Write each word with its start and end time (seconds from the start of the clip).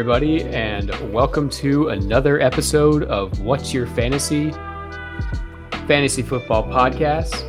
Everybody, 0.00 0.44
and 0.44 0.88
welcome 1.12 1.50
to 1.50 1.88
another 1.88 2.40
episode 2.40 3.02
of 3.02 3.38
What's 3.42 3.74
Your 3.74 3.86
Fantasy 3.86 4.50
Fantasy 5.86 6.22
Football 6.22 6.64
Podcast. 6.64 7.44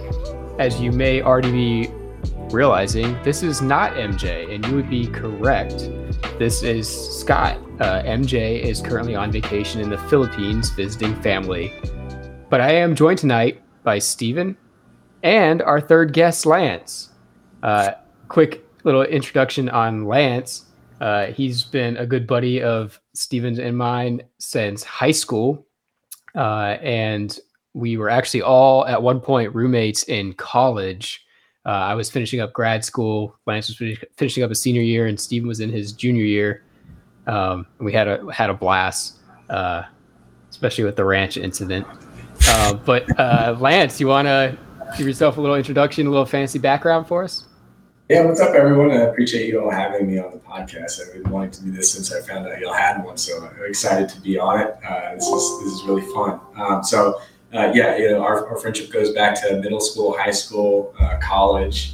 As 0.60 0.82
you 0.82 0.92
may 0.92 1.22
already 1.22 1.50
be 1.50 1.90
realizing, 2.54 3.18
this 3.24 3.42
is 3.42 3.62
not 3.62 3.94
MJ, 3.94 4.54
and 4.54 4.66
you 4.66 4.76
would 4.76 4.90
be 4.90 5.08
correct. 5.08 5.90
This 6.38 6.62
is 6.62 6.90
Scott. 6.90 7.58
Uh, 7.80 8.04
MJ 8.04 8.60
is 8.60 8.82
currently 8.82 9.16
on 9.16 9.32
vacation 9.32 9.80
in 9.80 9.90
the 9.90 9.98
Philippines 10.10 10.72
visiting 10.72 11.16
family. 11.22 11.74
But 12.50 12.60
I 12.60 12.74
am 12.74 12.96
joined 12.96 13.20
tonight 13.20 13.62
by 13.84 13.98
Steven 14.00 14.58
and 15.24 15.62
our 15.62 15.80
third 15.80 16.12
guest, 16.12 16.46
Lance. 16.46 17.12
Uh, 17.64 17.92
quick 18.28 18.66
little 18.84 19.04
introduction 19.04 19.70
on 19.70 20.04
Lance. 20.04 20.66
Uh, 21.02 21.26
he's 21.34 21.64
been 21.64 21.98
a 21.98 22.06
good 22.06 22.28
buddy 22.28 22.62
of 22.62 23.02
Steven's 23.14 23.58
and 23.58 23.76
mine 23.76 24.22
since 24.38 24.84
high 24.84 25.12
school. 25.12 25.66
Uh, 26.36 26.78
and 26.82 27.40
we 27.74 27.98
were 27.98 28.10
actually 28.10 28.44
all 28.44 28.86
at 28.86 29.02
one 29.02 29.20
point 29.20 29.54
roommates 29.56 30.04
in 30.04 30.34
college. 30.34 31.26
Uh, 31.66 31.70
I 31.70 31.96
was 31.96 32.10
finishing 32.10 32.40
up 32.40 32.54
grad 32.54 32.86
school. 32.86 33.36
Lance 33.48 33.68
was 33.68 33.78
finish- 33.78 34.04
finishing 34.16 34.44
up 34.44 34.50
his 34.50 34.62
senior 34.62 34.82
year, 34.84 35.08
and 35.08 35.20
Steven 35.20 35.48
was 35.48 35.60
in 35.60 35.72
his 35.72 35.92
junior 35.92 36.24
year. 36.24 36.64
Um, 37.28 37.66
we 37.80 37.92
had 37.92 38.08
a 38.08 38.32
had 38.32 38.50
a 38.50 38.54
blast, 38.54 39.18
uh, 39.50 39.84
especially 40.50 40.84
with 40.84 40.96
the 40.96 41.06
ranch 41.06 41.38
incident. 41.38 41.86
Uh, 42.48 42.74
but 42.74 43.20
uh, 43.20 43.56
Lance, 43.60 44.00
you 44.00 44.08
want 44.08 44.28
to 44.28 44.58
give 44.98 45.08
yourself 45.08 45.38
a 45.38 45.42
little 45.42 45.56
introduction, 45.56 46.08
a 46.08 46.10
little 46.10 46.26
fancy 46.26 46.60
background 46.60 47.08
for 47.08 47.24
us? 47.24 47.46
Yeah, 48.12 48.26
what's 48.26 48.42
up, 48.42 48.54
everyone? 48.56 48.92
I 48.92 49.04
appreciate 49.04 49.48
you 49.48 49.64
all 49.64 49.72
having 49.72 50.06
me 50.06 50.20
on 50.20 50.34
the 50.34 50.38
podcast. 50.40 51.00
I've 51.00 51.14
been 51.14 51.32
wanting 51.32 51.52
to 51.52 51.64
do 51.64 51.72
this 51.72 51.94
since 51.94 52.12
I 52.12 52.20
found 52.20 52.46
out 52.46 52.60
y'all 52.60 52.74
had 52.74 53.02
one, 53.06 53.16
so 53.16 53.42
I'm 53.42 53.66
excited 53.66 54.10
to 54.10 54.20
be 54.20 54.38
on 54.38 54.60
it. 54.60 54.76
Uh, 54.86 55.16
this 55.16 55.26
is 55.26 55.64
this 55.64 55.74
is 55.76 55.84
really 55.86 56.02
fun. 56.14 56.42
Um, 56.58 56.84
so, 56.84 57.22
uh, 57.54 57.72
yeah, 57.74 57.96
you 57.96 58.10
know, 58.10 58.22
our, 58.22 58.50
our 58.50 58.58
friendship 58.58 58.92
goes 58.92 59.14
back 59.14 59.42
to 59.44 59.62
middle 59.62 59.80
school, 59.80 60.18
high 60.18 60.32
school, 60.32 60.94
uh, 61.00 61.20
college, 61.24 61.94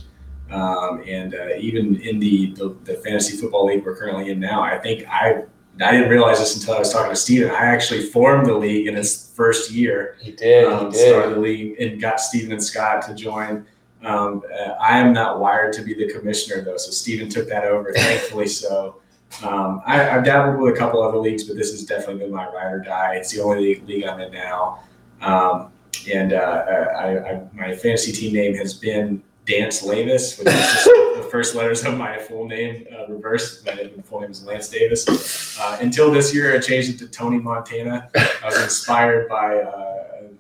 um, 0.50 1.04
and 1.06 1.36
uh, 1.36 1.50
even 1.60 2.02
in 2.02 2.20
the, 2.20 2.52
the 2.54 2.76
the 2.86 2.96
fantasy 2.96 3.38
football 3.38 3.68
league 3.68 3.86
we're 3.86 3.96
currently 3.96 4.32
in 4.32 4.40
now. 4.40 4.64
I 4.64 4.80
think 4.80 5.08
I 5.08 5.44
I 5.80 5.92
didn't 5.92 6.10
realize 6.10 6.40
this 6.40 6.56
until 6.56 6.74
I 6.74 6.80
was 6.80 6.92
talking 6.92 7.12
to 7.12 7.16
Steven. 7.16 7.52
I 7.52 7.66
actually 7.66 8.02
formed 8.08 8.48
the 8.48 8.56
league 8.56 8.88
in 8.88 8.98
its 8.98 9.30
first 9.36 9.70
year. 9.70 10.18
He 10.20 10.32
did. 10.32 10.66
Um, 10.66 10.88
he 10.88 10.94
did. 10.94 11.10
started 11.10 11.36
the 11.36 11.42
league 11.42 11.80
and 11.80 12.02
got 12.02 12.20
Steven 12.20 12.54
and 12.54 12.64
Scott 12.64 13.04
to 13.04 13.14
join. 13.14 13.68
Um, 14.04 14.44
uh, 14.54 14.74
I 14.74 15.00
am 15.00 15.12
not 15.12 15.40
wired 15.40 15.74
to 15.74 15.82
be 15.82 15.94
the 15.94 16.12
commissioner 16.12 16.64
though, 16.64 16.78
so 16.78 16.92
Steven 16.92 17.30
took 17.30 17.48
that 17.50 17.66
over. 17.66 17.94
Thankfully, 17.96 18.48
so 18.48 18.98
um, 19.44 19.82
I, 19.86 20.10
I've 20.10 20.24
dabbled 20.24 20.62
with 20.62 20.76
a 20.76 20.78
couple 20.78 21.02
other 21.02 21.18
leagues, 21.18 21.44
but 21.44 21.58
this 21.58 21.72
has 21.72 21.84
definitely 21.84 22.26
been 22.26 22.32
my 22.32 22.48
ride 22.48 22.72
or 22.72 22.80
die. 22.80 23.16
It's 23.16 23.32
the 23.32 23.42
only 23.42 23.60
league, 23.62 23.88
league 23.88 24.06
I'm 24.06 24.20
in 24.20 24.32
now, 24.32 24.80
um, 25.22 25.72
and 26.12 26.34
uh, 26.34 26.66
I, 26.98 27.32
I, 27.32 27.42
my 27.54 27.76
fantasy 27.76 28.12
team 28.12 28.34
name 28.34 28.56
has 28.56 28.74
been 28.74 29.24
Dance 29.48 29.82
Lavis, 29.82 30.38
which 30.38 30.48
is 30.48 30.54
just 30.54 30.86
the 31.16 31.28
first 31.32 31.56
letters 31.56 31.84
of 31.86 31.98
my 31.98 32.18
full 32.18 32.48
name 32.48 32.86
uh, 32.94 33.08
reversed. 33.08 33.66
My 33.66 33.90
full 34.04 34.22
name 34.22 34.32
is 34.32 34.44
Lance 34.44 34.70
Davis. 34.70 35.58
Uh, 35.60 35.78
until 35.82 36.12
this 36.12 36.36
year, 36.36 36.54
I 36.54 36.60
changed 36.60 36.90
it 36.90 37.00
to 37.00 37.08
Tony 37.08 37.40
Montana. 37.40 38.10
I 38.16 38.46
was 38.46 38.62
inspired 38.62 39.30
by 39.30 39.60
uh, 39.60 39.87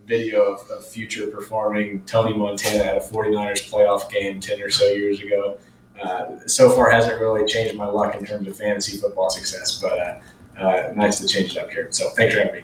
video 0.08 0.54
of, 0.54 0.70
of 0.72 0.88
Future 0.88 1.28
performing 1.28 2.02
Tony 2.06 2.34
Montana 2.34 2.84
at 2.84 2.98
a 2.98 3.00
49ers 3.02 3.70
playoff 3.70 4.10
game 4.10 4.40
10 4.40 4.62
or 4.62 4.70
so 4.70 4.86
years 4.86 5.20
ago. 5.20 5.58
Uh, 6.02 6.38
so 6.46 6.70
far, 6.70 6.90
hasn't 6.90 7.20
really 7.20 7.46
changed 7.46 7.76
my 7.76 7.86
luck 7.86 8.16
in 8.16 8.26
terms 8.26 8.48
of 8.48 8.56
fantasy 8.56 8.98
football 8.98 9.30
success, 9.30 9.80
but 9.82 10.00
uh, 10.00 10.20
uh, 10.60 10.94
nice 10.96 11.20
to 11.20 11.28
change 11.28 11.56
it 11.56 11.58
up 11.58 11.70
here. 11.70 11.88
So 11.92 12.10
thanks 12.12 12.34
for 12.34 12.42
having 12.42 12.62
me. 12.62 12.64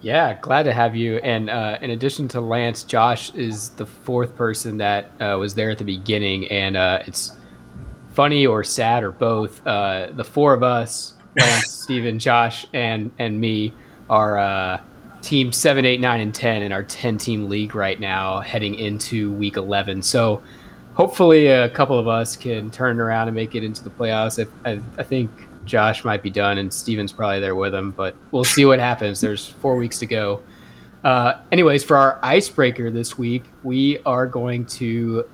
Yeah, 0.00 0.38
glad 0.40 0.64
to 0.64 0.72
have 0.72 0.96
you. 0.96 1.18
And 1.18 1.50
uh, 1.50 1.78
in 1.80 1.90
addition 1.90 2.26
to 2.28 2.40
Lance, 2.40 2.82
Josh 2.82 3.32
is 3.34 3.70
the 3.70 3.86
fourth 3.86 4.34
person 4.34 4.78
that 4.78 5.12
uh, 5.20 5.36
was 5.38 5.54
there 5.54 5.70
at 5.70 5.78
the 5.78 5.84
beginning, 5.84 6.48
and 6.48 6.76
uh, 6.76 7.02
it's 7.06 7.36
funny 8.10 8.46
or 8.46 8.64
sad 8.64 9.04
or 9.04 9.12
both. 9.12 9.62
The 9.62 10.26
four 10.28 10.54
of 10.54 10.62
us, 10.62 11.14
Lance, 11.38 11.70
Steven, 11.82 12.18
Josh, 12.18 12.66
and 12.72 13.12
and 13.20 13.40
me, 13.40 13.74
are 14.10 14.80
team 15.22 15.52
seven, 15.52 15.86
eight, 15.86 16.00
nine, 16.00 16.20
and 16.20 16.34
ten 16.34 16.62
in 16.62 16.72
our 16.72 16.82
ten-team 16.82 17.48
league 17.48 17.74
right 17.74 17.98
now, 17.98 18.40
heading 18.40 18.74
into 18.74 19.32
week 19.32 19.56
eleven. 19.56 20.02
So 20.02 20.42
hopefully, 20.94 21.46
a 21.46 21.70
couple 21.70 21.98
of 21.98 22.08
us 22.08 22.36
can 22.36 22.70
turn 22.70 23.00
around 23.00 23.28
and 23.28 23.34
make 23.34 23.54
it 23.54 23.64
into 23.64 23.82
the 23.82 23.90
playoffs. 23.90 24.44
I, 24.64 24.70
I, 24.70 24.80
I 24.98 25.02
think 25.02 25.30
Josh 25.64 26.04
might 26.04 26.22
be 26.22 26.30
done, 26.30 26.58
and 26.58 26.72
Steven's 26.72 27.12
probably 27.12 27.40
there 27.40 27.54
with 27.54 27.74
him, 27.74 27.92
but 27.92 28.16
we'll 28.32 28.44
see 28.44 28.64
what 28.64 28.80
happens. 28.80 29.20
There's 29.20 29.46
four 29.46 29.76
weeks 29.76 29.98
to 30.00 30.06
go. 30.06 30.42
Uh, 31.04 31.40
anyways, 31.50 31.82
for 31.82 31.96
our 31.96 32.18
icebreaker 32.22 32.90
this 32.90 33.16
week, 33.16 33.44
we 33.62 33.98
are 34.04 34.26
going 34.26 34.66
to 34.66 35.24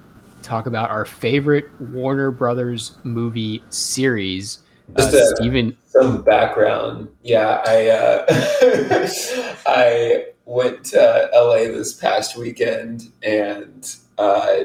talk 0.43 0.67
about 0.67 0.91
our 0.91 1.05
favorite 1.05 1.69
Warner 1.81 2.31
Brothers 2.31 2.97
movie 3.05 3.63
series. 3.71 4.61
Just 4.97 5.15
Uh, 5.15 5.35
Steven, 5.37 5.77
Some 5.87 6.23
background. 6.23 7.09
Yeah, 7.23 7.63
I 7.67 7.89
uh, 7.89 8.25
I 9.67 10.27
went 10.49 10.83
to 10.83 11.31
LA 11.35 11.71
this 11.71 11.93
past 11.93 12.37
weekend 12.37 13.13
and 13.23 13.97
uh, 14.17 14.65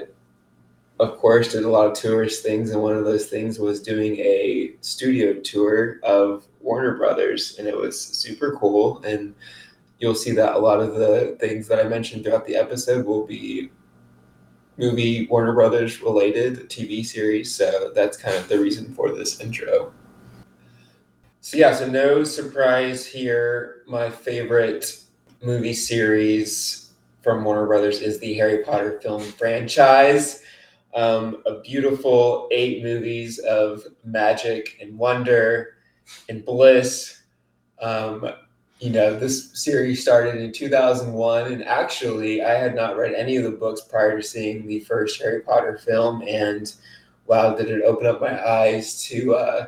of 0.99 1.17
course 1.17 1.51
did 1.51 1.65
a 1.65 1.69
lot 1.69 1.85
of 1.85 1.93
tourist 1.93 2.41
things 2.41 2.71
and 2.71 2.81
one 2.81 2.95
of 2.95 3.03
those 3.03 3.25
things 3.25 3.59
was 3.59 3.81
doing 3.81 4.17
a 4.19 4.71
studio 4.79 5.33
tour 5.41 5.99
of 6.03 6.45
Warner 6.61 6.95
Brothers 6.95 7.57
and 7.59 7.67
it 7.67 7.75
was 7.75 7.99
super 7.99 8.55
cool 8.55 9.03
and 9.03 9.35
you'll 9.99 10.15
see 10.15 10.31
that 10.31 10.55
a 10.55 10.59
lot 10.59 10.79
of 10.79 10.95
the 10.95 11.35
things 11.41 11.67
that 11.67 11.85
I 11.85 11.89
mentioned 11.89 12.23
throughout 12.23 12.47
the 12.47 12.55
episode 12.55 13.05
will 13.05 13.27
be 13.27 13.69
movie 14.77 15.27
Warner 15.27 15.53
Brothers 15.53 16.01
related 16.01 16.69
TV 16.69 17.05
series 17.05 17.53
so 17.53 17.91
that's 17.93 18.15
kind 18.15 18.37
of 18.37 18.47
the 18.47 18.57
reason 18.57 18.93
for 18.93 19.11
this 19.11 19.41
intro. 19.41 19.91
So 21.43 21.57
yeah, 21.57 21.75
so 21.75 21.89
no 21.89 22.23
surprise 22.23 23.05
here. 23.05 23.83
My 23.85 24.09
favorite 24.09 24.97
movie 25.43 25.73
series 25.73 26.91
from 27.21 27.43
Warner 27.43 27.67
Brothers 27.67 27.99
is 27.99 28.17
the 28.17 28.33
Harry 28.35 28.63
Potter 28.63 29.01
film 29.01 29.21
franchise. 29.21 30.41
Um, 30.95 31.43
a 31.45 31.59
beautiful 31.59 32.47
eight 32.49 32.81
movies 32.81 33.39
of 33.39 33.83
magic 34.05 34.77
and 34.81 34.97
wonder 34.97 35.73
and 36.29 36.45
bliss. 36.45 37.23
Um, 37.81 38.25
you 38.79 38.91
know, 38.91 39.19
this 39.19 39.51
series 39.53 40.01
started 40.01 40.35
in 40.35 40.53
2001, 40.53 41.51
and 41.51 41.65
actually, 41.65 42.41
I 42.41 42.53
had 42.53 42.73
not 42.73 42.95
read 42.95 43.15
any 43.15 43.35
of 43.35 43.43
the 43.43 43.51
books 43.51 43.81
prior 43.81 44.15
to 44.15 44.23
seeing 44.23 44.65
the 44.65 44.79
first 44.79 45.21
Harry 45.21 45.41
Potter 45.41 45.77
film. 45.77 46.23
And 46.25 46.73
wow, 47.27 47.53
did 47.53 47.69
it 47.69 47.83
open 47.83 48.05
up 48.05 48.21
my 48.21 48.41
eyes 48.49 49.03
to 49.07 49.35
uh, 49.35 49.65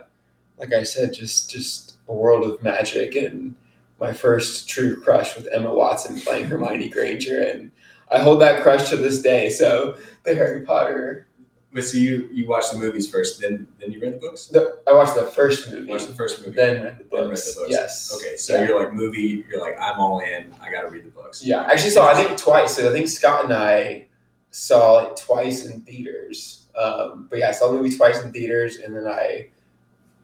like 0.58 0.74
I 0.74 0.84
said, 0.84 1.14
just 1.14 1.50
just 1.50 1.96
a 2.08 2.14
world 2.14 2.50
of 2.50 2.62
magic 2.64 3.16
and 3.16 3.56
my 4.00 4.12
first 4.14 4.68
true 4.70 5.00
crush 5.02 5.36
with 5.36 5.48
Emma 5.52 5.74
Watson 5.74 6.20
playing 6.20 6.46
Hermione 6.46 6.90
Granger, 6.90 7.42
and 7.42 7.72
I 8.12 8.20
hold 8.20 8.42
that 8.42 8.62
crush 8.62 8.90
to 8.90 8.98
this 8.98 9.22
day. 9.22 9.50
So 9.50 9.98
the 10.24 10.36
Harry 10.36 10.62
Potter, 10.62 11.28
But 11.74 11.84
so 11.86 11.98
you 11.98 12.30
you 12.32 12.48
watched 12.48 12.72
the 12.72 12.78
movies 12.78 13.10
first, 13.10 13.42
then 13.42 13.68
then 13.80 13.92
you 13.92 14.00
read 14.00 14.14
the 14.16 14.18
books. 14.18 14.48
the, 14.48 14.80
I 14.88 14.94
watched 14.94 15.16
the 15.16 15.24
first 15.24 15.70
movie, 15.72 15.90
Watched 15.92 16.08
the 16.08 16.14
first 16.14 16.40
movie, 16.42 16.52
then 16.56 16.84
read 16.84 16.98
the 17.00 17.04
then 17.12 17.22
read 17.22 17.30
books. 17.30 17.54
the 17.56 17.62
books. 17.62 17.72
Yes. 17.72 18.14
Okay, 18.16 18.36
so 18.38 18.56
Yeah. 18.56 18.68
you're 18.68 18.80
like 18.80 18.94
movie. 18.94 19.46
You're 19.50 19.62
like 19.62 19.78
I'm 19.80 20.00
all 20.00 20.20
in. 20.20 20.54
I 20.62 20.72
got 20.72 20.82
to 20.82 20.90
read 20.90 21.06
the 21.06 21.12
books. 21.12 21.44
Yeah, 21.44 21.62
I 21.64 21.72
actually 21.74 21.92
saw 21.92 22.08
I 22.08 22.14
think 22.16 22.38
twice. 22.38 22.76
So 22.76 22.90
I 22.90 22.94
think 22.94 23.08
Scott 23.08 23.46
and 23.46 23.54
I 23.54 24.08
saw 24.52 25.06
it 25.08 25.18
twice 25.18 25.66
in 25.66 25.82
theaters. 25.82 26.68
Um, 26.78 27.28
but 27.30 27.40
yeah, 27.40 27.50
I 27.50 27.52
saw 27.52 27.72
the 27.72 27.78
movie 27.78 27.96
twice 27.96 28.22
in 28.22 28.32
theaters, 28.34 28.78
and 28.78 28.96
then 28.96 29.08
I 29.08 29.50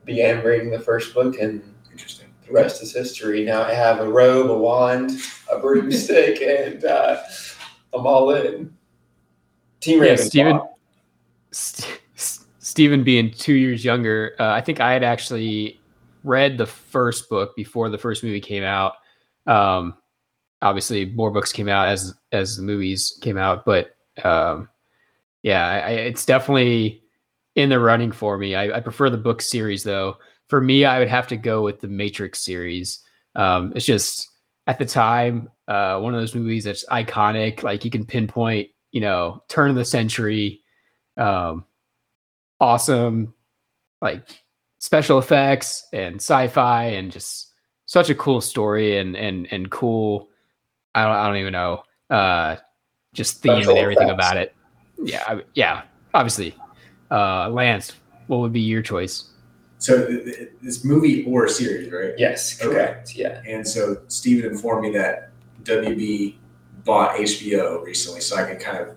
began 0.06 0.44
reading 0.44 0.72
the 0.72 0.80
first 0.80 1.14
book, 1.14 1.38
and 1.40 1.62
Interesting. 1.92 2.28
the 2.46 2.54
rest 2.54 2.82
is 2.82 2.94
history. 2.94 3.44
Now 3.46 3.64
I 3.64 3.74
have 3.74 4.00
a 4.00 4.08
robe, 4.10 4.50
a 4.50 4.58
wand, 4.58 5.12
a 5.52 5.60
broomstick, 5.60 6.42
and 6.42 6.84
uh, 6.86 7.22
I'm 7.94 8.06
all 8.08 8.32
in. 8.32 8.74
Team 9.80 10.04
Yeah, 10.04 10.14
Ravenclaw. 10.14 10.20
Steven- 10.28 10.62
St- 11.52 11.98
Steven 12.60 13.04
being 13.04 13.32
two 13.32 13.54
years 13.54 13.84
younger, 13.84 14.34
uh, 14.40 14.52
I 14.52 14.62
think 14.62 14.80
I 14.80 14.94
had 14.94 15.04
actually 15.04 15.80
read 16.24 16.58
the 16.58 16.66
first 16.66 17.28
book 17.30 17.54
before 17.56 17.90
the 17.90 17.98
first 17.98 18.24
movie 18.24 18.40
came 18.40 18.64
out. 18.64 18.94
Um, 19.46 19.96
obviously, 20.62 21.08
more 21.08 21.32
books 21.32 21.52
came 21.52 21.68
out 21.68 21.90
as 21.90 22.14
as 22.32 22.56
the 22.56 22.64
movies 22.64 23.18
came 23.22 23.38
out, 23.38 23.66
but 23.66 23.96
um, 24.24 24.70
yeah, 25.44 25.68
I, 25.68 25.78
I, 25.80 25.90
it's 25.92 26.26
definitely 26.26 27.04
in 27.56 27.70
the 27.70 27.80
running 27.80 28.12
for 28.12 28.38
me. 28.38 28.56
I, 28.56 28.78
I 28.78 28.80
prefer 28.80 29.10
the 29.10 29.18
book 29.18 29.42
series 29.42 29.84
though. 29.84 30.18
For 30.48 30.62
me, 30.62 30.86
I 30.86 31.00
would 31.00 31.08
have 31.08 31.28
to 31.28 31.38
go 31.38 31.62
with 31.62 31.80
the 31.80 31.88
Matrix 31.88 32.44
series. 32.44 33.00
Um, 33.36 33.72
it's 33.76 33.86
just 33.86 34.30
at 34.68 34.78
the 34.80 34.86
time 34.86 35.50
uh, 35.68 36.00
one 36.00 36.14
of 36.14 36.20
those 36.22 36.36
movies 36.36 36.66
that's 36.66 36.86
iconic. 36.86 37.64
Like 37.64 37.86
you 37.86 37.92
can 37.92 38.06
pinpoint, 38.06 38.70
you 38.92 39.02
know, 39.02 39.44
turn 39.48 39.70
of 39.70 39.76
the 39.76 39.86
century, 39.86 40.62
um, 41.18 41.66
awesome, 42.60 43.34
like 44.02 44.28
special 44.80 45.20
effects 45.20 45.88
and 45.94 46.16
sci-fi 46.16 46.86
and 46.86 47.12
just 47.12 47.54
such 47.86 48.10
a 48.10 48.16
cool 48.16 48.42
story 48.42 48.98
and 48.98 49.16
and 49.16 49.48
and 49.52 49.70
cool. 49.72 50.30
I 50.96 51.04
don't 51.06 51.16
I 51.16 51.28
don't 51.28 51.38
even 51.38 51.54
know. 51.54 51.84
Uh, 52.10 52.58
just 53.14 53.42
theme 53.42 53.68
and 53.70 53.78
everything 53.78 54.10
effects. 54.10 54.14
about 54.14 54.38
it. 54.38 54.56
Yeah, 55.04 55.24
I- 55.28 55.44
yeah. 55.54 55.84
Obviously, 56.14 56.56
uh, 57.12 57.50
Lance, 57.50 57.94
what 58.28 58.38
would 58.40 58.54
be 58.54 58.62
your 58.62 58.82
choice? 58.82 59.26
So 59.80 60.06
th- 60.08 60.24
th- 60.26 60.50
this 60.62 60.84
movie 60.86 61.26
or 61.26 61.48
series, 61.48 61.92
right? 61.92 62.14
Yes, 62.18 62.60
Okay. 62.62 62.72
correct. 62.74 63.16
Yeah. 63.16 63.42
And 63.48 63.68
so 63.68 63.98
Steven 64.08 64.50
informed 64.52 64.84
me 64.84 64.92
that 64.98 65.32
WB 65.64 66.36
bought 66.86 67.16
HBO 67.18 67.84
recently, 67.84 68.22
so 68.22 68.36
I 68.38 68.44
can 68.46 68.58
kind 68.60 68.78
of 68.80 68.96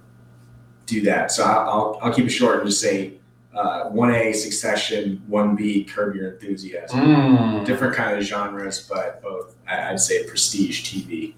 do 0.87 1.01
that. 1.03 1.33
So 1.33 1.45
I'll, 1.45 1.69
I'll, 1.69 1.99
I'll 2.03 2.15
keep 2.15 2.27
it 2.27 2.31
short 2.31 2.61
and 2.61 2.69
just 2.69 2.81
say 2.81 3.15
uh, 3.55 3.89
1A 3.91 4.35
Succession, 4.35 5.23
1B 5.31 5.89
Curb 5.89 6.17
Your 6.17 6.33
Enthusiasm. 6.33 6.99
Mm. 7.01 7.65
Different 7.65 7.95
kind 7.95 8.19
of 8.19 8.25
genres, 8.25 8.87
but 8.89 9.23
both 9.23 9.55
I'd 9.69 10.01
say 10.01 10.27
prestige 10.27 10.85
TV. 10.85 11.35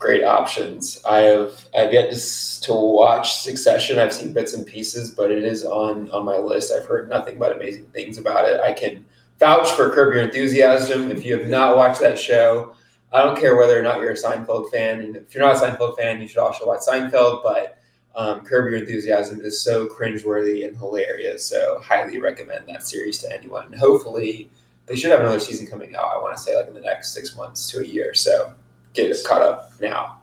Great 0.00 0.24
options. 0.24 0.98
I 1.04 1.18
have 1.18 1.62
I've 1.76 1.92
yet 1.92 2.10
to, 2.10 2.60
to 2.62 2.72
watch 2.72 3.34
Succession. 3.42 3.98
I've 3.98 4.14
seen 4.14 4.32
bits 4.32 4.54
and 4.54 4.66
pieces, 4.66 5.10
but 5.10 5.30
it 5.30 5.44
is 5.44 5.62
on 5.62 6.10
on 6.10 6.24
my 6.24 6.38
list. 6.38 6.72
I've 6.72 6.86
heard 6.86 7.10
nothing 7.10 7.38
but 7.38 7.54
amazing 7.54 7.84
things 7.88 8.16
about 8.16 8.48
it. 8.48 8.60
I 8.60 8.72
can 8.72 9.04
vouch 9.38 9.70
for 9.72 9.90
Curb 9.90 10.14
Your 10.14 10.22
Enthusiasm. 10.22 11.10
If 11.10 11.22
you 11.26 11.38
have 11.38 11.48
not 11.48 11.76
watched 11.76 12.00
that 12.00 12.18
show, 12.18 12.74
I 13.12 13.22
don't 13.22 13.38
care 13.38 13.56
whether 13.56 13.78
or 13.78 13.82
not 13.82 14.00
you're 14.00 14.12
a 14.12 14.14
Seinfeld 14.14 14.70
fan. 14.70 15.02
And 15.02 15.16
if 15.16 15.34
you're 15.34 15.44
not 15.44 15.56
a 15.56 15.66
Seinfeld 15.66 15.98
fan, 15.98 16.22
you 16.22 16.28
should 16.28 16.38
also 16.38 16.66
watch 16.66 16.80
Seinfeld. 16.80 17.42
But 17.42 17.78
um, 18.16 18.40
Curb 18.40 18.70
Your 18.70 18.80
Enthusiasm 18.80 19.42
is 19.42 19.60
so 19.60 19.86
cringeworthy 19.86 20.66
and 20.66 20.74
hilarious. 20.78 21.44
So 21.44 21.78
highly 21.84 22.18
recommend 22.18 22.66
that 22.68 22.86
series 22.86 23.18
to 23.18 23.30
anyone. 23.30 23.70
Hopefully, 23.74 24.50
they 24.86 24.96
should 24.96 25.10
have 25.10 25.20
another 25.20 25.40
season 25.40 25.66
coming 25.66 25.94
out. 25.94 26.06
I 26.06 26.16
want 26.16 26.34
to 26.38 26.42
say 26.42 26.56
like 26.56 26.68
in 26.68 26.74
the 26.74 26.80
next 26.80 27.12
six 27.12 27.36
months 27.36 27.70
to 27.70 27.80
a 27.80 27.84
year. 27.84 28.14
So 28.14 28.54
get 28.94 29.10
it 29.10 29.16
caught 29.26 29.42
up 29.42 29.72
now. 29.80 30.20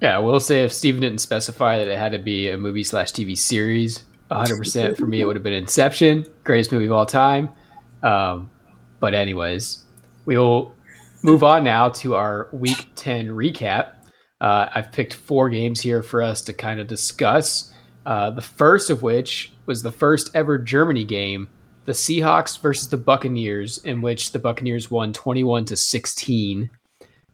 Yeah, 0.00 0.16
I 0.16 0.18
will 0.18 0.40
say 0.40 0.64
if 0.64 0.72
Steven 0.72 1.00
didn't 1.00 1.20
specify 1.20 1.78
that 1.78 1.88
it 1.88 1.98
had 1.98 2.12
to 2.12 2.18
be 2.18 2.50
a 2.50 2.58
movie 2.58 2.84
slash 2.84 3.12
TV 3.12 3.36
series, 3.36 4.04
100% 4.30 4.96
for 4.96 5.06
me, 5.06 5.20
it 5.20 5.24
would 5.24 5.36
have 5.36 5.42
been 5.42 5.52
Inception, 5.52 6.26
greatest 6.44 6.72
movie 6.72 6.86
of 6.86 6.92
all 6.92 7.06
time. 7.06 7.48
Um, 8.02 8.50
but, 9.00 9.14
anyways, 9.14 9.84
we'll 10.26 10.74
move 11.22 11.42
on 11.42 11.64
now 11.64 11.88
to 11.88 12.14
our 12.14 12.48
week 12.52 12.88
10 12.96 13.28
recap. 13.28 13.92
Uh, 14.40 14.68
I've 14.74 14.92
picked 14.92 15.14
four 15.14 15.48
games 15.48 15.80
here 15.80 16.02
for 16.02 16.20
us 16.20 16.42
to 16.42 16.52
kind 16.52 16.78
of 16.78 16.86
discuss. 16.86 17.72
Uh, 18.04 18.30
the 18.30 18.42
first 18.42 18.90
of 18.90 19.02
which 19.02 19.52
was 19.64 19.82
the 19.82 19.92
first 19.92 20.30
ever 20.34 20.58
Germany 20.58 21.04
game, 21.04 21.48
the 21.86 21.92
Seahawks 21.92 22.60
versus 22.60 22.88
the 22.88 22.96
Buccaneers, 22.96 23.78
in 23.78 24.02
which 24.02 24.32
the 24.32 24.38
Buccaneers 24.38 24.90
won 24.90 25.12
21 25.12 25.64
to 25.66 25.76
16 25.76 26.70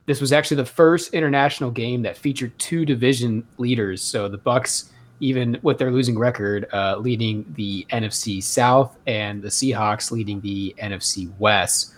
this 0.06 0.20
was 0.20 0.32
actually 0.32 0.56
the 0.56 0.66
first 0.66 1.14
international 1.14 1.70
game 1.70 2.02
that 2.02 2.16
featured 2.16 2.56
two 2.58 2.84
division 2.84 3.46
leaders. 3.58 4.02
So 4.02 4.28
the 4.28 4.38
Bucks, 4.38 4.90
even 5.20 5.58
with 5.62 5.78
their 5.78 5.90
losing 5.90 6.18
record, 6.18 6.68
uh, 6.72 6.96
leading 6.96 7.44
the 7.56 7.86
NFC 7.90 8.42
South, 8.42 8.98
and 9.06 9.40
the 9.42 9.48
Seahawks 9.48 10.10
leading 10.10 10.40
the 10.40 10.74
NFC 10.78 11.32
West. 11.38 11.94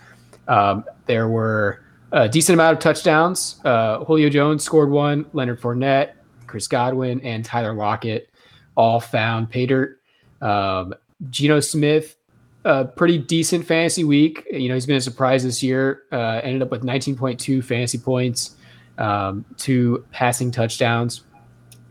Um, 0.47 0.85
there 1.07 1.27
were 1.27 1.81
a 2.11 2.29
decent 2.29 2.53
amount 2.53 2.77
of 2.77 2.83
touchdowns. 2.83 3.59
Uh, 3.65 4.03
Julio 4.05 4.29
Jones 4.29 4.63
scored 4.63 4.91
one. 4.91 5.25
Leonard 5.33 5.59
Fournette, 5.59 6.13
Chris 6.45 6.67
Godwin, 6.67 7.19
and 7.21 7.43
Tyler 7.43 7.73
Lockett 7.73 8.29
all 8.75 8.99
found 8.99 9.49
pay 9.49 9.65
dirt. 9.65 9.99
Um, 10.41 10.93
Geno 11.29 11.59
Smith 11.59 12.17
a 12.65 12.83
pretty 12.83 13.17
decent 13.17 13.65
fantasy 13.65 14.03
week. 14.03 14.43
You 14.51 14.67
know, 14.67 14.73
he's 14.73 14.85
been 14.85 14.97
a 14.97 15.01
surprise 15.01 15.43
this 15.43 15.63
year. 15.63 16.03
Uh, 16.11 16.41
ended 16.43 16.61
up 16.61 16.71
with 16.71 16.83
19.2 16.83 17.63
fantasy 17.63 17.97
points, 17.97 18.57
um, 18.97 19.45
two 19.57 20.05
passing 20.11 20.51
touchdowns. 20.51 21.21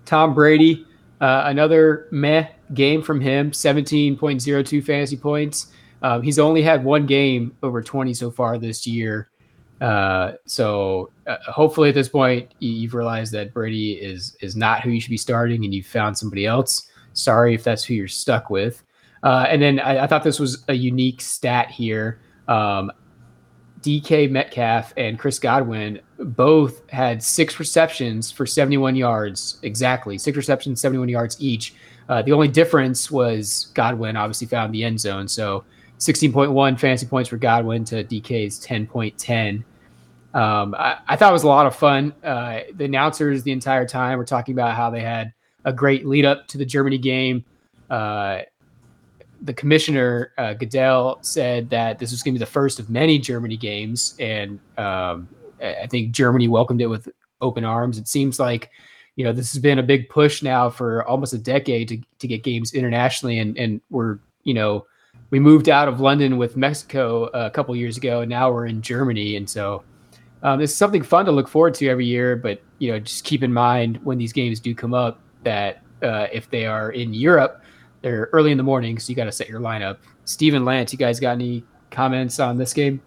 Tom 0.05 0.35
Brady, 0.35 0.87
uh, 1.21 1.45
another 1.47 2.09
meh 2.11 2.49
game 2.75 3.03
from 3.03 3.21
him, 3.21 3.51
17.02 3.53 4.85
fantasy 4.85 5.17
points. 5.17 5.69
Um, 6.03 6.23
he's 6.23 6.39
only 6.39 6.61
had 6.63 6.85
one 6.85 7.07
game 7.07 7.57
over 7.63 7.81
20 7.83 8.13
so 8.13 8.31
far 8.31 8.59
this 8.59 8.87
year. 8.87 9.31
Uh, 9.81 10.33
so 10.47 11.11
uh, 11.27 11.37
hopefully 11.47 11.89
at 11.89 11.95
this 11.95 12.09
point 12.09 12.53
you- 12.59 12.71
you've 12.73 12.95
realized 12.95 13.33
that 13.33 13.53
Brady 13.53 13.93
is 13.95 14.37
is 14.41 14.55
not 14.55 14.83
who 14.83 14.91
you 14.91 15.01
should 15.01 15.11
be 15.11 15.17
starting, 15.17 15.65
and 15.65 15.75
you've 15.75 15.87
found 15.87 16.17
somebody 16.17 16.47
else. 16.47 16.89
Sorry 17.13 17.55
if 17.55 17.65
that's 17.65 17.85
who 17.85 17.95
you're 17.95 18.07
stuck 18.09 18.51
with. 18.51 18.84
Uh, 19.25 19.47
and 19.49 19.61
then 19.61 19.81
I, 19.81 20.05
I 20.05 20.07
thought 20.07 20.23
this 20.23 20.39
was 20.39 20.65
a 20.69 20.75
unique 20.75 21.21
stat 21.21 21.71
here. 21.71 22.21
Um, 22.47 22.93
DK 23.81 24.31
Metcalf 24.31 24.93
and 24.97 25.19
Chris 25.19 25.39
Godwin 25.39 26.01
both 26.19 26.89
had 26.91 27.23
six 27.23 27.59
receptions 27.59 28.31
for 28.31 28.47
71 28.47 28.97
yards, 28.97 29.59
exactly 29.63 30.19
six 30.19 30.37
receptions, 30.37 30.81
71 30.81 31.09
yards 31.09 31.37
each. 31.41 31.75
Uh, 32.09 32.23
the 32.23 32.33
only 32.33 32.49
difference 32.49 33.11
was 33.11 33.71
Godwin 33.75 34.17
obviously 34.17 34.47
found 34.47 34.75
the 34.75 34.85
end 34.85 35.01
zone. 35.01 35.27
So 35.27 35.65
16.1 35.99 36.79
fantasy 36.79 37.07
points 37.07 37.31
for 37.31 37.39
Godwin 37.39 37.85
to 37.87 38.05
DK's 38.05 38.65
10.10. 38.65 39.65
Um, 40.39 40.75
I, 40.75 40.99
I 41.09 41.17
thought 41.17 41.31
it 41.31 41.33
was 41.33 41.45
a 41.45 41.49
lot 41.49 41.67
of 41.67 41.75
fun. 41.75 42.13
Uh, 42.23 42.61
the 42.75 42.85
announcers 42.85 43.43
the 43.43 43.53
entire 43.53 43.87
time 43.87 44.19
were 44.19 44.25
talking 44.25 44.55
about 44.55 44.77
how 44.77 44.91
they 44.91 45.01
had 45.01 45.33
a 45.65 45.73
great 45.73 46.07
lead 46.07 46.27
up 46.27 46.47
to 46.49 46.59
the 46.59 46.65
Germany 46.65 46.99
game. 46.99 47.45
Uh, 47.89 48.41
the 49.43 49.53
commissioner 49.53 50.33
uh, 50.39 50.55
Goodell 50.55 51.19
said 51.23 51.71
that 51.71 51.99
this 51.99 52.11
was 52.11 52.23
going 52.23 52.35
to 52.35 52.39
be 52.39 52.45
the 52.45 52.51
first 52.51 52.79
of 52.79 52.91
many 52.91 53.19
Germany 53.19 53.57
games, 53.57 54.15
and 54.19 54.59
um, 54.79 55.29
I 55.61 55.87
think 55.89 56.13
Germany 56.13 56.49
welcomed 56.49 56.81
it 56.81 56.87
with 56.87 57.09
open 57.41 57.65
arms. 57.65 57.99
It 57.99 58.09
seems 58.09 58.39
like 58.39 58.71
you 59.17 59.25
know 59.25 59.33
this 59.33 59.53
has 59.53 59.61
been 59.61 59.79
a 59.79 59.83
big 59.83 60.09
push 60.09 60.43
now 60.43 60.71
for 60.71 61.05
almost 61.07 61.33
a 61.33 61.39
decade 61.39 61.89
to, 61.89 62.01
to 62.19 62.29
get 62.29 62.43
games 62.43 62.75
internationally, 62.75 63.39
and 63.39 63.57
and 63.59 63.81
we're 63.91 64.19
you 64.45 64.55
know 64.55 64.87
we 65.31 65.41
moved 65.41 65.69
out 65.69 65.89
of 65.89 66.01
London 66.01 66.37
with 66.37 66.57
Mexico 66.57 67.25
a 67.35 67.51
couple 67.51 67.75
years 67.77 67.97
ago, 67.97 68.21
and 68.21 68.31
now 68.31 68.53
we're 68.53 68.67
in 68.67 68.83
Germany, 68.83 69.37
and 69.37 69.49
so 69.49 69.83
um, 70.43 70.61
it's 70.61 70.75
something 70.75 71.03
fun 71.03 71.25
to 71.27 71.33
look 71.33 71.49
forward 71.49 71.75
to 71.75 71.89
every 71.89 72.07
year. 72.07 72.37
But 72.37 72.63
you 72.79 72.93
know, 72.93 73.01
just 73.01 73.25
keep 73.25 73.43
in 73.43 73.53
mind 73.53 73.99
when 74.05 74.19
these 74.19 74.33
games 74.33 74.61
do 74.61 74.75
come 74.75 74.95
up 74.95 75.21
that 75.43 75.83
uh, 76.03 76.27
if 76.33 76.49
they 76.51 76.67
are 76.67 76.93
in 76.93 77.15
Europe, 77.15 77.63
they're 78.05 78.29
early 78.33 78.53
in 78.53 78.59
the 78.59 78.63
morning, 78.63 78.99
so 78.99 79.11
you 79.11 79.17
got 79.17 79.25
to 79.25 79.33
set 79.33 79.49
your 79.49 79.61
lineup. 79.61 79.97
Steven 80.27 80.65
Lance, 80.67 80.93
you 80.93 80.99
guys 80.99 81.19
got 81.19 81.33
any 81.33 81.65
comments 81.91 82.39
on 82.39 82.59
this 82.59 82.75
game? 82.75 83.01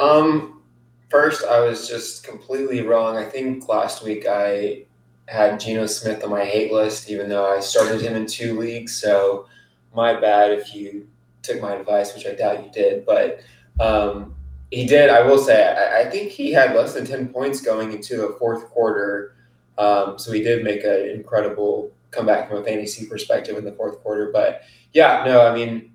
Um, 0.00 0.62
first, 1.08 1.44
I 1.44 1.60
was 1.60 1.88
just 1.88 2.24
completely 2.24 2.82
wrong. 2.82 3.16
I 3.16 3.24
think 3.24 3.68
last 3.68 4.02
week 4.02 4.26
I 4.26 4.82
had 5.28 5.60
Geno 5.60 5.86
Smith 5.86 6.24
on 6.24 6.30
my 6.30 6.44
hate 6.44 6.72
list, 6.72 7.08
even 7.08 7.28
though 7.28 7.48
I 7.48 7.60
started 7.60 8.00
him 8.00 8.16
in 8.16 8.26
two 8.26 8.58
leagues. 8.58 9.00
So, 9.00 9.46
my 9.94 10.18
bad 10.18 10.50
if 10.50 10.74
you 10.74 11.06
took 11.42 11.62
my 11.62 11.74
advice, 11.74 12.14
which 12.14 12.26
I 12.26 12.34
doubt 12.34 12.64
you 12.64 12.70
did. 12.72 13.06
But 13.06 13.42
um, 13.78 14.34
he 14.72 14.86
did. 14.86 15.08
I 15.08 15.22
will 15.22 15.38
say, 15.38 15.68
I, 15.68 16.00
I 16.00 16.10
think 16.10 16.32
he 16.32 16.50
had 16.50 16.74
less 16.74 16.94
than 16.94 17.06
ten 17.06 17.28
points 17.28 17.60
going 17.60 17.92
into 17.92 18.16
the 18.16 18.36
fourth 18.40 18.68
quarter. 18.70 19.36
Um, 19.78 20.18
so 20.18 20.32
he 20.32 20.42
did 20.42 20.64
make 20.64 20.82
an 20.82 21.08
incredible 21.10 21.92
comeback 22.10 22.48
from 22.48 22.58
a 22.58 22.64
fantasy 22.64 23.06
perspective 23.06 23.56
in 23.56 23.64
the 23.64 23.72
fourth 23.72 24.00
quarter. 24.02 24.30
But 24.32 24.62
yeah, 24.92 25.24
no, 25.26 25.46
I 25.46 25.54
mean, 25.54 25.94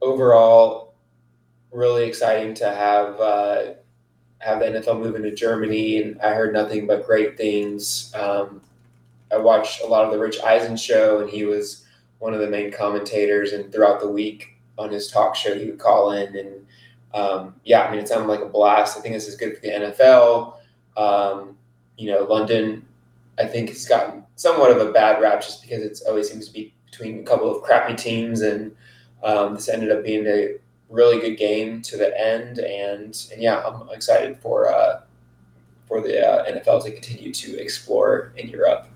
overall, 0.00 0.94
really 1.72 2.04
exciting 2.04 2.54
to 2.54 2.66
have 2.74 3.20
uh, 3.20 3.74
have 4.38 4.60
the 4.60 4.66
NFL 4.66 5.00
move 5.00 5.14
into 5.14 5.30
Germany, 5.32 6.02
and 6.02 6.20
I 6.20 6.30
heard 6.30 6.52
nothing 6.52 6.86
but 6.86 7.06
great 7.06 7.36
things. 7.36 8.12
Um, 8.14 8.62
I 9.32 9.36
watched 9.36 9.82
a 9.82 9.86
lot 9.86 10.04
of 10.04 10.12
the 10.12 10.18
Rich 10.18 10.40
Eisen 10.40 10.76
show, 10.76 11.20
and 11.20 11.30
he 11.30 11.44
was 11.44 11.84
one 12.18 12.34
of 12.34 12.40
the 12.40 12.48
main 12.48 12.72
commentators. 12.72 13.52
And 13.52 13.72
throughout 13.72 14.00
the 14.00 14.08
week 14.08 14.56
on 14.78 14.90
his 14.90 15.10
talk 15.10 15.36
show, 15.36 15.56
he 15.56 15.66
would 15.66 15.78
call 15.78 16.12
in, 16.12 16.36
and 16.36 16.66
um, 17.12 17.54
yeah, 17.64 17.82
I 17.82 17.90
mean, 17.90 18.00
it 18.00 18.08
sounded 18.08 18.28
like 18.28 18.40
a 18.40 18.46
blast. 18.46 18.96
I 18.96 19.00
think 19.00 19.14
this 19.14 19.28
is 19.28 19.36
good 19.36 19.56
for 19.56 19.60
the 19.60 19.68
NFL. 19.68 20.54
Um, 20.96 21.56
you 21.96 22.10
know, 22.10 22.22
London, 22.24 22.86
I 23.38 23.46
think 23.46 23.68
has 23.68 23.86
gotten 23.86 24.24
somewhat 24.40 24.70
of 24.70 24.78
a 24.78 24.90
bad 24.90 25.20
rap 25.20 25.42
just 25.42 25.60
because 25.60 25.82
it 25.82 26.00
always 26.08 26.30
seems 26.30 26.46
to 26.48 26.52
be 26.54 26.72
between 26.86 27.20
a 27.20 27.22
couple 27.24 27.54
of 27.54 27.62
crappy 27.62 27.94
teams, 27.94 28.40
and 28.40 28.74
um, 29.22 29.54
this 29.54 29.68
ended 29.68 29.92
up 29.92 30.02
being 30.02 30.26
a 30.26 30.54
really 30.88 31.20
good 31.20 31.36
game 31.36 31.82
to 31.82 31.98
the 31.98 32.18
end, 32.18 32.58
and 32.58 33.28
and 33.32 33.42
yeah, 33.42 33.62
I'm 33.62 33.86
excited 33.90 34.38
for 34.38 34.72
uh, 34.72 35.02
for 35.86 36.00
the 36.00 36.26
uh, 36.26 36.50
NFL 36.50 36.82
to 36.84 36.90
continue 36.90 37.34
to 37.34 37.60
explore 37.60 38.32
in 38.36 38.48
Europe. 38.48 38.88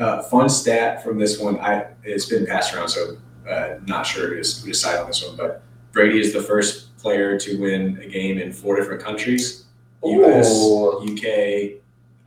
Uh, 0.00 0.22
fun 0.22 0.48
stat 0.48 1.04
from 1.04 1.16
this 1.16 1.38
one. 1.38 1.60
I 1.60 1.86
it's 2.02 2.26
been 2.26 2.46
passed 2.46 2.74
around, 2.74 2.88
so 2.88 3.16
uh, 3.48 3.76
not 3.86 4.04
sure 4.04 4.28
who 4.28 4.42
to, 4.42 4.74
cite 4.74 4.98
on 4.98 5.06
this 5.06 5.24
one. 5.24 5.36
But 5.36 5.62
Brady 5.92 6.18
is 6.18 6.32
the 6.32 6.42
first 6.42 6.96
player 6.96 7.38
to 7.38 7.60
win 7.60 8.00
a 8.02 8.08
game 8.08 8.38
in 8.38 8.52
four 8.52 8.74
different 8.74 9.04
countries: 9.04 9.66
U.S., 10.02 10.50
Ooh. 10.52 11.00
U.K., 11.06 11.76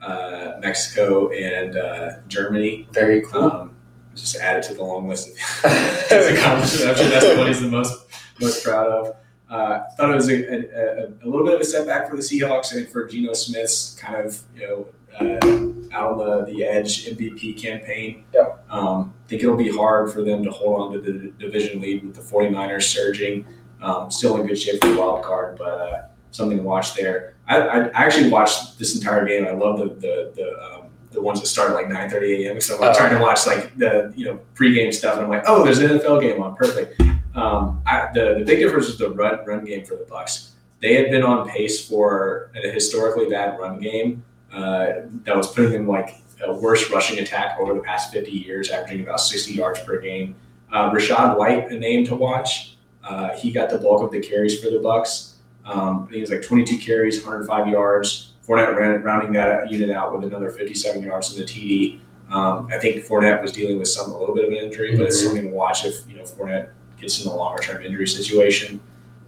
uh, 0.01 0.53
Mexico, 0.59 1.29
and 1.29 1.77
uh, 1.77 2.17
Germany. 2.27 2.87
Very 2.91 3.21
cool. 3.21 3.43
Um, 3.43 3.75
just 4.15 4.35
add 4.37 4.57
it 4.57 4.63
to 4.63 4.73
the 4.73 4.83
long 4.83 5.07
list 5.07 5.29
of 5.29 5.35
accomplishments. 6.11 6.85
I'm 6.85 6.95
sure 6.95 7.09
that's 7.09 7.37
what 7.37 7.47
he's 7.47 7.61
the 7.61 7.69
most 7.69 8.05
most 8.39 8.63
proud 8.63 8.87
of. 8.87 9.15
Uh, 9.49 9.83
thought 9.95 10.11
it 10.11 10.15
was 10.15 10.29
a, 10.29 10.33
a, 10.33 11.05
a, 11.05 11.25
little 11.25 11.45
bit 11.45 11.55
of 11.55 11.61
a 11.61 11.65
setback 11.65 12.09
for 12.09 12.17
the 12.17 12.21
Seahawks 12.21 12.75
and 12.75 12.87
for 12.89 13.07
Geno 13.07 13.33
Smith's 13.33 13.95
kind 13.95 14.25
of 14.25 14.41
you 14.53 14.67
know 14.67 14.87
uh, 15.19 15.95
out 15.95 16.13
on 16.13 16.17
the, 16.17 16.51
the 16.51 16.63
edge 16.65 17.05
MVP 17.05 17.57
campaign. 17.57 18.25
Yeah. 18.33 18.55
Um, 18.69 19.13
I 19.25 19.29
think 19.29 19.43
it'll 19.43 19.55
be 19.55 19.75
hard 19.75 20.11
for 20.11 20.21
them 20.21 20.43
to 20.43 20.51
hold 20.51 20.81
on 20.81 20.93
to 20.93 20.99
the 20.99 21.31
division 21.39 21.81
lead 21.81 22.05
with 22.05 22.15
the 22.15 22.21
49ers 22.21 22.83
surging. 22.83 23.45
Um, 23.81 24.11
still 24.11 24.37
in 24.37 24.47
good 24.47 24.59
shape 24.59 24.81
for 24.81 24.89
the 24.89 24.97
wild 24.97 25.23
card, 25.23 25.57
but 25.57 25.65
uh, 25.65 26.01
something 26.37 26.57
to 26.57 26.63
watch 26.63 26.93
there. 26.95 27.33
I, 27.47 27.57
I, 27.59 28.05
actually 28.05 28.29
watched 28.29 28.77
this 28.77 28.95
entire 28.95 29.25
game. 29.25 29.47
I 29.47 29.51
love 29.51 29.79
the 29.79 29.85
the, 29.85 30.31
the 30.35 30.63
um, 30.63 30.83
the 31.11 31.21
ones 31.21 31.41
that 31.41 31.47
start 31.47 31.71
at 31.71 31.75
like 31.75 31.89
9 31.89 32.09
30 32.09 32.45
a.m. 32.45 32.61
So 32.61 32.75
I'm 32.75 32.81
like, 32.81 32.97
trying 32.97 33.15
to 33.15 33.21
watch 33.21 33.45
like 33.47 33.75
the 33.77 34.13
you 34.15 34.25
know 34.25 34.39
pregame 34.55 34.93
stuff, 34.93 35.15
and 35.15 35.23
I'm 35.23 35.29
like, 35.29 35.43
oh, 35.47 35.63
there's 35.63 35.79
an 35.79 35.89
NFL 35.89 36.21
game 36.21 36.41
on, 36.41 36.55
perfect. 36.55 37.01
Um, 37.35 37.81
I, 37.85 38.09
the 38.13 38.35
the 38.39 38.45
big 38.45 38.59
difference 38.59 38.87
is 38.87 38.97
the 38.97 39.09
run 39.09 39.39
run 39.45 39.65
game 39.65 39.83
for 39.83 39.95
the 39.95 40.05
Bucks. 40.05 40.53
They 40.79 40.93
had 40.95 41.09
been 41.09 41.23
on 41.23 41.49
pace 41.49 41.87
for 41.87 42.51
a 42.55 42.69
historically 42.69 43.27
bad 43.29 43.59
run 43.59 43.79
game 43.79 44.23
uh, 44.53 44.87
that 45.23 45.35
was 45.35 45.51
putting 45.51 45.71
them 45.71 45.87
like 45.87 46.21
a 46.45 46.53
worst 46.53 46.91
rushing 46.91 47.17
attack 47.19 47.57
over 47.59 47.73
the 47.73 47.79
past 47.79 48.13
50 48.13 48.31
years, 48.31 48.69
averaging 48.69 49.01
about 49.01 49.19
60 49.19 49.53
yards 49.53 49.79
per 49.81 49.99
game. 49.99 50.35
Uh, 50.71 50.91
Rachaad 50.91 51.37
White, 51.37 51.71
a 51.71 51.79
name 51.79 52.05
to 52.05 52.15
watch. 52.15 52.77
Uh, 53.03 53.29
he 53.37 53.51
got 53.51 53.69
the 53.69 53.77
bulk 53.77 54.03
of 54.03 54.11
the 54.11 54.19
carries 54.19 54.61
for 54.61 54.69
the 54.69 54.77
Bucs. 54.77 55.33
Um, 55.67 56.07
he 56.11 56.21
was 56.21 56.31
like 56.31 56.41
22 56.41 56.77
carries, 56.77 57.17
105 57.23 57.67
yards. 57.67 58.33
Fournette 58.47 58.75
ran, 58.75 59.03
rounding 59.03 59.33
that 59.33 59.69
unit 59.69 59.89
out 59.89 60.15
with 60.15 60.23
another 60.23 60.49
57 60.49 61.03
yards 61.03 61.35
in 61.35 61.45
the 61.45 61.45
TD. 61.45 61.99
Um, 62.29 62.67
I 62.71 62.77
think 62.77 63.05
Fournette 63.05 63.41
was 63.41 63.51
dealing 63.51 63.77
with 63.77 63.89
some 63.89 64.11
a 64.11 64.17
little 64.17 64.33
bit 64.33 64.45
of 64.45 64.51
an 64.51 64.57
injury, 64.57 64.95
but 64.95 65.05
it's 65.05 65.17
mm-hmm. 65.17 65.27
something 65.27 65.49
to 65.49 65.55
watch 65.55 65.85
if 65.85 66.07
you 66.09 66.17
know 66.17 66.23
Fournette 66.23 66.69
gets 66.99 67.23
in 67.23 67.29
a 67.29 67.35
longer 67.35 67.61
term 67.61 67.83
injury 67.83 68.07
situation. 68.07 68.79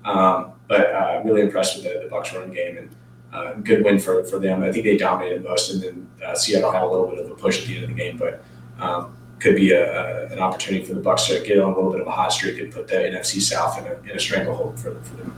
Um, 0.05 0.53
but 0.67 0.93
uh, 0.93 1.21
really 1.25 1.41
impressed 1.41 1.75
with 1.75 1.85
the, 1.85 2.07
the 2.07 2.13
Bucs 2.13 2.33
run 2.33 2.51
game 2.53 2.77
and 2.77 2.95
uh, 3.33 3.53
good 3.55 3.83
win 3.83 3.99
for, 3.99 4.23
for 4.23 4.39
them. 4.39 4.63
I 4.63 4.71
think 4.71 4.85
they 4.85 4.97
dominated 4.97 5.43
most, 5.43 5.71
and 5.71 5.83
then 5.83 6.09
uh, 6.25 6.35
Seattle 6.35 6.71
had 6.71 6.83
a 6.83 6.87
little 6.87 7.07
bit 7.07 7.19
of 7.19 7.31
a 7.31 7.35
push 7.35 7.61
at 7.61 7.67
the 7.67 7.75
end 7.75 7.83
of 7.83 7.89
the 7.89 7.95
game, 7.95 8.17
but 8.17 8.43
um, 8.79 9.15
could 9.39 9.55
be 9.55 9.71
a, 9.71 10.27
a, 10.27 10.27
an 10.27 10.39
opportunity 10.39 10.85
for 10.85 10.93
the 10.93 11.01
Bucs 11.01 11.27
to 11.27 11.45
get 11.45 11.59
on 11.59 11.73
a 11.73 11.75
little 11.75 11.91
bit 11.91 12.01
of 12.01 12.07
a 12.07 12.11
hot 12.11 12.31
streak 12.31 12.59
and 12.59 12.71
put 12.71 12.87
the 12.87 12.95
NFC 12.95 13.41
South 13.41 13.77
in 13.77 13.85
a, 13.87 14.11
in 14.11 14.17
a 14.17 14.19
stranglehold 14.19 14.79
for, 14.79 14.99
for 15.01 15.15
them. 15.17 15.33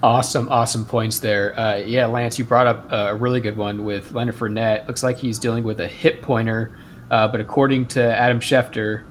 Awesome, 0.00 0.48
awesome 0.48 0.84
points 0.84 1.18
there. 1.18 1.58
Uh, 1.58 1.76
yeah, 1.76 2.06
Lance, 2.06 2.38
you 2.38 2.44
brought 2.44 2.68
up 2.68 2.86
a 2.92 3.16
really 3.16 3.40
good 3.40 3.56
one 3.56 3.84
with 3.84 4.12
Leonard 4.12 4.36
Fournette. 4.36 4.86
Looks 4.86 5.02
like 5.02 5.18
he's 5.18 5.40
dealing 5.40 5.64
with 5.64 5.80
a 5.80 5.88
hip 5.88 6.22
pointer, 6.22 6.78
uh, 7.10 7.26
but 7.26 7.40
according 7.40 7.86
to 7.86 8.00
Adam 8.00 8.38
Schefter, 8.38 9.02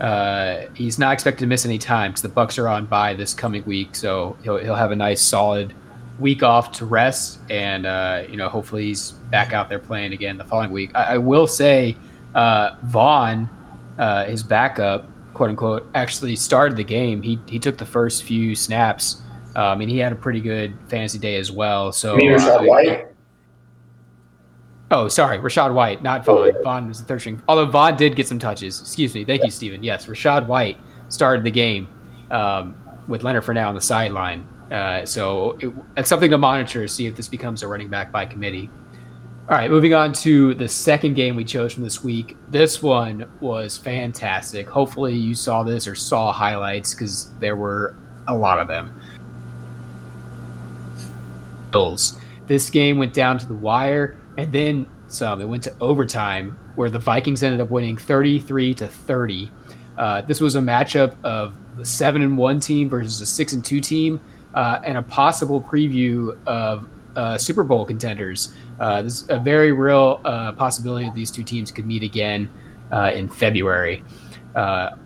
uh, 0.00 0.66
he's 0.72 1.00
not 1.00 1.14
expected 1.14 1.40
to 1.40 1.46
miss 1.48 1.64
any 1.64 1.78
time 1.78 2.12
because 2.12 2.22
the 2.22 2.28
Bucks 2.28 2.58
are 2.58 2.68
on 2.68 2.86
bye 2.86 3.12
this 3.14 3.34
coming 3.34 3.64
week, 3.64 3.96
so 3.96 4.36
he'll 4.44 4.58
he'll 4.58 4.76
have 4.76 4.92
a 4.92 4.96
nice 4.96 5.20
solid 5.20 5.74
week 6.20 6.44
off 6.44 6.70
to 6.72 6.86
rest, 6.86 7.40
and 7.50 7.84
uh, 7.84 8.22
you 8.28 8.36
know 8.36 8.48
hopefully 8.48 8.84
he's 8.84 9.12
back 9.32 9.52
out 9.52 9.68
there 9.68 9.80
playing 9.80 10.12
again 10.12 10.38
the 10.38 10.44
following 10.44 10.70
week. 10.70 10.92
I, 10.94 11.14
I 11.14 11.18
will 11.18 11.48
say, 11.48 11.96
uh, 12.36 12.76
Vaughn, 12.84 13.50
uh, 13.98 14.26
his 14.26 14.44
backup, 14.44 15.10
quote 15.34 15.50
unquote, 15.50 15.88
actually 15.96 16.36
started 16.36 16.76
the 16.76 16.84
game. 16.84 17.20
He 17.20 17.40
he 17.46 17.58
took 17.58 17.78
the 17.78 17.86
first 17.86 18.22
few 18.22 18.54
snaps 18.54 19.22
I 19.60 19.74
mean, 19.74 19.88
he 19.88 19.98
had 19.98 20.12
a 20.12 20.16
pretty 20.16 20.40
good 20.40 20.76
fantasy 20.88 21.18
day 21.18 21.36
as 21.36 21.50
well. 21.50 21.92
So 21.92 22.12
you 22.12 22.30
mean 22.30 22.38
Rachaad 22.38 22.60
uh, 22.60 22.64
White? 22.64 23.06
Oh, 24.90 25.08
sorry, 25.08 25.38
Rachaad 25.38 25.74
White, 25.74 26.02
not 26.02 26.24
Vaughn. 26.24 26.52
Oh, 26.54 26.62
Vaughn 26.62 26.88
was 26.88 27.00
the 27.00 27.06
third 27.06 27.20
string. 27.20 27.42
Although 27.48 27.66
Vaughn 27.66 27.96
did 27.96 28.14
get 28.14 28.28
some 28.28 28.38
touches. 28.38 28.80
Excuse 28.80 29.14
me. 29.14 29.24
Thank 29.24 29.42
you, 29.44 29.50
Stephen. 29.50 29.82
Yes, 29.82 30.06
Rachaad 30.06 30.46
White 30.46 30.78
started 31.08 31.44
the 31.44 31.50
game 31.50 31.88
um, 32.30 32.76
with 33.08 33.24
Leonard 33.24 33.44
Fournette 33.44 33.66
on 33.66 33.74
the 33.74 33.80
sideline. 33.80 34.46
Uh, 34.70 35.04
so 35.04 35.56
it, 35.60 35.72
it's 35.96 36.08
something 36.08 36.30
to 36.30 36.38
monitor, 36.38 36.86
see 36.86 37.06
if 37.06 37.16
this 37.16 37.28
becomes 37.28 37.62
a 37.62 37.68
running 37.68 37.88
back 37.88 38.12
by 38.12 38.26
committee. 38.26 38.70
All 39.48 39.56
right, 39.56 39.70
moving 39.70 39.94
on 39.94 40.12
to 40.14 40.54
the 40.54 40.68
second 40.68 41.14
game 41.14 41.36
we 41.36 41.44
chose 41.44 41.72
from 41.72 41.84
this 41.84 42.02
week. 42.02 42.36
This 42.48 42.82
one 42.82 43.30
was 43.40 43.76
fantastic. 43.76 44.68
Hopefully, 44.68 45.14
you 45.14 45.36
saw 45.36 45.62
this 45.62 45.86
or 45.86 45.94
saw 45.94 46.32
highlights 46.32 46.94
because 46.94 47.32
there 47.38 47.54
were 47.54 47.96
a 48.26 48.36
lot 48.36 48.58
of 48.58 48.66
them. 48.66 49.00
Bills. 51.70 52.18
This 52.46 52.70
game 52.70 52.98
went 52.98 53.12
down 53.12 53.38
to 53.38 53.46
the 53.46 53.54
wire 53.54 54.16
and 54.36 54.52
then 54.52 54.86
some. 55.08 55.40
It 55.40 55.48
went 55.48 55.62
to 55.64 55.74
overtime 55.80 56.58
where 56.74 56.90
the 56.90 56.98
Vikings 56.98 57.42
ended 57.42 57.60
up 57.60 57.70
winning 57.70 57.96
33 57.96 58.74
to 58.74 58.88
30. 58.88 59.50
Uh, 59.96 60.20
this 60.22 60.40
was 60.40 60.56
a 60.56 60.60
matchup 60.60 61.16
of 61.24 61.54
the 61.76 61.84
seven 61.84 62.22
and 62.22 62.36
one 62.36 62.60
team 62.60 62.88
versus 62.88 63.20
a 63.20 63.26
six 63.26 63.52
and 63.52 63.64
two 63.64 63.80
team, 63.80 64.20
uh, 64.54 64.80
and 64.84 64.98
a 64.98 65.02
possible 65.02 65.60
preview 65.60 66.36
of 66.46 66.88
uh, 67.16 67.38
Super 67.38 67.64
Bowl 67.64 67.84
contenders. 67.84 68.54
Uh, 68.78 69.00
there's 69.00 69.26
a 69.30 69.38
very 69.38 69.72
real 69.72 70.20
uh, 70.24 70.52
possibility 70.52 71.06
that 71.06 71.14
these 71.14 71.30
two 71.30 71.42
teams 71.42 71.70
could 71.70 71.86
meet 71.86 72.02
again 72.02 72.50
in 73.14 73.28
February. 73.28 74.04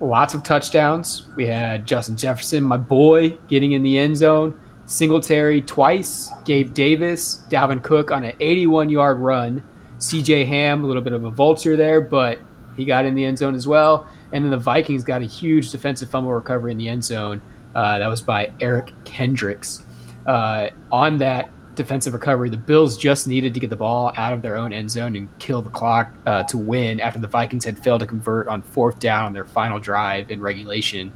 lots 0.00 0.34
of 0.34 0.42
touchdowns. 0.42 1.28
We 1.36 1.46
had 1.46 1.86
Justin 1.86 2.16
Jefferson, 2.16 2.64
my 2.64 2.76
boy, 2.76 3.30
getting 3.48 3.72
in 3.72 3.82
the 3.82 3.98
end 3.98 4.16
zone. 4.16 4.58
Singletary 4.90 5.62
twice, 5.62 6.32
Gabe 6.44 6.74
Davis, 6.74 7.44
Dalvin 7.48 7.80
Cook 7.80 8.10
on 8.10 8.24
an 8.24 8.32
81 8.40 8.88
yard 8.88 9.20
run, 9.20 9.62
CJ 9.98 10.44
Ham, 10.48 10.82
a 10.82 10.86
little 10.88 11.00
bit 11.00 11.12
of 11.12 11.22
a 11.22 11.30
vulture 11.30 11.76
there, 11.76 12.00
but 12.00 12.40
he 12.76 12.84
got 12.84 13.04
in 13.04 13.14
the 13.14 13.24
end 13.24 13.38
zone 13.38 13.54
as 13.54 13.68
well. 13.68 14.08
And 14.32 14.44
then 14.44 14.50
the 14.50 14.58
Vikings 14.58 15.04
got 15.04 15.22
a 15.22 15.26
huge 15.26 15.70
defensive 15.70 16.10
fumble 16.10 16.32
recovery 16.32 16.72
in 16.72 16.78
the 16.78 16.88
end 16.88 17.04
zone. 17.04 17.40
Uh, 17.72 18.00
that 18.00 18.08
was 18.08 18.20
by 18.20 18.52
Eric 18.58 18.92
Kendricks. 19.04 19.86
Uh, 20.26 20.70
on 20.90 21.18
that 21.18 21.50
defensive 21.76 22.12
recovery, 22.12 22.50
the 22.50 22.56
Bills 22.56 22.98
just 22.98 23.28
needed 23.28 23.54
to 23.54 23.60
get 23.60 23.70
the 23.70 23.76
ball 23.76 24.12
out 24.16 24.32
of 24.32 24.42
their 24.42 24.56
own 24.56 24.72
end 24.72 24.90
zone 24.90 25.14
and 25.14 25.28
kill 25.38 25.62
the 25.62 25.70
clock 25.70 26.12
uh, 26.26 26.42
to 26.42 26.58
win 26.58 26.98
after 26.98 27.20
the 27.20 27.28
Vikings 27.28 27.64
had 27.64 27.78
failed 27.78 28.00
to 28.00 28.08
convert 28.08 28.48
on 28.48 28.60
fourth 28.60 28.98
down 28.98 29.26
on 29.26 29.32
their 29.34 29.44
final 29.44 29.78
drive 29.78 30.32
in 30.32 30.40
regulation. 30.40 31.12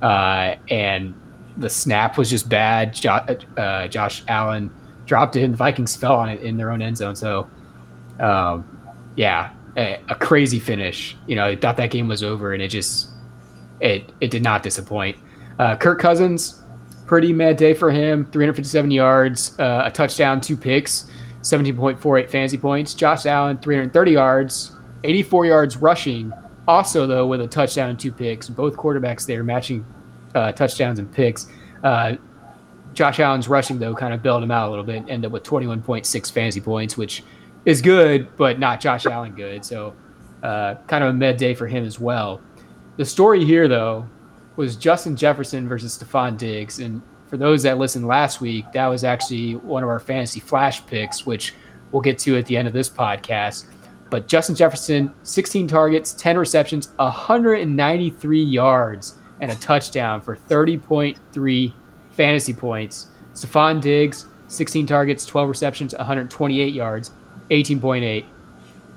Uh, 0.00 0.54
and 0.70 1.16
the 1.58 1.68
snap 1.68 2.16
was 2.16 2.30
just 2.30 2.48
bad. 2.48 2.94
Jo- 2.94 3.26
uh, 3.56 3.88
Josh 3.88 4.22
Allen 4.28 4.70
dropped 5.06 5.36
it, 5.36 5.42
and 5.42 5.52
the 5.52 5.56
Vikings 5.56 5.96
fell 5.96 6.14
on 6.14 6.28
it 6.28 6.40
in 6.40 6.56
their 6.56 6.70
own 6.70 6.80
end 6.80 6.96
zone. 6.96 7.16
So, 7.16 7.48
um, 8.20 8.64
yeah, 9.16 9.50
a, 9.76 10.00
a, 10.08 10.14
crazy 10.14 10.58
finish. 10.58 11.16
You 11.26 11.36
know, 11.36 11.46
I 11.46 11.56
thought 11.56 11.76
that 11.76 11.90
game 11.90 12.08
was 12.08 12.22
over, 12.22 12.52
and 12.54 12.62
it 12.62 12.68
just 12.68 13.08
it 13.80 14.12
it 14.20 14.30
did 14.30 14.42
not 14.42 14.62
disappoint. 14.62 15.16
Uh, 15.58 15.76
Kirk 15.76 15.98
Cousins, 15.98 16.62
pretty 17.06 17.32
mad 17.32 17.56
day 17.56 17.74
for 17.74 17.90
him. 17.90 18.24
357 18.26 18.90
yards, 18.90 19.58
uh, 19.58 19.82
a 19.84 19.90
touchdown, 19.90 20.40
two 20.40 20.56
picks, 20.56 21.10
17.48 21.42 22.30
fantasy 22.30 22.58
points. 22.58 22.94
Josh 22.94 23.26
Allen, 23.26 23.58
330 23.58 24.12
yards, 24.12 24.72
84 25.02 25.46
yards 25.46 25.76
rushing. 25.76 26.32
Also, 26.68 27.06
though, 27.06 27.26
with 27.26 27.40
a 27.40 27.48
touchdown 27.48 27.90
and 27.90 27.98
two 27.98 28.12
picks, 28.12 28.48
both 28.48 28.76
quarterbacks 28.76 29.26
there 29.26 29.42
matching 29.42 29.84
uh, 30.38 30.52
touchdowns 30.52 30.98
and 30.98 31.10
picks. 31.10 31.48
Uh, 31.82 32.16
Josh 32.94 33.20
Allen's 33.20 33.48
rushing 33.48 33.78
though 33.78 33.94
kind 33.94 34.14
of 34.14 34.22
bailed 34.22 34.42
him 34.42 34.50
out 34.50 34.68
a 34.68 34.70
little 34.70 34.84
bit. 34.84 35.04
Ended 35.08 35.26
up 35.26 35.32
with 35.32 35.42
21.6 35.42 36.32
fantasy 36.32 36.60
points, 36.60 36.96
which 36.96 37.22
is 37.64 37.82
good, 37.82 38.34
but 38.36 38.58
not 38.58 38.80
Josh 38.80 39.06
Allen 39.06 39.34
good. 39.34 39.64
So 39.64 39.94
uh, 40.42 40.76
kind 40.86 41.04
of 41.04 41.10
a 41.10 41.12
med 41.12 41.36
day 41.36 41.54
for 41.54 41.66
him 41.66 41.84
as 41.84 42.00
well. 42.00 42.40
The 42.96 43.04
story 43.04 43.44
here 43.44 43.68
though 43.68 44.08
was 44.56 44.74
Justin 44.76 45.16
Jefferson 45.16 45.68
versus 45.68 45.96
Stefon 45.96 46.36
Diggs, 46.36 46.80
and 46.80 47.02
for 47.28 47.36
those 47.36 47.62
that 47.62 47.78
listened 47.78 48.06
last 48.06 48.40
week, 48.40 48.64
that 48.72 48.86
was 48.86 49.04
actually 49.04 49.56
one 49.56 49.82
of 49.82 49.88
our 49.88 50.00
fantasy 50.00 50.40
flash 50.40 50.84
picks, 50.86 51.26
which 51.26 51.54
we'll 51.92 52.02
get 52.02 52.18
to 52.20 52.36
at 52.36 52.46
the 52.46 52.56
end 52.56 52.66
of 52.66 52.74
this 52.74 52.88
podcast. 52.88 53.66
But 54.10 54.26
Justin 54.26 54.56
Jefferson, 54.56 55.12
16 55.22 55.68
targets, 55.68 56.14
10 56.14 56.38
receptions, 56.38 56.88
193 56.96 58.42
yards 58.42 59.17
and 59.40 59.50
a 59.50 59.54
touchdown 59.56 60.20
for 60.20 60.36
30.3 60.36 61.72
fantasy 62.10 62.52
points. 62.52 63.08
Stefon 63.34 63.80
Diggs, 63.80 64.26
16 64.48 64.86
targets, 64.86 65.24
12 65.26 65.48
receptions, 65.48 65.94
128 65.94 66.74
yards, 66.74 67.12
18.8. 67.50 68.24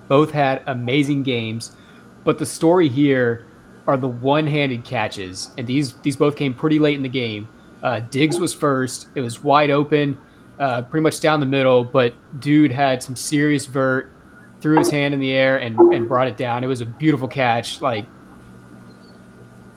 Both 0.07 0.31
had 0.31 0.63
amazing 0.67 1.23
games, 1.23 1.75
but 2.23 2.37
the 2.37 2.45
story 2.45 2.89
here 2.89 3.45
are 3.87 3.97
the 3.97 4.07
one-handed 4.07 4.83
catches, 4.83 5.51
and 5.57 5.65
these 5.65 5.93
these 5.97 6.15
both 6.15 6.35
came 6.35 6.53
pretty 6.53 6.79
late 6.79 6.95
in 6.95 7.01
the 7.01 7.09
game. 7.09 7.47
Uh, 7.81 7.99
Diggs 7.99 8.39
was 8.39 8.53
first; 8.53 9.07
it 9.15 9.21
was 9.21 9.43
wide 9.43 9.71
open, 9.71 10.17
uh, 10.59 10.81
pretty 10.83 11.03
much 11.03 11.19
down 11.19 11.39
the 11.39 11.45
middle, 11.45 11.83
but 11.83 12.13
dude 12.39 12.71
had 12.71 13.01
some 13.01 13.15
serious 13.15 13.65
vert, 13.65 14.11
threw 14.59 14.77
his 14.77 14.89
hand 14.89 15.13
in 15.13 15.19
the 15.19 15.31
air 15.31 15.57
and 15.57 15.77
and 15.93 16.07
brought 16.07 16.27
it 16.27 16.37
down. 16.37 16.63
It 16.63 16.67
was 16.67 16.81
a 16.81 16.85
beautiful 16.85 17.27
catch, 17.27 17.81
like 17.81 18.05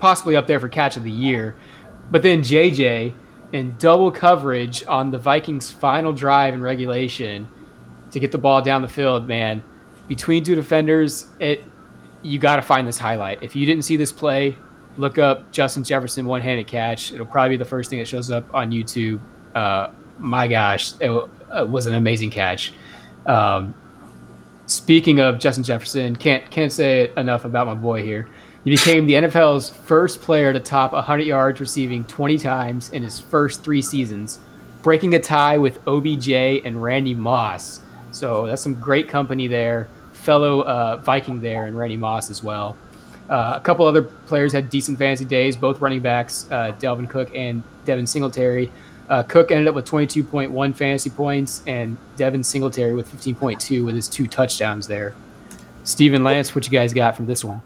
possibly 0.04 0.36
up 0.36 0.46
there 0.46 0.60
for 0.60 0.68
catch 0.68 0.98
of 0.98 1.02
the 1.02 1.10
year. 1.10 1.56
But 2.10 2.22
then 2.22 2.42
JJ 2.42 3.14
in 3.52 3.74
double 3.78 4.10
coverage 4.10 4.84
on 4.86 5.10
the 5.10 5.16
Vikings' 5.16 5.70
final 5.70 6.12
drive 6.12 6.52
in 6.52 6.60
regulation 6.60 7.48
to 8.10 8.20
get 8.20 8.30
the 8.30 8.36
ball 8.36 8.60
down 8.60 8.82
the 8.82 8.88
field, 8.88 9.26
man. 9.26 9.64
Between 10.06 10.44
two 10.44 10.54
defenders, 10.54 11.28
it 11.40 11.64
you 12.20 12.38
got 12.38 12.56
to 12.56 12.62
find 12.62 12.86
this 12.86 12.98
highlight. 12.98 13.42
If 13.42 13.56
you 13.56 13.64
didn't 13.64 13.86
see 13.86 13.96
this 13.96 14.12
play, 14.12 14.58
look 14.98 15.16
up 15.16 15.50
Justin 15.52 15.82
Jefferson 15.82 16.26
one 16.26 16.42
handed 16.42 16.66
catch. 16.66 17.10
It'll 17.10 17.24
probably 17.24 17.56
be 17.56 17.56
the 17.56 17.64
first 17.64 17.88
thing 17.88 17.98
that 17.98 18.06
shows 18.06 18.30
up 18.30 18.44
on 18.52 18.70
YouTube. 18.70 19.22
Uh, 19.54 19.88
my 20.18 20.46
gosh, 20.46 20.92
it, 21.00 21.10
it, 21.10 21.66
was 21.66 21.86
an 21.86 21.94
amazing 21.94 22.28
catch. 22.28 22.74
Um, 23.24 23.74
speaking 24.66 25.20
of 25.20 25.38
Justin 25.38 25.64
Jefferson, 25.64 26.14
can't 26.14 26.50
can't 26.50 26.70
say 26.70 27.10
enough 27.16 27.46
about 27.46 27.66
my 27.66 27.74
boy 27.74 28.02
here. 28.02 28.28
He 28.64 28.70
became 28.70 29.06
the 29.06 29.12
NFL's 29.12 29.68
first 29.68 30.22
player 30.22 30.50
to 30.52 30.58
top 30.58 30.92
100 30.92 31.24
yards 31.24 31.60
receiving 31.60 32.02
20 32.04 32.38
times 32.38 32.90
in 32.90 33.02
his 33.02 33.20
first 33.20 33.62
three 33.62 33.82
seasons, 33.82 34.38
breaking 34.82 35.14
a 35.14 35.20
tie 35.20 35.58
with 35.58 35.86
OBJ 35.86 36.30
and 36.64 36.82
Randy 36.82 37.14
Moss. 37.14 37.80
So 38.10 38.46
that's 38.46 38.62
some 38.62 38.74
great 38.74 39.06
company 39.06 39.48
there. 39.48 39.88
Fellow 40.14 40.62
uh, 40.62 40.96
Viking 40.96 41.40
there 41.40 41.66
and 41.66 41.76
Randy 41.76 41.98
Moss 41.98 42.30
as 42.30 42.42
well. 42.42 42.74
Uh, 43.28 43.52
a 43.56 43.60
couple 43.60 43.86
other 43.86 44.02
players 44.02 44.52
had 44.52 44.70
decent 44.70 44.98
fantasy 44.98 45.26
days, 45.26 45.56
both 45.56 45.80
running 45.82 46.00
backs, 46.00 46.46
uh, 46.50 46.72
Dalvin 46.78 47.08
Cook 47.08 47.30
and 47.34 47.62
Devin 47.84 48.06
Singletary. 48.06 48.70
Uh, 49.10 49.22
Cook 49.22 49.50
ended 49.50 49.68
up 49.68 49.74
with 49.74 49.84
22.1 49.86 50.74
fantasy 50.74 51.10
points, 51.10 51.62
and 51.66 51.98
Devin 52.16 52.42
Singletary 52.42 52.94
with 52.94 53.10
15.2 53.14 53.84
with 53.84 53.94
his 53.94 54.08
two 54.08 54.26
touchdowns 54.26 54.86
there. 54.86 55.14
Steven 55.84 56.24
Lance, 56.24 56.54
what 56.54 56.64
you 56.64 56.70
guys 56.70 56.94
got 56.94 57.14
from 57.14 57.26
this 57.26 57.44
one? 57.44 57.60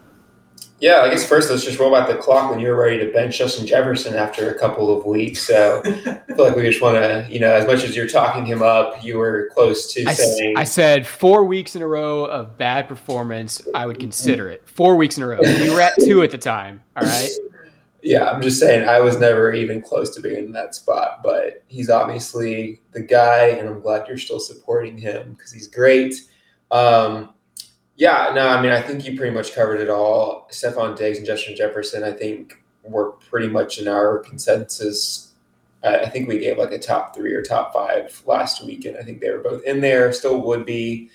Yeah, 0.79 1.01
I 1.01 1.09
guess 1.09 1.27
first 1.27 1.49
let's 1.49 1.63
just 1.63 1.77
roll 1.77 1.91
back 1.91 2.07
the 2.07 2.15
clock 2.15 2.49
when 2.49 2.59
you're 2.59 2.79
ready 2.79 2.97
to 2.99 3.11
bench 3.11 3.37
Justin 3.37 3.67
Jefferson 3.67 4.15
after 4.15 4.49
a 4.49 4.57
couple 4.57 4.95
of 4.95 5.05
weeks. 5.05 5.45
So 5.45 5.81
I 5.85 6.33
feel 6.33 6.45
like 6.45 6.55
we 6.55 6.63
just 6.63 6.81
want 6.81 6.95
to, 6.95 7.27
you 7.29 7.39
know, 7.39 7.51
as 7.51 7.67
much 7.67 7.83
as 7.83 7.95
you're 7.95 8.07
talking 8.07 8.45
him 8.45 8.61
up, 8.61 9.03
you 9.03 9.17
were 9.17 9.49
close 9.53 9.91
to 9.93 10.05
I 10.05 10.13
saying. 10.13 10.57
I 10.57 10.63
said 10.63 11.05
four 11.05 11.43
weeks 11.43 11.75
in 11.75 11.81
a 11.81 11.87
row 11.87 12.25
of 12.25 12.57
bad 12.57 12.87
performance. 12.87 13.61
I 13.75 13.85
would 13.85 13.99
consider 13.99 14.49
it 14.49 14.67
four 14.67 14.95
weeks 14.95 15.17
in 15.17 15.23
a 15.23 15.27
row. 15.27 15.39
We 15.41 15.69
were 15.69 15.81
at 15.81 15.95
two 15.99 16.23
at 16.23 16.31
the 16.31 16.37
time. 16.37 16.81
All 16.95 17.03
right. 17.03 17.29
Yeah, 18.01 18.29
I'm 18.29 18.41
just 18.41 18.59
saying 18.59 18.87
I 18.87 19.01
was 19.01 19.19
never 19.19 19.51
even 19.51 19.81
close 19.81 20.15
to 20.15 20.21
being 20.21 20.45
in 20.45 20.51
that 20.53 20.73
spot, 20.73 21.21
but 21.21 21.63
he's 21.67 21.89
obviously 21.89 22.81
the 22.93 23.01
guy, 23.01 23.47
and 23.47 23.67
I'm 23.67 23.81
glad 23.81 24.07
you're 24.07 24.17
still 24.17 24.39
supporting 24.39 24.97
him 24.97 25.33
because 25.33 25.51
he's 25.51 25.67
great. 25.67 26.15
Um, 26.71 27.33
yeah, 27.99 28.31
no, 28.33 28.47
I 28.47 28.61
mean, 28.61 28.71
I 28.71 28.81
think 28.81 29.05
you 29.05 29.17
pretty 29.17 29.35
much 29.35 29.53
covered 29.53 29.81
it 29.81 29.89
all. 29.89 30.47
Stefon 30.51 30.97
Diggs 30.97 31.17
and 31.17 31.27
Justin 31.27 31.53
Jefferson, 31.53 32.01
I 32.01 32.13
think, 32.13 32.63
were 32.81 33.11
pretty 33.29 33.49
much 33.49 33.77
in 33.77 33.89
our 33.89 34.19
consensus. 34.19 35.33
I 35.83 36.07
think 36.07 36.29
we 36.29 36.39
gave 36.39 36.57
like 36.57 36.71
a 36.71 36.79
top 36.79 37.13
three 37.13 37.33
or 37.33 37.41
top 37.41 37.73
five 37.73 38.23
last 38.25 38.65
week, 38.65 38.85
and 38.85 38.95
I 38.95 39.01
think 39.01 39.19
they 39.19 39.29
were 39.29 39.39
both 39.39 39.63
in 39.63 39.81
there, 39.81 40.13
still 40.13 40.41
would 40.43 40.65
be. 40.65 41.09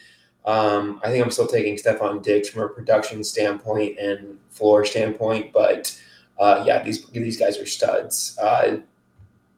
Um, 0.45 1.01
I 1.03 1.09
think 1.09 1.25
I'm 1.25 1.31
still 1.31 1.47
taking 1.47 1.77
Stefon 1.77 2.23
Diggs 2.23 2.51
from 2.51 2.63
a 2.63 2.69
production 2.69 3.25
standpoint 3.25 3.99
and 3.99 4.39
floor 4.51 4.85
standpoint, 4.85 5.55
but 5.55 5.99
uh, 6.39 6.65
yeah, 6.67 6.83
these 6.83 7.07
these 7.07 7.39
guys 7.39 7.59
are 7.59 7.67
studs. 7.67 8.37
Uh, 8.39 8.77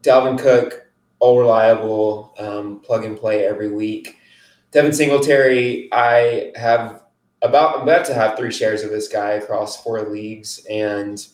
Dalvin 0.05 0.39
Cook, 0.39 0.87
all 1.19 1.41
reliable, 1.41 2.35
um, 2.39 2.79
plug 2.81 3.05
and 3.05 3.19
play 3.19 3.45
every 3.45 3.73
week. 3.73 4.17
Devin 4.71 4.93
Singletary, 4.93 5.89
I 5.93 6.53
have 6.55 7.03
about 7.49 7.83
about 7.83 8.05
to 8.07 8.15
have 8.15 8.37
three 8.37 8.53
shares 8.53 8.83
of 8.83 8.91
this 8.91 9.09
guy 9.09 9.33
across 9.33 9.83
four 9.83 10.03
leagues, 10.03 10.65
and 10.71 11.27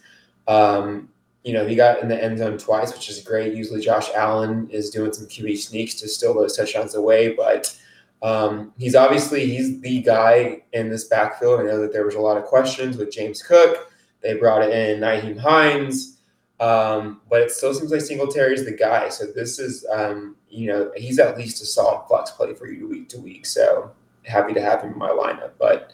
um, 0.48 1.08
you 1.44 1.52
know 1.52 1.66
he 1.66 1.74
got 1.74 2.00
in 2.02 2.08
the 2.08 2.22
end 2.22 2.38
zone 2.38 2.58
twice, 2.58 2.92
which 2.92 3.08
is 3.10 3.20
great. 3.22 3.54
Usually 3.54 3.80
Josh 3.80 4.08
Allen 4.14 4.68
is 4.70 4.90
doing 4.90 5.12
some 5.12 5.26
QB 5.26 5.58
sneaks 5.58 5.94
to 5.94 6.08
steal 6.08 6.34
those 6.34 6.56
touchdowns 6.56 6.94
away, 6.94 7.34
but 7.34 7.76
um, 8.22 8.72
he's 8.78 8.94
obviously 8.94 9.46
he's 9.46 9.80
the 9.80 10.02
guy 10.02 10.62
in 10.72 10.88
this 10.88 11.04
backfield. 11.04 11.60
I 11.60 11.64
know 11.64 11.80
that 11.80 11.92
there 11.92 12.04
was 12.04 12.14
a 12.14 12.20
lot 12.20 12.36
of 12.36 12.44
questions 12.44 12.96
with 12.96 13.10
James 13.10 13.42
Cook. 13.42 13.90
They 14.22 14.34
brought 14.34 14.62
in 14.62 15.00
Nyheim 15.00 15.38
Hines. 15.38 16.18
Um, 16.62 17.22
but 17.28 17.40
it 17.40 17.50
still 17.50 17.74
seems 17.74 17.90
like 17.90 18.02
Singletary 18.02 18.54
is 18.54 18.64
the 18.64 18.70
guy. 18.70 19.08
So 19.08 19.26
this 19.26 19.58
is, 19.58 19.84
um, 19.92 20.36
you 20.48 20.68
know, 20.68 20.92
he's 20.96 21.18
at 21.18 21.36
least 21.36 21.60
a 21.60 21.66
solid 21.66 22.06
flex 22.06 22.30
play 22.30 22.54
for 22.54 22.68
you 22.68 22.88
week 22.88 23.08
to 23.08 23.18
week. 23.18 23.46
So 23.46 23.90
happy 24.24 24.54
to 24.54 24.60
have 24.60 24.82
him 24.82 24.92
in 24.92 24.98
my 24.98 25.10
lineup. 25.10 25.52
But 25.58 25.92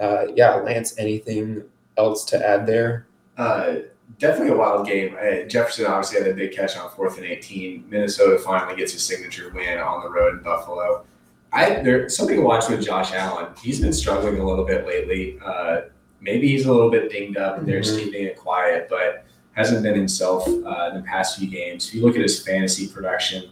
uh, 0.00 0.26
yeah, 0.34 0.56
Lance, 0.56 0.98
anything 0.98 1.62
else 1.96 2.24
to 2.26 2.46
add 2.46 2.66
there? 2.66 3.06
Uh, 3.36 3.76
definitely 4.18 4.52
a 4.52 4.56
wild 4.56 4.86
game. 4.86 5.16
Uh, 5.20 5.46
Jefferson 5.46 5.86
obviously 5.86 6.18
had 6.20 6.30
a 6.30 6.34
big 6.34 6.52
catch 6.52 6.76
on 6.76 6.90
fourth 6.90 7.16
and 7.16 7.26
18. 7.26 7.84
Minnesota 7.88 8.38
finally 8.38 8.76
gets 8.76 8.92
his 8.92 9.02
signature 9.02 9.50
win 9.54 9.78
on 9.78 10.02
the 10.02 10.10
road 10.10 10.38
in 10.38 10.42
Buffalo. 10.42 11.04
I 11.52 11.82
there's 11.82 12.16
something 12.16 12.36
to 12.36 12.42
watch 12.42 12.68
with 12.68 12.84
Josh 12.84 13.12
Allen. 13.12 13.46
He's 13.60 13.80
been 13.80 13.92
struggling 13.92 14.38
a 14.38 14.46
little 14.46 14.64
bit 14.64 14.86
lately. 14.86 15.38
Uh, 15.44 15.82
maybe 16.20 16.48
he's 16.48 16.66
a 16.66 16.72
little 16.72 16.90
bit 16.90 17.10
dinged 17.10 17.36
up 17.36 17.58
and 17.58 17.66
they're 17.66 17.80
mm-hmm. 17.80 17.98
keeping 17.98 18.24
it 18.24 18.36
quiet, 18.36 18.88
but 18.88 19.24
hasn't 19.52 19.82
been 19.82 19.94
himself 19.94 20.46
uh, 20.46 20.90
in 20.90 20.96
the 20.96 21.04
past 21.04 21.38
few 21.38 21.48
games. 21.48 21.88
If 21.88 21.94
you 21.94 22.02
look 22.02 22.14
at 22.14 22.22
his 22.22 22.44
fantasy 22.44 22.86
production, 22.86 23.50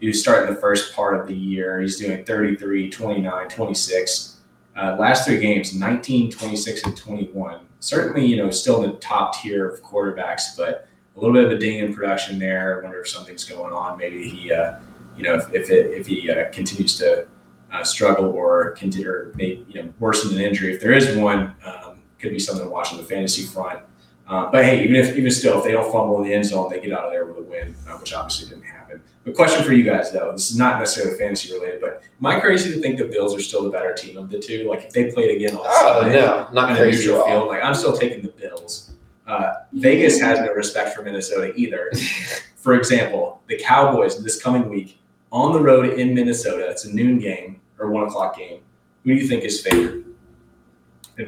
he 0.00 0.06
was 0.08 0.20
starting 0.20 0.52
the 0.52 0.60
first 0.60 0.94
part 0.94 1.20
of 1.20 1.26
the 1.26 1.34
year. 1.34 1.80
He's 1.80 1.98
doing 1.98 2.24
33, 2.24 2.90
29, 2.90 3.48
26. 3.48 4.33
Uh, 4.76 4.96
last 4.98 5.26
three 5.26 5.38
games 5.38 5.74
19, 5.74 6.30
26, 6.30 6.84
and 6.84 6.96
21. 6.96 7.60
Certainly, 7.80 8.26
you 8.26 8.36
know, 8.36 8.50
still 8.50 8.82
in 8.82 8.90
the 8.90 8.96
top 8.96 9.40
tier 9.40 9.68
of 9.68 9.82
quarterbacks, 9.82 10.56
but 10.56 10.88
a 11.16 11.20
little 11.20 11.34
bit 11.34 11.44
of 11.44 11.52
a 11.52 11.58
ding 11.58 11.78
in 11.78 11.94
production 11.94 12.38
there. 12.38 12.80
I 12.80 12.82
wonder 12.82 13.00
if 13.00 13.08
something's 13.08 13.44
going 13.44 13.72
on. 13.72 13.98
Maybe 13.98 14.28
he, 14.28 14.52
uh, 14.52 14.78
you 15.16 15.22
know, 15.22 15.34
if, 15.34 15.52
if, 15.54 15.70
it, 15.70 15.92
if 15.92 16.06
he 16.06 16.28
uh, 16.30 16.50
continues 16.50 16.98
to 16.98 17.28
uh, 17.72 17.84
struggle 17.84 18.26
or 18.26 18.70
continue, 18.72 19.08
or 19.08 19.32
maybe, 19.34 19.64
you 19.68 19.82
know, 19.82 19.92
worsen 19.98 20.34
an 20.36 20.40
injury. 20.40 20.74
If 20.74 20.80
there 20.80 20.92
is 20.92 21.16
one, 21.16 21.54
um, 21.64 22.02
could 22.18 22.32
be 22.32 22.38
something 22.38 22.64
to 22.64 22.70
watch 22.70 22.92
on 22.92 22.98
the 22.98 23.04
fantasy 23.04 23.44
front. 23.44 23.80
Uh, 24.26 24.50
but 24.50 24.64
hey, 24.64 24.82
even 24.82 24.96
if 24.96 25.16
even 25.16 25.30
still, 25.30 25.58
if 25.58 25.64
they 25.64 25.72
don't 25.72 25.90
fumble 25.92 26.16
in 26.22 26.28
the 26.28 26.32
end 26.32 26.46
zone, 26.46 26.70
they 26.70 26.80
get 26.80 26.92
out 26.92 27.04
of 27.04 27.12
there 27.12 27.26
with 27.26 27.36
a 27.36 27.42
win, 27.42 27.76
uh, 27.86 27.92
which 27.98 28.14
obviously 28.14 28.48
didn't 28.48 28.64
happen. 28.64 28.83
The 29.24 29.32
question 29.32 29.64
for 29.64 29.72
you 29.72 29.84
guys 29.84 30.12
though, 30.12 30.32
this 30.32 30.50
is 30.50 30.58
not 30.58 30.78
necessarily 30.78 31.18
fantasy 31.18 31.52
related, 31.52 31.80
but 31.80 32.02
am 32.20 32.26
I 32.26 32.40
crazy 32.40 32.72
to 32.74 32.80
think 32.80 32.98
the 32.98 33.06
Bills 33.06 33.34
are 33.34 33.40
still 33.40 33.64
the 33.64 33.70
better 33.70 33.94
team 33.94 34.18
of 34.18 34.30
the 34.30 34.38
two? 34.38 34.68
Like 34.68 34.84
if 34.84 34.90
they 34.90 35.10
played 35.10 35.34
again 35.34 35.56
on 35.56 35.62
oh, 35.64 36.00
Sunday, 36.00 36.20
no, 36.20 36.48
not 36.52 36.76
crazy 36.76 37.06
field, 37.06 37.48
like 37.48 37.64
I'm 37.64 37.74
still 37.74 37.96
taking 37.96 38.22
the 38.22 38.28
Bills. 38.28 38.92
Uh, 39.26 39.54
Vegas 39.72 40.20
has 40.20 40.38
no 40.40 40.52
respect 40.52 40.94
for 40.94 41.02
Minnesota 41.02 41.54
either. 41.56 41.90
for 42.56 42.74
example, 42.74 43.40
the 43.46 43.58
Cowboys 43.58 44.22
this 44.22 44.40
coming 44.40 44.68
week 44.68 44.98
on 45.32 45.52
the 45.52 45.60
road 45.60 45.98
in 45.98 46.14
Minnesota. 46.14 46.68
It's 46.68 46.84
a 46.84 46.92
noon 46.92 47.18
game 47.18 47.60
or 47.78 47.90
one 47.90 48.04
o'clock 48.04 48.36
game. 48.36 48.60
Who 49.04 49.14
do 49.14 49.20
you 49.20 49.26
think 49.26 49.44
is 49.44 49.62
favored? 49.62 50.04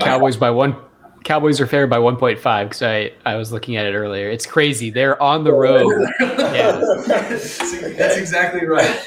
Cowboys 0.00 0.36
by 0.36 0.50
one 0.50 0.76
Cowboys 1.26 1.60
are 1.60 1.66
favored 1.66 1.88
by 1.88 1.98
1.5 1.98 2.64
because 2.66 2.82
I, 2.82 3.10
I 3.24 3.34
was 3.34 3.50
looking 3.50 3.74
at 3.74 3.84
it 3.84 3.96
earlier. 3.96 4.30
It's 4.30 4.46
crazy. 4.46 4.90
They're 4.90 5.20
on 5.20 5.42
the 5.42 5.52
road. 5.52 6.08
yeah. 6.20 6.80
That's 7.08 8.16
exactly 8.16 8.64
right. 8.64 9.04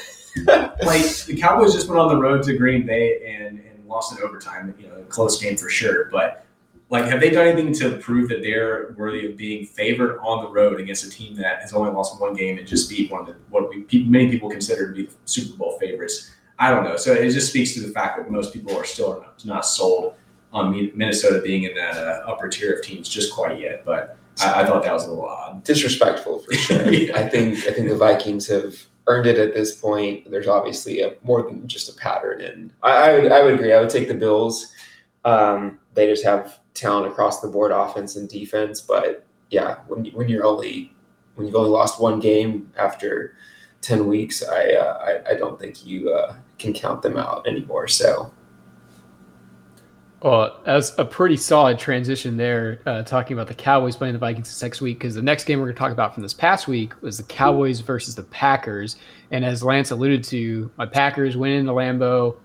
like 0.82 1.06
the 1.24 1.34
Cowboys 1.40 1.72
just 1.72 1.88
went 1.88 1.98
on 1.98 2.08
the 2.08 2.20
road 2.20 2.42
to 2.42 2.58
Green 2.58 2.84
Bay 2.84 3.22
and, 3.26 3.58
and 3.60 3.88
lost 3.88 4.12
in 4.12 4.22
overtime. 4.22 4.74
You 4.78 4.88
know, 4.88 4.96
a 4.96 5.04
close 5.04 5.40
game 5.40 5.56
for 5.56 5.70
sure. 5.70 6.10
But 6.12 6.44
like, 6.90 7.06
have 7.06 7.20
they 7.20 7.30
done 7.30 7.46
anything 7.46 7.72
to 7.76 7.96
prove 7.96 8.28
that 8.28 8.42
they're 8.42 8.94
worthy 8.98 9.24
of 9.24 9.38
being 9.38 9.64
favored 9.64 10.18
on 10.18 10.44
the 10.44 10.50
road 10.50 10.78
against 10.78 11.06
a 11.06 11.10
team 11.10 11.34
that 11.36 11.62
has 11.62 11.72
only 11.72 11.90
lost 11.90 12.20
one 12.20 12.34
game 12.34 12.58
and 12.58 12.68
just 12.68 12.90
beat 12.90 13.10
one 13.10 13.22
of 13.22 13.28
the, 13.28 13.36
what 13.48 13.70
we, 13.70 13.86
many 14.04 14.30
people 14.30 14.50
consider 14.50 14.92
to 14.92 14.94
be 14.94 15.08
Super 15.24 15.56
Bowl 15.56 15.78
favorites? 15.80 16.30
I 16.58 16.68
don't 16.68 16.84
know. 16.84 16.98
So 16.98 17.14
it 17.14 17.30
just 17.30 17.48
speaks 17.48 17.72
to 17.74 17.80
the 17.80 17.94
fact 17.94 18.18
that 18.18 18.30
most 18.30 18.52
people 18.52 18.76
are 18.76 18.84
still 18.84 19.24
not 19.46 19.64
sold 19.64 20.16
on 20.52 20.90
Minnesota 20.94 21.40
being 21.40 21.64
in 21.64 21.74
that 21.74 21.96
uh, 21.96 22.22
upper 22.26 22.48
tier 22.48 22.74
of 22.74 22.82
teams 22.82 23.08
just 23.08 23.32
quite 23.32 23.60
yet. 23.60 23.84
But 23.84 24.16
I, 24.40 24.62
I, 24.62 24.66
thought 24.66 24.82
that 24.82 24.92
was 24.92 25.06
a 25.06 25.10
little 25.10 25.28
odd, 25.28 25.62
disrespectful 25.64 26.40
for 26.40 26.52
sure. 26.54 26.92
yeah. 26.92 27.16
I 27.18 27.28
think 27.28 27.58
I 27.66 27.72
think 27.72 27.88
the 27.88 27.96
Vikings 27.96 28.46
have 28.48 28.76
earned 29.06 29.26
it 29.26 29.38
at 29.38 29.54
this 29.54 29.76
point. 29.76 30.30
There's 30.30 30.48
obviously 30.48 31.02
a, 31.02 31.14
more 31.22 31.42
than 31.42 31.66
just 31.68 31.88
a 31.88 31.94
pattern, 31.94 32.40
and 32.40 32.72
I, 32.82 32.90
I, 32.90 33.18
would 33.18 33.32
I 33.32 33.42
would 33.42 33.54
agree. 33.54 33.72
I 33.72 33.80
would 33.80 33.90
take 33.90 34.08
the 34.08 34.14
Bills. 34.14 34.72
Um, 35.24 35.78
they 35.94 36.06
just 36.06 36.24
have 36.24 36.58
talent 36.74 37.06
across 37.06 37.40
the 37.40 37.48
board, 37.48 37.72
offense 37.72 38.16
and 38.16 38.28
defense. 38.28 38.80
But 38.80 39.24
yeah, 39.50 39.76
when 39.86 40.06
when 40.06 40.28
you're 40.28 40.44
only 40.44 40.92
when 41.34 41.46
you've 41.46 41.56
only 41.56 41.70
lost 41.70 42.00
one 42.00 42.20
game 42.20 42.72
after 42.76 43.36
ten 43.82 44.06
weeks, 44.06 44.42
I 44.42 44.72
uh, 44.72 45.20
I, 45.26 45.32
I, 45.32 45.34
don't 45.34 45.60
think 45.60 45.84
you 45.84 46.10
uh, 46.10 46.34
can 46.58 46.72
count 46.72 47.02
them 47.02 47.16
out 47.16 47.46
anymore. 47.46 47.88
So 47.88 48.32
well, 50.22 50.60
that's 50.66 50.92
a 50.98 51.04
pretty 51.04 51.36
solid 51.36 51.78
transition 51.78 52.36
there, 52.36 52.80
uh, 52.84 53.02
talking 53.02 53.34
about 53.34 53.48
the 53.48 53.54
Cowboys 53.54 53.96
playing 53.96 54.12
the 54.12 54.18
Vikings 54.18 54.48
this 54.48 54.62
next 54.62 54.82
week, 54.82 54.98
because 54.98 55.14
the 55.14 55.22
next 55.22 55.44
game 55.44 55.58
we're 55.58 55.66
going 55.66 55.76
to 55.76 55.78
talk 55.78 55.92
about 55.92 56.12
from 56.12 56.22
this 56.22 56.34
past 56.34 56.68
week 56.68 57.00
was 57.00 57.16
the 57.16 57.22
Cowboys 57.22 57.80
versus 57.80 58.14
the 58.14 58.24
Packers. 58.24 58.96
And 59.30 59.44
as 59.44 59.62
Lance 59.62 59.92
alluded 59.92 60.22
to, 60.24 60.70
my 60.76 60.84
Packers 60.84 61.38
went 61.38 61.54
into 61.54 61.72
Lambeau 61.72 62.36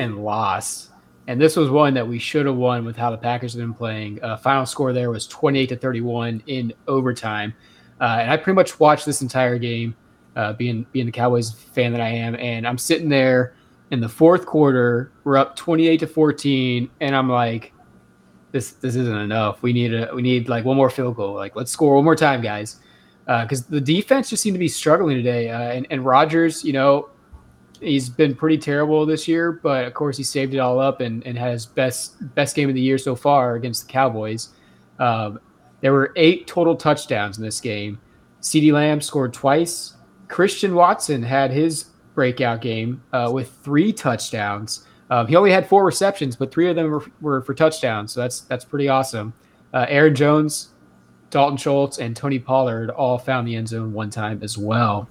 and 0.00 0.24
lost. 0.24 0.90
And 1.26 1.38
this 1.38 1.54
was 1.54 1.68
one 1.68 1.92
that 1.92 2.08
we 2.08 2.18
should 2.18 2.46
have 2.46 2.56
won 2.56 2.86
with 2.86 2.96
how 2.96 3.10
the 3.10 3.18
Packers 3.18 3.52
have 3.52 3.60
been 3.60 3.74
playing. 3.74 4.22
Uh, 4.22 4.38
final 4.38 4.64
score 4.64 4.94
there 4.94 5.10
was 5.10 5.26
28 5.26 5.68
to 5.68 5.76
31 5.76 6.42
in 6.46 6.72
overtime. 6.86 7.52
Uh, 8.00 8.18
and 8.22 8.30
I 8.30 8.38
pretty 8.38 8.54
much 8.54 8.80
watched 8.80 9.04
this 9.04 9.20
entire 9.20 9.58
game, 9.58 9.94
uh, 10.34 10.54
being 10.54 10.86
being 10.92 11.04
the 11.04 11.12
Cowboys 11.12 11.52
fan 11.52 11.92
that 11.92 12.00
I 12.00 12.08
am. 12.08 12.36
And 12.36 12.66
I'm 12.66 12.78
sitting 12.78 13.10
there 13.10 13.54
in 13.90 14.00
the 14.00 14.08
fourth 14.08 14.46
quarter, 14.46 15.12
we're 15.24 15.36
up 15.36 15.56
28 15.56 16.00
to 16.00 16.06
14, 16.06 16.90
and 17.00 17.16
I'm 17.16 17.28
like, 17.28 17.72
this 18.52 18.72
this 18.72 18.96
isn't 18.96 19.16
enough. 19.16 19.62
We 19.62 19.72
need 19.72 19.94
a 19.94 20.10
we 20.14 20.22
need 20.22 20.48
like 20.48 20.64
one 20.64 20.76
more 20.76 20.90
field 20.90 21.16
goal. 21.16 21.34
Like 21.34 21.54
let's 21.54 21.70
score 21.70 21.94
one 21.94 22.04
more 22.04 22.16
time, 22.16 22.40
guys, 22.40 22.80
because 23.26 23.62
uh, 23.62 23.66
the 23.70 23.80
defense 23.80 24.30
just 24.30 24.42
seemed 24.42 24.54
to 24.54 24.58
be 24.58 24.68
struggling 24.68 25.16
today. 25.16 25.50
Uh, 25.50 25.60
and 25.60 25.86
and 25.90 26.04
Rodgers, 26.04 26.64
you 26.64 26.72
know, 26.72 27.10
he's 27.80 28.08
been 28.08 28.34
pretty 28.34 28.58
terrible 28.58 29.04
this 29.04 29.28
year, 29.28 29.52
but 29.52 29.84
of 29.84 29.94
course 29.94 30.16
he 30.16 30.22
saved 30.22 30.54
it 30.54 30.58
all 30.58 30.78
up 30.78 31.00
and 31.00 31.24
and 31.26 31.36
had 31.36 31.52
his 31.52 31.66
best 31.66 32.34
best 32.34 32.56
game 32.56 32.68
of 32.68 32.74
the 32.74 32.80
year 32.80 32.98
so 32.98 33.14
far 33.14 33.56
against 33.56 33.86
the 33.86 33.92
Cowboys. 33.92 34.50
Um, 34.98 35.40
there 35.80 35.92
were 35.92 36.12
eight 36.16 36.46
total 36.46 36.74
touchdowns 36.74 37.38
in 37.38 37.44
this 37.44 37.60
game. 37.60 38.00
CeeDee 38.40 38.72
Lamb 38.72 39.00
scored 39.00 39.32
twice. 39.32 39.94
Christian 40.28 40.74
Watson 40.74 41.22
had 41.22 41.50
his 41.50 41.86
breakout 42.18 42.60
game 42.60 43.00
uh, 43.12 43.30
with 43.32 43.48
three 43.62 43.92
touchdowns. 43.92 44.84
Um, 45.08 45.28
he 45.28 45.36
only 45.36 45.52
had 45.52 45.68
four 45.68 45.84
receptions, 45.84 46.34
but 46.34 46.50
three 46.50 46.68
of 46.68 46.74
them 46.74 46.90
were, 46.90 47.04
were 47.20 47.42
for 47.42 47.54
touchdowns. 47.54 48.12
So 48.12 48.20
that's 48.22 48.40
that's 48.40 48.64
pretty 48.64 48.88
awesome. 48.88 49.32
Uh, 49.72 49.86
Aaron 49.88 50.16
Jones, 50.16 50.70
Dalton 51.30 51.56
Schultz, 51.56 51.98
and 51.98 52.16
Tony 52.16 52.40
Pollard 52.40 52.90
all 52.90 53.18
found 53.18 53.46
the 53.46 53.54
end 53.54 53.68
zone 53.68 53.92
one 53.92 54.10
time 54.10 54.40
as 54.42 54.58
well. 54.58 55.08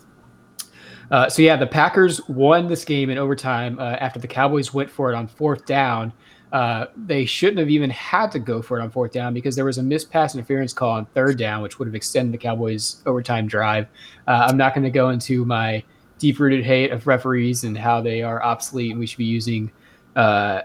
Uh, 1.10 1.30
so 1.30 1.42
yeah, 1.42 1.56
the 1.56 1.66
Packers 1.66 2.20
won 2.28 2.68
this 2.68 2.84
game 2.84 3.10
in 3.10 3.18
overtime 3.18 3.80
uh, 3.80 3.96
after 4.02 4.20
the 4.20 4.28
Cowboys 4.28 4.74
went 4.74 4.90
for 4.90 5.10
it 5.10 5.16
on 5.16 5.28
fourth 5.28 5.66
down. 5.66 6.12
Uh, 6.52 6.88
they 6.98 7.24
shouldn't 7.24 7.60
have 7.60 7.70
even 7.70 7.90
had 7.90 8.34
to 8.34 8.40
go 8.40 8.62
for 8.62 8.78
it 8.80 8.84
on 8.84 8.92
fourth 8.92 9.14
down 9.14 9.34
because 9.34 9.56
there 9.56 9.64
was 9.64 9.78
a 9.78 9.84
missed 9.84 10.12
pass 10.12 10.36
interference 10.36 10.74
call 10.74 10.92
on 10.92 11.06
third 11.06 11.38
down, 11.38 11.62
which 11.62 11.80
would 11.80 11.88
have 11.88 11.96
extended 11.96 12.34
the 12.34 12.38
Cowboys' 12.38 13.02
overtime 13.06 13.48
drive. 13.48 13.88
Uh, 14.28 14.48
I'm 14.50 14.58
not 14.58 14.74
going 14.74 14.84
to 14.84 14.90
go 14.90 15.10
into 15.10 15.46
my 15.46 15.82
deep-rooted 16.20 16.66
hate 16.66 16.92
of 16.92 17.08
referees 17.08 17.64
and 17.64 17.78
how 17.78 18.02
they 18.02 18.22
are 18.22 18.42
obsolete 18.44 18.92
and 18.92 19.00
we 19.00 19.06
should 19.06 19.18
be 19.18 19.26
using 19.26 19.72
uh, 20.16 20.62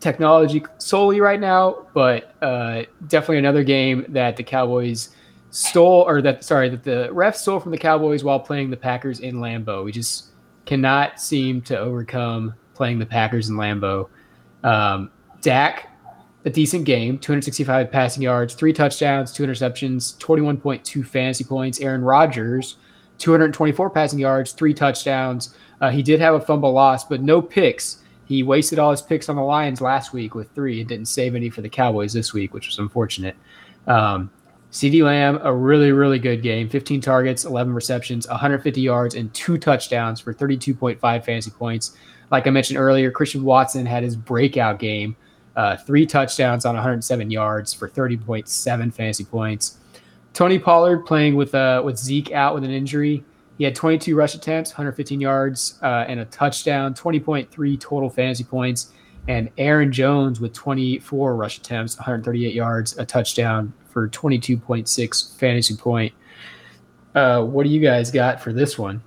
technology 0.00 0.64
solely 0.78 1.20
right 1.20 1.40
now, 1.40 1.86
but 1.94 2.34
uh, 2.42 2.82
definitely 3.08 3.38
another 3.38 3.64
game 3.64 4.04
that 4.08 4.36
the 4.36 4.42
Cowboys 4.42 5.10
stole, 5.50 6.02
or 6.06 6.20
that 6.22 6.44
sorry, 6.44 6.68
that 6.68 6.84
the 6.84 7.08
refs 7.12 7.36
stole 7.36 7.60
from 7.60 7.72
the 7.72 7.78
Cowboys 7.78 8.22
while 8.22 8.40
playing 8.40 8.70
the 8.70 8.76
Packers 8.76 9.20
in 9.20 9.36
Lambeau. 9.36 9.84
We 9.84 9.92
just 9.92 10.26
cannot 10.66 11.20
seem 11.20 11.62
to 11.62 11.78
overcome 11.78 12.54
playing 12.74 12.98
the 12.98 13.06
Packers 13.06 13.48
in 13.48 13.56
Lambeau. 13.56 14.08
Um, 14.62 15.10
Dak, 15.40 15.88
a 16.44 16.50
decent 16.50 16.84
game, 16.84 17.18
265 17.18 17.90
passing 17.90 18.22
yards, 18.22 18.54
three 18.54 18.72
touchdowns, 18.72 19.32
two 19.32 19.44
interceptions, 19.44 20.16
21.2 20.18 21.06
fantasy 21.06 21.44
points. 21.44 21.80
Aaron 21.80 22.02
Rodgers, 22.02 22.76
224 23.18 23.90
passing 23.90 24.18
yards, 24.18 24.52
three 24.52 24.74
touchdowns. 24.74 25.54
Uh, 25.80 25.90
he 25.90 26.02
did 26.02 26.20
have 26.20 26.34
a 26.34 26.40
fumble 26.40 26.72
loss, 26.72 27.04
but 27.04 27.22
no 27.22 27.40
picks. 27.40 28.02
He 28.26 28.42
wasted 28.42 28.78
all 28.78 28.90
his 28.90 29.02
picks 29.02 29.28
on 29.28 29.36
the 29.36 29.42
Lions 29.42 29.80
last 29.80 30.12
week 30.12 30.34
with 30.34 30.50
three 30.50 30.80
and 30.80 30.88
didn't 30.88 31.06
save 31.06 31.34
any 31.34 31.48
for 31.48 31.60
the 31.60 31.68
Cowboys 31.68 32.12
this 32.12 32.32
week, 32.32 32.52
which 32.52 32.66
was 32.66 32.78
unfortunate. 32.78 33.36
Um, 33.86 34.30
CeeDee 34.72 35.04
Lamb, 35.04 35.38
a 35.42 35.54
really, 35.54 35.92
really 35.92 36.18
good 36.18 36.42
game 36.42 36.68
15 36.68 37.00
targets, 37.00 37.44
11 37.44 37.72
receptions, 37.72 38.26
150 38.28 38.80
yards, 38.80 39.14
and 39.14 39.32
two 39.32 39.58
touchdowns 39.58 40.20
for 40.20 40.34
32.5 40.34 40.98
fantasy 41.00 41.50
points. 41.50 41.96
Like 42.30 42.46
I 42.46 42.50
mentioned 42.50 42.78
earlier, 42.78 43.10
Christian 43.10 43.44
Watson 43.44 43.86
had 43.86 44.02
his 44.02 44.16
breakout 44.16 44.78
game, 44.78 45.16
uh, 45.54 45.76
three 45.76 46.04
touchdowns 46.04 46.66
on 46.66 46.74
107 46.74 47.30
yards 47.30 47.72
for 47.72 47.88
30.7 47.88 48.92
fantasy 48.92 49.24
points. 49.24 49.78
Tony 50.36 50.58
Pollard 50.58 51.06
playing 51.06 51.34
with 51.34 51.54
uh, 51.54 51.80
with 51.82 51.96
Zeke 51.96 52.30
out 52.32 52.54
with 52.54 52.62
an 52.62 52.70
injury. 52.70 53.24
He 53.56 53.64
had 53.64 53.74
22 53.74 54.14
rush 54.14 54.34
attempts, 54.34 54.70
115 54.70 55.18
yards, 55.18 55.78
uh, 55.82 56.04
and 56.08 56.20
a 56.20 56.26
touchdown, 56.26 56.92
20.3 56.92 57.80
total 57.80 58.10
fantasy 58.10 58.44
points. 58.44 58.92
And 59.28 59.50
Aaron 59.56 59.90
Jones 59.90 60.38
with 60.38 60.52
24 60.52 61.36
rush 61.36 61.56
attempts, 61.56 61.96
138 61.96 62.52
yards, 62.52 62.98
a 62.98 63.06
touchdown 63.06 63.72
for 63.88 64.10
22.6 64.10 65.38
fantasy 65.38 65.74
point. 65.74 66.12
Uh, 67.14 67.42
what 67.42 67.64
do 67.64 67.70
you 67.70 67.80
guys 67.80 68.10
got 68.10 68.38
for 68.38 68.52
this 68.52 68.78
one? 68.78 69.02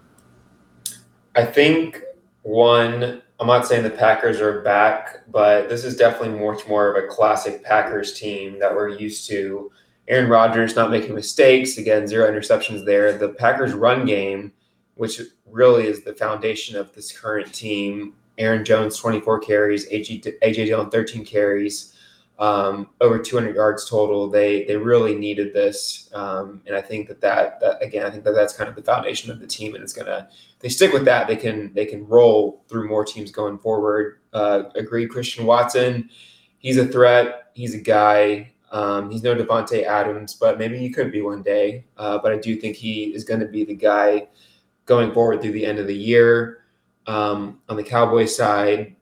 I 1.36 1.46
think 1.46 2.02
one, 2.42 3.22
I'm 3.40 3.46
not 3.46 3.68
saying 3.68 3.84
the 3.84 3.92
Packers 3.92 4.42
are 4.42 4.62
back, 4.62 5.30
but 5.30 5.70
this 5.70 5.86
is 5.86 5.96
definitely 5.96 6.44
much 6.44 6.68
more 6.68 6.90
of 6.92 7.04
a 7.04 7.08
classic 7.08 7.64
Packers 7.64 8.20
team 8.20 8.58
that 8.58 8.74
we're 8.74 8.90
used 8.90 9.30
to 9.30 9.72
Aaron 10.10 10.30
Rodgers 10.30 10.76
not 10.76 10.90
making 10.90 11.14
mistakes. 11.14 11.78
Again, 11.78 12.08
zero 12.08 12.30
interceptions 12.30 12.84
there. 12.84 13.18
The 13.18 13.30
Packers' 13.30 13.74
run 13.74 14.06
game, 14.06 14.52
which 14.96 15.22
really 15.46 15.88
is 15.88 16.04
the 16.04 16.14
foundation 16.14 16.76
of 16.76 16.94
this 16.94 17.18
current 17.18 17.54
team. 17.54 18.16
Aaron 18.40 18.66
Jones, 18.66 18.98
24 18.98 19.40
carries, 19.40 19.88
AJ, 19.90 20.40
AJ 20.42 20.66
Dillon, 20.66 20.90
13 20.90 21.24
carries, 21.26 21.96
um, 22.40 22.90
over 23.02 23.20
200 23.20 23.56
yards 23.56 23.88
total. 23.88 24.30
They 24.30 24.64
they 24.64 24.78
really 24.78 25.14
needed 25.14 25.54
this, 25.54 26.10
um, 26.14 26.62
and 26.66 26.76
I 26.76 26.82
think 26.82 27.10
that, 27.10 27.20
that 27.22 27.60
that 27.60 27.84
again, 27.84 28.06
I 28.06 28.10
think 28.10 28.24
that 28.24 28.32
that's 28.32 28.54
kind 28.54 28.70
of 28.70 28.76
the 28.76 28.82
foundation 28.82 29.30
of 29.30 29.40
the 29.40 29.48
team, 29.48 29.76
and 29.76 29.84
it's 29.84 29.94
gonna. 29.94 30.30
They 30.60 30.70
stick 30.70 30.94
with 30.94 31.06
that. 31.06 31.28
They 31.28 31.36
can 31.36 31.74
they 31.74 31.86
can 31.86 32.08
roll 32.08 32.64
through 32.70 32.88
more 32.88 33.04
teams 33.04 33.32
going 33.32 33.60
forward. 33.60 34.20
Uh, 34.32 34.64
agreed, 34.76 35.10
Christian 35.10 35.46
Watson. 35.46 36.10
He's 36.60 36.78
a 36.78 36.88
threat. 36.88 37.52
He's 37.54 37.76
a 37.76 37.80
guy. 37.80 38.54
Um, 38.72 39.10
he's 39.10 39.24
no 39.24 39.36
Davante 39.36 39.84
Adams, 39.84 40.36
but 40.36 40.60
maybe 40.60 40.78
he 40.78 40.90
could 40.90 41.12
be 41.12 41.22
one 41.22 41.42
day. 41.42 41.86
Uh, 41.98 42.18
but 42.20 42.32
I 42.32 42.38
do 42.38 42.56
think 42.56 42.76
he 42.76 43.06
is 43.16 43.24
going 43.24 43.40
to 43.40 43.48
be 43.48 43.66
the 43.66 43.76
guy 43.76 44.28
going 44.86 45.12
forward 45.14 45.42
through 45.42 45.54
the 45.54 45.66
end 45.66 45.80
of 45.80 45.88
the 45.88 45.96
year. 45.96 46.64
Um, 47.08 47.60
on 47.70 47.76
the 47.76 47.84
Cowboys 47.84 48.36
side, 48.36 48.96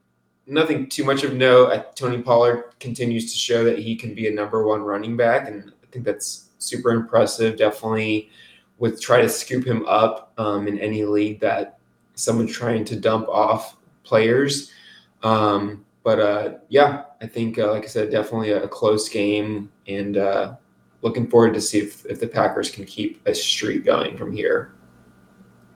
nothing 0.46 0.88
too 0.88 1.04
much 1.04 1.24
of 1.24 1.34
note. 1.34 1.96
Tony 1.96 2.22
Pollard 2.22 2.76
continues 2.80 3.32
to 3.32 3.38
show 3.38 3.64
that 3.66 3.80
he 3.80 3.96
can 3.96 4.16
be 4.16 4.28
a 4.28 4.32
number 4.32 4.66
one 4.66 4.82
running 4.82 5.18
back, 5.18 5.48
and 5.48 5.72
I 5.84 5.88
think 5.92 6.06
that's 6.06 6.50
super 6.58 6.92
impressive. 6.92 7.58
Definitely, 7.58 8.30
would 8.78 9.00
try 9.02 9.22
to 9.22 9.30
scoop 9.30 9.66
him 9.66 9.86
up 9.88 10.34
um, 10.38 10.68
in 10.68 10.80
any 10.80 11.04
league 11.04 11.40
that 11.42 11.80
someone's 12.16 12.54
trying 12.54 12.86
to 12.86 12.96
dump 12.96 13.28
off 13.28 13.76
players. 14.04 14.72
Um, 15.24 15.86
but 16.04 16.20
uh, 16.20 16.54
yeah, 16.70 17.04
I 17.22 17.28
think, 17.28 17.58
uh, 17.58 17.72
like 17.72 17.84
I 17.84 17.88
said, 17.88 18.12
definitely 18.12 18.52
a, 18.52 18.68
close 18.68 19.10
game, 19.10 19.72
and 19.88 20.18
uh, 20.18 20.56
looking 21.02 21.28
forward 21.28 21.54
to 21.56 21.62
see 21.62 21.80
if, 21.80 22.06
if 22.06 22.20
the 22.20 22.28
Packers 22.28 22.70
can 22.70 22.86
keep 22.86 23.26
a 23.28 23.34
streak 23.34 23.86
going 23.86 24.18
from 24.18 24.32
here. 24.32 24.74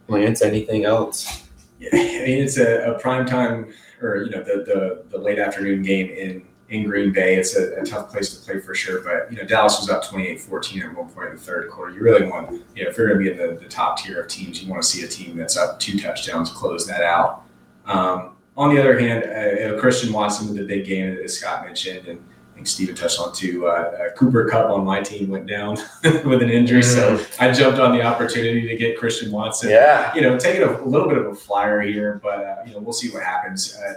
Lance, 0.08 0.42
anything 0.42 0.86
else? 0.86 1.48
Yeah, 1.80 1.90
I 1.94 2.26
mean 2.26 2.44
it's 2.44 2.58
a, 2.58 2.92
a 2.92 3.00
prime 3.00 3.26
time 3.26 3.74
or 4.02 4.18
you 4.18 4.30
know 4.30 4.44
the, 4.44 4.64
the 4.64 5.04
the 5.10 5.18
late 5.18 5.40
afternoon 5.40 5.82
game 5.82 6.12
in 6.12 6.44
in 6.72 6.86
Green 6.86 7.12
Bay. 7.12 7.36
It's 7.36 7.56
a, 7.56 7.74
a, 7.82 7.86
tough 7.86 8.10
place 8.10 8.34
to 8.34 8.46
play 8.46 8.60
for 8.62 8.74
sure. 8.74 9.02
But, 9.02 9.32
you 9.32 9.38
know, 9.38 9.46
Dallas 9.46 9.78
was 9.80 9.90
up 9.90 10.06
28-14 10.06 10.90
at 10.90 10.98
one 10.98 11.10
point 11.10 11.32
in 11.32 11.36
the 11.36 11.42
third 11.42 11.70
quarter. 11.70 11.94
You 11.94 12.02
really 12.02 12.26
want, 12.26 12.50
you 12.76 12.84
know, 12.84 12.90
if 12.90 12.98
you're 12.98 13.08
going 13.08 13.20
to 13.20 13.26
be 13.26 13.30
in 13.30 13.38
the, 13.38 13.60
the 13.60 13.68
top 13.68 14.00
tier 14.00 14.22
of 14.22 14.30
teams, 14.30 14.64
you 14.64 14.70
want 14.70 14.82
to 14.82 14.88
see 14.88 15.04
a 15.04 15.08
team 15.08 15.38
that's 15.38 15.58
up 15.58 15.82
two 15.82 16.00
touchdowns 16.00 16.50
close 16.50 16.88
that 16.88 17.04
out. 17.04 17.44
Um, 17.86 18.38
on 18.58 18.74
the 18.74 18.80
other 18.80 19.00
hand, 19.00 19.24
uh, 19.24 19.62
you 19.62 19.68
know, 19.70 19.80
Christian 19.80 20.12
Watson 20.12 20.48
with 20.48 20.58
the 20.58 20.66
big 20.66 20.86
game 20.86 21.16
that 21.16 21.30
Scott 21.30 21.66
mentioned, 21.66 22.08
and 22.08 22.20
I 22.52 22.56
think 22.56 22.68
Steven 22.68 22.96
touched 22.96 23.20
on 23.20 23.34
too. 23.34 23.68
Uh, 23.68 23.70
uh, 23.72 24.16
Cooper 24.16 24.50
Kupp 24.50 24.70
on 24.70 24.84
my 24.84 25.02
team 25.02 25.30
went 25.30 25.48
down 25.48 25.78
with 26.04 26.42
an 26.44 26.50
injury, 26.50 26.82
mm-hmm. 26.82 27.18
so 27.18 27.26
I 27.40 27.52
jumped 27.52 27.80
on 27.80 27.96
the 27.96 28.02
opportunity 28.04 28.68
to 28.68 28.76
get 28.76 28.98
Christian 28.98 29.32
Watson. 29.32 29.70
Yeah, 29.70 30.14
you 30.14 30.22
know, 30.22 30.38
taking 30.38 30.64
a, 30.64 30.82
a 30.82 30.86
little 30.86 31.08
bit 31.08 31.18
of 31.18 31.28
a 31.28 31.36
flyer 31.36 31.82
here, 31.82 32.20
but 32.22 32.40
uh, 32.46 32.56
you 32.66 32.74
know, 32.74 32.80
we'll 32.80 32.94
see 32.94 33.10
what 33.10 33.24
happens. 33.24 33.76
Uh, 33.76 33.94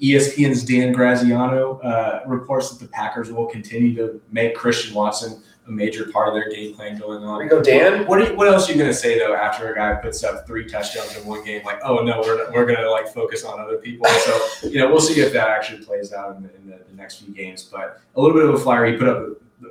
ESPN's 0.00 0.64
Dan 0.64 0.92
Graziano 0.92 1.78
uh, 1.80 2.22
reports 2.26 2.70
that 2.70 2.82
the 2.82 2.90
Packers 2.90 3.30
will 3.30 3.46
continue 3.46 3.94
to 3.96 4.20
make 4.30 4.54
Christian 4.54 4.94
Watson 4.94 5.42
a 5.66 5.70
major 5.70 6.06
part 6.10 6.28
of 6.28 6.34
their 6.34 6.48
game 6.50 6.74
plan 6.74 6.98
going 6.98 7.22
on. 7.22 7.42
You 7.42 7.48
go, 7.48 7.62
Dan. 7.62 8.06
What, 8.06 8.26
you, 8.26 8.36
what 8.36 8.48
else 8.48 8.68
are 8.68 8.72
you 8.72 8.78
going 8.78 8.90
to 8.90 8.96
say 8.96 9.18
though 9.18 9.34
after 9.34 9.72
a 9.72 9.74
guy 9.74 9.94
puts 9.94 10.24
up 10.24 10.46
three 10.46 10.68
touchdowns 10.68 11.16
in 11.16 11.26
one 11.26 11.44
game? 11.44 11.64
Like, 11.64 11.80
oh 11.84 12.02
no, 12.02 12.20
we're, 12.20 12.50
we're 12.52 12.66
going 12.66 12.78
to 12.78 12.90
like 12.90 13.08
focus 13.08 13.44
on 13.44 13.60
other 13.60 13.78
people. 13.78 14.06
So 14.06 14.68
you 14.68 14.78
know, 14.78 14.88
we'll 14.88 15.00
see 15.00 15.20
if 15.20 15.32
that 15.32 15.48
actually 15.48 15.84
plays 15.84 16.12
out 16.12 16.36
in, 16.36 16.42
the, 16.42 16.54
in 16.56 16.66
the, 16.66 16.80
the, 16.88 16.96
next 16.96 17.22
few 17.22 17.32
games. 17.32 17.62
But 17.64 18.00
a 18.16 18.20
little 18.20 18.36
bit 18.36 18.48
of 18.48 18.54
a 18.54 18.58
flyer. 18.58 18.86
He 18.86 18.96
put 18.96 19.08
up 19.08 19.28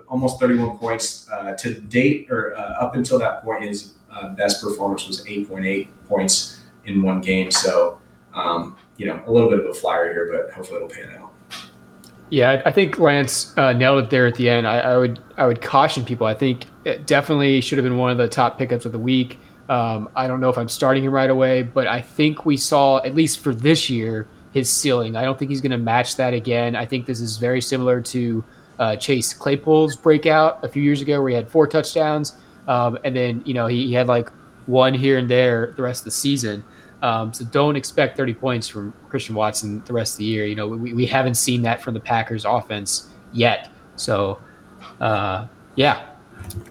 almost 0.08 0.39
31 0.39 0.78
points 0.78 1.28
uh, 1.32 1.54
to 1.54 1.73
date, 1.73 2.28
or 2.30 2.56
uh, 2.56 2.84
up 2.84 2.95
until 2.95 3.19
that 3.19 3.43
point, 3.43 3.63
his 3.63 3.93
uh, 4.12 4.30
best 4.30 4.62
performance 4.62 5.08
was 5.08 5.25
8.8 5.25 5.89
points 6.08 6.62
in 6.86 7.02
one 7.02 7.21
game. 7.21 7.52
So 7.52 7.99
um, 8.34 8.78
you 8.97 9.08
know, 9.08 9.21
a 9.25 9.32
little 9.32 9.49
bit 9.49 9.60
of 9.60 9.65
a 9.65 9.73
flyer 9.73 10.12
here, 10.12 10.30
but 10.32 10.54
hopefully 10.54 10.78
it'll 10.78 10.89
pan 10.89 11.15
out. 11.17 11.29
Yeah, 12.30 12.62
I 12.65 12.72
think 12.72 13.00
Lance 13.00 13.58
uh, 13.58 13.74
nailed 13.74 14.04
it 14.04 14.10
there 14.10 14.28
at 14.28 14.36
the 14.36 14.50
end. 14.50 14.68
I, 14.68 14.80
I, 14.80 14.98
would 14.98 15.20
I 15.38 15.48
would 15.48 15.62
caution 15.62 16.06
people. 16.06 16.28
I 16.28 16.36
think 16.36 16.65
it 16.86 17.08
definitely 17.08 17.60
should 17.62 17.78
have 17.80 17.86
been 17.86 17.98
one 17.98 18.12
of 18.12 18.18
the 18.18 18.28
top 18.28 18.58
pickups 18.58 18.86
of 18.86 18.92
the 18.92 19.00
week. 19.00 19.39
Um, 19.68 20.10
I 20.15 20.28
don't 20.28 20.39
know 20.39 20.50
if 20.50 20.58
I'm 20.58 20.70
starting 20.70 21.04
him 21.04 21.12
right 21.12 21.30
away, 21.30 21.63
but 21.63 21.88
I 21.88 22.02
think 22.02 22.46
we 22.46 22.58
saw 22.58 22.98
at 22.98 23.15
least 23.15 23.39
for 23.39 23.54
this 23.54 23.89
year 23.89 24.28
his 24.52 24.70
ceiling. 24.70 25.15
I 25.15 25.24
don't 25.24 25.38
think 25.38 25.50
he's 25.50 25.62
going 25.62 25.72
to 25.72 25.78
match 25.78 26.15
that 26.18 26.34
again. 26.34 26.76
I 26.76 26.86
think 26.86 27.06
this 27.06 27.20
is 27.20 27.38
very 27.38 27.62
similar 27.62 28.02
to 28.02 28.44
uh, 28.80 28.96
Chase 28.96 29.34
Claypool's 29.34 29.96
breakout 29.96 30.63
a 30.63 30.70
few 30.70 30.82
years 30.82 31.02
ago, 31.02 31.22
where 31.22 31.30
he 31.30 31.36
had 31.36 31.50
four 31.50 31.68
touchdowns, 31.68 32.36
um, 32.68 32.98
and 33.04 33.15
then 33.15 33.42
you 33.46 33.54
know 33.54 33.68
he, 33.68 33.88
he 33.88 33.94
had 33.94 34.08
like 34.08 34.30
one 34.65 34.94
here 34.94 35.18
and 35.18 35.30
there 35.30 35.74
the 35.76 35.84
rest 35.84 36.02
of 36.02 36.06
the 36.06 36.12
season. 36.12 36.63
Um, 37.01 37.33
so 37.33 37.45
don't 37.45 37.75
expect 37.75 38.17
30 38.17 38.33
points 38.33 38.67
from 38.67 38.93
Christian 39.07 39.35
Watson 39.35 39.81
the 39.85 39.93
rest 39.93 40.15
of 40.15 40.17
the 40.19 40.25
year. 40.25 40.45
You 40.45 40.55
know, 40.55 40.67
we, 40.67 40.93
we 40.93 41.05
haven't 41.05 41.35
seen 41.35 41.62
that 41.62 41.81
from 41.81 41.93
the 41.93 41.99
Packers 41.99 42.45
offense 42.45 43.07
yet. 43.31 43.69
So, 43.95 44.39
uh, 44.99 45.47
yeah, 45.75 46.07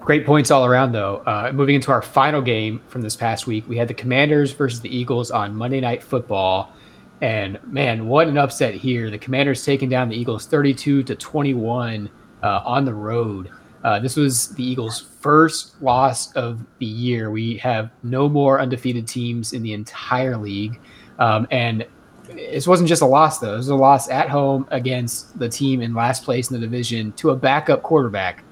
great 0.00 0.26
points 0.26 0.50
all 0.50 0.66
around, 0.66 0.92
though. 0.92 1.18
Uh, 1.26 1.50
moving 1.54 1.74
into 1.74 1.90
our 1.90 2.02
final 2.02 2.42
game 2.42 2.80
from 2.88 3.02
this 3.02 3.16
past 3.16 3.46
week, 3.46 3.66
we 3.68 3.76
had 3.76 3.88
the 3.88 3.94
Commanders 3.94 4.52
versus 4.52 4.80
the 4.80 4.94
Eagles 4.94 5.30
on 5.30 5.54
Monday 5.54 5.80
Night 5.80 6.02
Football. 6.02 6.72
And 7.20 7.58
man, 7.64 8.06
what 8.06 8.28
an 8.28 8.38
upset 8.38 8.74
here! 8.74 9.10
The 9.10 9.18
Commanders 9.18 9.64
taking 9.64 9.88
down 9.88 10.08
the 10.08 10.16
Eagles 10.16 10.46
32 10.46 11.02
to 11.02 11.16
21 11.16 12.08
uh, 12.42 12.62
on 12.64 12.84
the 12.84 12.94
road. 12.94 13.50
Uh, 13.84 13.98
this 13.98 14.16
was 14.16 14.48
the 14.50 14.64
Eagles' 14.64 15.06
first 15.20 15.80
loss 15.82 16.32
of 16.32 16.64
the 16.78 16.86
year. 16.86 17.30
We 17.30 17.56
have 17.58 17.90
no 18.02 18.28
more 18.28 18.60
undefeated 18.60 19.06
teams 19.06 19.52
in 19.52 19.62
the 19.62 19.72
entire 19.72 20.36
league. 20.36 20.80
Um, 21.18 21.46
and 21.50 21.86
this 22.26 22.66
wasn't 22.66 22.88
just 22.88 23.02
a 23.02 23.06
loss, 23.06 23.38
though. 23.38 23.54
It 23.54 23.58
was 23.58 23.68
a 23.68 23.74
loss 23.74 24.08
at 24.10 24.28
home 24.28 24.66
against 24.70 25.38
the 25.38 25.48
team 25.48 25.80
in 25.80 25.94
last 25.94 26.24
place 26.24 26.50
in 26.50 26.60
the 26.60 26.66
division 26.66 27.12
to 27.12 27.30
a 27.30 27.36
backup 27.36 27.82
quarterback. 27.82 28.44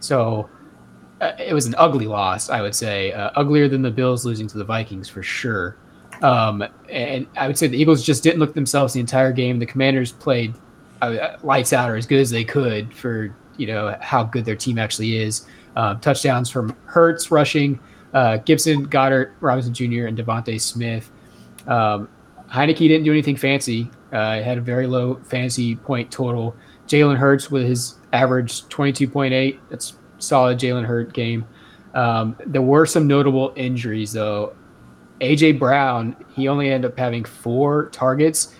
So 0.00 0.48
uh, 1.20 1.32
it 1.38 1.52
was 1.52 1.66
an 1.66 1.74
ugly 1.76 2.06
loss, 2.06 2.48
I 2.48 2.62
would 2.62 2.74
say. 2.74 3.12
Uh, 3.12 3.30
uglier 3.34 3.68
than 3.68 3.82
the 3.82 3.90
Bills 3.90 4.24
losing 4.24 4.46
to 4.48 4.58
the 4.58 4.64
Vikings 4.64 5.08
for 5.08 5.22
sure. 5.22 5.76
Um, 6.22 6.64
and 6.88 7.26
I 7.36 7.46
would 7.46 7.58
say 7.58 7.66
the 7.66 7.78
Eagles 7.78 8.02
just 8.02 8.22
didn't 8.22 8.40
look 8.40 8.54
themselves 8.54 8.94
the 8.94 9.00
entire 9.00 9.32
game. 9.32 9.58
The 9.58 9.66
Commanders 9.66 10.12
played 10.12 10.54
uh, 11.02 11.36
lights 11.42 11.72
out 11.72 11.90
or 11.90 11.96
as 11.96 12.06
good 12.06 12.20
as 12.20 12.30
they 12.30 12.44
could 12.44 12.92
for 12.94 13.34
you 13.58 13.66
know 13.66 13.96
how 14.00 14.24
good 14.24 14.44
their 14.44 14.56
team 14.56 14.78
actually 14.78 15.18
is. 15.18 15.46
Uh, 15.76 15.94
touchdowns 15.96 16.48
from 16.48 16.74
Hurts 16.86 17.30
rushing, 17.30 17.78
uh, 18.14 18.38
Gibson, 18.38 18.88
Goedert, 18.88 19.32
Robinson 19.40 19.74
Jr., 19.74 20.06
and 20.06 20.16
DeVonta 20.16 20.60
Smith. 20.60 21.10
Um, 21.66 22.08
Heinicke 22.50 22.78
didn't 22.78 23.04
do 23.04 23.12
anything 23.12 23.36
fancy. 23.36 23.90
Uh, 24.12 24.40
had 24.40 24.56
a 24.56 24.60
very 24.60 24.86
low 24.86 25.16
fantasy 25.24 25.76
point 25.76 26.10
total. 26.10 26.56
Jalen 26.86 27.18
Hurts 27.18 27.50
with 27.50 27.64
his 27.64 27.96
average 28.12 28.62
22.8. 28.68 29.58
That's 29.68 29.98
solid 30.18 30.58
Jalen 30.58 30.86
Hurt 30.86 31.12
game. 31.12 31.46
Um, 31.94 32.36
there 32.46 32.62
were 32.62 32.86
some 32.86 33.06
notable 33.06 33.52
injuries 33.56 34.12
though. 34.12 34.56
AJ 35.20 35.58
Brown, 35.58 36.16
he 36.34 36.48
only 36.48 36.70
ended 36.70 36.92
up 36.92 36.98
having 36.98 37.24
four 37.24 37.88
targets 37.90 38.54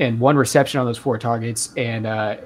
and 0.00 0.18
one 0.18 0.36
reception 0.36 0.80
on 0.80 0.86
those 0.86 0.98
four 0.98 1.18
targets. 1.18 1.72
And 1.76 2.06
uh, 2.06 2.36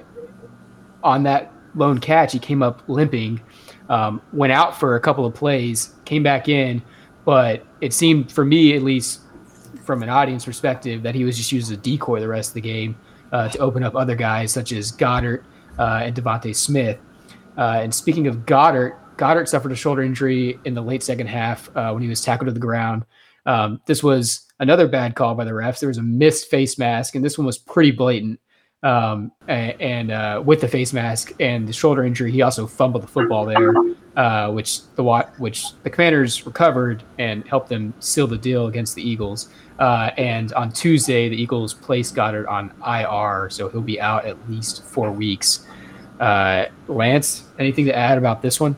on 1.03 1.23
that 1.23 1.52
lone 1.75 1.99
catch, 1.99 2.33
he 2.33 2.39
came 2.39 2.61
up 2.61 2.83
limping, 2.87 3.41
um, 3.89 4.21
went 4.31 4.53
out 4.53 4.79
for 4.79 4.95
a 4.95 4.99
couple 4.99 5.25
of 5.25 5.33
plays, 5.33 5.93
came 6.05 6.23
back 6.23 6.47
in, 6.47 6.81
but 7.25 7.65
it 7.81 7.93
seemed 7.93 8.31
for 8.31 8.45
me 8.45 8.75
at 8.75 8.83
least 8.83 9.21
from 9.83 10.03
an 10.03 10.09
audience 10.09 10.45
perspective 10.45 11.03
that 11.03 11.15
he 11.15 11.23
was 11.23 11.35
just 11.37 11.51
used 11.51 11.71
as 11.71 11.77
a 11.77 11.81
decoy 11.81 12.19
the 12.19 12.27
rest 12.27 12.51
of 12.51 12.53
the 12.55 12.61
game 12.61 12.95
uh, 13.31 13.49
to 13.49 13.57
open 13.59 13.83
up 13.83 13.95
other 13.95 14.15
guys 14.15 14.51
such 14.51 14.71
as 14.71 14.91
Goedert 14.91 15.43
uh, 15.77 16.01
and 16.03 16.15
DeVonta 16.15 16.55
Smith. 16.55 16.97
Uh, 17.57 17.79
and 17.83 17.93
speaking 17.93 18.27
of 18.27 18.45
Goedert, 18.45 18.97
Goedert 19.17 19.47
suffered 19.47 19.71
a 19.71 19.75
shoulder 19.75 20.01
injury 20.01 20.59
in 20.65 20.73
the 20.73 20.81
late 20.81 21.03
second 21.03 21.27
half 21.27 21.69
uh, 21.75 21.91
when 21.91 22.01
he 22.01 22.09
was 22.09 22.21
tackled 22.21 22.47
to 22.47 22.53
the 22.53 22.59
ground. 22.59 23.05
Um, 23.45 23.81
this 23.85 24.01
was 24.01 24.47
another 24.59 24.87
bad 24.87 25.15
call 25.15 25.35
by 25.35 25.43
the 25.43 25.51
refs. 25.51 25.79
There 25.79 25.89
was 25.89 25.97
a 25.97 26.03
missed 26.03 26.49
face 26.49 26.77
mask, 26.77 27.15
and 27.15 27.23
this 27.23 27.37
one 27.37 27.45
was 27.45 27.57
pretty 27.57 27.91
blatant. 27.91 28.39
Um, 28.83 29.31
and, 29.47 30.11
uh, 30.11 30.41
with 30.45 30.59
the 30.59 30.67
face 30.67 30.91
mask 30.91 31.33
and 31.39 31.67
the 31.67 31.73
shoulder 31.73 32.03
injury, 32.03 32.31
he 32.31 32.41
also 32.41 32.67
fumbled 32.67 33.03
the 33.03 33.07
football 33.07 33.45
there, 33.45 33.73
uh, 34.17 34.51
which 34.51 34.81
the 34.95 35.03
which 35.37 35.67
the 35.83 35.89
Commanders 35.89 36.45
recovered 36.45 37.01
and 37.17 37.47
helped 37.47 37.69
them 37.69 37.93
seal 37.99 38.27
the 38.27 38.37
deal 38.37 38.67
against 38.67 38.95
the 38.95 39.01
Eagles. 39.01 39.49
Uh, 39.79 40.11
and 40.17 40.53
on 40.53 40.71
Tuesday, 40.71 41.29
the 41.29 41.41
Eagles 41.41 41.73
placed 41.73 42.13
Goedert 42.15 42.47
on 42.47 42.73
IR, 42.85 43.49
so 43.49 43.69
he'll 43.69 43.81
be 43.81 43.99
out 43.99 44.25
at 44.25 44.37
least 44.49 44.83
four 44.83 45.11
weeks. 45.11 45.65
Uh, 46.19 46.65
Lance, 46.87 47.45
anything 47.59 47.85
to 47.85 47.95
add 47.95 48.17
about 48.17 48.41
this 48.41 48.59
one? 48.59 48.75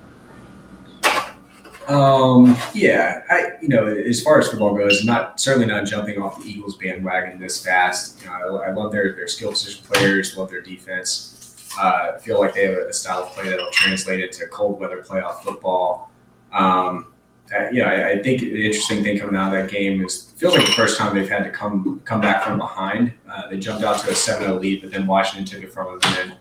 Um, 1.88 2.58
yeah, 2.74 3.21
I 3.30 3.54
you 3.62 3.67
know 3.67 3.88
as 3.88 4.21
far 4.24 4.39
as 4.39 4.48
football 4.48 4.76
goes, 4.76 5.04
not 5.04 5.39
certainly 5.39 5.67
not 5.67 5.86
jumping 5.86 6.21
off 6.21 6.41
the 6.41 6.50
Eagles 6.50 6.78
bandwagon 6.78 7.39
this 7.39 7.63
fast. 7.63 8.21
You 8.21 8.28
know, 8.28 8.58
I, 8.60 8.69
I 8.69 8.71
love 8.71 8.91
their 8.91 9.13
their 9.13 9.28
skill 9.28 9.52
position 9.52 9.86
players, 9.86 10.36
love 10.36 10.50
their 10.50 10.62
defense. 10.62 11.32
Uh, 11.80 12.17
feel 12.19 12.39
like 12.39 12.54
they 12.54 12.65
have 12.65 12.78
a 12.78 12.93
style 12.93 13.24
of 13.24 13.30
play 13.34 13.50
that'll 13.50 13.69
translate 13.71 14.21
into 14.21 14.48
cold 14.48 14.80
weather 14.80 15.02
playoff 15.02 15.41
football. 15.43 16.10
Um, 16.54 17.08
uh, 17.54 17.69
yeah, 17.71 17.89
I, 17.89 18.10
I, 18.12 18.24
think 18.24 18.41
the 18.41 18.65
interesting 18.65 19.04
thing 19.04 19.19
coming 19.19 19.36
out 19.36 19.54
of 19.54 19.62
that 19.62 19.69
game 19.69 20.04
is 20.04 20.32
feels 20.38 20.56
like 20.56 20.65
the 20.65 20.71
first 20.71 20.98
time 20.98 21.13
they've 21.13 21.30
had 21.30 21.43
to 21.43 21.52
come 21.52 22.02
come 22.06 22.21
back 22.21 22.43
from 22.43 22.58
behind. 22.58 23.13
Uh, 23.30 23.48
they 23.50 23.60
jumped 23.60 23.84
out 23.84 24.00
to 24.00 24.10
a 24.10 24.13
7-0 24.13 24.60
lead, 24.60 24.82
but 24.82 24.91
then 24.91 25.06
Washington 25.06 25.45
took 25.45 25.63
it 25.63 25.71
from 25.71 26.00
them. 26.00 26.00
And 26.04 26.32
then, 26.32 26.38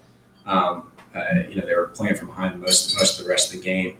um, 0.46 0.92
uh, 1.14 1.40
you 1.48 1.56
know, 1.56 1.66
they 1.66 1.74
were 1.74 1.88
playing 1.88 2.14
from 2.14 2.28
behind 2.28 2.58
most 2.60 2.96
most 2.96 3.18
of 3.18 3.24
the 3.24 3.30
rest 3.30 3.52
of 3.52 3.60
the 3.60 3.64
game. 3.64 3.98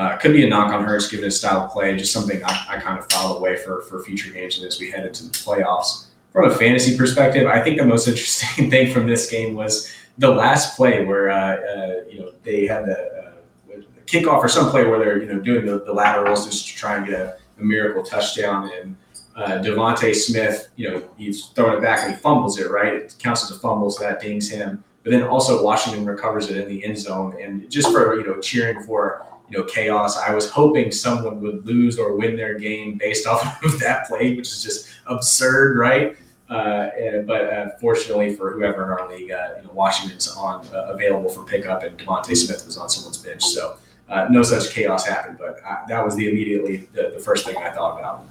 Uh, 0.00 0.16
could 0.16 0.32
be 0.32 0.42
a 0.46 0.48
knock 0.48 0.72
on 0.72 0.82
Hurts 0.82 1.10
given 1.10 1.26
his 1.26 1.36
style 1.36 1.66
of 1.66 1.72
play, 1.72 1.94
just 1.94 2.10
something 2.10 2.42
I, 2.42 2.66
I 2.70 2.80
kind 2.80 2.98
of 2.98 3.04
file 3.12 3.36
away 3.36 3.58
for 3.58 3.82
for 3.82 4.02
future 4.02 4.32
games 4.32 4.56
and 4.56 4.66
as 4.66 4.80
we 4.80 4.90
head 4.90 5.04
into 5.04 5.24
the 5.24 5.30
playoffs. 5.30 6.06
From 6.32 6.50
a 6.50 6.54
fantasy 6.54 6.96
perspective, 6.96 7.46
I 7.46 7.60
think 7.60 7.76
the 7.76 7.84
most 7.84 8.08
interesting 8.12 8.70
thing 8.70 8.94
from 8.94 9.06
this 9.06 9.28
game 9.28 9.54
was 9.54 9.92
the 10.16 10.30
last 10.30 10.74
play 10.74 11.04
where 11.04 11.28
uh, 11.28 11.36
uh, 11.36 11.94
you 12.08 12.18
know 12.20 12.32
they 12.44 12.66
had 12.66 12.86
the, 12.86 12.96
uh, 12.96 13.80
kickoff 14.06 14.38
or 14.38 14.48
some 14.48 14.70
play 14.70 14.86
where 14.86 14.98
they're 14.98 15.22
you 15.22 15.30
know 15.30 15.38
doing 15.38 15.66
the, 15.66 15.84
the 15.84 15.92
laterals 15.92 16.46
just 16.46 16.66
to 16.68 16.74
try 16.74 16.96
and 16.96 17.04
get 17.04 17.20
a, 17.20 17.36
a 17.58 17.62
miracle 17.62 18.02
touchdown 18.02 18.70
and 18.80 18.96
uh, 19.36 19.62
DeVonta 19.62 20.14
Smith, 20.14 20.70
you 20.76 20.90
know, 20.90 21.02
he's 21.18 21.46
throwing 21.48 21.76
it 21.76 21.82
back 21.82 22.04
and 22.04 22.14
he 22.14 22.16
fumbles 22.18 22.58
it, 22.58 22.70
right? 22.70 22.94
It 22.94 23.16
counts 23.18 23.44
as 23.44 23.50
a 23.50 23.60
fumble, 23.60 23.90
so 23.90 24.02
that 24.04 24.20
dings 24.20 24.50
him. 24.50 24.82
But 25.02 25.10
then 25.10 25.22
also 25.22 25.62
Washington 25.62 26.06
recovers 26.06 26.50
it 26.50 26.56
in 26.56 26.68
the 26.68 26.84
end 26.84 26.98
zone. 26.98 27.36
And 27.40 27.70
just 27.70 27.90
for, 27.90 28.18
you 28.18 28.26
know, 28.26 28.40
cheering 28.40 28.82
for 28.82 29.26
you 29.50 29.58
know 29.58 29.64
chaos. 29.64 30.16
I 30.16 30.32
was 30.34 30.48
hoping 30.48 30.92
someone 30.92 31.40
would 31.40 31.66
lose 31.66 31.98
or 31.98 32.16
win 32.16 32.36
their 32.36 32.58
game 32.58 32.96
based 32.96 33.26
off 33.32 33.62
of 33.64 33.78
that 33.80 34.08
play, 34.08 34.36
which 34.36 34.48
is 34.48 34.62
just 34.62 34.88
absurd, 35.06 35.78
right? 35.78 36.16
Uh, 36.48 36.90
and, 36.98 37.26
but 37.28 37.44
uh, 37.44 37.70
fortunately 37.80 38.34
for 38.34 38.50
whoever 38.52 38.82
in 38.82 38.90
our 38.90 39.08
league, 39.08 39.30
uh, 39.30 39.50
you 39.56 39.62
know, 39.62 39.70
Washington's 39.72 40.28
on 40.28 40.66
uh, 40.74 40.88
available 40.88 41.30
for 41.30 41.44
pickup, 41.44 41.84
and 41.84 41.96
DeVonta 41.96 42.36
Smith 42.36 42.66
was 42.66 42.76
on 42.76 42.88
someone's 42.88 43.18
bench, 43.18 43.44
so 43.44 43.76
uh, 44.08 44.26
no 44.30 44.42
such 44.42 44.70
chaos 44.70 45.06
happened. 45.06 45.38
But 45.38 45.60
uh, 45.64 45.86
that 45.88 46.04
was 46.04 46.16
the 46.16 46.28
immediately 46.28 46.88
the, 46.92 47.12
the, 47.14 47.20
first 47.20 47.46
thing 47.46 47.56
I 47.56 47.70
thought 47.70 48.00
about. 48.00 48.26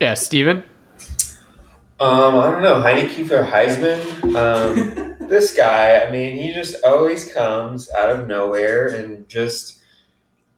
Yeah, 0.00 0.14
Steven? 0.14 0.62
Um, 1.98 2.36
I 2.36 2.50
don't 2.50 2.62
know. 2.62 2.80
Heinicke 2.82 3.26
for 3.26 3.42
Heisman. 3.42 4.36
Um, 4.36 5.05
this 5.28 5.54
guy, 5.54 6.00
I 6.00 6.10
mean, 6.10 6.36
he 6.36 6.52
just 6.52 6.82
always 6.84 7.32
comes 7.32 7.90
out 7.90 8.10
of 8.10 8.26
nowhere 8.26 8.88
and 8.88 9.28
just 9.28 9.78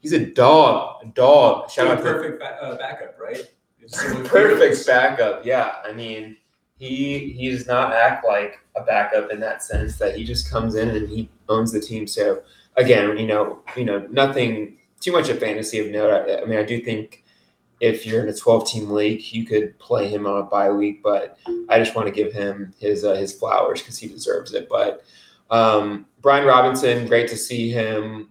he's 0.00 0.12
a 0.12 0.26
dog, 0.26 1.02
a 1.02 1.06
dog. 1.06 1.70
Shout 1.70 1.88
out 1.88 2.02
perfect 2.02 2.40
ba- 2.40 2.62
uh, 2.62 2.76
backup, 2.76 3.18
right? 3.18 3.42
perfect 4.26 4.86
backup. 4.86 5.44
Yeah, 5.44 5.74
I 5.84 5.92
mean, 5.92 6.36
he 6.78 7.30
he 7.36 7.50
does 7.50 7.66
not 7.66 7.92
act 7.92 8.24
like 8.24 8.58
a 8.76 8.82
backup 8.82 9.30
in 9.30 9.40
that 9.40 9.62
sense 9.62 9.98
that 9.98 10.16
he 10.16 10.24
just 10.24 10.50
comes 10.50 10.74
in 10.74 10.90
and 10.90 11.08
he 11.08 11.30
owns 11.48 11.72
the 11.72 11.80
team. 11.80 12.06
So 12.06 12.42
again, 12.76 13.16
you 13.18 13.26
know, 13.26 13.60
you 13.76 13.84
know, 13.84 14.06
nothing 14.10 14.78
too 15.00 15.12
much 15.12 15.28
of 15.28 15.36
a 15.36 15.40
fantasy 15.40 15.78
of 15.78 15.90
note. 15.90 16.10
I, 16.10 16.42
I 16.42 16.44
mean, 16.44 16.58
I 16.58 16.62
do 16.62 16.80
think 16.80 17.24
if 17.80 18.04
you're 18.04 18.22
in 18.22 18.28
a 18.28 18.34
12 18.34 18.68
team 18.68 18.90
league, 18.90 19.32
you 19.32 19.44
could 19.44 19.78
play 19.78 20.08
him 20.08 20.26
on 20.26 20.40
a 20.40 20.44
bye 20.44 20.70
week, 20.70 21.02
but 21.02 21.38
I 21.68 21.78
just 21.78 21.94
want 21.94 22.06
to 22.08 22.12
give 22.12 22.32
him 22.32 22.74
his 22.78 23.04
uh, 23.04 23.14
his 23.14 23.32
flowers 23.32 23.80
because 23.80 23.98
he 23.98 24.08
deserves 24.08 24.52
it. 24.54 24.68
But 24.68 25.04
um, 25.50 26.06
Brian 26.20 26.46
Robinson, 26.46 27.06
great 27.06 27.28
to 27.28 27.36
see 27.36 27.70
him 27.70 28.30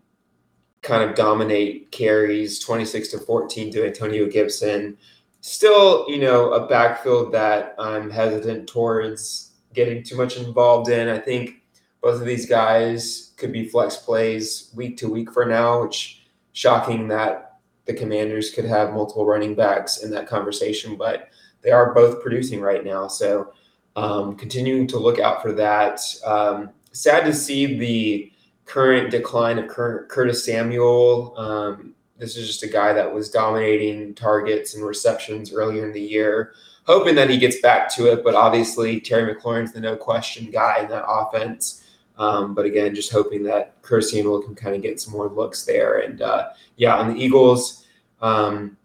kind 0.82 1.08
of 1.08 1.16
dominate 1.16 1.92
carries 1.92 2.60
26 2.60 3.10
to 3.10 3.20
14 3.20 3.72
to 3.74 3.86
Antonio 3.86 4.28
Gibson. 4.28 4.98
Still, 5.42 6.06
you 6.10 6.20
know, 6.20 6.54
a 6.54 6.68
backfield 6.68 7.32
that 7.34 7.76
I'm 7.80 8.10
hesitant 8.10 8.68
towards 8.68 9.52
getting 9.74 10.04
too 10.04 10.18
much 10.18 10.38
involved 10.38 10.90
in. 10.90 11.08
I 11.08 11.20
think 11.20 11.62
both 12.02 12.20
of 12.20 12.28
these 12.28 12.48
guys 12.48 13.34
could 13.38 13.52
be 13.52 13.68
flex 13.68 13.98
plays 13.98 14.72
week 14.76 14.98
to 14.98 15.10
week 15.10 15.32
for 15.32 15.46
now, 15.46 15.82
which 15.82 16.26
shocking 16.54 17.08
that 17.10 17.47
the 17.88 17.94
Commanders 17.94 18.52
could 18.52 18.66
have 18.66 18.94
multiple 18.94 19.26
running 19.26 19.56
backs 19.56 20.04
in 20.04 20.12
that 20.12 20.28
conversation, 20.28 20.96
but 20.98 21.30
they 21.62 21.72
are 21.72 21.94
both 21.94 22.22
producing 22.22 22.62
right 22.62 22.86
now. 22.86 23.08
So 23.08 23.54
um, 23.96 24.36
continuing 24.36 24.88
to 24.88 25.00
look 25.00 25.20
out 25.20 25.42
for 25.42 25.52
that. 25.54 26.00
Um, 26.26 26.70
sad 26.92 27.26
to 27.26 27.34
see 27.34 27.78
the 27.78 28.32
current 28.66 29.10
decline 29.10 29.58
of 29.58 29.68
Curtis 29.68 30.46
Samuel. 30.46 31.34
Um, 31.38 31.96
this 32.18 32.36
is 32.36 32.48
just 32.48 32.64
a 32.64 32.68
guy 32.68 32.94
that 32.94 33.12
was 33.12 33.30
dominating 33.30 34.14
targets 34.14 34.76
and 34.76 34.84
receptions 34.84 35.54
earlier 35.54 35.86
in 35.86 35.94
the 35.94 36.02
year. 36.02 36.54
Hoping 36.86 37.16
that 37.16 37.30
he 37.30 37.38
gets 37.38 37.60
back 37.62 37.94
to 37.96 38.12
it, 38.12 38.24
but 38.24 38.34
obviously 38.34 39.00
Terry 39.00 39.34
McLaurin's 39.34 39.74
the 39.74 39.80
no 39.80 39.96
question 39.96 40.50
guy 40.52 40.82
in 40.82 40.90
that 40.90 41.06
offense. 41.08 41.84
Um, 42.18 42.56
but 42.56 42.66
again, 42.66 42.96
just 42.96 43.12
hoping 43.12 43.44
that 43.44 43.76
Samuel 44.02 44.42
can 44.42 44.56
kind 44.56 44.76
of 44.76 44.82
get 44.82 45.00
some 45.00 45.14
more 45.14 45.30
looks 45.30 45.64
there. 45.66 46.00
And 46.00 46.22
uh, 46.22 46.50
yeah, 46.76 46.96
on 46.96 47.14
the 47.14 47.20
Eagles, 47.24 47.86
um, 48.22 48.76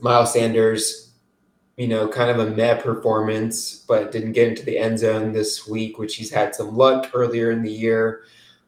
Miles 0.00 0.32
Sanders, 0.32 1.10
you 1.76 1.88
know, 1.88 2.06
kind 2.06 2.30
of 2.30 2.38
a 2.38 2.50
meh 2.50 2.74
performance, 2.74 3.84
but 3.88 4.12
didn't 4.12 4.32
get 4.32 4.48
into 4.48 4.64
the 4.64 4.78
end 4.78 4.98
zone 4.98 5.32
this 5.32 5.66
week, 5.66 5.98
which 5.98 6.16
he's 6.16 6.30
had 6.30 6.54
some 6.54 6.76
luck 6.76 7.10
earlier 7.14 7.50
in 7.50 7.62
the 7.62 7.72
year. 7.72 8.24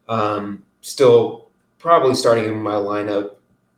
Um, 0.08 0.64
still 0.80 1.50
probably 1.78 2.14
starting 2.14 2.44
in 2.44 2.62
my 2.62 2.74
lineup 2.74 3.36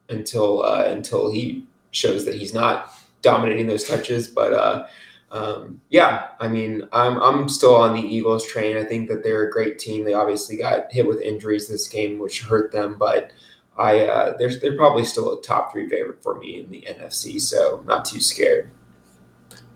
until 0.08 0.62
uh, 0.62 0.84
until 0.86 1.30
he 1.30 1.66
shows 1.90 2.24
that 2.24 2.34
he's 2.34 2.54
not 2.54 2.94
dominating 3.22 3.66
those 3.66 3.84
touches. 3.84 4.28
But 4.28 4.52
uh, 4.52 4.86
um, 5.34 5.80
yeah, 5.90 6.28
I 6.38 6.46
mean, 6.46 6.88
I'm 6.92 7.20
I'm 7.20 7.48
still 7.48 7.74
on 7.74 7.94
the 7.94 8.00
Eagles 8.00 8.46
train. 8.46 8.76
I 8.76 8.84
think 8.84 9.08
that 9.08 9.24
they're 9.24 9.48
a 9.48 9.50
great 9.50 9.80
team. 9.80 10.04
They 10.04 10.14
obviously 10.14 10.56
got 10.56 10.92
hit 10.92 11.06
with 11.06 11.20
injuries 11.20 11.66
this 11.66 11.88
game, 11.88 12.20
which 12.20 12.42
hurt 12.42 12.70
them, 12.70 12.96
but 12.96 13.32
I 13.76 14.06
uh, 14.06 14.36
they're 14.38 14.54
they're 14.54 14.76
probably 14.76 15.04
still 15.04 15.36
a 15.36 15.42
top 15.42 15.72
three 15.72 15.88
favorite 15.88 16.22
for 16.22 16.38
me 16.38 16.60
in 16.60 16.70
the 16.70 16.86
NFC. 16.88 17.40
So 17.40 17.82
not 17.84 18.04
too 18.04 18.20
scared. 18.20 18.70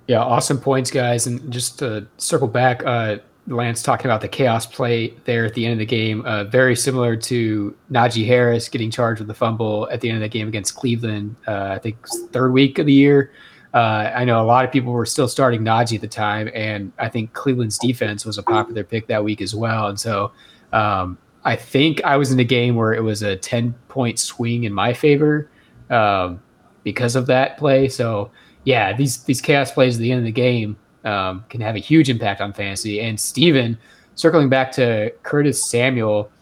Yeah, 0.06 0.20
awesome 0.20 0.60
points, 0.60 0.92
guys. 0.92 1.26
And 1.26 1.52
just 1.52 1.80
to 1.80 2.06
circle 2.18 2.48
back, 2.48 2.86
uh, 2.86 3.18
Lance 3.48 3.82
talking 3.82 4.06
about 4.06 4.20
the 4.20 4.28
chaos 4.28 4.64
play 4.64 5.12
there 5.24 5.44
at 5.44 5.54
the 5.54 5.66
end 5.66 5.72
of 5.72 5.80
the 5.80 5.86
game, 5.86 6.24
uh, 6.24 6.44
very 6.44 6.76
similar 6.76 7.16
to 7.16 7.76
Najee 7.90 8.26
Harris 8.26 8.68
getting 8.68 8.92
charged 8.92 9.18
with 9.18 9.26
the 9.26 9.34
fumble 9.34 9.88
at 9.90 10.00
the 10.00 10.08
end 10.08 10.18
of 10.18 10.22
the 10.22 10.28
game 10.28 10.46
against 10.46 10.76
Cleveland. 10.76 11.34
Uh, 11.48 11.72
I 11.72 11.78
think 11.80 11.96
third 12.30 12.52
week 12.52 12.78
of 12.78 12.86
the 12.86 12.92
year. 12.92 13.32
Uh, 13.78 14.10
I 14.12 14.24
know 14.24 14.42
a 14.42 14.48
lot 14.54 14.64
of 14.64 14.72
people 14.72 14.92
were 14.92 15.06
still 15.06 15.28
starting 15.28 15.62
Najee 15.62 15.94
at 15.94 16.00
the 16.00 16.08
time, 16.08 16.50
and 16.52 16.90
I 16.98 17.08
think 17.08 17.32
Cleveland's 17.32 17.78
defense 17.78 18.26
was 18.26 18.36
a 18.36 18.42
popular 18.42 18.82
pick 18.82 19.06
that 19.06 19.22
week 19.22 19.40
as 19.40 19.54
well. 19.54 19.86
And 19.86 20.00
so 20.00 20.32
um, 20.72 21.16
I 21.44 21.54
think 21.54 22.02
I 22.02 22.16
was 22.16 22.32
in 22.32 22.40
a 22.40 22.44
game 22.44 22.74
where 22.74 22.92
it 22.92 23.04
was 23.04 23.22
a 23.22 23.36
ten 23.36 23.72
point 23.86 24.18
swing 24.18 24.64
in 24.64 24.72
my 24.72 24.92
favor 24.92 25.48
um, 25.90 26.42
because 26.82 27.14
of 27.14 27.26
that 27.26 27.56
play. 27.56 27.88
So 27.88 28.32
yeah, 28.64 28.96
these 28.96 29.22
these 29.22 29.40
chaos 29.40 29.70
plays 29.70 29.94
at 29.94 30.00
the 30.00 30.10
end 30.10 30.18
of 30.18 30.24
the 30.24 30.32
game 30.32 30.76
um, 31.04 31.44
can 31.48 31.60
have 31.60 31.76
a 31.76 31.78
huge 31.78 32.10
impact 32.10 32.40
on 32.40 32.52
fantasy. 32.52 33.00
And 33.00 33.20
Steven, 33.20 33.78
circling 34.16 34.48
back 34.48 34.72
to 34.72 35.12
Curtis 35.22 35.70
Samuel, 35.70 36.32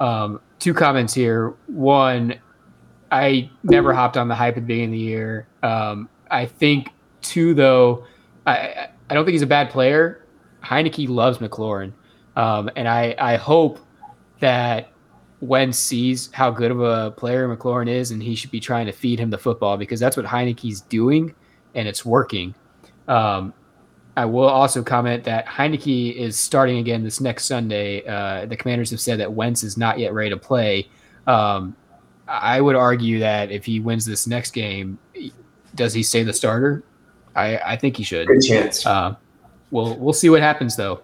um, 0.00 0.40
two 0.58 0.72
comments 0.72 1.12
here. 1.12 1.50
One, 1.66 2.40
I 3.12 3.50
never 3.64 3.92
hopped 3.92 4.16
on 4.16 4.28
the 4.28 4.34
hype 4.34 4.56
at 4.56 4.62
the 4.62 4.66
beginning 4.66 4.86
of 4.86 4.92
the 4.92 4.98
year. 4.98 5.46
Um, 5.62 6.08
I 6.30 6.46
think 6.46 6.90
too 7.22 7.54
though, 7.54 8.04
I 8.46 8.88
I 9.08 9.14
don't 9.14 9.24
think 9.24 9.34
he's 9.34 9.42
a 9.42 9.46
bad 9.46 9.70
player. 9.70 10.24
Heinicke 10.62 11.08
loves 11.08 11.38
McLaurin, 11.38 11.92
um, 12.34 12.70
and 12.76 12.88
I 12.88 13.14
I 13.18 13.36
hope 13.36 13.80
that 14.40 14.90
Wentz 15.40 15.78
sees 15.78 16.30
how 16.32 16.50
good 16.50 16.70
of 16.70 16.80
a 16.80 17.10
player 17.12 17.54
McLaurin 17.54 17.88
is, 17.88 18.10
and 18.10 18.22
he 18.22 18.34
should 18.34 18.50
be 18.50 18.60
trying 18.60 18.86
to 18.86 18.92
feed 18.92 19.18
him 19.18 19.30
the 19.30 19.38
football 19.38 19.76
because 19.76 20.00
that's 20.00 20.16
what 20.16 20.26
Heinicke's 20.26 20.80
doing 20.82 21.34
and 21.74 21.86
it's 21.86 22.04
working. 22.04 22.54
Um, 23.06 23.52
I 24.16 24.24
will 24.24 24.48
also 24.48 24.82
comment 24.82 25.24
that 25.24 25.46
Heinicke 25.46 26.14
is 26.14 26.38
starting 26.38 26.78
again 26.78 27.04
this 27.04 27.20
next 27.20 27.44
Sunday. 27.44 28.04
Uh, 28.06 28.46
the 28.46 28.56
Commanders 28.56 28.90
have 28.90 29.00
said 29.00 29.20
that 29.20 29.30
Wentz 29.30 29.62
is 29.62 29.76
not 29.76 29.98
yet 29.98 30.14
ready 30.14 30.30
to 30.30 30.38
play. 30.38 30.88
Um, 31.26 31.76
I 32.26 32.60
would 32.60 32.76
argue 32.76 33.18
that 33.20 33.50
if 33.50 33.66
he 33.66 33.78
wins 33.78 34.06
this 34.06 34.26
next 34.26 34.52
game, 34.52 34.98
does 35.76 35.94
he 35.94 36.02
stay 36.02 36.22
the 36.22 36.32
starter? 36.32 36.82
I, 37.34 37.58
I 37.58 37.76
think 37.76 37.96
he 37.96 38.02
should. 38.02 38.26
Good 38.26 38.42
chance. 38.42 38.84
Uh, 38.84 39.14
we'll 39.70 39.96
we'll 39.96 40.12
see 40.12 40.30
what 40.30 40.40
happens 40.40 40.74
though. 40.74 41.00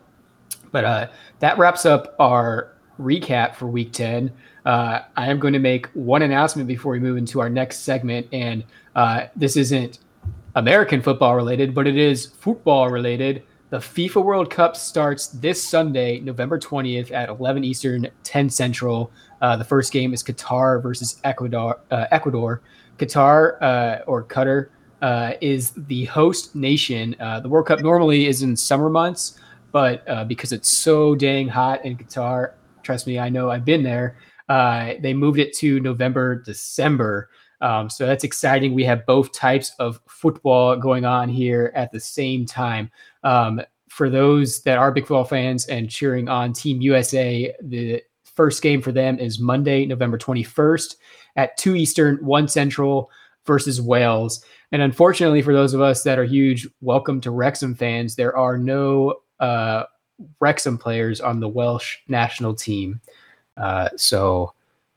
But 0.72 0.84
uh, 0.84 1.08
that 1.40 1.58
wraps 1.58 1.86
up 1.86 2.16
our 2.18 2.72
recap 2.98 3.54
for 3.54 3.66
Week 3.66 3.92
Ten. 3.92 4.32
Uh, 4.64 5.00
I 5.16 5.28
am 5.28 5.38
going 5.38 5.52
to 5.52 5.58
make 5.58 5.86
one 5.88 6.22
announcement 6.22 6.66
before 6.68 6.92
we 6.92 7.00
move 7.00 7.16
into 7.16 7.40
our 7.40 7.50
next 7.50 7.80
segment, 7.80 8.26
and 8.32 8.64
uh, 8.96 9.26
this 9.36 9.56
isn't 9.56 9.98
American 10.54 11.02
football 11.02 11.34
related, 11.36 11.74
but 11.74 11.86
it 11.86 11.96
is 11.96 12.26
football 12.26 12.90
related. 12.90 13.42
The 13.70 13.78
FIFA 13.78 14.22
World 14.22 14.50
Cup 14.50 14.76
starts 14.76 15.28
this 15.28 15.62
Sunday, 15.62 16.20
November 16.20 16.58
20th 16.58 17.10
at 17.10 17.30
11 17.30 17.64
Eastern, 17.64 18.06
10 18.22 18.50
Central. 18.50 19.10
Uh, 19.40 19.56
the 19.56 19.64
first 19.64 19.92
game 19.92 20.12
is 20.12 20.22
Qatar 20.22 20.82
versus 20.82 21.18
Ecuador. 21.24 21.80
Uh, 21.90 22.04
Ecuador. 22.10 22.60
Qatar 23.02 23.60
uh, 23.60 24.04
or 24.06 24.24
Qatar 24.24 24.68
uh, 25.00 25.32
is 25.40 25.72
the 25.72 26.04
host 26.06 26.54
nation. 26.54 27.16
Uh, 27.18 27.40
the 27.40 27.48
World 27.48 27.66
Cup 27.66 27.80
normally 27.80 28.26
is 28.26 28.42
in 28.42 28.56
summer 28.56 28.88
months, 28.88 29.40
but 29.72 30.08
uh, 30.08 30.24
because 30.24 30.52
it's 30.52 30.68
so 30.68 31.14
dang 31.14 31.48
hot 31.48 31.84
in 31.84 31.96
Qatar, 31.96 32.52
trust 32.82 33.06
me, 33.06 33.18
I 33.18 33.28
know 33.28 33.50
I've 33.50 33.64
been 33.64 33.82
there. 33.82 34.16
they 34.48 35.14
moved 35.14 35.38
it 35.38 35.52
to 35.58 35.80
November, 35.80 36.36
December. 36.36 37.28
Um, 37.60 37.88
so 37.88 38.06
that's 38.06 38.24
exciting. 38.24 38.74
We 38.74 38.84
have 38.84 39.06
both 39.06 39.32
types 39.32 39.72
of 39.78 40.00
football 40.08 40.76
going 40.76 41.04
on 41.04 41.28
here 41.28 41.72
at 41.74 41.92
the 41.92 42.00
same 42.00 42.44
time. 42.44 42.90
Um, 43.22 43.60
for 43.88 44.10
those 44.10 44.62
that 44.62 44.78
are 44.78 44.90
big 44.90 45.04
football 45.04 45.24
fans 45.24 45.66
and 45.66 45.88
cheering 45.88 46.28
on 46.28 46.52
Team 46.52 46.80
USA, 46.80 47.54
the 47.62 48.02
first 48.24 48.62
game 48.62 48.80
for 48.80 48.90
them 48.90 49.18
is 49.18 49.38
Monday, 49.38 49.84
November 49.86 50.18
21st 50.18 50.96
at 51.36 51.56
2 51.56 51.76
Eastern, 51.76 52.16
1 52.24 52.48
Central 52.48 53.10
versus 53.46 53.80
Wales. 53.80 54.44
And 54.70 54.82
unfortunately, 54.82 55.42
for 55.42 55.52
those 55.52 55.74
of 55.74 55.80
us 55.80 56.02
that 56.02 56.18
are 56.18 56.24
huge 56.24 56.68
welcome 56.80 57.20
to 57.22 57.30
Wrexham 57.30 57.74
fans, 57.74 58.14
there 58.16 58.36
are 58.36 58.56
no 58.56 59.20
uh, 59.40 59.84
Wrexham 60.40 60.78
players 60.78 61.20
on 61.20 61.40
the 61.40 61.48
Welsh 61.48 61.98
national 62.08 62.54
team. 62.54 63.00
Uh, 63.56 63.88
so 63.96 64.54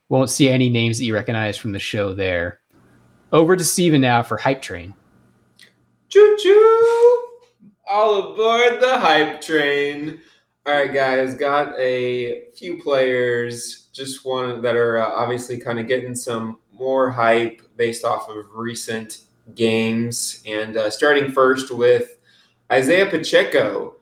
won't 0.09 0.29
see 0.29 0.49
any 0.49 0.69
names 0.69 0.97
that 0.97 1.05
you 1.05 1.13
recognize 1.13 1.57
from 1.57 1.71
the 1.71 1.79
show 1.79 2.13
there. 2.13 2.59
Over 3.31 3.55
to 3.55 3.63
Steven 3.63 4.01
now 4.01 4.23
for 4.23 4.37
Hype 4.37 4.61
Train. 4.61 4.93
Choo 6.09 6.37
choo! 6.41 7.27
All 7.89 8.31
aboard 8.31 8.81
the 8.81 8.97
Hype 8.97 9.41
Train. 9.41 10.21
All 10.65 10.73
right, 10.73 10.93
guys, 10.93 11.35
got 11.35 11.77
a 11.79 12.45
few 12.55 12.81
players, 12.81 13.84
just 13.95 14.25
one 14.25 14.61
that 14.61 14.75
are 14.75 14.97
uh, 14.99 15.09
obviously 15.09 15.57
kind 15.57 15.79
of 15.79 15.87
getting 15.87 16.13
some 16.13 16.59
more 16.73 17.09
hype 17.09 17.61
based 17.77 18.03
off 18.03 18.29
of 18.29 18.45
recent 18.53 19.19
games. 19.55 20.43
And 20.45 20.75
uh, 20.75 20.89
starting 20.89 21.31
first 21.31 21.71
with 21.71 22.17
Isaiah 22.69 23.05
Pacheco, 23.05 23.95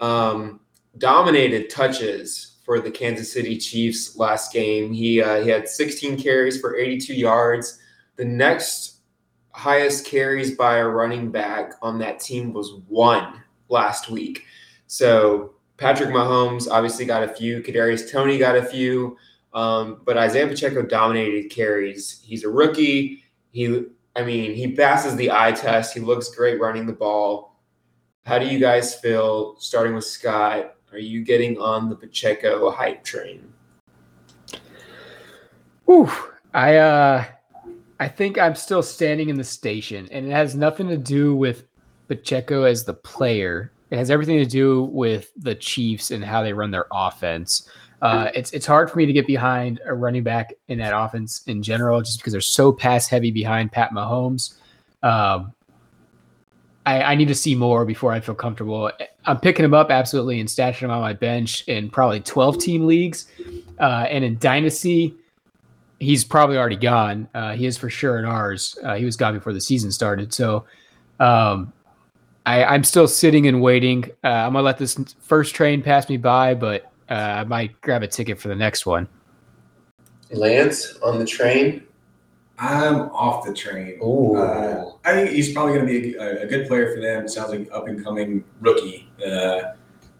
um, 0.00 0.60
dominated 0.98 1.70
touches 1.70 2.58
for 2.62 2.78
the 2.78 2.90
Kansas 2.90 3.32
City 3.32 3.56
Chiefs 3.56 4.16
last 4.16 4.52
game. 4.52 4.92
He 4.92 5.22
uh, 5.22 5.42
he 5.42 5.48
had 5.48 5.66
16 5.66 6.20
carries 6.20 6.60
for 6.60 6.76
82 6.76 7.14
yards. 7.14 7.78
The 8.16 8.26
next 8.26 8.96
highest 9.52 10.04
carries 10.04 10.56
by 10.56 10.76
a 10.76 10.86
running 10.86 11.30
back 11.30 11.72
on 11.80 11.98
that 12.00 12.20
team 12.20 12.52
was 12.52 12.74
one 12.86 13.42
last 13.70 14.10
week. 14.10 14.44
So 14.88 15.54
Patrick 15.78 16.10
Mahomes 16.10 16.68
obviously 16.70 17.06
got 17.06 17.22
a 17.22 17.28
few. 17.28 17.62
Kadarius 17.62 18.10
Toney 18.10 18.36
got 18.36 18.56
a 18.56 18.62
few. 18.62 19.16
Um, 19.52 20.02
but 20.04 20.16
Isaiah 20.16 20.46
Pacheco 20.46 20.82
dominated 20.82 21.50
carries. 21.50 22.20
He's 22.24 22.44
a 22.44 22.48
rookie. 22.48 23.24
He, 23.50 23.84
I 24.14 24.22
mean, 24.22 24.54
he 24.54 24.72
passes 24.72 25.16
the 25.16 25.30
eye 25.30 25.52
test. 25.52 25.94
He 25.94 26.00
looks 26.00 26.28
great 26.34 26.60
running 26.60 26.86
the 26.86 26.92
ball. 26.92 27.60
How 28.26 28.38
do 28.38 28.46
you 28.46 28.58
guys 28.58 28.94
feel? 28.94 29.56
Starting 29.58 29.94
with 29.94 30.04
Scott, 30.04 30.74
are 30.92 30.98
you 30.98 31.24
getting 31.24 31.58
on 31.58 31.88
the 31.88 31.96
Pacheco 31.96 32.70
hype 32.70 33.02
train? 33.02 33.52
Ooh, 35.90 36.10
I 36.52 36.76
uh 36.76 37.24
I 38.00 38.08
think 38.08 38.38
I'm 38.38 38.54
still 38.54 38.82
standing 38.82 39.28
in 39.28 39.36
the 39.36 39.44
station, 39.44 40.08
and 40.12 40.26
it 40.26 40.30
has 40.30 40.54
nothing 40.54 40.88
to 40.88 40.96
do 40.96 41.34
with 41.34 41.64
Pacheco 42.06 42.64
as 42.64 42.84
the 42.84 42.94
player. 42.94 43.72
It 43.90 43.96
has 43.96 44.10
everything 44.10 44.38
to 44.38 44.44
do 44.44 44.84
with 44.84 45.32
the 45.36 45.54
Chiefs 45.54 46.10
and 46.10 46.22
how 46.22 46.42
they 46.42 46.52
run 46.52 46.70
their 46.70 46.86
offense. 46.92 47.68
Uh, 48.00 48.30
it's 48.34 48.52
it's 48.52 48.66
hard 48.66 48.90
for 48.90 48.98
me 48.98 49.06
to 49.06 49.12
get 49.12 49.26
behind 49.26 49.80
a 49.84 49.92
running 49.92 50.22
back 50.22 50.54
in 50.68 50.78
that 50.78 50.96
offense 50.96 51.42
in 51.46 51.62
general, 51.62 52.00
just 52.00 52.18
because 52.18 52.32
they're 52.32 52.40
so 52.40 52.72
pass 52.72 53.08
heavy 53.08 53.30
behind 53.30 53.72
Pat 53.72 53.90
Mahomes. 53.90 54.54
Um, 55.02 55.52
I, 56.86 57.02
I, 57.02 57.14
need 57.16 57.28
to 57.28 57.34
see 57.34 57.54
more 57.54 57.84
before 57.84 58.12
I 58.12 58.20
feel 58.20 58.34
comfortable. 58.34 58.90
I'm 59.26 59.38
picking 59.38 59.64
him 59.64 59.74
up 59.74 59.90
absolutely 59.90 60.40
and 60.40 60.48
stashing 60.48 60.80
him 60.80 60.90
on 60.90 61.02
my 61.02 61.12
bench 61.12 61.62
in 61.68 61.90
probably 61.90 62.20
12 62.20 62.58
team 62.58 62.86
leagues. 62.86 63.26
Uh, 63.78 64.06
and 64.08 64.24
in 64.24 64.38
Dynasty, 64.38 65.14
he's 66.00 66.24
probably 66.24 66.56
already 66.56 66.76
gone. 66.76 67.28
Uh, 67.34 67.52
he 67.52 67.66
is 67.66 67.76
for 67.76 67.90
sure 67.90 68.18
in 68.18 68.24
ours. 68.24 68.78
Uh, 68.82 68.94
he 68.94 69.04
was 69.04 69.16
gone 69.16 69.34
before 69.34 69.52
the 69.52 69.60
season 69.60 69.92
started. 69.92 70.32
So 70.32 70.64
um, 71.20 71.72
I, 72.46 72.74
am 72.74 72.84
still 72.84 73.06
sitting 73.06 73.46
and 73.46 73.60
waiting. 73.60 74.10
Uh, 74.24 74.28
I'm 74.28 74.54
to 74.54 74.62
let 74.62 74.78
this 74.78 74.96
first 75.20 75.54
train 75.54 75.82
pass 75.82 76.08
me 76.08 76.16
by, 76.16 76.54
but 76.54 76.87
uh, 77.10 77.14
I 77.14 77.44
might 77.44 77.80
grab 77.80 78.02
a 78.02 78.06
ticket 78.06 78.38
for 78.38 78.48
the 78.48 78.56
next 78.56 78.86
one. 78.86 79.08
Lance 80.30 80.96
on 80.98 81.18
the 81.18 81.24
train? 81.24 81.84
I'm 82.58 83.02
off 83.10 83.46
the 83.46 83.54
train. 83.54 83.98
Uh, 84.02 84.90
I 85.04 85.12
think 85.12 85.30
he's 85.30 85.52
probably 85.52 85.74
going 85.74 85.86
to 85.86 86.00
be 86.00 86.14
a, 86.16 86.42
a, 86.42 86.46
good 86.46 86.66
player 86.66 86.92
for 86.92 87.00
them. 87.00 87.28
Sounds 87.28 87.50
like 87.50 87.68
up 87.72 87.86
and 87.86 88.02
coming 88.02 88.44
rookie. 88.60 89.08
Uh, 89.24 89.74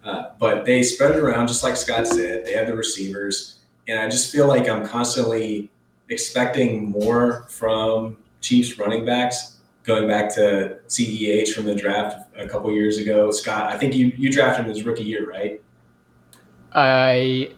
uh, 0.05 0.31
but 0.39 0.65
they 0.65 0.85
spread 0.85 1.17
it 1.17 1.19
around, 1.19 1.49
just 1.49 1.65
like 1.65 1.77
Scott 1.77 2.07
said. 2.07 2.47
They 2.47 2.53
have 2.53 2.69
the 2.69 2.77
receivers, 2.77 3.59
and 3.89 3.99
I 3.99 4.09
just 4.09 4.31
feel 4.31 4.47
like 4.47 4.69
I'm 4.69 4.87
constantly 4.87 5.69
expecting 6.09 6.91
more 6.91 7.45
from 7.49 8.17
Chiefs 8.41 8.79
running 8.79 9.05
backs 9.05 9.57
going 9.83 10.07
back 10.07 10.33
to 10.35 10.79
CEH 10.87 11.53
from 11.53 11.65
the 11.65 11.75
draft 11.75 12.29
a 12.37 12.47
couple 12.47 12.71
years 12.73 12.99
ago. 12.99 13.31
Scott, 13.33 13.73
I 13.73 13.77
think 13.77 13.95
you 13.95 14.13
you 14.17 14.31
drafted 14.31 14.65
him 14.65 14.71
his 14.71 14.85
rookie 14.85 15.03
year, 15.03 15.29
right? 15.29 15.61
I 16.73 17.51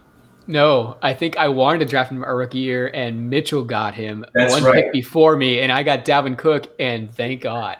no, 0.47 0.97
I 1.01 1.15
think 1.15 1.37
I 1.37 1.49
wanted 1.49 1.79
to 1.79 1.85
draft 1.85 2.11
him 2.11 2.25
a 2.25 2.35
rookie 2.35 2.59
year, 2.59 2.89
and 2.89 3.31
Mitchell 3.31 3.65
got 3.65 3.95
him 3.95 4.25
That's 4.35 4.53
one 4.53 4.65
right. 4.65 4.85
pick 4.85 4.93
before 4.93 5.37
me, 5.37 5.61
and 5.61 5.71
I 5.71 5.85
got 5.85 6.05
Dalvin 6.05 6.37
Cook, 6.37 6.75
and 6.81 7.15
thank 7.15 7.43
God. 7.43 7.77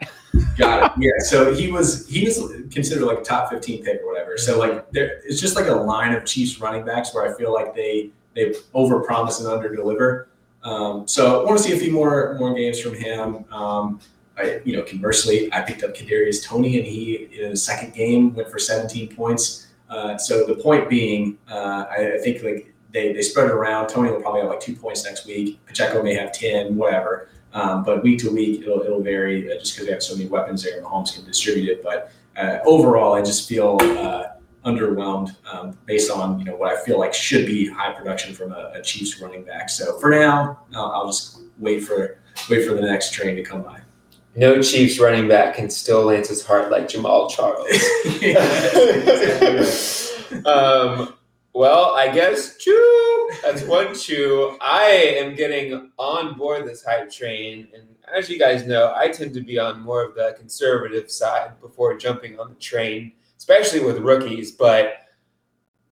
Got 0.57 0.83
it. 0.83 0.91
Yeah. 0.97 1.11
So 1.19 1.53
he 1.53 1.69
was 1.69 2.07
he 2.07 2.23
was 2.23 2.39
considered 2.71 3.05
like 3.05 3.19
a 3.19 3.23
top 3.23 3.49
fifteen 3.49 3.83
pick 3.83 4.01
or 4.01 4.07
whatever. 4.07 4.37
So 4.37 4.57
like 4.57 4.89
there, 4.91 5.21
it's 5.25 5.41
just 5.41 5.55
like 5.55 5.67
a 5.67 5.73
line 5.73 6.13
of 6.13 6.25
Chiefs 6.25 6.61
running 6.61 6.85
backs 6.85 7.13
where 7.13 7.29
I 7.29 7.37
feel 7.37 7.53
like 7.53 7.75
they 7.75 8.11
they 8.35 8.51
overpromise 8.73 9.39
and 9.39 9.47
underdeliver. 9.47 10.27
Um, 10.63 11.07
so 11.07 11.41
I 11.41 11.45
want 11.45 11.57
to 11.57 11.63
see 11.63 11.75
a 11.75 11.79
few 11.79 11.91
more 11.91 12.37
more 12.39 12.53
games 12.53 12.79
from 12.79 12.93
him. 12.93 13.43
Um, 13.51 13.99
I, 14.37 14.61
you 14.63 14.77
know, 14.77 14.83
conversely, 14.83 15.51
I 15.53 15.61
picked 15.61 15.83
up 15.83 15.93
Kadarius 15.93 16.43
Toney, 16.43 16.77
and 16.77 16.85
he 16.85 17.27
in 17.33 17.51
his 17.51 17.63
second 17.63 17.93
game 17.93 18.33
went 18.33 18.49
for 18.49 18.59
17 18.59 19.13
points. 19.13 19.67
Uh, 19.91 20.17
so 20.17 20.45
the 20.45 20.55
point 20.55 20.89
being, 20.89 21.37
uh, 21.49 21.85
I, 21.91 22.13
I 22.13 22.17
think 22.19 22.41
like 22.43 22.73
they 22.93 23.13
they 23.13 23.21
spread 23.21 23.47
it 23.47 23.53
around. 23.53 23.89
Toney 23.89 24.09
will 24.09 24.21
probably 24.21 24.41
have 24.41 24.49
like 24.49 24.61
two 24.61 24.75
points 24.75 25.03
next 25.05 25.27
week. 25.27 25.63
Pacheco 25.65 26.01
may 26.01 26.15
have 26.15 26.31
10, 26.31 26.75
whatever. 26.75 27.29
Um, 27.53 27.83
but 27.83 28.01
week 28.01 28.19
to 28.19 28.31
week, 28.31 28.61
it'll, 28.61 28.81
it'll 28.81 29.03
vary 29.03 29.51
uh, 29.51 29.59
just 29.59 29.73
because 29.73 29.87
we 29.87 29.91
have 29.91 30.01
so 30.01 30.15
many 30.15 30.29
weapons 30.29 30.63
there. 30.63 30.81
Mahomes 30.81 31.13
can 31.13 31.25
distribute 31.25 31.69
it. 31.69 31.83
But 31.83 32.11
uh, 32.37 32.59
overall, 32.65 33.13
I 33.13 33.21
just 33.21 33.49
feel 33.49 33.77
uh, 33.81 34.27
underwhelmed 34.65 35.35
um, 35.51 35.77
based 35.85 36.09
on 36.09 36.39
you 36.39 36.45
know 36.45 36.55
what 36.55 36.71
I 36.73 36.81
feel 36.85 36.97
like 36.97 37.13
should 37.13 37.45
be 37.45 37.67
high 37.67 37.91
production 37.91 38.33
from 38.33 38.53
a, 38.53 38.71
a 38.75 38.81
Chiefs 38.81 39.19
running 39.19 39.43
back. 39.43 39.69
So 39.69 39.99
for 39.99 40.09
now, 40.09 40.61
I'll, 40.73 40.91
I'll 40.91 41.07
just 41.07 41.41
wait 41.57 41.83
for 41.83 42.17
wait 42.49 42.65
for 42.65 42.73
the 42.73 42.81
next 42.81 43.11
train 43.11 43.35
to 43.35 43.43
come 43.43 43.63
by. 43.63 43.80
No 44.35 44.61
Chiefs 44.61 44.99
running 44.99 45.27
back 45.27 45.55
can 45.55 45.69
still 45.69 46.03
Lance's 46.03 46.45
heart 46.45 46.71
like 46.71 46.87
Jamaal 46.87 47.29
Charles. 47.29 47.67
um, 50.45 51.13
well, 51.53 51.93
I 51.95 52.09
guess 52.13 52.57
chew. 52.57 53.29
That's 53.43 53.63
one 53.63 53.93
chew. 53.93 54.57
I 54.61 55.15
am 55.17 55.35
getting 55.35 55.91
on 55.97 56.37
board 56.37 56.65
this 56.65 56.83
hype 56.83 57.11
train, 57.11 57.67
and 57.75 57.83
as 58.13 58.29
you 58.29 58.39
guys 58.39 58.65
know, 58.65 58.93
I 58.95 59.09
tend 59.09 59.33
to 59.33 59.41
be 59.41 59.59
on 59.59 59.81
more 59.81 60.03
of 60.03 60.15
the 60.15 60.33
conservative 60.37 61.11
side 61.11 61.59
before 61.59 61.97
jumping 61.97 62.39
on 62.39 62.49
the 62.49 62.55
train, 62.55 63.11
especially 63.37 63.81
with 63.81 63.97
rookies. 63.97 64.51
But 64.51 65.07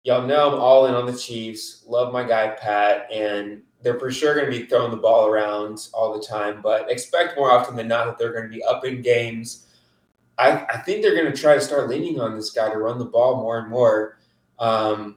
y'all 0.05 0.27
know 0.27 0.53
I'm 0.53 0.61
all 0.61 0.87
in 0.87 0.95
on 0.95 1.07
the 1.07 1.17
Chiefs. 1.17 1.85
Love 1.89 2.13
my 2.13 2.23
guy 2.23 2.51
Pat, 2.51 3.11
and 3.13 3.63
they're 3.83 3.99
for 3.99 4.11
sure 4.11 4.35
going 4.35 4.51
to 4.51 4.59
be 4.59 4.67
throwing 4.67 4.91
the 4.91 4.97
ball 4.97 5.27
around 5.27 5.89
all 5.95 6.19
the 6.19 6.25
time. 6.25 6.61
But 6.63 6.91
expect 6.91 7.37
more 7.37 7.51
often 7.51 7.77
than 7.77 7.89
not 7.89 8.07
that 8.07 8.19
they're 8.19 8.33
going 8.33 8.51
to 8.51 8.57
be 8.57 8.63
up 8.63 8.85
in 8.85 9.03
games. 9.03 9.67
I, 10.37 10.65
I 10.65 10.79
think 10.79 11.03
they're 11.03 11.15
going 11.15 11.33
to 11.33 11.41
try 11.41 11.55
to 11.55 11.61
start 11.61 11.89
leaning 11.89 12.21
on 12.21 12.37
this 12.37 12.51
guy 12.51 12.71
to 12.71 12.79
run 12.79 12.99
the 12.99 13.05
ball 13.05 13.41
more 13.41 13.59
and 13.59 13.69
more. 13.69 14.19
Um, 14.59 15.17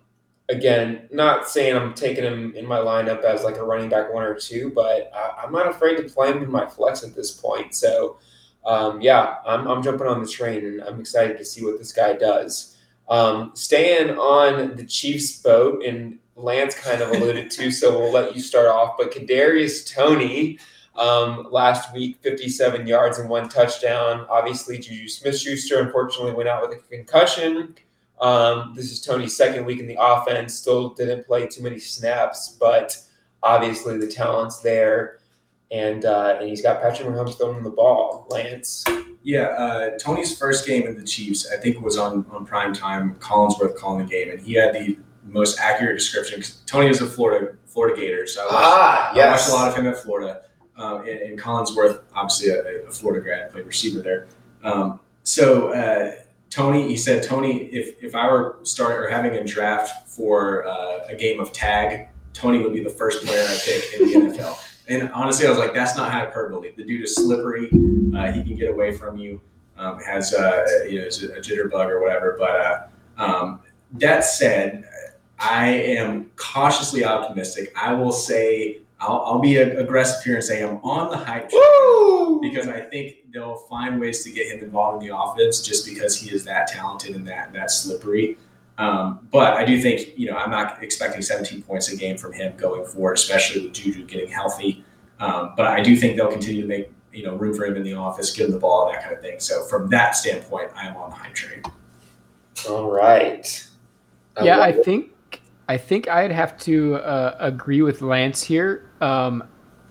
again, 0.49 1.07
not 1.11 1.47
saying 1.49 1.75
I'm 1.75 1.93
taking 1.93 2.23
him 2.23 2.53
in 2.55 2.65
my 2.65 2.77
lineup 2.77 3.23
as 3.23 3.43
like 3.43 3.57
a 3.57 3.63
running 3.63 3.89
back 3.89 4.13
one 4.13 4.23
or 4.23 4.35
two, 4.35 4.71
but 4.75 5.11
I, 5.13 5.45
am 5.45 5.51
not 5.51 5.67
afraid 5.67 5.97
to 5.97 6.03
play 6.03 6.31
him 6.31 6.43
in 6.43 6.51
my 6.51 6.65
flex 6.65 7.03
at 7.03 7.15
this 7.15 7.31
point. 7.31 7.73
So, 7.73 8.17
um, 8.65 9.01
yeah, 9.01 9.37
I'm, 9.45 9.67
I'm 9.67 9.81
jumping 9.81 10.07
on 10.07 10.21
the 10.21 10.27
train 10.27 10.65
and 10.65 10.81
I'm 10.81 10.99
excited 10.99 11.37
to 11.37 11.45
see 11.45 11.63
what 11.63 11.79
this 11.79 11.93
guy 11.93 12.13
does. 12.13 12.77
Um, 13.09 13.51
staying 13.55 14.11
on 14.11 14.75
the 14.75 14.85
Chiefs 14.85 15.41
boat, 15.41 15.83
and 15.83 16.17
Lance 16.35 16.75
kind 16.75 17.01
of 17.01 17.11
alluded 17.11 17.51
to, 17.51 17.71
so 17.71 17.99
we'll 17.99 18.11
let 18.11 18.35
you 18.35 18.41
start 18.41 18.67
off. 18.67 18.95
But 18.97 19.11
Kadarius 19.11 19.91
Toney. 19.91 20.59
Um, 20.93 21.47
last 21.51 21.93
week, 21.93 22.17
57 22.21 22.85
yards 22.85 23.17
and 23.19 23.29
one 23.29 23.47
touchdown. 23.47 24.25
Obviously, 24.29 24.77
Juju 24.77 25.07
Smith 25.07 25.39
Schuster 25.39 25.79
unfortunately 25.79 26.33
went 26.33 26.49
out 26.49 26.67
with 26.67 26.77
a 26.77 26.81
concussion. 26.93 27.75
Um, 28.19 28.73
this 28.75 28.91
is 28.91 29.01
Toney's 29.01 29.35
second 29.35 29.65
week 29.65 29.79
in 29.79 29.87
the 29.87 29.97
offense. 29.99 30.53
Still 30.53 30.89
didn't 30.89 31.25
play 31.25 31.47
too 31.47 31.63
many 31.63 31.79
snaps, 31.79 32.55
but 32.59 32.95
obviously 33.41 33.97
the 33.97 34.07
talent's 34.07 34.59
there, 34.59 35.19
and 35.71 36.05
uh, 36.05 36.37
and 36.39 36.47
he's 36.47 36.61
got 36.61 36.81
Patrick 36.81 37.07
Mahomes 37.07 37.37
throwing 37.37 37.63
the 37.63 37.71
ball. 37.71 38.27
Lance, 38.29 38.83
Yeah, 39.23 39.47
uh, 39.47 39.97
Toney's 39.97 40.37
first 40.37 40.67
game 40.67 40.87
in 40.87 40.95
the 40.95 41.03
Chiefs, 41.03 41.49
I 41.51 41.57
think, 41.57 41.81
was 41.81 41.97
on 41.97 42.25
on 42.31 42.45
prime 42.45 42.73
time. 42.73 43.15
Collinsworth 43.15 43.75
calling 43.75 44.05
the 44.05 44.11
game, 44.11 44.29
and 44.29 44.39
he 44.39 44.53
had 44.53 44.75
the 44.75 44.97
most 45.23 45.59
accurate 45.59 45.97
description. 45.97 46.43
Toney 46.65 46.89
is 46.89 47.01
a 47.01 47.07
Florida 47.07 47.55
Florida 47.65 47.99
Gator, 47.99 48.27
so 48.27 48.41
I 48.41 48.45
watched, 48.45 48.57
ah, 48.57 49.11
I 49.13 49.31
watched 49.31 49.49
a 49.49 49.53
lot 49.53 49.67
of 49.69 49.75
him 49.75 49.87
at 49.87 49.97
Florida. 49.97 50.41
Um, 50.77 51.01
and, 51.01 51.19
and 51.19 51.39
Collinsworth, 51.39 52.01
obviously 52.15 52.49
a, 52.49 52.87
a 52.87 52.91
Florida 52.91 53.21
grad, 53.21 53.51
played 53.51 53.65
receiver 53.65 54.01
there. 54.01 54.27
Um, 54.63 54.99
so 55.23 55.73
uh, 55.73 56.15
Toney, 56.49 56.87
he 56.87 56.97
said, 56.97 57.23
Toney, 57.23 57.65
if 57.65 58.03
if 58.03 58.15
I 58.15 58.29
were 58.31 58.59
starting 58.63 58.97
or 58.97 59.07
having 59.07 59.33
a 59.33 59.43
draft 59.43 60.09
for 60.09 60.67
uh, 60.67 61.05
a 61.07 61.15
game 61.15 61.39
of 61.39 61.51
tag, 61.51 62.09
Toney 62.33 62.59
would 62.59 62.73
be 62.73 62.83
the 62.83 62.89
first 62.89 63.25
player 63.25 63.43
I 63.43 63.57
pick 63.63 63.93
in 63.93 64.07
the 64.07 64.37
NFL. 64.37 64.57
And 64.87 65.09
honestly, 65.13 65.45
I 65.45 65.49
was 65.49 65.59
like, 65.59 65.73
that's 65.73 65.95
not 65.95 66.11
hyperbole. 66.11 66.71
The 66.75 66.83
dude 66.83 67.03
is 67.03 67.15
slippery. 67.15 67.69
Uh, 68.13 68.31
he 68.33 68.43
can 68.43 68.57
get 68.57 68.71
away 68.71 68.91
from 68.91 69.17
you. 69.17 69.39
Um, 69.77 69.99
has 70.01 70.33
uh, 70.33 70.65
you 70.89 70.99
know, 70.99 71.05
a 71.05 71.39
jitterbug 71.39 71.87
or 71.87 72.01
whatever. 72.01 72.35
But 72.37 72.49
uh, 72.49 72.87
um, 73.17 73.61
that 73.93 74.25
said, 74.25 74.83
I 75.41 75.69
am 75.69 76.29
cautiously 76.35 77.03
optimistic. 77.03 77.73
I 77.75 77.93
will 77.93 78.11
say 78.11 78.81
I'll, 78.99 79.23
I'll 79.25 79.39
be 79.39 79.57
ag- 79.57 79.75
aggressive 79.75 80.23
here 80.23 80.35
and 80.35 80.43
say 80.43 80.63
I'm 80.63 80.77
on 80.77 81.09
the 81.09 81.17
hype 81.17 81.49
train 81.49 82.41
because 82.41 82.67
I 82.67 82.81
think 82.81 83.15
they'll 83.33 83.55
find 83.55 83.99
ways 83.99 84.23
to 84.23 84.31
get 84.31 84.47
him 84.47 84.63
involved 84.63 85.01
in 85.01 85.09
the 85.09 85.17
offense 85.17 85.61
just 85.61 85.87
because 85.87 86.15
he 86.15 86.29
is 86.33 86.45
that 86.45 86.67
talented 86.67 87.15
and 87.15 87.27
that 87.27 87.51
that 87.53 87.71
slippery. 87.71 88.37
Um, 88.77 89.27
but 89.31 89.53
I 89.53 89.65
do 89.65 89.81
think 89.81 90.15
you 90.15 90.29
know 90.29 90.37
I'm 90.37 90.51
not 90.51 90.83
expecting 90.83 91.23
17 91.23 91.63
points 91.63 91.91
a 91.91 91.97
game 91.97 92.17
from 92.17 92.33
him 92.33 92.55
going 92.55 92.85
forward, 92.85 93.13
especially 93.13 93.63
with 93.63 93.73
Juju 93.73 94.05
getting 94.05 94.29
healthy. 94.29 94.85
Um, 95.19 95.53
but 95.57 95.65
I 95.65 95.81
do 95.81 95.95
think 95.95 96.17
they'll 96.17 96.31
continue 96.31 96.61
to 96.61 96.67
make 96.67 96.91
you 97.11 97.23
know 97.23 97.35
room 97.35 97.55
for 97.55 97.65
him 97.65 97.75
in 97.75 97.83
the 97.83 97.95
office, 97.95 98.31
give 98.31 98.45
him 98.45 98.51
the 98.51 98.59
ball, 98.59 98.91
that 98.91 99.03
kind 99.03 99.15
of 99.15 99.21
thing. 99.21 99.39
So 99.39 99.63
from 99.63 99.89
that 99.89 100.15
standpoint, 100.15 100.69
I 100.75 100.85
am 100.85 100.95
on 100.97 101.09
the 101.09 101.15
hype 101.15 101.33
train. 101.33 101.63
All 102.69 102.91
right. 102.91 103.67
yeah, 104.43 104.59
I 104.59 104.69
it. 104.69 104.85
think 104.85 105.10
I 105.71 105.77
think 105.77 106.09
I'd 106.09 106.33
have 106.33 106.57
to 106.59 106.95
uh, 106.95 107.37
agree 107.39 107.81
with 107.81 108.01
Lance 108.01 108.43
here. 108.43 108.89
Um, 108.99 109.41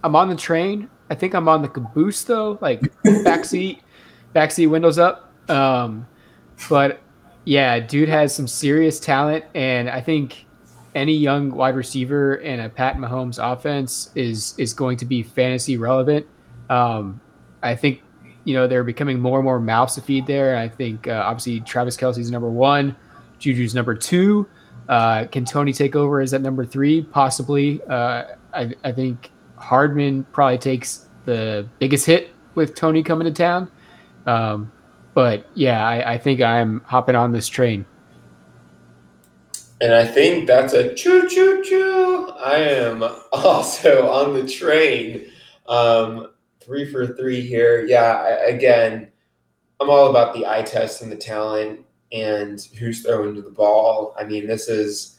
I'm 0.05 0.14
on 0.14 0.28
the 0.28 0.37
train. 0.37 0.91
I 1.09 1.14
think 1.14 1.35
I'm 1.35 1.49
on 1.49 1.62
the 1.62 1.68
caboose 1.68 2.22
though, 2.22 2.59
like 2.61 2.83
backseat, 3.07 3.81
backseat 4.35 4.68
windows 4.68 4.99
up. 4.99 5.33
Um, 5.49 6.07
but 6.68 7.01
yeah, 7.47 7.81
dude 7.81 8.11
has 8.11 8.35
some 8.35 8.47
serious 8.47 9.01
talent, 9.01 9.47
and 9.55 9.89
I 9.89 10.03
think 10.03 10.45
any 10.95 11.14
young 11.14 11.51
wide 11.51 11.76
receiver 11.76 12.35
in 12.35 12.61
a 12.61 12.68
Pat 12.68 12.97
Mahomes 12.97 13.39
offense 13.43 14.11
is 14.14 14.55
is 14.59 14.74
going 14.74 14.99
to 14.99 15.07
be 15.07 15.22
fantasy 15.22 15.78
relevant. 15.78 16.26
Um, 16.68 17.22
I 17.62 17.74
think 17.74 18.03
you 18.45 18.53
know 18.53 18.66
they're 18.66 18.85
becoming 18.85 19.18
more 19.18 19.39
and 19.39 19.45
more 19.47 19.59
mouths 19.59 19.95
to 19.95 20.03
feed 20.03 20.26
there. 20.26 20.59
I 20.59 20.68
think 20.68 21.09
uh, 21.09 21.22
obviously 21.24 21.61
Travis 21.61 21.97
Kelce's 21.97 22.31
number 22.31 22.51
one, 22.51 22.95
Juju's 23.39 23.74
number 23.74 23.95
two. 23.95 24.47
Uh, 24.91 25.24
can 25.26 25.45
Toney 25.45 25.72
take 25.72 25.95
over 25.95 26.20
as 26.20 26.34
at 26.34 26.43
number 26.43 26.66
three? 26.66 27.03
Possibly. 27.05 27.80
Uh, 27.84 28.24
I, 28.53 28.74
I 28.82 28.91
think 28.91 29.30
Hardman 29.57 30.24
probably 30.32 30.59
takes 30.59 31.09
the 31.26 31.68
biggest 31.78 32.07
hit 32.07 32.30
with 32.57 32.74
Toney 32.74 33.05
coming 33.05 33.24
to 33.26 33.32
town. 33.32 33.70
Um, 34.26 34.72
but 35.14 35.47
yeah, 35.55 35.86
I, 35.86 36.14
I 36.14 36.18
think 36.18 36.41
I'm 36.41 36.80
hopping 36.80 37.14
on 37.14 37.30
this 37.30 37.47
train. 37.47 37.86
And 39.80 39.95
I 39.95 40.05
think 40.05 40.49
that's 40.49 40.72
a 40.72 40.93
choo 40.93 41.28
choo 41.28 41.62
choo. 41.64 42.32
I 42.45 42.57
am 42.57 43.05
also 43.32 44.11
on 44.11 44.34
the 44.34 44.47
train. 44.49 45.30
Um, 45.68 46.32
three 46.61 46.91
for 46.91 47.07
three 47.07 47.41
here. 47.41 47.84
Yeah, 47.86 48.16
I, 48.16 48.30
again, 48.49 49.12
I'm 49.78 49.88
all 49.88 50.11
about 50.11 50.34
the 50.34 50.47
eye 50.47 50.62
test 50.62 51.01
and 51.01 51.12
the 51.12 51.16
talent 51.16 51.86
and 52.12 52.61
who's 52.78 53.02
throwing 53.02 53.34
to 53.34 53.42
the 53.42 53.50
ball. 53.50 54.14
I 54.18 54.24
mean, 54.24 54.46
this 54.46 54.68
is 54.68 55.18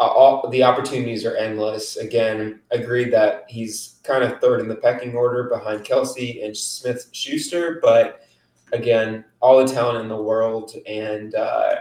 uh, 0.00 0.04
all 0.04 0.48
the 0.48 0.62
opportunities 0.62 1.24
are 1.24 1.36
endless. 1.36 1.96
Again, 1.96 2.60
agreed 2.70 3.12
that 3.12 3.44
he's 3.48 3.96
kind 4.04 4.24
of 4.24 4.40
third 4.40 4.60
in 4.60 4.68
the 4.68 4.76
pecking 4.76 5.14
order 5.14 5.44
behind 5.44 5.84
Kelce 5.84 6.44
and 6.44 6.56
Smith 6.56 7.08
Schuster, 7.12 7.80
but 7.82 8.22
again, 8.72 9.24
all 9.40 9.58
the 9.58 9.72
talent 9.72 10.00
in 10.00 10.08
the 10.08 10.22
world 10.22 10.74
and. 10.86 11.34
Uh, 11.34 11.76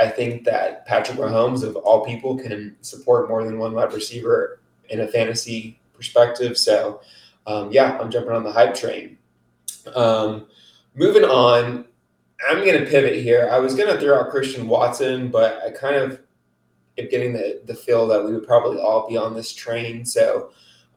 I 0.00 0.08
think 0.08 0.44
that 0.44 0.86
Patrick 0.86 1.18
Mahomes, 1.18 1.62
of 1.62 1.76
all 1.76 2.04
people, 2.06 2.38
can 2.38 2.74
support 2.80 3.28
more 3.28 3.44
than 3.44 3.58
one 3.58 3.74
wide 3.74 3.92
receiver 3.92 4.60
in 4.88 5.00
a 5.00 5.06
fantasy 5.06 5.78
perspective. 5.92 6.56
So, 6.56 7.02
um, 7.46 7.70
yeah, 7.70 7.98
I'm 8.00 8.10
jumping 8.10 8.32
on 8.32 8.42
the 8.42 8.50
hype 8.50 8.74
train. 8.74 9.18
Um, 9.94 10.46
moving 10.94 11.24
on, 11.24 11.84
I'm 12.48 12.64
going 12.64 12.82
to 12.82 12.90
pivot 12.90 13.16
here. 13.16 13.48
I 13.52 13.58
was 13.58 13.74
going 13.74 13.92
to 13.92 14.00
throw 14.00 14.20
out 14.20 14.30
Christian 14.30 14.68
Watson, 14.68 15.30
but 15.30 15.60
I 15.66 15.70
kind 15.70 15.96
of 15.96 16.20
am 16.98 17.08
getting 17.08 17.32
the, 17.32 17.62
the 17.66 17.74
feel 17.74 18.06
that 18.08 18.24
we 18.24 18.32
would 18.32 18.46
probably 18.46 18.78
all 18.78 19.08
be 19.08 19.16
on 19.16 19.34
this 19.34 19.52
train. 19.52 20.04
So, 20.04 20.50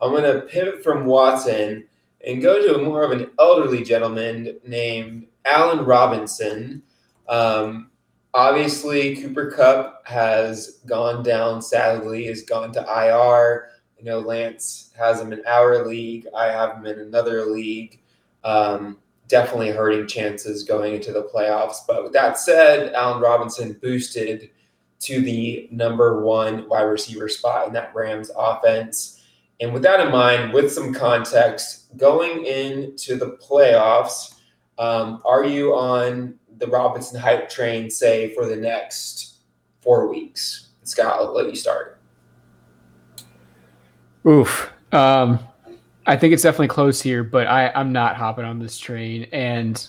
I'm 0.03 0.11
going 0.11 0.23
to 0.23 0.41
pivot 0.41 0.83
from 0.83 1.05
Watson 1.05 1.87
and 2.25 2.41
go 2.41 2.61
to 2.61 2.75
a 2.75 2.83
more 2.83 3.03
of 3.03 3.11
an 3.11 3.29
elderly 3.39 3.83
gentleman 3.83 4.59
named 4.67 5.27
Allen 5.45 5.85
Robinson. 5.85 6.83
Um, 7.29 7.89
obviously, 8.33 9.15
Cooper 9.15 9.51
Kupp 9.51 10.05
has 10.05 10.81
gone 10.85 11.23
down 11.23 11.61
sadly, 11.61 12.25
has 12.25 12.43
gone 12.43 12.73
to 12.73 12.81
IR. 12.81 13.69
You 13.97 14.03
know, 14.03 14.19
Lance 14.19 14.91
has 14.97 15.21
him 15.21 15.31
in 15.31 15.41
our 15.47 15.87
league. 15.87 16.27
I 16.35 16.47
have 16.47 16.77
him 16.77 16.85
in 16.85 16.99
another 16.99 17.45
league. 17.45 18.01
Um, 18.43 18.97
definitely 19.27 19.71
hurting 19.71 20.07
chances 20.07 20.63
going 20.63 20.95
into 20.95 21.11
the 21.11 21.23
playoffs. 21.23 21.77
But 21.87 22.03
with 22.03 22.13
that 22.13 22.37
said, 22.37 22.93
Allen 22.93 23.21
Robinson 23.21 23.77
boosted 23.81 24.49
to 24.99 25.21
the 25.21 25.67
number 25.71 26.23
one 26.23 26.67
wide 26.69 26.83
receiver 26.83 27.27
spot 27.27 27.67
in 27.67 27.73
that 27.73 27.93
Rams 27.93 28.31
offense. 28.37 29.21
And 29.59 29.73
with 29.73 29.83
that 29.83 29.99
in 29.99 30.11
mind, 30.11 30.53
with 30.53 30.71
some 30.71 30.93
context, 30.93 31.95
going 31.97 32.45
into 32.45 33.15
the 33.15 33.37
playoffs, 33.37 34.35
um, 34.77 35.21
are 35.25 35.45
you 35.45 35.73
on 35.75 36.35
the 36.57 36.67
Robinson 36.67 37.19
hype 37.19 37.49
train, 37.49 37.89
say, 37.89 38.33
for 38.33 38.45
the 38.45 38.55
next 38.55 39.41
four 39.81 40.07
weeks? 40.09 40.69
Scott, 40.83 41.19
I'll 41.19 41.33
let 41.33 41.47
you 41.47 41.55
start. 41.55 41.99
Oof. 44.25 44.71
Um, 44.91 45.39
I 46.05 46.17
think 46.17 46.33
it's 46.33 46.43
definitely 46.43 46.67
close 46.67 47.01
here, 47.01 47.23
but 47.23 47.47
I, 47.47 47.69
I'm 47.69 47.91
not 47.91 48.15
hopping 48.15 48.45
on 48.45 48.59
this 48.59 48.77
train. 48.77 49.27
And 49.31 49.85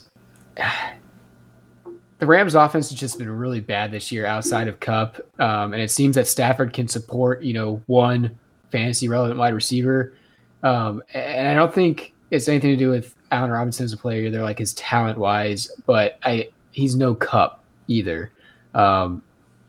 the 2.19 2.27
Rams 2.27 2.55
offense 2.55 2.91
has 2.91 2.99
just 2.99 3.19
been 3.19 3.31
really 3.31 3.61
bad 3.61 3.91
this 3.91 4.13
year 4.13 4.27
outside 4.27 4.69
of 4.69 4.79
Kupp, 4.81 5.21
Um, 5.41 5.73
and 5.73 5.83
it 5.83 5.91
seems 5.91 6.15
that 6.15 6.29
Stafford 6.29 6.73
can 6.73 6.87
support, 6.89 7.43
you 7.43 7.53
know, 7.53 7.83
one 7.87 8.39
fantasy 8.71 9.09
relevant 9.09 9.39
wide 9.39 9.55
receiver. 9.55 10.15
Um, 10.63 11.03
and 11.13 11.49
I 11.49 11.55
don't 11.55 11.75
think 11.75 12.15
it's 12.31 12.49
anything 12.49 12.71
to 12.71 12.77
do 12.77 12.91
with 12.91 13.15
Allen 13.31 13.51
Robinson 13.51 13.85
as 13.85 13.93
a 13.93 13.97
player. 13.97 14.31
They're 14.31 14.43
like 14.43 14.59
his 14.59 14.75
talent 14.75 15.19
wise, 15.19 15.71
but 15.87 16.19
I 16.23 16.49
he's 16.73 16.97
no 16.97 17.15
Kupp 17.15 17.63
either. 17.89 18.33
Um, 18.75 19.23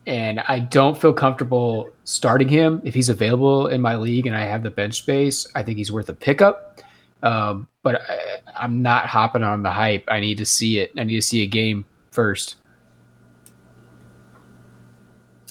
and 0.06 0.40
I 0.40 0.60
don't 0.60 0.98
feel 1.00 1.12
comfortable 1.12 1.90
starting 2.04 2.48
him 2.48 2.80
if 2.84 2.94
he's 2.94 3.08
available 3.08 3.66
in 3.66 3.80
my 3.80 3.96
league 3.96 4.26
and 4.26 4.36
I 4.36 4.44
have 4.44 4.62
the 4.62 4.70
bench 4.70 4.98
space. 4.98 5.46
I 5.54 5.62
think 5.62 5.78
he's 5.78 5.90
worth 5.90 6.08
a 6.08 6.14
pickup, 6.14 6.80
um, 7.22 7.66
but 7.82 8.02
I, 8.08 8.64
am 8.64 8.82
not 8.82 9.06
hopping 9.06 9.42
on 9.42 9.62
the 9.62 9.70
hype. 9.70 10.04
I 10.08 10.20
need 10.20 10.38
to 10.38 10.46
see 10.46 10.78
it. 10.78 10.92
I 10.96 11.04
need 11.04 11.16
to 11.16 11.22
see 11.22 11.42
a 11.42 11.46
game 11.46 11.84
first. 12.12 12.56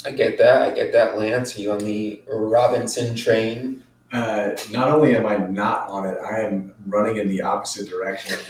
I 0.06 0.12
get 0.12 0.38
that. 0.38 0.62
I 0.62 0.72
get 0.72 0.94
that, 0.94 1.18
Lance. 1.18 1.58
Are 1.58 1.62
you 1.62 1.72
on 1.72 1.80
the 1.80 2.22
Robinson 2.32 3.16
train? 3.16 3.84
Uh, 4.14 4.52
not 4.72 4.90
only 4.90 5.16
am 5.16 5.26
I 5.26 5.36
not 5.38 5.90
on 5.90 6.06
it, 6.06 6.18
I 6.24 6.42
am 6.42 6.74
running 6.86 7.18
in 7.18 7.28
the 7.28 7.42
opposite 7.42 7.90
direction 7.90 8.36
of 8.36 8.48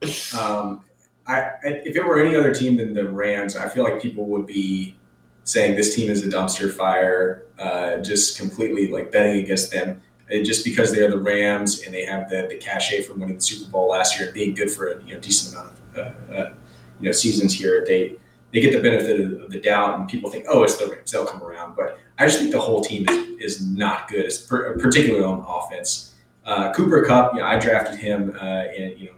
this 0.00 0.30
team. 0.32 0.40
Um, 0.40 0.84
I, 1.26 1.50
if 1.62 1.94
it 1.94 2.04
were 2.04 2.18
any 2.18 2.34
other 2.34 2.52
team 2.52 2.78
than 2.78 2.94
the 2.94 3.08
Rams, 3.08 3.54
I 3.54 3.68
feel 3.68 3.84
like 3.84 4.02
people 4.02 4.24
would 4.26 4.46
be 4.46 4.96
saying 5.44 5.76
this 5.76 5.94
team 5.94 6.10
is 6.10 6.24
a 6.24 6.28
dumpster 6.28 6.72
fire, 6.72 7.44
uh, 7.58 7.98
just 7.98 8.38
completely 8.38 8.88
like 8.90 9.10
betting 9.12 9.42
against 9.42 9.72
them. 9.72 10.00
And 10.30 10.44
just 10.46 10.64
because 10.64 10.92
they're 10.92 11.10
the 11.10 11.18
Rams 11.18 11.82
and 11.82 11.92
they 11.92 12.04
have 12.04 12.30
the, 12.30 12.46
the 12.48 12.56
cachet 12.56 13.02
from 13.02 13.20
winning 13.20 13.36
the 13.36 13.42
Super 13.42 13.70
Bowl 13.70 13.88
last 13.88 14.16
year 14.18 14.26
and 14.26 14.34
being 14.34 14.54
good 14.54 14.70
for 14.70 14.92
a 14.92 15.02
you 15.04 15.14
know, 15.14 15.20
decent 15.20 15.54
amount 15.54 15.72
of 15.94 15.98
uh, 15.98 16.34
uh, 16.34 16.54
you 17.00 17.06
know 17.06 17.12
seasons 17.12 17.52
here, 17.52 17.84
they 17.86 18.16
they 18.52 18.60
get 18.60 18.72
the 18.72 18.80
benefit 18.80 19.20
of, 19.20 19.50
the 19.50 19.60
doubt 19.60 19.98
and 19.98 20.08
people 20.08 20.30
think, 20.30 20.44
oh, 20.48 20.62
it's 20.62 20.76
the 20.76 20.86
Rams, 20.86 21.10
they'll 21.10 21.26
come 21.26 21.42
around. 21.42 21.74
But 21.74 21.98
I 22.18 22.26
just 22.26 22.38
think 22.38 22.52
the 22.52 22.60
whole 22.60 22.82
team 22.82 23.08
is, 23.08 23.58
is 23.58 23.66
not 23.66 24.08
good, 24.08 24.24
it's 24.24 24.38
per, 24.38 24.78
particularly 24.78 25.24
on 25.24 25.44
offense. 25.46 26.14
Uh, 26.44 26.72
Cooper 26.72 27.04
Kupp, 27.04 27.34
you 27.34 27.40
know, 27.40 27.46
I 27.46 27.58
drafted 27.58 27.98
him 27.98 28.36
uh, 28.40 28.44
and 28.44 28.98
you 28.98 29.06
know 29.06 29.12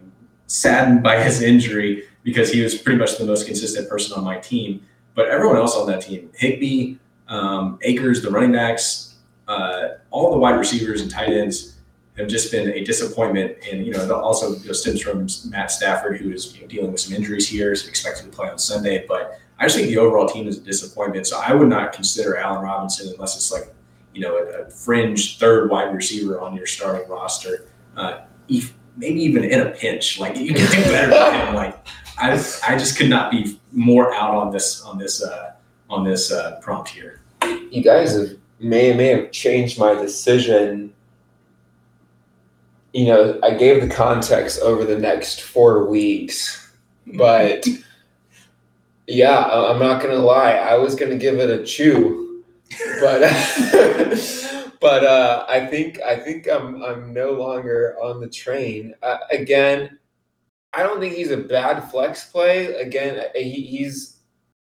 saddened 0.46 1.02
by 1.02 1.22
his 1.22 1.42
injury 1.42 2.04
because 2.22 2.50
he 2.50 2.60
was 2.60 2.74
pretty 2.74 2.98
much 2.98 3.18
the 3.18 3.24
most 3.24 3.46
consistent 3.46 3.88
person 3.88 4.16
on 4.16 4.24
my 4.24 4.38
team. 4.38 4.84
But 5.14 5.28
everyone 5.28 5.56
else 5.56 5.76
on 5.76 5.86
that 5.88 6.02
team, 6.02 6.30
Higbee, 6.34 6.96
um, 7.28 7.78
Akers, 7.82 8.22
the 8.22 8.30
running 8.30 8.52
backs, 8.52 9.14
uh, 9.48 9.88
all 10.10 10.32
the 10.32 10.38
wide 10.38 10.58
receivers 10.58 11.00
and 11.00 11.10
tight 11.10 11.30
ends 11.30 11.76
have 12.16 12.28
just 12.28 12.50
been 12.52 12.70
a 12.70 12.84
disappointment. 12.84 13.56
And, 13.70 13.84
you 13.86 13.92
know, 13.92 14.12
also 14.14 14.54
you 14.56 14.66
know, 14.66 14.72
stems 14.72 15.00
from 15.00 15.26
Matt 15.50 15.70
Stafford, 15.70 16.18
who 16.18 16.32
is 16.32 16.54
you 16.54 16.62
know, 16.62 16.68
dealing 16.68 16.92
with 16.92 17.00
some 17.00 17.14
injuries 17.14 17.48
here, 17.48 17.72
is 17.72 17.88
expected 17.88 18.24
to 18.24 18.30
play 18.30 18.48
on 18.48 18.58
Sunday. 18.58 19.04
But 19.06 19.40
I 19.58 19.64
just 19.64 19.76
think 19.76 19.88
the 19.88 19.98
overall 19.98 20.28
team 20.28 20.48
is 20.48 20.58
a 20.58 20.60
disappointment. 20.60 21.26
So 21.26 21.40
I 21.40 21.54
would 21.54 21.68
not 21.68 21.92
consider 21.92 22.36
Allen 22.36 22.62
Robinson 22.62 23.12
unless 23.12 23.36
it's 23.36 23.52
like, 23.52 23.72
you 24.14 24.20
know, 24.20 24.36
a, 24.36 24.62
a 24.62 24.70
fringe 24.70 25.38
third 25.38 25.70
wide 25.70 25.94
receiver 25.94 26.40
on 26.40 26.56
your 26.56 26.66
starting 26.66 27.08
roster. 27.08 27.66
Uh, 27.96 28.22
maybe 28.96 29.20
even 29.22 29.44
in 29.44 29.60
a 29.60 29.70
pinch, 29.70 30.18
like 30.18 30.36
you 30.36 30.54
can 30.54 30.70
do 30.70 30.82
better 30.84 31.10
than 31.10 31.48
him. 31.48 31.54
Like 31.54 31.86
I, 32.18 32.32
I 32.66 32.78
just 32.78 32.96
could 32.96 33.10
not 33.10 33.30
be 33.30 33.58
more 33.72 34.14
out 34.14 34.34
on 34.34 34.52
this 34.52 34.82
on 34.82 34.98
this 34.98 35.22
uh, 35.22 35.54
on 35.90 36.04
this 36.04 36.30
uh, 36.30 36.58
prompt 36.60 36.90
here. 36.90 37.20
You 37.70 37.82
guys 37.82 38.16
have 38.16 38.36
may 38.60 38.94
may 38.94 39.08
have 39.08 39.32
changed 39.32 39.78
my 39.78 39.94
decision. 39.94 40.92
You 42.92 43.06
know, 43.06 43.40
I 43.42 43.54
gave 43.54 43.82
the 43.82 43.92
context 43.92 44.60
over 44.60 44.84
the 44.84 44.98
next 44.98 45.42
four 45.42 45.86
weeks, 45.86 46.72
but 47.06 47.66
yeah, 49.06 49.44
I'm 49.44 49.80
not 49.80 50.00
gonna 50.00 50.14
lie. 50.14 50.52
I 50.52 50.76
was 50.76 50.94
gonna 50.94 51.18
give 51.18 51.38
it 51.38 51.50
a 51.50 51.64
chew, 51.64 52.44
but 53.00 53.22
but 54.80 55.04
uh, 55.04 55.46
I 55.48 55.66
think 55.66 56.00
I 56.00 56.16
think 56.16 56.48
I'm 56.48 56.82
I'm 56.82 57.12
no 57.12 57.32
longer 57.32 57.96
on 58.02 58.20
the 58.20 58.28
train. 58.28 58.94
Uh, 59.02 59.18
again, 59.30 59.98
I 60.72 60.82
don't 60.82 61.00
think 61.00 61.14
he's 61.14 61.30
a 61.30 61.36
bad 61.36 61.90
flex 61.90 62.24
play. 62.26 62.74
Again, 62.74 63.22
he, 63.34 63.62
he's 63.62 64.18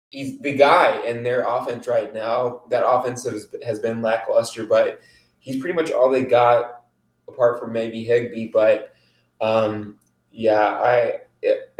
he's 0.09 0.39
the 0.39 0.53
guy 0.53 1.01
in 1.05 1.23
their 1.23 1.45
offense 1.47 1.87
right 1.87 2.13
now. 2.13 2.63
That 2.69 2.87
offense 2.87 3.23
has, 3.25 3.47
has 3.65 3.79
been 3.79 4.01
lackluster, 4.01 4.65
but 4.65 5.01
he's 5.39 5.59
pretty 5.59 5.75
much 5.75 5.91
all 5.91 6.09
they 6.09 6.23
got 6.23 6.83
apart 7.27 7.59
from 7.59 7.73
maybe 7.73 8.03
Higbee. 8.03 8.47
But 8.47 8.93
um, 9.41 9.97
yeah, 10.31 10.59
I 10.59 11.19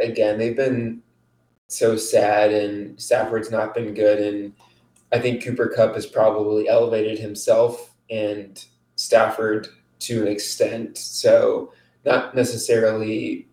again 0.00 0.38
they've 0.38 0.56
been 0.56 1.02
so 1.68 1.96
sad, 1.96 2.52
and 2.52 3.00
Stafford's 3.00 3.50
not 3.50 3.74
been 3.74 3.94
good, 3.94 4.20
and 4.20 4.52
I 5.12 5.18
think 5.18 5.42
Cooper 5.42 5.68
Kupp 5.68 5.94
has 5.94 6.06
probably 6.06 6.68
elevated 6.68 7.18
himself 7.18 7.92
and 8.10 8.64
Stafford 8.96 9.68
to 10.00 10.22
an 10.22 10.28
extent. 10.28 10.98
So 10.98 11.72
not 12.04 12.34
necessarily 12.34 13.48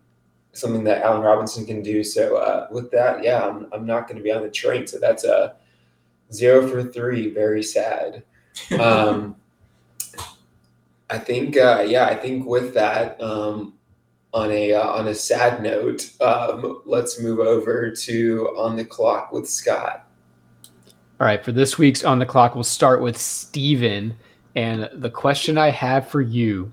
something 0.52 0.84
that 0.84 1.02
Allen 1.02 1.22
Robinson 1.22 1.66
can 1.66 1.82
do. 1.82 2.04
So 2.04 2.36
uh, 2.36 2.68
with 2.70 2.90
that, 2.92 3.22
yeah, 3.22 3.46
I'm, 3.46 3.66
I'm 3.72 3.86
not 3.86 4.06
going 4.06 4.18
to 4.18 4.22
be 4.22 4.32
on 4.32 4.42
the 4.42 4.50
train. 4.50 4.86
So 4.86 4.98
that's 4.98 5.24
a 5.24 5.56
zero 6.32 6.66
for 6.68 6.82
three. 6.82 7.30
Very 7.30 7.62
sad. 7.62 8.22
Um, 8.78 9.34
I 11.10 11.18
think, 11.18 11.56
uh, 11.56 11.84
yeah, 11.86 12.06
I 12.06 12.14
think 12.14 12.46
with 12.46 12.72
that, 12.74 13.20
um, 13.20 13.74
on 14.34 14.50
a 14.50 14.74
uh, 14.74 14.88
on 14.88 15.08
a 15.08 15.14
sad 15.14 15.62
note, 15.62 16.10
um, 16.20 16.82
let's 16.84 17.20
move 17.20 17.38
over 17.38 17.90
to 17.90 18.48
on 18.56 18.76
the 18.76 18.84
clock 18.84 19.32
with 19.32 19.48
Scott. 19.48 20.08
All 21.20 21.26
right, 21.26 21.42
for 21.42 21.52
this 21.52 21.78
week's 21.78 22.04
on 22.04 22.18
the 22.18 22.26
clock, 22.26 22.54
we'll 22.54 22.64
start 22.64 23.00
with 23.00 23.16
Steven. 23.16 24.16
And 24.56 24.88
the 24.92 25.10
question 25.10 25.58
I 25.58 25.70
have 25.70 26.08
for 26.08 26.20
you 26.20 26.72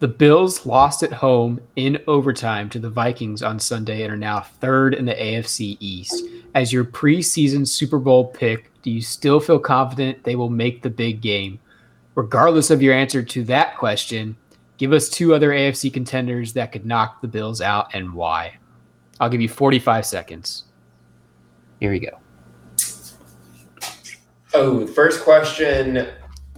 the 0.00 0.08
Bills 0.08 0.64
lost 0.64 1.02
at 1.02 1.12
home 1.12 1.60
in 1.74 2.00
overtime 2.06 2.70
to 2.70 2.78
the 2.78 2.88
Vikings 2.88 3.42
on 3.42 3.58
Sunday 3.58 4.04
and 4.04 4.12
are 4.12 4.16
now 4.16 4.40
third 4.40 4.94
in 4.94 5.06
the 5.06 5.14
AFC 5.14 5.76
East. 5.80 6.24
As 6.54 6.72
your 6.72 6.84
preseason 6.84 7.66
Super 7.66 7.98
Bowl 7.98 8.26
pick, 8.26 8.70
do 8.82 8.92
you 8.92 9.02
still 9.02 9.40
feel 9.40 9.58
confident 9.58 10.22
they 10.22 10.36
will 10.36 10.50
make 10.50 10.82
the 10.82 10.90
big 10.90 11.20
game? 11.20 11.58
Regardless 12.14 12.70
of 12.70 12.80
your 12.80 12.94
answer 12.94 13.24
to 13.24 13.42
that 13.44 13.76
question, 13.76 14.36
give 14.76 14.92
us 14.92 15.08
two 15.08 15.34
other 15.34 15.50
AFC 15.50 15.92
contenders 15.92 16.52
that 16.52 16.70
could 16.70 16.86
knock 16.86 17.20
the 17.20 17.28
Bills 17.28 17.60
out 17.60 17.92
and 17.92 18.14
why. 18.14 18.56
I'll 19.18 19.28
give 19.28 19.40
you 19.40 19.48
45 19.48 20.06
seconds. 20.06 20.64
Here 21.80 21.90
we 21.90 21.98
go. 21.98 22.20
Oh, 24.54 24.86
first 24.86 25.24
question. 25.24 26.08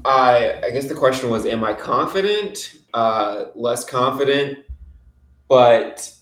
I 0.05 0.61
I 0.65 0.71
guess 0.71 0.87
the 0.87 0.95
question 0.95 1.31
was, 1.31 1.47
am 1.47 1.65
I 1.65 1.75
confident? 1.75 2.81
uh, 2.95 3.47
less 3.55 3.85
confident. 3.85 4.59
But 5.49 6.13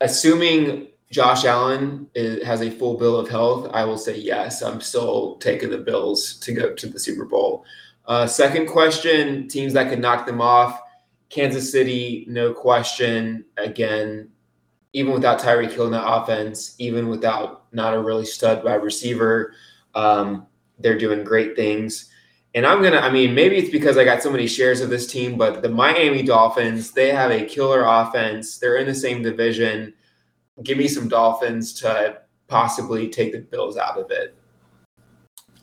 assuming 0.00 0.88
Josh 1.10 1.44
Allen 1.44 2.08
is, 2.14 2.44
has 2.44 2.62
a 2.62 2.70
full 2.70 2.96
bill 2.98 3.16
of 3.16 3.28
health, 3.28 3.70
I 3.72 3.84
will 3.84 3.98
say 3.98 4.18
yes. 4.18 4.62
I'm 4.62 4.80
still 4.80 5.36
taking 5.36 5.70
the 5.70 5.78
Bills 5.78 6.38
to 6.40 6.52
go 6.52 6.74
to 6.74 6.86
the 6.86 6.98
Super 6.98 7.24
Bowl. 7.24 7.64
Uh, 8.06 8.26
second 8.26 8.66
question 8.66 9.46
teams 9.46 9.72
that 9.74 9.88
could 9.88 10.00
knock 10.00 10.26
them 10.26 10.40
off 10.40 10.80
Kansas 11.28 11.70
City, 11.70 12.26
no 12.28 12.52
question. 12.52 13.44
Again, 13.56 14.28
even 14.92 15.14
without 15.14 15.40
Tyreek 15.40 15.72
Hill 15.72 15.86
in 15.86 15.92
the 15.92 16.06
offense, 16.06 16.74
even 16.78 17.08
without 17.08 17.72
not 17.72 17.94
a 17.94 18.02
really 18.02 18.26
stud 18.26 18.62
wide 18.64 18.82
receiver, 18.82 19.54
um, 19.94 20.46
they're 20.78 20.98
doing 20.98 21.24
great 21.24 21.56
things. 21.56 22.11
And 22.54 22.66
I'm 22.66 22.82
gonna. 22.82 22.98
I 22.98 23.10
mean, 23.10 23.34
maybe 23.34 23.56
it's 23.56 23.70
because 23.70 23.96
I 23.96 24.04
got 24.04 24.22
so 24.22 24.30
many 24.30 24.46
shares 24.46 24.80
of 24.80 24.90
this 24.90 25.06
team, 25.06 25.38
but 25.38 25.62
the 25.62 25.68
Miami 25.68 26.22
Dolphins, 26.22 26.90
they 26.90 27.10
have 27.10 27.30
a 27.30 27.44
killer 27.44 27.84
offense. 27.84 28.58
They're 28.58 28.76
in 28.76 28.86
the 28.86 28.94
same 28.94 29.22
division. 29.22 29.94
Give 30.62 30.76
me 30.76 30.88
some 30.88 31.08
Dolphins 31.08 31.72
to 31.80 32.18
possibly 32.48 33.08
take 33.08 33.32
the 33.32 33.40
Bills 33.40 33.76
out 33.78 33.98
of 33.98 34.10
it. 34.10 34.36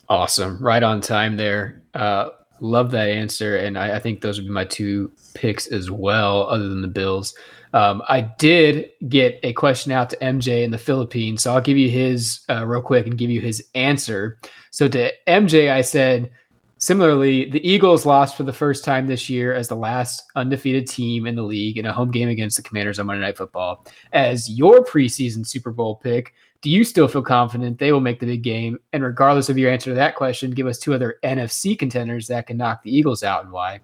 Awesome, 0.08 0.58
right 0.58 0.82
on 0.82 1.00
time 1.00 1.36
there. 1.36 1.82
Uh, 1.94 2.30
love 2.60 2.90
that 2.90 3.08
answer, 3.08 3.56
and 3.56 3.78
I, 3.78 3.96
I 3.96 3.98
think 4.00 4.20
those 4.20 4.38
would 4.38 4.48
be 4.48 4.52
my 4.52 4.64
two 4.64 5.12
picks 5.34 5.68
as 5.68 5.90
well, 5.90 6.48
other 6.48 6.68
than 6.68 6.82
the 6.82 6.88
Bills. 6.88 7.34
Um, 7.72 8.02
I 8.08 8.22
did 8.22 8.90
get 9.08 9.38
a 9.44 9.52
question 9.52 9.92
out 9.92 10.10
to 10.10 10.16
MJ 10.16 10.64
in 10.64 10.72
the 10.72 10.78
Philippines, 10.78 11.44
so 11.44 11.54
I'll 11.54 11.60
give 11.60 11.78
you 11.78 11.88
his 11.88 12.40
uh, 12.48 12.66
real 12.66 12.82
quick 12.82 13.06
and 13.06 13.16
give 13.16 13.30
you 13.30 13.40
his 13.40 13.64
answer. 13.76 14.38
So 14.72 14.88
to 14.88 15.12
MJ, 15.28 15.70
I 15.70 15.82
said 15.82 16.32
Similarly, 16.80 17.50
the 17.50 17.66
Eagles 17.68 18.06
lost 18.06 18.38
for 18.38 18.42
the 18.42 18.54
first 18.54 18.86
time 18.86 19.06
this 19.06 19.28
year 19.28 19.52
as 19.52 19.68
the 19.68 19.76
last 19.76 20.22
undefeated 20.34 20.86
team 20.88 21.26
in 21.26 21.34
the 21.34 21.42
league 21.42 21.76
in 21.76 21.84
a 21.84 21.92
home 21.92 22.10
game 22.10 22.30
against 22.30 22.56
the 22.56 22.62
Commanders 22.62 22.98
on 22.98 23.04
Monday 23.04 23.20
Night 23.20 23.36
Football. 23.36 23.86
As 24.14 24.48
your 24.48 24.82
preseason 24.82 25.46
Super 25.46 25.72
Bowl 25.72 25.96
pick, 25.96 26.32
do 26.62 26.70
you 26.70 26.82
still 26.84 27.06
feel 27.06 27.20
confident 27.20 27.78
they 27.78 27.92
will 27.92 28.00
make 28.00 28.18
the 28.18 28.24
big 28.24 28.42
game? 28.42 28.78
And 28.94 29.04
regardless 29.04 29.50
of 29.50 29.58
your 29.58 29.70
answer 29.70 29.90
to 29.90 29.94
that 29.94 30.14
question, 30.14 30.52
give 30.52 30.66
us 30.66 30.78
two 30.78 30.94
other 30.94 31.18
NFC 31.22 31.78
contenders 31.78 32.26
that 32.28 32.46
can 32.46 32.56
knock 32.56 32.82
the 32.82 32.96
Eagles 32.96 33.22
out 33.22 33.44
and 33.44 33.52
why. 33.52 33.80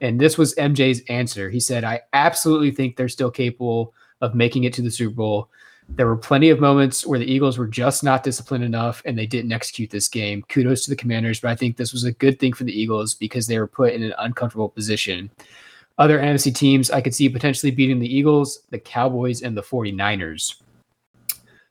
And 0.00 0.20
this 0.20 0.38
was 0.38 0.54
MJ's 0.54 1.02
answer. 1.08 1.50
He 1.50 1.58
said, 1.58 1.82
I 1.82 2.02
absolutely 2.12 2.70
think 2.70 2.94
they're 2.94 3.08
still 3.08 3.30
capable 3.30 3.92
of 4.20 4.36
making 4.36 4.62
it 4.62 4.72
to 4.74 4.82
the 4.82 4.90
Super 4.92 5.16
Bowl. 5.16 5.50
There 5.88 6.06
were 6.06 6.16
plenty 6.16 6.50
of 6.50 6.60
moments 6.60 7.06
where 7.06 7.18
the 7.18 7.30
Eagles 7.30 7.58
were 7.58 7.66
just 7.66 8.02
not 8.02 8.22
disciplined 8.22 8.64
enough 8.64 9.02
and 9.04 9.16
they 9.16 9.26
didn't 9.26 9.52
execute 9.52 9.90
this 9.90 10.08
game. 10.08 10.42
Kudos 10.48 10.84
to 10.84 10.90
the 10.90 10.96
Commanders, 10.96 11.40
but 11.40 11.50
I 11.50 11.54
think 11.54 11.76
this 11.76 11.92
was 11.92 12.04
a 12.04 12.12
good 12.12 12.38
thing 12.38 12.52
for 12.52 12.64
the 12.64 12.78
Eagles 12.78 13.14
because 13.14 13.46
they 13.46 13.58
were 13.58 13.68
put 13.68 13.92
in 13.92 14.02
an 14.02 14.14
uncomfortable 14.18 14.68
position. 14.68 15.30
Other 15.98 16.18
NFC 16.18 16.54
teams 16.54 16.90
I 16.90 17.00
could 17.00 17.14
see 17.14 17.28
potentially 17.28 17.70
beating 17.70 17.98
the 17.98 18.14
Eagles, 18.14 18.62
the 18.70 18.78
Cowboys, 18.78 19.42
and 19.42 19.56
the 19.56 19.62
49ers. 19.62 20.56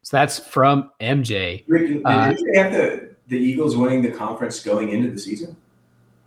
So 0.02 0.18
that's 0.18 0.40
from 0.40 0.92
MJ. 1.02 1.64
Rick, 1.68 1.88
did 1.88 2.06
uh, 2.06 2.34
you 2.38 2.54
have 2.62 2.72
the, 2.72 3.16
the 3.28 3.38
Eagles 3.38 3.76
winning 3.76 4.02
the 4.02 4.12
conference 4.12 4.64
going 4.64 4.90
into 4.90 5.12
the 5.12 5.20
season? 5.20 5.56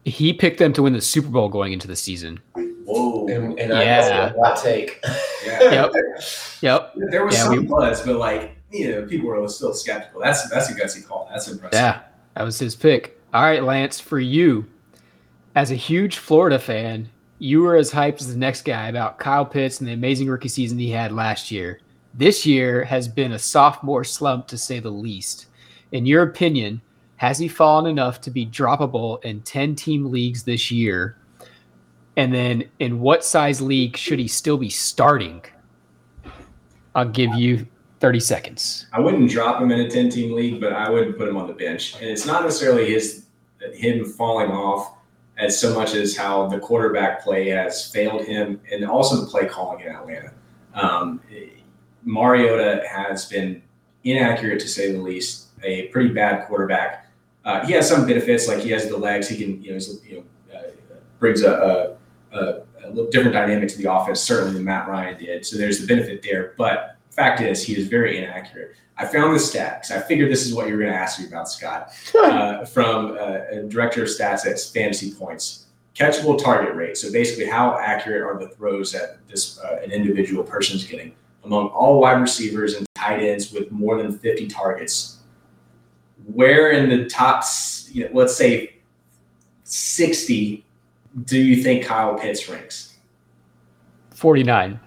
He 0.05 0.33
picked 0.33 0.59
them 0.59 0.73
to 0.75 0.83
win 0.83 0.93
the 0.93 1.01
Super 1.01 1.29
Bowl 1.29 1.49
going 1.49 1.73
into 1.73 1.87
the 1.87 1.97
season. 1.97 2.41
Whoa. 2.89 3.29
And, 3.29 3.59
and 3.59 3.71
yeah. 3.71 4.33
I 4.35 4.39
hot 4.39 4.63
take. 4.63 4.99
Yeah. 5.45 5.61
yep. 5.93 5.93
Yep. 6.63 6.93
There 7.11 7.27
was 7.27 7.35
yeah, 7.35 7.45
some 7.45 7.57
we, 7.57 7.67
buzz, 7.67 8.01
but 8.01 8.17
like, 8.17 8.57
you 8.71 8.91
know, 8.91 9.07
people 9.07 9.29
were 9.29 9.47
still 9.49 9.75
skeptical. 9.75 10.23
That's 10.23 10.49
that's 10.49 10.71
a 10.71 10.75
gutsy 10.75 11.07
call. 11.07 11.29
That's 11.31 11.49
impressive. 11.49 11.79
Yeah. 11.79 12.01
That 12.35 12.45
was 12.45 12.59
his 12.59 12.75
pick. 12.75 13.21
All 13.35 13.43
right, 13.43 13.63
Lance, 13.63 14.01
for 14.01 14.19
you, 14.19 14.67
as 15.55 15.71
a 15.71 15.75
huge 15.75 16.17
Florida 16.17 16.59
fan, 16.59 17.11
you 17.39 17.61
were 17.61 17.77
as 17.77 17.91
hyped 17.91 18.21
as 18.23 18.33
the 18.33 18.39
next 18.39 18.65
guy 18.65 18.89
about 18.89 19.19
Kyle 19.19 19.45
Pitts 19.45 19.81
and 19.81 19.89
the 19.89 19.93
amazing 19.93 20.29
rookie 20.29 20.49
season 20.49 20.79
he 20.79 20.91
had 20.91 21.13
last 21.13 21.51
year. 21.51 21.81
This 22.15 22.47
year 22.47 22.85
has 22.85 23.07
been 23.07 23.33
a 23.33 23.39
sophomore 23.39 24.05
slump 24.05 24.47
to 24.49 24.57
say 24.57 24.81
the 24.81 24.91
least. 24.91 25.47
In 25.93 26.07
your 26.07 26.23
opinion, 26.23 26.81
has 27.17 27.39
he 27.39 27.49
fallen 27.49 27.85
enough 27.85 28.21
to 28.23 28.31
be 28.31 28.47
droppable 28.47 29.23
in 29.25 29.43
10 29.43 29.75
team 29.75 30.11
leagues 30.11 30.43
this 30.43 30.71
year? 30.71 31.18
And 32.19 32.35
then 32.35 32.65
in 32.81 32.99
what 32.99 33.25
size 33.25 33.61
league 33.61 33.97
should 33.97 34.19
he 34.19 34.27
still 34.27 34.59
be 34.59 34.69
starting? 34.69 35.41
I'll 36.97 37.09
give 37.09 37.33
you 37.35 37.65
30 38.01 38.19
seconds. 38.19 38.87
I 38.93 38.99
wouldn't 38.99 39.31
drop 39.31 39.63
him 39.63 39.71
in 39.71 39.79
a 39.79 39.89
10 39.89 40.11
team 40.11 40.35
league, 40.35 40.61
but 40.61 40.73
I 40.73 40.91
wouldn't 40.91 41.17
put 41.17 41.29
him 41.29 41.37
on 41.37 41.47
the 41.47 41.53
bench. 41.53 41.95
And 41.95 42.11
it's 42.11 42.27
not 42.27 42.43
necessarily 42.43 42.91
his 42.91 43.27
him 43.73 44.05
falling 44.05 44.51
off 44.51 44.95
as 45.39 45.61
so 45.61 45.73
much 45.73 45.95
as 45.95 46.17
how 46.17 46.49
the 46.49 46.59
quarterback 46.59 47.23
play 47.23 47.51
has 47.51 47.89
failed 47.89 48.25
him 48.25 48.61
and 48.73 48.85
also 48.85 49.21
the 49.21 49.27
play 49.27 49.47
calling 49.47 49.85
in 49.85 49.95
Atlanta. 49.95 50.33
Um, 50.75 51.21
Mariota 52.03 52.83
has 52.89 53.27
been 53.27 53.63
inaccurate 54.03 54.59
to 54.59 54.69
say 54.69 54.91
the 54.91 54.99
least, 54.99 55.49
a 55.63 55.87
pretty 55.89 56.09
bad 56.09 56.49
quarterback. 56.49 57.07
Uh, 57.45 57.65
he 57.65 57.75
has 57.75 57.89
some 57.89 58.09
benefits, 58.09 58.49
like 58.49 58.59
he 58.59 58.71
has 58.71 58.89
the 58.89 58.97
legs. 58.97 59.29
He 59.29 59.37
can, 59.37 59.63
you 59.63 59.73
know, 59.73 59.79
you 60.05 60.17
know 60.17 60.59
uh, 60.59 60.63
brings 61.21 61.43
a, 61.43 61.53
a 61.53 61.98
a, 62.33 62.63
a 62.85 62.89
little 62.89 63.11
different 63.11 63.35
dynamic 63.35 63.69
to 63.71 63.79
the 63.79 63.93
offense, 63.93 64.21
certainly 64.21 64.55
than 64.55 64.65
Matt 64.65 64.89
Ryan 64.89 65.19
did. 65.19 65.47
So 65.47 65.57
there's 65.57 65.81
the 65.81 65.87
benefit 65.87 66.23
there. 66.23 66.55
But 66.57 66.99
fact 67.19 67.41
is, 67.41 67.65
he 67.65 67.77
is 67.77 67.89
very 67.89 68.17
inaccurate. 68.19 68.77
I 68.97 69.07
found 69.07 69.35
the 69.35 69.41
stat 69.41 69.83
because 69.83 70.03
I 70.03 70.07
figured 70.07 70.31
this 70.31 70.47
is 70.47 70.55
what 70.55 70.67
you 70.67 70.75
were 70.75 70.81
going 70.81 70.93
to 70.93 70.99
ask 70.99 71.21
me 71.21 71.27
about, 71.27 71.49
Scott, 71.49 71.93
uh, 72.15 72.65
from 72.65 73.13
uh, 73.13 73.41
a 73.51 73.63
director 73.69 74.03
of 74.03 74.09
stats 74.09 74.47
at 74.47 74.59
Fantasy 74.73 75.13
Points. 75.13 75.67
Catchable 75.95 76.41
target 76.43 76.77
rate. 76.77 76.97
So 76.97 77.11
basically, 77.11 77.47
how 77.47 77.77
accurate 77.77 78.23
are 78.23 78.39
the 78.39 78.55
throws 78.55 78.93
that 78.93 79.19
this 79.29 79.59
uh, 79.59 79.81
an 79.83 79.91
individual 79.91 80.45
person 80.45 80.77
is 80.77 80.85
getting 80.85 81.13
among 81.45 81.69
all 81.69 82.01
wide 82.01 82.21
receivers 82.21 82.75
and 82.75 82.87
tight 82.95 83.21
ends 83.21 83.53
with 83.53 83.71
more 83.73 84.01
than 84.01 84.17
50 84.17 84.47
targets? 84.47 85.19
Where 86.33 86.71
in 86.71 86.89
the 86.89 87.07
top, 87.09 87.43
you 87.91 88.05
know, 88.05 88.11
let's 88.13 88.37
say 88.37 88.77
60 89.65 90.65
do 91.25 91.39
you 91.39 91.63
think 91.63 91.85
Kyle 91.85 92.15
Pitts 92.15 92.49
ranks? 92.49 92.97
49. 94.15 94.81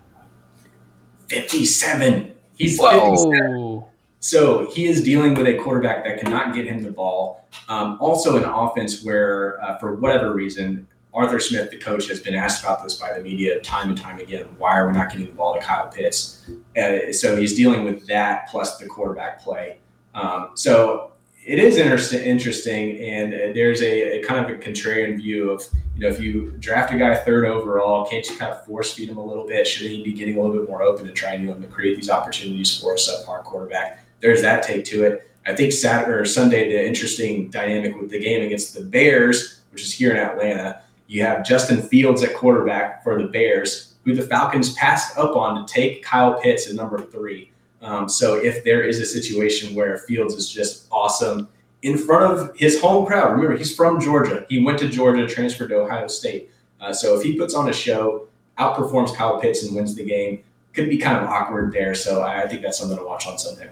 57. 1.30 2.34
He's 2.56 2.78
Whoa. 2.78 3.26
57. 3.26 3.84
So 4.20 4.70
he 4.70 4.86
is 4.86 5.04
dealing 5.04 5.34
with 5.34 5.48
a 5.48 5.56
quarterback 5.56 6.04
that 6.04 6.20
cannot 6.20 6.54
get 6.54 6.68
him 6.68 6.84
the 6.84 6.92
ball. 6.92 7.48
Um, 7.70 7.98
also, 8.00 8.38
an 8.38 8.44
offense 8.44 9.04
where, 9.04 9.62
uh, 9.64 9.80
for 9.80 9.96
whatever 9.96 10.34
reason, 10.34 10.88
Arthur 11.14 11.40
Smith, 11.40 11.72
the 11.72 11.78
coach, 11.78 12.08
has 12.08 12.20
been 12.20 12.36
asked 12.36 12.64
about 12.64 12.84
this 12.84 12.96
by 12.96 13.18
the 13.18 13.22
media 13.22 13.60
time 13.62 13.90
and 13.90 13.98
time 13.98 14.20
again. 14.20 14.46
Why 14.58 14.78
are 14.78 14.88
we 14.88 14.94
not 14.94 15.12
getting 15.12 15.28
the 15.28 15.34
ball 15.34 15.56
to 15.56 15.60
Kyle 15.60 15.88
Pitts? 15.88 16.48
Uh, 16.78 17.12
so 17.12 17.36
he's 17.36 17.56
dealing 17.56 17.84
with 17.84 18.06
that 18.08 18.48
plus 18.50 18.78
the 18.78 18.86
quarterback 18.86 19.42
play. 19.42 19.80
Um, 20.14 20.52
so 20.54 21.11
it 21.44 21.58
is 21.60 21.78
interesting, 21.78 22.22
interesting, 22.22 23.00
and 23.00 23.34
uh, 23.34 23.38
there's 23.54 23.82
a, 23.82 24.20
a, 24.20 24.24
kind 24.24 24.46
of 24.46 24.52
a 24.52 24.60
contrarian 24.62 25.18
view 25.18 25.50
of 25.50 25.64
you 25.96 26.02
know 26.02 26.08
if 26.08 26.20
you 26.20 26.52
draft 26.60 26.94
a 26.94 26.98
guy 26.98 27.16
third 27.16 27.46
overall, 27.46 28.06
can't 28.08 28.28
you 28.30 28.36
kind 28.36 28.52
of 28.52 28.64
force 28.66 28.94
feed 28.94 29.10
him 29.10 29.18
a 29.18 29.26
little 29.26 29.48
bit? 29.48 29.66
Should 29.66 29.90
he 29.90 30.04
be 30.04 30.14
getting 30.14 30.38
a 30.38 30.42
little 30.42 30.56
bit 30.56 30.70
more 30.70 30.84
open 30.84 31.08
and 31.08 31.16
trying 31.16 31.46
to 31.48 31.68
create 31.68 31.96
these 31.96 32.10
opportunities 32.10 32.80
for 32.80 32.94
a 32.94 32.98
subpar 32.98 33.44
quarterback? 33.44 34.06
There's 34.20 34.42
that 34.44 34.64
take 34.64 34.86
to 34.86 35.04
it. 35.04 35.32
I 35.46 35.56
think 35.56 35.72
Saturday 35.72 36.12
or 36.12 36.26
Sunday, 36.26 36.72
the 36.72 36.86
interesting 36.86 37.50
dynamic 37.50 38.00
with 38.00 38.12
the 38.12 38.20
game 38.20 38.46
against 38.46 38.76
the 38.76 38.82
Bears, 38.82 39.62
which 39.72 39.82
is 39.82 39.92
here 39.92 40.12
in 40.12 40.18
Atlanta, 40.18 40.84
you 41.08 41.24
have 41.24 41.44
Justin 41.44 41.82
Fields 41.82 42.24
at 42.24 42.36
quarterback 42.36 43.04
for 43.04 43.20
the 43.20 43.28
Bears, 43.28 43.96
who 44.06 44.16
the 44.16 44.22
Falcons 44.22 44.74
passed 44.76 45.18
up 45.18 45.36
on 45.36 45.66
to 45.66 45.74
take 45.74 46.04
Kyle 46.04 46.40
Pitts 46.40 46.70
at 46.70 46.76
number 46.76 47.02
three. 47.02 47.51
Um, 47.82 48.08
so 48.08 48.36
if 48.36 48.64
there 48.64 48.84
is 48.84 49.00
a 49.00 49.06
situation 49.06 49.76
where 49.76 49.98
Fields 49.98 50.36
is 50.36 50.50
just 50.50 50.88
awesome 50.92 51.50
in 51.82 51.98
front 51.98 52.32
of 52.32 52.56
his 52.56 52.80
home 52.80 53.06
crowd, 53.06 53.32
remember 53.32 53.58
he's 53.58 53.76
from 53.76 54.00
Georgia. 54.00 54.46
He 54.50 54.64
went 54.64 54.78
to 54.80 54.88
Georgia, 54.88 55.28
transferred 55.28 55.70
to 55.70 55.78
Ohio 55.78 56.08
State. 56.08 56.52
Uh, 56.80 56.94
so 56.94 57.18
if 57.18 57.24
he 57.24 57.38
puts 57.38 57.56
on 57.56 57.70
a 57.70 57.74
show, 57.74 58.28
outperforms 58.60 59.16
Kyle 59.16 59.40
Pitts 59.40 59.64
and 59.64 59.76
wins 59.76 59.96
the 59.96 60.06
game, 60.06 60.44
could 60.74 60.90
be 60.90 60.98
kind 60.98 61.18
of 61.18 61.24
awkward 61.28 61.74
there. 61.74 61.96
So 61.96 62.22
I, 62.22 62.44
I 62.44 62.48
think 62.48 62.62
that's 62.62 62.78
something 62.78 62.98
to 62.98 63.04
watch 63.04 63.28
on 63.28 63.38
Sunday. 63.38 63.70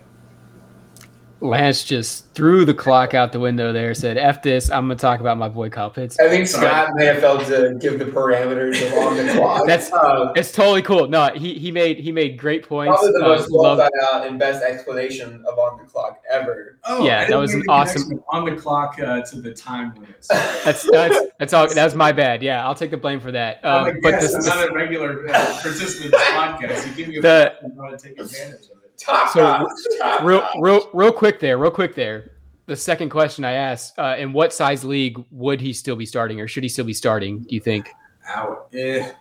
Lance 1.42 1.84
just 1.84 2.34
threw 2.34 2.66
the 2.66 2.74
clock 2.74 3.14
out 3.14 3.32
the 3.32 3.40
window 3.40 3.72
there. 3.72 3.94
Said, 3.94 4.18
"F 4.18 4.42
this! 4.42 4.70
I'm 4.70 4.88
going 4.88 4.98
to 4.98 5.02
talk 5.02 5.22
about 5.22 5.38
my 5.38 5.48
boy 5.48 5.70
Kyle 5.70 5.90
Pitts." 5.90 6.20
I 6.20 6.28
think 6.28 6.48
Scott 6.48 6.90
may 6.96 7.06
have 7.06 7.20
felt 7.20 7.46
to 7.48 7.78
give 7.80 7.98
the 7.98 8.06
parameters 8.06 8.86
of 8.86 8.94
on 8.98 9.16
the 9.16 9.32
clock. 9.34 9.64
That's 9.68 9.92
um, 9.94 10.34
it's 10.36 10.52
totally 10.52 10.82
cool. 10.82 11.08
No, 11.08 11.30
he 11.34 11.54
he 11.54 11.72
made 11.72 12.00
he 12.00 12.12
made 12.12 12.38
great 12.38 12.68
points. 12.68 12.98
Probably 12.98 13.14
the 13.14 13.20
most 13.20 13.46
uh, 13.46 13.48
well 13.52 13.78
thought 13.78 13.92
out 14.04 14.28
and 14.28 14.38
best 14.38 14.64
explanation 14.64 15.44
of 15.48 15.58
on 15.58 15.78
the 15.78 15.86
clock 15.86 16.20
ever. 16.30 16.78
Oh, 16.84 17.06
yeah, 17.06 17.26
that 17.26 17.38
was 17.38 17.54
an 17.54 17.64
awesome 17.70 18.22
on 18.30 18.44
the 18.44 18.56
clock 18.56 19.00
uh, 19.00 19.22
to 19.22 19.42
the 19.42 19.54
time 19.54 19.94
limits. 19.96 20.28
that's 20.64 20.90
that's 20.92 21.20
that's 21.40 21.54
all. 21.54 21.74
That's 21.74 21.96
my 21.96 22.12
bad. 22.12 22.44
Yeah, 22.44 22.66
I'll 22.66 22.76
take 22.76 22.92
the 22.92 22.98
blame 22.98 23.22
for 23.22 23.32
that. 23.32 23.64
Um, 23.64 24.00
but 24.02 24.20
this, 24.20 24.34
is 24.34 24.46
not 24.46 24.70
a 24.70 24.74
regular 24.74 25.30
uh, 25.30 25.60
participant 25.62 26.06
in 26.06 26.12
this 26.12 26.30
podcast. 26.32 26.88
You 26.88 26.94
give 26.96 27.08
me 27.08 27.18
a 27.18 27.22
the, 27.22 27.56
to 27.62 27.98
take 27.98 28.20
advantage 28.20 28.66
of 28.66 28.72
it. 28.72 28.79
Top 29.00 29.30
so 29.30 29.68
top 29.98 30.24
real, 30.24 30.46
real, 30.60 30.90
real 30.94 31.12
quick 31.12 31.40
there, 31.40 31.58
real 31.58 31.72
quick 31.72 31.96
there. 31.96 32.32
The 32.66 32.76
second 32.76 33.10
question 33.10 33.46
I 33.46 33.54
asked: 33.54 33.98
uh, 33.98 34.16
In 34.18 34.34
what 34.34 34.54
size 34.54 34.84
league 34.84 35.24
would 35.32 35.62
he 35.62 35.74
still 35.74 35.96
be 35.96 36.06
starting, 36.06 36.40
or 36.42 36.48
should 36.48 36.64
he 36.64 36.70
still 36.70 36.86
be 36.86 36.94
starting? 36.94 37.40
Do 37.40 37.56
you 37.56 37.62
think? 37.62 37.90
Out, 38.28 38.68
eh. 38.74 39.12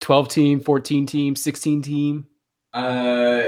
Twelve 0.00 0.28
team, 0.28 0.60
fourteen 0.60 1.04
team, 1.04 1.34
sixteen 1.34 1.82
team. 1.82 2.26
Uh, 2.72 3.42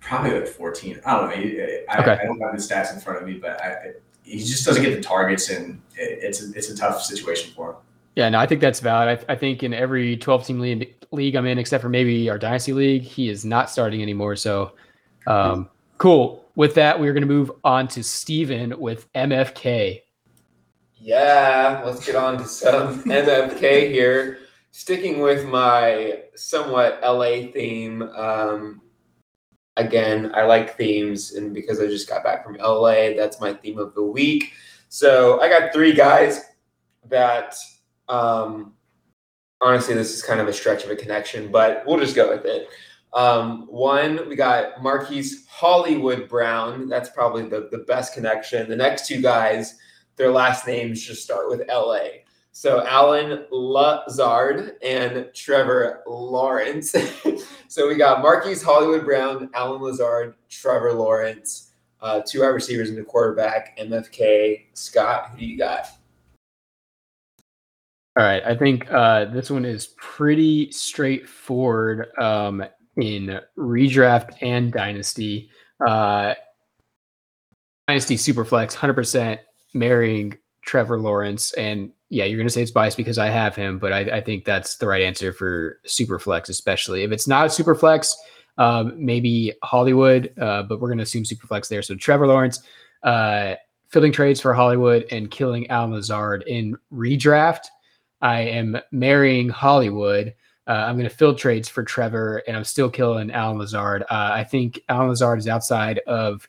probably 0.00 0.38
like 0.38 0.48
fourteen. 0.48 1.00
I 1.04 1.18
don't 1.18 1.28
know. 1.28 1.34
I, 1.88 2.00
okay. 2.00 2.22
I 2.22 2.24
don't 2.24 2.40
have 2.40 2.52
the 2.52 2.62
stats 2.62 2.94
in 2.94 3.00
front 3.00 3.20
of 3.20 3.28
me, 3.28 3.34
but 3.34 3.60
I, 3.60 3.92
he 4.22 4.38
just 4.38 4.64
doesn't 4.64 4.82
get 4.82 4.94
the 4.94 5.02
targets, 5.02 5.50
and 5.50 5.80
it's 5.96 6.42
a, 6.42 6.52
it's 6.54 6.70
a 6.70 6.76
tough 6.76 7.02
situation 7.02 7.52
for 7.54 7.70
him. 7.70 7.76
Yeah, 8.16 8.28
no, 8.28 8.38
I 8.38 8.46
think 8.46 8.60
that's 8.60 8.80
valid. 8.80 9.24
I, 9.28 9.32
I 9.32 9.36
think 9.36 9.62
in 9.62 9.74
every 9.74 10.16
12 10.16 10.46
team 10.46 10.60
league, 10.60 10.94
league 11.10 11.34
I'm 11.34 11.46
in, 11.46 11.58
except 11.58 11.82
for 11.82 11.88
maybe 11.88 12.30
our 12.30 12.38
dynasty 12.38 12.72
league, 12.72 13.02
he 13.02 13.28
is 13.28 13.44
not 13.44 13.70
starting 13.70 14.02
anymore. 14.02 14.36
So 14.36 14.72
um, 15.26 15.68
cool. 15.98 16.44
With 16.56 16.74
that, 16.74 17.00
we're 17.00 17.12
going 17.12 17.22
to 17.22 17.28
move 17.28 17.50
on 17.64 17.88
to 17.88 18.02
Steven 18.02 18.78
with 18.78 19.12
MFK. 19.12 20.02
Yeah, 20.96 21.82
let's 21.84 22.04
get 22.06 22.14
on 22.14 22.38
to 22.38 22.46
some 22.46 23.02
MFK 23.04 23.90
here. 23.90 24.38
Sticking 24.70 25.20
with 25.20 25.46
my 25.46 26.22
somewhat 26.34 27.00
LA 27.02 27.50
theme. 27.52 28.02
Um, 28.02 28.80
again, 29.76 30.32
I 30.34 30.44
like 30.44 30.76
themes, 30.76 31.34
and 31.34 31.52
because 31.52 31.80
I 31.80 31.86
just 31.86 32.08
got 32.08 32.24
back 32.24 32.44
from 32.44 32.56
LA, 32.56 33.14
that's 33.16 33.40
my 33.40 33.52
theme 33.52 33.78
of 33.78 33.94
the 33.94 34.02
week. 34.02 34.52
So 34.88 35.40
I 35.40 35.48
got 35.48 35.72
three 35.72 35.92
guys 35.92 36.40
that 37.08 37.56
um, 38.08 38.74
honestly, 39.60 39.94
this 39.94 40.14
is 40.14 40.22
kind 40.22 40.40
of 40.40 40.48
a 40.48 40.52
stretch 40.52 40.84
of 40.84 40.90
a 40.90 40.96
connection, 40.96 41.50
but 41.50 41.82
we'll 41.86 41.98
just 41.98 42.14
go 42.14 42.30
with 42.30 42.44
it. 42.44 42.68
Um, 43.14 43.68
one, 43.68 44.28
we 44.28 44.34
got 44.34 44.82
Marquise 44.82 45.46
Hollywood 45.48 46.28
Brown. 46.28 46.88
That's 46.88 47.08
probably 47.08 47.48
the, 47.48 47.68
the 47.70 47.78
best 47.78 48.12
connection. 48.12 48.68
The 48.68 48.76
next 48.76 49.06
two 49.06 49.22
guys, 49.22 49.78
their 50.16 50.32
last 50.32 50.66
names 50.66 51.00
just 51.00 51.22
start 51.22 51.48
with 51.48 51.62
LA. 51.68 52.06
So 52.50 52.84
Allen 52.86 53.46
Lazard 53.50 54.76
and 54.82 55.28
Trevor 55.32 56.02
Lawrence. 56.06 56.94
so 57.68 57.88
we 57.88 57.94
got 57.96 58.20
Marquise 58.20 58.62
Hollywood 58.62 59.04
Brown, 59.04 59.48
Allen 59.54 59.80
Lazard, 59.80 60.34
Trevor 60.48 60.92
Lawrence, 60.92 61.72
uh, 62.00 62.20
two 62.26 62.42
wide 62.42 62.48
receivers 62.48 62.90
and 62.90 62.98
a 62.98 63.04
quarterback, 63.04 63.78
MFK. 63.78 64.66
Scott, 64.74 65.30
who 65.30 65.38
do 65.38 65.46
you 65.46 65.58
got? 65.58 65.86
All 68.16 68.24
right, 68.24 68.42
I 68.44 68.54
think 68.54 68.88
uh, 68.92 69.24
this 69.26 69.50
one 69.50 69.64
is 69.64 69.88
pretty 69.96 70.70
straightforward 70.70 72.16
um, 72.18 72.64
in 72.96 73.40
redraft 73.56 74.36
and 74.40 74.72
dynasty. 74.72 75.50
Uh, 75.86 76.34
dynasty 77.88 78.16
superflex, 78.16 78.74
hundred 78.74 78.94
percent 78.94 79.40
marrying 79.74 80.36
Trevor 80.64 80.98
Lawrence, 81.00 81.52
and 81.54 81.92
yeah, 82.08 82.24
you're 82.24 82.36
to 82.46 82.52
say 82.52 82.62
it's 82.62 82.70
biased 82.70 82.96
because 82.96 83.18
I 83.18 83.26
have 83.26 83.56
him, 83.56 83.78
but 83.78 83.92
I, 83.92 84.00
I, 84.00 84.20
think 84.20 84.44
that's 84.44 84.76
the 84.76 84.86
right 84.86 85.02
answer 85.02 85.32
for 85.32 85.80
superflex, 85.84 86.48
especially 86.48 87.02
if 87.02 87.10
it's 87.10 87.26
not 87.26 87.50
superflex. 87.50 88.14
Um, 88.56 88.94
maybe 88.96 89.52
Hollywood, 89.64 90.32
uh, 90.38 90.62
but 90.62 90.80
we're 90.80 90.88
to 90.98 91.02
assume 91.02 91.24
superflex 91.24 91.68
there. 91.68 91.82
So 91.82 91.96
Trevor 91.96 92.28
Lawrence, 92.28 92.62
uh, 93.02 93.56
trades 94.12 94.40
for 94.40 94.54
Hollywood 94.54 95.06
and 95.10 95.30
killing 95.30 95.68
Al 95.70 95.88
Lazard 95.88 96.44
in 96.46 96.76
redraft. 96.92 97.66
I 98.20 98.40
am 98.40 98.76
marrying 98.90 99.48
Hollywood. 99.48 100.34
Uh, 100.66 100.72
I'm 100.72 100.96
going 100.96 101.08
to 101.08 101.14
fill 101.14 101.34
trades 101.34 101.68
for 101.68 101.82
Trevor, 101.82 102.42
and 102.46 102.56
I'm 102.56 102.64
still 102.64 102.88
killing 102.88 103.30
Allen 103.30 103.58
Lazard. 103.58 104.02
Uh, 104.02 104.30
I 104.32 104.44
think 104.44 104.80
Allen 104.88 105.08
Lazard 105.08 105.38
is 105.38 105.48
outside 105.48 105.98
of 106.06 106.48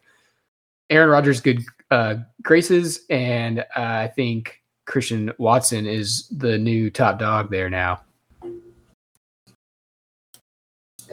Aaron 0.90 1.10
Rodgers' 1.10 1.42
good 1.42 1.62
uh, 1.92 2.16
graces, 2.42 3.02
and 3.10 3.60
uh, 3.60 3.64
I 3.76 4.12
think 4.16 4.62
Christian 4.86 5.34
Watson 5.38 5.86
is 5.86 6.28
the 6.30 6.58
new 6.58 6.90
top 6.90 7.20
dog 7.20 7.52
there 7.52 7.70
now. 7.70 8.02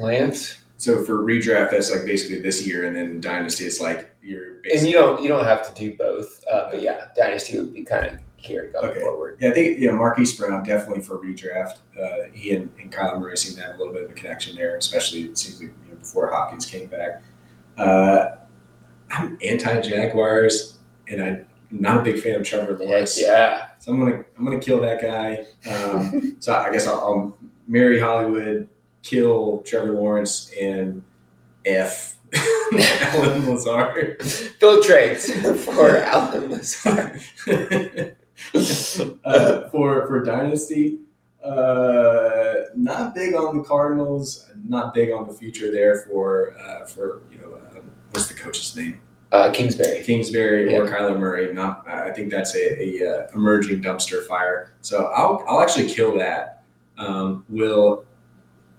Lance. 0.00 0.58
So 0.76 1.04
for 1.04 1.22
redraft, 1.22 1.70
that's 1.70 1.90
like 1.90 2.04
basically 2.04 2.40
this 2.40 2.66
year, 2.66 2.86
and 2.86 2.96
then 2.96 3.20
dynasty, 3.20 3.64
it's 3.64 3.80
like 3.80 4.14
you're. 4.22 4.56
And 4.72 4.86
you 4.86 4.92
don't 4.92 5.22
you 5.22 5.28
don't 5.28 5.44
have 5.44 5.72
to 5.72 5.80
do 5.80 5.96
both, 5.96 6.42
uh, 6.50 6.70
but 6.70 6.82
yeah, 6.82 7.06
dynasty 7.16 7.58
would 7.58 7.72
be 7.72 7.84
kind 7.84 8.06
of 8.06 8.18
here 8.44 8.70
going 8.72 8.90
okay. 8.90 9.00
forward. 9.00 9.38
Yeah, 9.40 9.50
I 9.50 9.52
think 9.52 9.78
yeah, 9.78 9.92
Marquise 9.92 10.36
Brown 10.36 10.64
definitely 10.64 11.02
for 11.02 11.18
redraft. 11.18 11.78
Uh, 12.00 12.30
he 12.32 12.52
and, 12.52 12.70
and 12.80 12.92
Kyler 12.92 13.20
Murray 13.20 13.36
seem 13.36 13.56
to 13.56 13.62
have 13.62 13.76
a 13.76 13.78
little 13.78 13.92
bit 13.92 14.04
of 14.04 14.10
a 14.10 14.14
connection 14.14 14.56
there, 14.56 14.76
especially 14.76 15.22
it 15.22 15.38
seems 15.38 15.60
like 15.60 15.70
you 15.84 15.92
know, 15.92 15.98
before 15.98 16.30
Hopkins 16.30 16.66
came 16.66 16.88
back. 16.88 17.22
Uh, 17.76 18.36
I'm 19.10 19.38
anti 19.42 19.80
Jaguars, 19.80 20.78
and 21.08 21.22
I'm 21.22 21.46
not 21.70 21.98
a 21.98 22.02
big 22.02 22.20
fan 22.20 22.36
of 22.36 22.46
Trevor 22.46 22.76
Lawrence. 22.76 23.20
Yeah, 23.20 23.68
so 23.78 23.92
I'm 23.92 23.98
gonna 24.00 24.24
I'm 24.36 24.44
gonna 24.44 24.58
kill 24.58 24.80
that 24.80 25.00
guy. 25.00 25.46
Um, 25.70 26.36
so 26.40 26.54
I 26.54 26.70
guess 26.72 26.86
I'll, 26.86 27.00
I'll 27.00 27.38
marry 27.66 28.00
Hollywood, 28.00 28.68
kill 29.02 29.62
Trevor 29.64 29.92
Lawrence, 29.92 30.52
and 30.60 31.02
F 31.64 32.16
Allen 33.12 33.48
Lazard. 33.48 34.22
Field 34.22 34.84
trades 34.84 35.30
for 35.64 35.98
Allen 35.98 36.50
Lazard. 36.50 37.22
uh, 39.24 39.68
for 39.70 40.06
for 40.06 40.22
dynasty. 40.24 40.98
Uh, 41.44 42.64
not 42.76 43.14
big 43.14 43.34
on 43.34 43.56
the 43.56 43.64
Cardinals. 43.64 44.48
Not 44.66 44.94
big 44.94 45.10
on 45.10 45.26
the 45.26 45.34
future 45.34 45.72
there 45.72 46.02
for 46.02 46.56
uh, 46.58 46.86
for 46.86 47.22
you 47.30 47.38
know 47.38 47.54
uh, 47.54 47.80
what's 48.10 48.28
the 48.28 48.34
coach's 48.34 48.76
name? 48.76 49.00
Uh, 49.32 49.50
Kingsbury. 49.50 50.02
Kingsbury 50.02 50.72
yeah. 50.72 50.78
or 50.78 50.86
Kyler 50.86 51.18
Murray. 51.18 51.52
Not. 51.52 51.88
I 51.88 52.10
think 52.12 52.30
that's 52.30 52.54
a, 52.54 52.82
a 52.82 53.10
uh, 53.10 53.26
emerging 53.34 53.82
dumpster 53.82 54.26
fire. 54.26 54.74
So 54.82 55.06
I'll 55.06 55.42
I'll 55.48 55.62
actually 55.62 55.88
kill 55.88 56.16
that. 56.18 56.64
Um, 56.98 57.44
will 57.48 58.04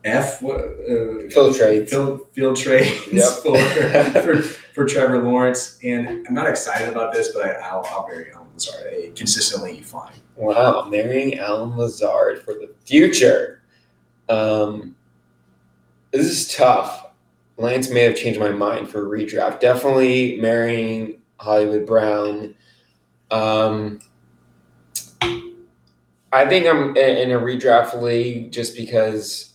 F 0.04 0.42
what, 0.42 0.60
uh, 0.60 1.30
field 1.30 1.56
trades 1.56 1.90
field, 1.90 2.28
field 2.34 2.58
trades 2.58 3.08
yep. 3.12 3.30
for, 3.44 3.58
for, 4.22 4.42
for 4.42 4.86
Trevor 4.86 5.24
Lawrence 5.24 5.80
and 5.84 6.26
I'm 6.28 6.34
not 6.34 6.48
excited 6.48 6.90
about 6.90 7.14
this 7.14 7.30
but 7.30 7.46
I, 7.46 7.76
will 7.76 7.86
I'll 7.86 8.08
marry 8.08 8.32
Allen 8.34 8.43
Lazard 8.54 9.16
consistently 9.16 9.82
fine. 9.82 10.14
Wow 10.36 10.88
marrying 10.90 11.40
Allen 11.40 11.76
Lazard 11.78 12.44
for 12.44 12.54
the 12.54 12.74
future. 12.86 13.62
Um, 14.30 14.96
this 16.12 16.28
is 16.28 16.54
tough. 16.54 17.08
Lance 17.58 17.90
may 17.90 18.02
have 18.02 18.16
changed 18.16 18.40
my 18.40 18.50
mind 18.50 18.90
for 18.90 19.06
a 19.06 19.20
redraft. 19.20 19.60
Definitely 19.60 20.40
marrying 20.40 21.22
Hollywood 21.40 21.86
Brown. 21.86 22.56
Um, 23.32 24.00
I 25.22 26.48
think 26.48 26.66
I'm 26.66 26.98
in 26.98 27.32
a 27.32 27.40
redraft 27.40 28.02
league 28.02 28.52
just 28.52 28.76
because 28.76 29.54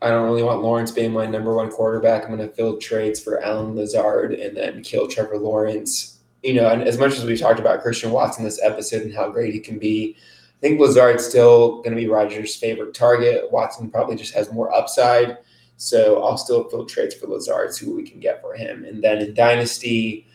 I 0.00 0.10
don't 0.10 0.24
really 0.24 0.42
want 0.42 0.62
Lawrence 0.62 0.90
being 0.90 1.12
my 1.12 1.26
number 1.26 1.54
one 1.54 1.70
quarterback. 1.70 2.24
I'm 2.24 2.36
going 2.36 2.48
to 2.48 2.54
fill 2.54 2.78
trades 2.78 3.20
for 3.20 3.40
Allen 3.42 3.76
Lazard 3.76 4.32
and 4.34 4.56
then 4.56 4.82
kill 4.82 5.06
Trevor 5.06 5.38
Lawrence. 5.38 6.11
You 6.42 6.54
know, 6.54 6.68
and 6.68 6.82
as 6.82 6.98
much 6.98 7.12
as 7.12 7.24
we 7.24 7.36
talked 7.36 7.60
about 7.60 7.82
Christian 7.82 8.10
Watson 8.10 8.44
this 8.44 8.60
episode 8.62 9.02
and 9.02 9.14
how 9.14 9.30
great 9.30 9.54
he 9.54 9.60
can 9.60 9.78
be, 9.78 10.16
I 10.18 10.60
think 10.60 10.80
Lazard's 10.80 11.24
still 11.24 11.76
going 11.78 11.90
to 11.90 11.96
be 11.96 12.08
Rodgers' 12.08 12.56
favorite 12.56 12.94
target. 12.94 13.50
Watson 13.50 13.90
probably 13.90 14.16
just 14.16 14.34
has 14.34 14.52
more 14.52 14.72
upside. 14.74 15.38
So 15.76 16.22
I'll 16.22 16.36
still 16.36 16.68
field 16.68 16.88
trades 16.88 17.14
for 17.14 17.26
Lazard, 17.26 17.74
see 17.74 17.86
what 17.86 17.96
we 17.96 18.08
can 18.08 18.20
get 18.20 18.40
for 18.40 18.54
him. 18.54 18.84
And 18.84 19.02
then 19.02 19.18
in 19.18 19.34
Dynasty, 19.34 20.26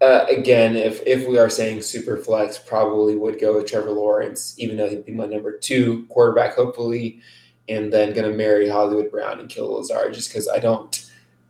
uh, 0.00 0.26
again, 0.28 0.76
if 0.76 1.04
if 1.06 1.28
we 1.28 1.38
are 1.38 1.50
saying 1.50 1.82
super 1.82 2.16
flex, 2.16 2.58
probably 2.58 3.16
would 3.16 3.40
go 3.40 3.56
with 3.56 3.66
Trevor 3.66 3.90
Lawrence, 3.90 4.54
even 4.58 4.76
though 4.76 4.88
he'd 4.88 5.04
be 5.04 5.12
my 5.12 5.26
number 5.26 5.56
two 5.58 6.06
quarterback, 6.08 6.54
hopefully 6.54 7.20
and 7.68 7.92
then 7.92 8.14
going 8.14 8.30
to 8.30 8.36
marry 8.36 8.68
Hollywood 8.68 9.10
Brown 9.10 9.40
and 9.40 9.48
kill 9.48 9.72
Lazard 9.72 10.14
just 10.14 10.30
because 10.30 10.48
I 10.48 10.58
don't 10.58 11.06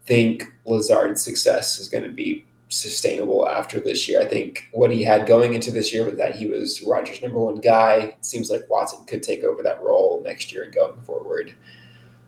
think 0.07 0.45
Lazard's 0.65 1.23
success 1.23 1.79
is 1.79 1.89
going 1.89 2.05
to 2.05 2.11
be 2.11 2.45
sustainable 2.69 3.49
after 3.49 3.81
this 3.81 4.09
year. 4.09 4.21
I 4.21 4.27
think 4.27 4.69
what 4.73 4.91
he 4.91 5.03
had 5.03 5.27
going 5.27 5.55
into 5.55 5.71
this 5.71 5.93
year 5.93 6.05
was 6.05 6.17
that 6.17 6.37
he 6.37 6.47
was 6.47 6.83
Rodgers' 6.83 7.23
number 7.23 7.39
one 7.39 7.61
guy. 7.61 7.95
It 7.95 8.25
seems 8.25 8.51
like 8.51 8.69
Watson 8.69 9.05
could 9.07 9.23
take 9.23 9.43
over 9.43 9.63
that 9.63 9.83
role 9.83 10.23
next 10.25 10.53
year 10.53 10.65
and 10.65 10.75
going 10.75 11.01
forward. 11.03 11.55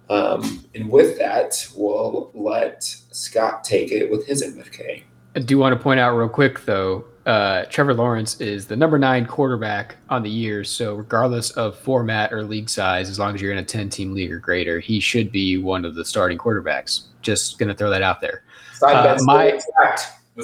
Um, 0.08 0.64
and 0.74 0.90
with 0.90 1.18
that, 1.18 1.66
we'll 1.76 2.32
let 2.34 2.82
Scott 2.82 3.62
take 3.62 3.92
it 3.92 4.10
with 4.10 4.26
his 4.26 4.42
MFK. 4.42 5.04
I 5.36 5.38
do 5.38 5.58
want 5.58 5.76
to 5.76 5.80
point 5.80 6.00
out 6.00 6.16
real 6.16 6.28
quick, 6.28 6.64
though, 6.64 7.04
uh, 7.26 7.64
Trevor 7.66 7.94
Lawrence 7.94 8.40
is 8.40 8.66
the 8.66 8.74
number 8.74 8.98
nine 8.98 9.24
quarterback 9.24 9.96
on 10.08 10.24
the 10.24 10.30
year. 10.30 10.64
So, 10.64 10.94
regardless 10.94 11.50
of 11.52 11.78
format 11.78 12.32
or 12.32 12.42
league 12.42 12.68
size, 12.68 13.08
as 13.08 13.20
long 13.20 13.36
as 13.36 13.40
you're 13.40 13.52
in 13.52 13.58
a 13.58 13.64
10 13.64 13.88
team 13.90 14.12
league 14.12 14.32
or 14.32 14.40
greater, 14.40 14.80
he 14.80 14.98
should 14.98 15.30
be 15.30 15.58
one 15.58 15.84
of 15.84 15.94
the 15.94 16.04
starting 16.04 16.38
quarterbacks. 16.38 17.02
Just 17.22 17.58
going 17.58 17.68
to 17.68 17.74
throw 17.74 17.90
that 17.90 18.02
out 18.02 18.20
there. 18.20 18.42
Side 18.74 19.06
uh, 19.06 19.16
my, 19.20 19.60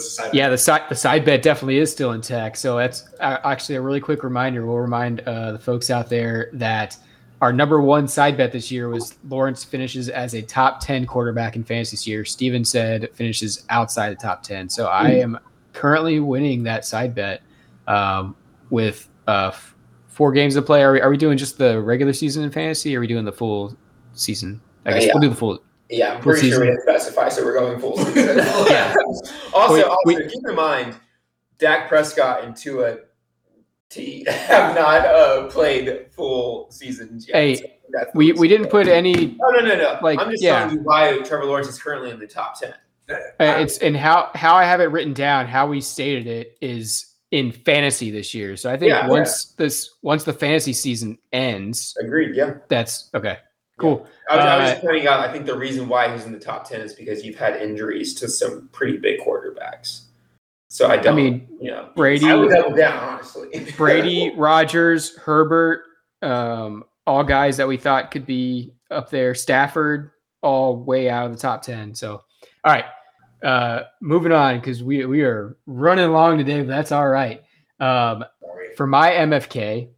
the 0.04 0.10
side 0.10 0.34
yeah, 0.34 0.48
the 0.48 0.58
side 0.58 0.82
the 0.88 0.94
side 0.94 1.24
bet 1.24 1.42
definitely 1.42 1.78
is 1.78 1.90
still 1.90 2.12
intact. 2.12 2.58
So 2.58 2.76
that's 2.76 3.08
uh, 3.20 3.38
actually 3.44 3.76
a 3.76 3.80
really 3.80 4.00
quick 4.00 4.22
reminder. 4.22 4.66
We'll 4.66 4.78
remind 4.78 5.20
uh, 5.20 5.52
the 5.52 5.58
folks 5.58 5.90
out 5.90 6.08
there 6.08 6.50
that 6.54 6.96
our 7.40 7.52
number 7.52 7.80
one 7.80 8.08
side 8.08 8.36
bet 8.36 8.52
this 8.52 8.70
year 8.70 8.88
was 8.88 9.18
Lawrence 9.28 9.62
finishes 9.62 10.08
as 10.08 10.34
a 10.34 10.42
top 10.42 10.80
10 10.80 11.06
quarterback 11.06 11.56
in 11.56 11.64
fantasy 11.64 11.94
this 11.94 12.06
year. 12.06 12.24
Steven 12.24 12.64
said 12.64 13.10
finishes 13.14 13.64
outside 13.68 14.10
the 14.10 14.16
top 14.16 14.42
10. 14.42 14.68
So 14.68 14.88
I 14.88 15.12
hmm. 15.12 15.20
am 15.20 15.38
currently 15.72 16.20
winning 16.20 16.62
that 16.62 16.84
side 16.84 17.14
bet 17.14 17.42
um, 17.86 18.34
with 18.70 19.08
uh, 19.28 19.50
f- 19.52 19.74
four 20.08 20.32
games 20.32 20.54
to 20.54 20.62
play. 20.62 20.82
Are 20.82 20.92
we, 20.92 21.00
are 21.00 21.10
we 21.10 21.18
doing 21.18 21.36
just 21.36 21.58
the 21.58 21.80
regular 21.80 22.14
season 22.14 22.42
in 22.42 22.50
fantasy? 22.50 22.94
Or 22.94 22.98
are 22.98 23.00
we 23.02 23.06
doing 23.06 23.26
the 23.26 23.32
full 23.32 23.76
season? 24.14 24.60
I 24.86 24.92
guess 24.92 25.02
uh, 25.02 25.06
yeah. 25.06 25.12
we'll 25.12 25.22
do 25.22 25.28
the 25.28 25.36
full. 25.36 25.62
Yeah, 25.88 26.14
I'm 26.14 26.20
pretty 26.20 26.50
sure 26.50 26.60
we 26.60 26.66
didn't 26.66 26.82
specify, 26.82 27.28
so 27.28 27.44
we're 27.44 27.54
going 27.54 27.78
full 27.78 27.96
season. 27.98 28.36
yeah. 28.68 28.94
also, 29.54 29.74
we, 29.74 29.82
also 29.82 29.96
we, 30.04 30.16
keep 30.28 30.46
in 30.48 30.54
mind, 30.54 30.96
Dak 31.58 31.88
Prescott 31.88 32.44
and 32.44 32.56
Tua 32.56 32.98
T 33.88 34.24
have 34.28 34.74
not 34.74 35.06
uh, 35.06 35.46
played 35.48 36.06
full 36.10 36.70
seasons 36.70 37.28
yet. 37.28 37.36
Hey, 37.36 37.54
so 37.56 37.66
we, 38.14 38.32
we 38.32 38.48
didn't 38.48 38.68
put 38.68 38.88
any. 38.88 39.36
No, 39.38 39.48
no, 39.50 39.60
no, 39.60 39.76
no. 39.76 39.98
Like, 40.02 40.18
I'm 40.18 40.30
just 40.30 40.42
yeah. 40.42 40.60
telling 40.60 40.76
you 40.76 40.82
why 40.82 41.18
Trevor 41.18 41.44
Lawrence 41.44 41.68
is 41.68 41.80
currently 41.80 42.10
in 42.10 42.18
the 42.18 42.26
top 42.26 42.58
ten. 42.58 42.74
Uh, 43.08 43.14
it's 43.38 43.78
and 43.78 43.96
how 43.96 44.30
how 44.34 44.56
I 44.56 44.64
have 44.64 44.80
it 44.80 44.86
written 44.86 45.12
down. 45.12 45.46
How 45.46 45.68
we 45.68 45.80
stated 45.80 46.26
it 46.26 46.58
is 46.60 47.14
in 47.30 47.52
fantasy 47.52 48.10
this 48.10 48.34
year. 48.34 48.56
So 48.56 48.70
I 48.70 48.76
think 48.76 48.90
Yeah, 48.90 49.06
once 49.06 49.52
this 49.52 49.94
once 50.02 50.24
the 50.24 50.32
fantasy 50.32 50.72
season 50.72 51.18
ends, 51.32 51.96
Agreed. 52.00 52.34
Yeah. 52.34 52.54
that's 52.68 53.10
okay. 53.14 53.38
Cool. 53.78 54.06
I 54.30 54.36
was, 54.36 54.44
I 54.44 54.58
was 54.58 54.68
Uh, 54.68 54.72
just 54.72 54.82
pointing 54.84 55.06
out. 55.06 55.20
I 55.20 55.30
think 55.32 55.44
the 55.46 55.56
reason 55.56 55.88
why 55.88 56.10
he's 56.12 56.24
in 56.24 56.32
the 56.32 56.38
top 56.38 56.66
ten 56.68 56.80
is 56.80 56.94
because 56.94 57.24
you've 57.24 57.36
had 57.36 57.56
injuries 57.60 58.14
to 58.14 58.28
some 58.28 58.68
pretty 58.72 58.96
big 58.96 59.20
quarterbacks. 59.20 60.02
So 60.68 60.88
I 60.88 60.94
I 60.94 60.96
don't. 60.96 61.16
mean, 61.16 61.46
you 61.60 61.70
know, 61.70 61.90
Brady- 61.94 62.26
I 62.30 62.34
would 62.34 62.50
double 62.50 62.74
down 62.76 62.96
honestly. 62.96 63.66
Brady, 63.76 64.32
Rodgers, 64.36 65.16
Herbert, 65.16 65.82
um, 66.22 66.84
all 67.06 67.22
guys 67.22 67.56
that 67.58 67.68
we 67.68 67.76
thought 67.76 68.10
could 68.10 68.26
be 68.26 68.72
up 68.90 69.10
there. 69.10 69.34
Stafford, 69.34 70.10
all 70.42 70.76
way 70.82 71.08
out 71.10 71.26
of 71.26 71.32
the 71.32 71.38
top 71.38 71.62
ten. 71.62 71.94
So, 71.94 72.24
all 72.64 72.72
right, 72.72 72.86
uh, 73.44 73.82
moving 74.00 74.32
on 74.32 74.58
because 74.58 74.82
we 74.82 75.04
we 75.06 75.22
are 75.22 75.56
running 75.66 76.06
along 76.06 76.38
today, 76.38 76.60
but 76.60 76.68
that's 76.68 76.92
all 76.92 77.08
right. 77.08 77.42
Um, 77.78 78.24
for 78.76 78.86
my 78.86 79.10
MFK, 79.12 79.88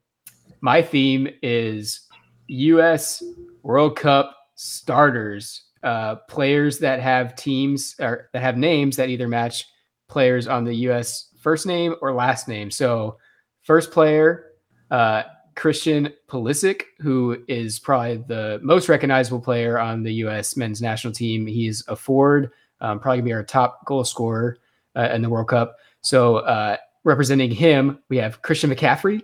my 0.60 0.82
theme 0.82 1.28
is 1.42 2.00
U.S. 2.48 3.22
World 3.68 3.96
Cup 3.96 4.34
starters, 4.54 5.64
uh, 5.82 6.16
players 6.26 6.78
that 6.78 7.00
have 7.00 7.36
teams 7.36 7.94
or 8.00 8.30
that 8.32 8.40
have 8.40 8.56
names 8.56 8.96
that 8.96 9.10
either 9.10 9.28
match 9.28 9.66
players 10.08 10.48
on 10.48 10.64
the 10.64 10.74
U.S. 10.74 11.28
first 11.38 11.66
name 11.66 11.94
or 12.00 12.14
last 12.14 12.48
name. 12.48 12.70
So, 12.70 13.18
first 13.60 13.90
player, 13.90 14.52
uh, 14.90 15.24
Christian 15.54 16.14
Pulisic, 16.28 16.84
who 17.00 17.44
is 17.46 17.78
probably 17.78 18.24
the 18.26 18.58
most 18.62 18.88
recognizable 18.88 19.40
player 19.40 19.78
on 19.78 20.02
the 20.02 20.14
U.S. 20.14 20.56
men's 20.56 20.80
national 20.80 21.12
team. 21.12 21.46
He's 21.46 21.84
a 21.88 21.94
forward, 21.94 22.52
um, 22.80 22.98
probably 22.98 23.18
gonna 23.18 23.26
be 23.26 23.32
our 23.34 23.44
top 23.44 23.84
goal 23.84 24.02
scorer 24.02 24.56
uh, 24.96 25.10
in 25.12 25.20
the 25.20 25.28
World 25.28 25.48
Cup. 25.48 25.76
So, 26.00 26.36
uh, 26.38 26.78
representing 27.04 27.50
him, 27.50 27.98
we 28.08 28.16
have 28.16 28.40
Christian 28.40 28.70
McCaffrey. 28.70 29.20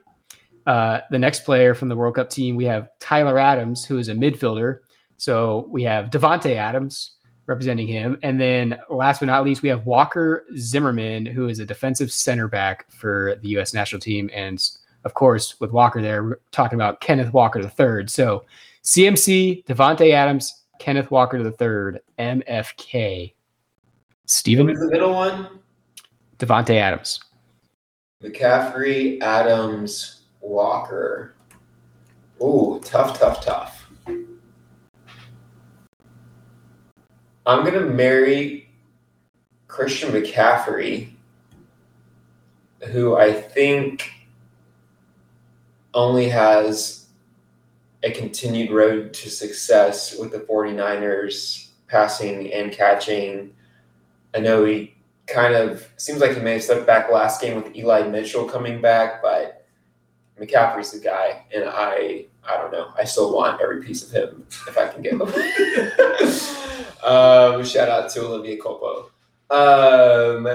Uh, 0.66 1.00
the 1.10 1.18
next 1.18 1.44
player 1.44 1.74
from 1.74 1.88
the 1.88 1.96
World 1.96 2.14
Cup 2.14 2.30
team, 2.30 2.56
we 2.56 2.64
have 2.64 2.88
Tyler 2.98 3.38
Adams, 3.38 3.84
who 3.84 3.98
is 3.98 4.08
a 4.08 4.14
midfielder. 4.14 4.78
So 5.16 5.66
we 5.68 5.82
have 5.82 6.10
Davante 6.10 6.56
Adams 6.56 7.12
representing 7.46 7.86
him, 7.86 8.18
and 8.22 8.40
then 8.40 8.78
last 8.88 9.20
but 9.20 9.26
not 9.26 9.44
least, 9.44 9.60
we 9.62 9.68
have 9.68 9.84
Walker 9.84 10.46
Zimmerman, 10.56 11.26
who 11.26 11.48
is 11.48 11.58
a 11.58 11.66
defensive 11.66 12.10
center 12.10 12.48
back 12.48 12.90
for 12.90 13.36
the 13.42 13.48
U.S. 13.50 13.74
national 13.74 14.00
team. 14.00 14.30
And 14.32 14.66
of 15.04 15.12
course, 15.12 15.60
with 15.60 15.70
Walker 15.70 16.00
there, 16.00 16.24
we're 16.24 16.38
talking 16.52 16.76
about 16.76 17.00
Kenneth 17.00 17.32
Walker 17.34 17.60
III. 17.60 18.06
So 18.06 18.44
CMC, 18.82 19.64
Davante 19.66 20.12
Adams, 20.12 20.62
Kenneth 20.78 21.10
Walker 21.10 21.38
III, 21.38 22.00
MFK. 22.18 23.34
Steven 24.26 24.66
was 24.66 24.78
the 24.78 24.90
middle 24.90 25.12
one? 25.12 25.60
Davante 26.38 26.76
Adams. 26.76 27.20
McCaffrey, 28.22 29.20
Adams, 29.20 30.22
Walker. 30.44 31.34
Ooh, 32.42 32.80
tough, 32.84 33.18
tough, 33.18 33.44
tough. 33.44 33.88
I'm 37.46 37.64
gonna 37.64 37.80
marry 37.80 38.70
Christian 39.68 40.12
McCaffrey, 40.12 41.10
who 42.90 43.16
I 43.16 43.32
think 43.32 44.10
only 45.92 46.28
has 46.28 47.06
a 48.02 48.10
continued 48.10 48.70
road 48.70 49.12
to 49.14 49.30
success 49.30 50.16
with 50.18 50.32
the 50.32 50.40
49ers 50.40 51.68
passing 51.86 52.52
and 52.52 52.72
catching. 52.72 53.54
I 54.34 54.40
know 54.40 54.64
he 54.64 54.94
kind 55.26 55.54
of 55.54 55.88
seems 55.96 56.20
like 56.20 56.36
he 56.36 56.40
may 56.40 56.54
have 56.54 56.62
stepped 56.62 56.86
back 56.86 57.10
last 57.10 57.40
game 57.40 57.56
with 57.56 57.74
Eli 57.74 58.08
Mitchell 58.08 58.44
coming 58.44 58.80
back, 58.80 59.22
but 59.22 59.53
McCaffrey's 60.40 60.90
the 60.90 60.98
guy, 60.98 61.44
and 61.54 61.64
I 61.66 62.26
I 62.46 62.56
don't 62.56 62.72
know. 62.72 62.92
I 62.96 63.04
still 63.04 63.34
want 63.34 63.60
every 63.60 63.82
piece 63.82 64.02
of 64.02 64.10
him 64.10 64.46
if 64.68 64.76
I 64.76 64.88
can 64.88 65.02
get 65.02 65.12
him. 65.12 65.22
um, 67.04 67.64
shout 67.64 67.88
out 67.88 68.10
to 68.10 68.26
Olivia 68.26 68.58
Culpo. 68.58 69.10
Um, 69.50 70.46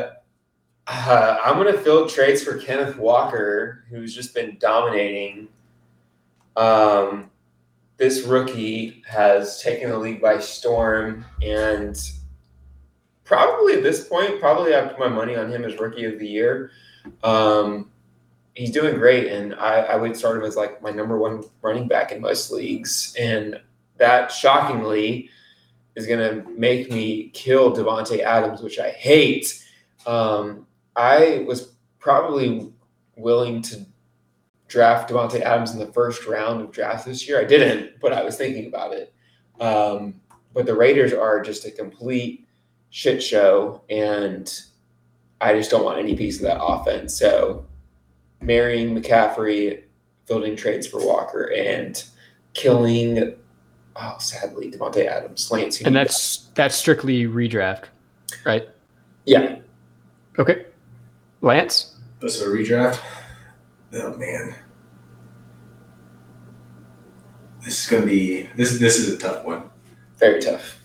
uh, 0.88 1.38
I'm 1.43 1.57
gonna 1.57 1.77
field 1.77 2.09
trades 2.09 2.43
for 2.43 2.57
Kenneth 2.57 2.97
Walker, 2.97 3.86
who's 3.89 4.13
just 4.13 4.34
been 4.34 4.57
dominating. 4.59 5.47
Um, 6.55 7.32
this 7.97 8.23
rookie 8.23 9.03
has 9.07 9.61
taken 9.61 9.89
the 9.89 9.97
league 9.97 10.21
by 10.21 10.39
storm, 10.39 11.25
and 11.41 11.97
probably 13.23 13.73
at 13.75 13.84
this 13.84 14.07
point, 14.07 14.39
probably 14.39 14.75
I 14.75 14.82
put 14.82 14.99
my 14.99 15.07
money 15.07 15.36
on 15.36 15.51
him 15.51 15.63
as 15.63 15.77
rookie 15.77 16.05
of 16.05 16.19
the 16.19 16.27
year. 16.27 16.71
Um, 17.23 17.91
he's 18.60 18.72
doing 18.72 18.97
great, 18.97 19.32
and 19.32 19.55
I, 19.55 19.76
I 19.84 19.95
would 19.95 20.18
start 20.18 20.36
him 20.36 20.43
as 20.43 20.57
like 20.57 20.82
my 20.82 20.91
number 20.91 21.18
one 21.18 21.45
running 21.62 21.88
back 21.88 22.12
in 22.12 22.20
most 22.20 22.51
leagues. 22.51 23.16
And 23.18 23.57
that 23.95 24.34
shockingly 24.34 25.30
is 25.95 26.05
going 26.05 26.20
to 26.20 26.49
make 26.51 26.91
me 26.91 27.30
kill 27.30 27.74
Davante 27.74 28.20
Adams, 28.20 28.62
which 28.62 28.78
I 28.78 28.89
hate. 28.89 29.64
Um, 30.05 30.68
I 30.97 31.45
was 31.47 31.76
probably 31.99 32.74
willing 33.16 33.62
to 33.62 33.86
draft 34.68 35.10
Davante 35.10 35.39
Adams 35.39 35.72
in 35.72 35.80
the 35.80 35.93
first 35.93 36.26
round 36.26 36.62
of 36.62 36.70
draft 36.74 37.05
this 37.05 37.26
year. 37.26 37.39
I 37.39 37.45
didn't, 37.45 38.01
but 38.01 38.12
I 38.12 38.24
was 38.24 38.36
thinking 38.36 38.68
about 38.68 38.91
it. 38.91 39.14
Um, 39.62 40.16
but 40.53 40.66
the 40.66 40.76
Raiders 40.76 41.14
are 41.14 41.41
just 41.41 41.66
a 41.66 41.72
complete 41.72 42.45
shit 42.89 43.24
show, 43.24 43.84
and 43.89 44.51
I 45.39 45.53
just 45.53 45.72
don't 45.72 45.86
want 45.86 45.99
any 45.99 46.18
piece 46.18 46.36
of 46.39 46.43
that 46.43 46.62
offense. 46.62 47.18
So 47.18 47.66
marrying 48.41 48.95
McCaffrey, 48.95 49.83
building 50.27 50.55
trades 50.55 50.87
for 50.87 51.05
Walker, 51.05 51.51
and 51.55 52.03
killing 52.53 53.35
oh 53.95 54.15
sadly 54.19 54.71
Davante 54.71 55.05
Adams, 55.05 55.51
Lance. 55.51 55.79
And 55.81 55.87
you 55.87 55.93
that's 55.93 56.49
that's 56.55 56.75
strictly 56.75 57.25
redraft, 57.25 57.85
right? 58.45 58.67
yeah. 59.25 59.57
Okay. 60.37 60.65
Lance? 61.41 61.95
This 62.21 62.35
is 62.35 62.41
a 62.41 62.47
redraft. 62.47 62.99
Oh 63.93 64.15
man, 64.17 64.55
this 67.63 67.83
is 67.83 67.89
gonna 67.89 68.05
be 68.05 68.43
this. 68.55 68.77
This 68.77 68.99
is 68.99 69.13
a 69.13 69.17
tough 69.17 69.43
one. 69.45 69.69
Very 70.17 70.41
tough. 70.41 70.79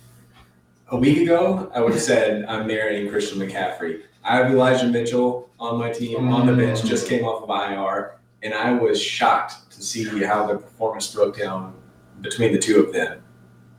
A 0.89 0.97
week 0.97 1.19
ago, 1.19 1.71
I 1.75 1.81
would 1.81 1.93
have 1.93 2.03
said 2.03 2.45
I'm 2.47 2.67
marrying 2.67 3.09
Christian 3.11 3.39
McCaffrey. 3.39 4.03
I 4.23 4.37
have 4.37 4.51
Elijah 4.51 4.87
Mitchell 4.87 5.51
on 5.65 5.79
my 5.79 5.91
team 5.91 6.29
on 6.29 6.47
the 6.47 6.53
bench, 6.53 6.85
just 6.85 7.09
came 7.09 7.25
off 7.25 7.43
of 7.43 7.51
IR, 7.51 8.19
and 8.43 8.53
I 8.53 8.73
was 8.73 9.01
shocked 9.01 9.71
to 9.73 9.83
see 9.83 10.05
how 10.23 10.47
the 10.47 10.59
performance 10.59 11.13
broke 11.13 11.39
down 11.39 11.75
between 12.21 12.53
the 12.53 12.59
two 12.59 12.85
of 12.85 12.93
them. 12.93 13.23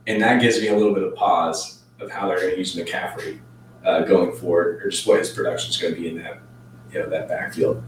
And 0.06 0.20
that 0.22 0.40
gives 0.40 0.60
me 0.60 0.68
a 0.68 0.76
little 0.76 0.94
bit 0.94 1.04
of 1.04 1.14
pause 1.14 1.84
of 2.00 2.10
how 2.10 2.28
they're 2.28 2.40
going 2.40 2.52
to 2.52 2.58
use 2.58 2.74
McCaffrey 2.74 3.40
uh, 3.84 4.02
going 4.02 4.32
forward, 4.36 4.84
or 4.84 4.90
just 4.90 5.06
what 5.06 5.20
his 5.20 5.30
production 5.30 5.70
is 5.70 5.76
going 5.76 5.94
to 5.94 6.00
be 6.00 6.08
in 6.08 6.18
that, 6.18 6.40
you 6.92 6.98
know, 6.98 7.08
that 7.08 7.28
backfield. 7.28 7.82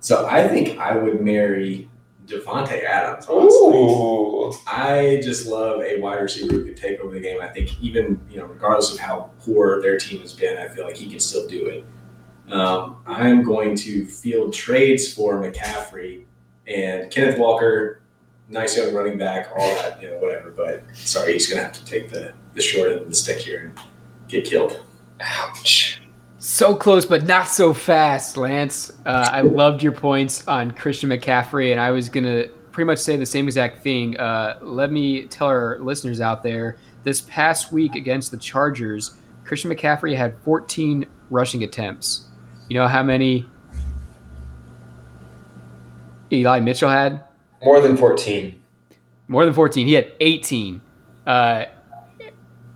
So 0.00 0.26
I 0.26 0.46
think 0.46 0.78
I 0.78 0.96
would 0.96 1.20
marry 1.20 1.90
Davante 2.26 2.84
Adams. 2.84 3.26
Honestly. 3.26 3.78
Ooh. 3.78 4.52
I 4.66 5.20
just 5.22 5.46
love 5.46 5.80
a 5.82 6.00
wide 6.00 6.20
receiver 6.20 6.54
who 6.54 6.64
can 6.64 6.74
take 6.74 7.00
over 7.00 7.14
the 7.14 7.20
game. 7.20 7.40
I 7.40 7.48
think 7.48 7.80
even 7.80 8.20
you 8.30 8.38
know, 8.38 8.46
regardless 8.46 8.92
of 8.92 8.98
how 8.98 9.30
poor 9.40 9.80
their 9.80 9.98
team 9.98 10.20
has 10.20 10.32
been, 10.32 10.58
I 10.58 10.68
feel 10.68 10.84
like 10.84 10.96
he 10.96 11.08
can 11.08 11.20
still 11.20 11.46
do 11.46 11.66
it. 11.66 11.84
Um, 12.50 12.96
I'm 13.06 13.42
going 13.42 13.76
to 13.76 14.06
field 14.06 14.52
trades 14.52 15.12
for 15.12 15.40
McCaffrey 15.40 16.24
and 16.66 17.10
Kenneth 17.10 17.38
Walker, 17.38 18.02
nice 18.48 18.76
young 18.76 18.94
running 18.94 19.18
back, 19.18 19.50
all 19.56 19.74
that, 19.76 20.02
you 20.02 20.10
know, 20.10 20.18
whatever. 20.18 20.50
But 20.50 20.84
sorry, 20.94 21.34
he's 21.34 21.46
going 21.46 21.58
to 21.58 21.64
have 21.64 21.72
to 21.74 21.84
take 21.84 22.10
the 22.10 22.32
the 22.54 22.60
short 22.60 22.90
end 22.90 23.02
of 23.02 23.08
the 23.08 23.14
stick 23.14 23.38
here 23.38 23.66
and 23.66 23.78
get 24.28 24.44
killed. 24.44 24.84
Ouch. 25.20 26.00
So 26.38 26.74
close, 26.74 27.06
but 27.06 27.24
not 27.26 27.48
so 27.48 27.72
fast, 27.72 28.36
Lance. 28.36 28.90
Uh, 29.06 29.28
I 29.30 29.42
loved 29.42 29.82
your 29.82 29.92
points 29.92 30.46
on 30.48 30.70
Christian 30.70 31.10
McCaffrey, 31.10 31.70
and 31.70 31.80
I 31.80 31.90
was 31.90 32.08
going 32.08 32.24
to 32.24 32.48
pretty 32.72 32.86
much 32.86 32.98
say 32.98 33.16
the 33.16 33.26
same 33.26 33.46
exact 33.46 33.82
thing. 33.82 34.16
Uh, 34.18 34.58
let 34.62 34.90
me 34.90 35.26
tell 35.26 35.48
our 35.48 35.78
listeners 35.80 36.20
out 36.20 36.42
there 36.42 36.78
this 37.04 37.20
past 37.22 37.72
week 37.72 37.94
against 37.94 38.30
the 38.30 38.36
Chargers, 38.36 39.14
Christian 39.44 39.70
McCaffrey 39.70 40.16
had 40.16 40.36
14 40.42 41.06
rushing 41.30 41.62
attempts. 41.64 42.26
You 42.70 42.78
know 42.78 42.86
how 42.86 43.02
many 43.02 43.44
Eli 46.30 46.60
Mitchell 46.60 46.88
had? 46.88 47.24
More 47.64 47.80
than 47.80 47.96
14. 47.96 48.62
More 49.26 49.44
than 49.44 49.52
14. 49.52 49.88
He 49.88 49.94
had 49.94 50.12
18. 50.20 50.80
Uh, 51.26 51.64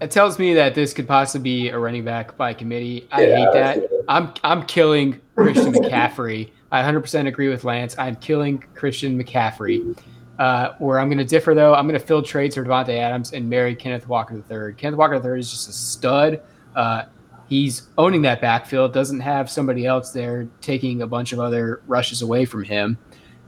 it 0.00 0.10
tells 0.10 0.36
me 0.40 0.52
that 0.54 0.74
this 0.74 0.92
could 0.92 1.06
possibly 1.06 1.44
be 1.44 1.68
a 1.68 1.78
running 1.78 2.04
back 2.04 2.36
by 2.36 2.52
committee. 2.52 3.06
I 3.12 3.24
Yeah, 3.24 3.36
hate 3.36 3.52
that. 3.52 4.04
I'm 4.08 4.34
I'm 4.42 4.64
killing 4.66 5.20
Christian 5.36 5.72
McCaffrey. 5.72 6.50
I 6.72 6.82
100% 6.82 7.28
agree 7.28 7.48
with 7.48 7.62
Lance. 7.62 7.94
I'm 7.96 8.16
killing 8.16 8.64
Christian 8.74 9.16
McCaffrey. 9.16 9.96
Uh, 10.40 10.72
where 10.78 10.98
I'm 10.98 11.06
going 11.08 11.18
to 11.18 11.24
differ 11.24 11.54
though, 11.54 11.72
I'm 11.72 11.86
going 11.86 11.98
to 11.98 12.04
fill 12.04 12.20
trades 12.20 12.56
for 12.56 12.64
Davante 12.64 12.98
Adams 12.98 13.32
and 13.32 13.48
marry 13.48 13.76
Kenneth 13.76 14.08
Walker 14.08 14.34
III. 14.50 14.74
Kenneth 14.74 14.98
Walker 14.98 15.14
III 15.14 15.38
is 15.38 15.52
just 15.52 15.68
a 15.68 15.72
stud. 15.72 16.42
Uh, 16.74 17.04
he's 17.48 17.88
owning 17.98 18.22
that 18.22 18.40
backfield, 18.40 18.92
doesn't 18.92 19.20
have 19.20 19.50
somebody 19.50 19.86
else 19.86 20.10
there 20.10 20.48
taking 20.60 21.02
a 21.02 21.06
bunch 21.06 21.32
of 21.32 21.40
other 21.40 21.82
rushes 21.86 22.22
away 22.22 22.44
from 22.44 22.64
him. 22.64 22.98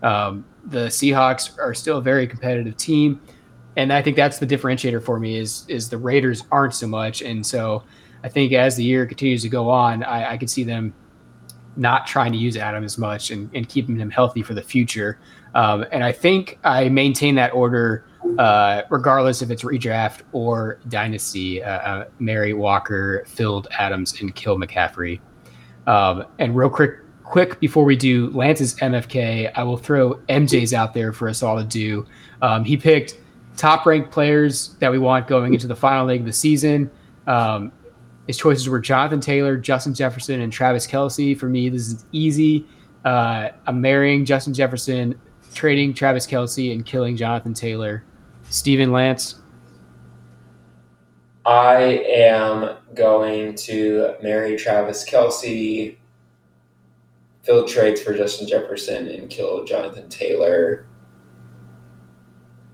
Um, 0.03 0.45
the 0.65 0.87
Seahawks 0.87 1.59
are 1.59 1.75
still 1.75 1.99
a 1.99 2.03
very 2.03 2.27
competitive 2.27 2.77
team, 2.77 3.21
and 3.77 3.93
I 3.93 4.03
think 4.03 4.17
that's 4.17 4.39
the 4.39 4.47
differentiator 4.47 5.03
for 5.03 5.19
me 5.19 5.39
is 5.39 5.65
is 5.69 5.89
the 5.89 5.99
Raiders 5.99 6.45
aren't 6.51 6.75
so 6.75 6.87
much, 6.87 7.23
and 7.23 7.45
so 7.45 7.83
I 8.23 8.29
think 8.29 8.53
as 8.53 8.77
the 8.77 8.85
year 8.85 9.07
continues 9.07 9.43
to 9.43 9.49
go 9.49 9.69
on, 9.69 10.03
I, 10.03 10.33
I 10.33 10.37
could 10.37 10.51
see 10.51 10.65
them 10.65 10.95
not 11.77 12.07
trying 12.07 12.33
to 12.33 12.39
use 12.39 12.57
Adam 12.57 12.85
as 12.85 12.99
much 12.99 13.31
and, 13.31 13.51
and 13.55 13.69
keeping 13.69 13.97
him 13.97 14.11
healthy 14.11 14.43
for 14.43 14.55
the 14.55 14.63
future. 14.63 15.19
Um, 15.55 15.85
and 15.93 16.03
I 16.03 16.13
think 16.13 16.59
I 16.65 16.89
maintain 16.89 17.35
that 17.37 17.53
order 17.53 18.07
uh, 18.39 18.83
regardless 18.91 19.43
if 19.43 19.51
it's 19.51 19.63
redraft 19.63 20.23
or 20.33 20.79
dynasty. 20.89 21.63
Uh, 21.63 21.71
uh, 21.71 22.05
Mary 22.19 22.53
Walker, 22.53 23.25
Field 23.27 23.69
Adams, 23.79 24.21
and 24.21 24.35
Kill 24.35 24.59
McCaffrey. 24.59 25.21
Um, 25.87 26.25
and 26.39 26.57
real 26.57 26.71
quick, 26.71 26.93
quick 27.23 27.61
before 27.61 27.85
we 27.85 27.97
do 27.97 28.31
Lance's 28.31 28.75
MFK, 28.77 29.53
I 29.55 29.63
will 29.63 29.77
throw 29.77 30.15
MJ's 30.29 30.75
out 30.75 30.95
there 30.95 31.13
for 31.13 31.29
us 31.29 31.43
all 31.43 31.57
to 31.57 31.65
do. 31.65 32.07
Um, 32.43 32.65
he 32.65 32.77
picked 32.77 33.19
top 33.57 33.87
ranked 33.87 34.11
players 34.11 34.75
that 34.81 34.91
we 34.91 34.99
want 34.99 35.27
going 35.27 35.55
into 35.55 35.67
the 35.67 35.77
final 35.77 36.07
leg 36.07 36.21
of 36.21 36.27
the 36.27 36.33
season. 36.33 36.91
Um, 37.27 37.73
his 38.27 38.37
choices 38.37 38.69
were 38.69 38.81
Jonathan 38.81 39.21
Taylor, 39.21 39.57
Justin 39.57 39.95
Jefferson, 39.95 40.41
and 40.41 40.53
Travis 40.53 40.87
Kelce. 40.87 41.39
For 41.39 41.49
me, 41.49 41.69
this 41.69 41.89
is 41.89 42.05
easy. 42.13 42.67
Uh, 43.05 43.51
I'm 43.67 43.81
marrying 43.81 44.25
Justin 44.25 44.53
Jefferson, 44.53 45.19
trading 45.55 45.95
Travis 45.95 46.27
Kelce, 46.27 46.73
and 46.73 46.85
killing 46.85 47.17
Jonathan 47.17 47.55
Taylor. 47.55 48.05
Steven 48.51 48.93
Lance. 48.93 49.37
I 51.45 52.03
am 52.09 52.77
going 52.95 53.55
to 53.55 54.15
marry 54.23 54.57
Travis 54.57 55.09
Kelce, 55.09 55.97
field 57.43 57.69
trades 57.69 58.03
for 58.03 58.15
Justin 58.15 58.49
Jefferson, 58.49 59.07
and 59.09 59.31
kill 59.31 59.65
Jonathan 59.65 60.09
Taylor. 60.09 60.87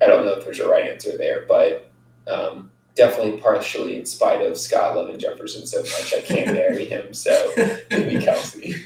I 0.01 0.07
don't 0.07 0.25
know 0.25 0.33
if 0.33 0.45
there's 0.45 0.61
a 0.61 0.68
right 0.68 0.89
answer 0.89 1.18
there, 1.18 1.45
but 1.47 1.91
um, 2.27 2.70
definitely 2.95 3.41
partially 3.41 3.99
in 3.99 4.07
spite 4.07 4.41
of 4.41 4.57
Scott 4.57 4.97
loving 4.97 5.18
Jefferson 5.18 5.66
so 5.66 5.83
much, 5.83 6.14
I 6.14 6.20
can't 6.23 6.53
marry 6.55 6.87
him. 6.87 7.12
So 7.12 7.53
maybe 7.91 8.25
Kelce. 8.25 8.83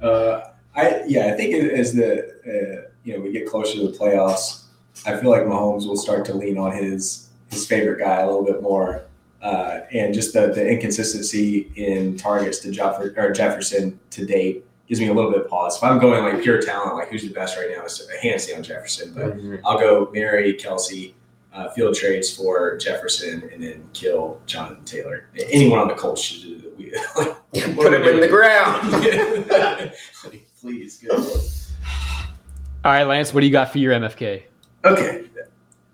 Uh, 0.00 0.40
I 0.74 1.02
yeah, 1.06 1.26
I 1.26 1.32
think 1.32 1.54
as 1.54 1.92
the 1.92 2.22
uh, 2.46 2.90
you 3.04 3.14
know 3.14 3.20
we 3.20 3.32
get 3.32 3.46
closer 3.46 3.74
to 3.78 3.88
the 3.88 3.98
playoffs, 3.98 4.59
I 5.06 5.16
feel 5.16 5.30
like 5.30 5.42
Mahomes 5.42 5.86
will 5.86 5.96
start 5.96 6.24
to 6.26 6.34
lean 6.34 6.58
on 6.58 6.72
his 6.72 7.28
his 7.50 7.66
favorite 7.66 7.98
guy 7.98 8.20
a 8.20 8.26
little 8.26 8.44
bit 8.44 8.62
more, 8.62 9.04
uh, 9.42 9.80
and 9.92 10.14
just 10.14 10.32
the, 10.32 10.48
the 10.48 10.66
inconsistency 10.66 11.72
in 11.74 12.16
targets 12.16 12.60
to 12.60 12.70
Jeff- 12.70 13.00
or 13.00 13.32
Jefferson 13.32 13.98
to 14.10 14.24
date 14.24 14.64
gives 14.86 15.00
me 15.00 15.08
a 15.08 15.14
little 15.14 15.30
bit 15.30 15.40
of 15.40 15.48
pause. 15.48 15.76
If 15.76 15.84
I'm 15.84 15.98
going 15.98 16.22
like 16.22 16.42
pure 16.42 16.60
talent, 16.60 16.96
like 16.96 17.08
who's 17.08 17.22
the 17.22 17.32
best 17.32 17.56
right 17.56 17.68
now, 17.74 17.84
it's 17.84 18.08
hands 18.22 18.46
down 18.46 18.62
Jefferson, 18.62 19.12
but 19.14 19.36
mm-hmm. 19.36 19.56
I'll 19.64 19.78
go 19.78 20.10
Mary 20.12 20.54
Kelce. 20.54 21.14
Uh, 21.52 21.68
field 21.70 21.96
trades 21.96 22.32
for 22.32 22.76
Jefferson 22.76 23.50
and 23.52 23.60
then 23.60 23.84
kill 23.92 24.40
Jonathan 24.46 24.84
Taylor. 24.84 25.26
Anyone 25.48 25.80
on 25.80 25.88
the 25.88 25.94
Colts 25.94 26.22
should 26.22 26.42
do 26.42 26.58
that. 26.60 26.76
We 26.78 26.92
like, 27.16 27.74
put 27.74 27.92
him 27.92 28.04
in 28.04 28.20
the 28.20 28.28
ground. 28.28 29.92
Please, 30.60 30.98
good. 30.98 31.10
All 32.84 32.92
right, 32.92 33.02
Lance, 33.02 33.34
what 33.34 33.40
do 33.40 33.46
you 33.46 33.52
got 33.52 33.72
for 33.72 33.78
your 33.78 33.92
MFK? 33.94 34.44
Okay. 34.84 35.24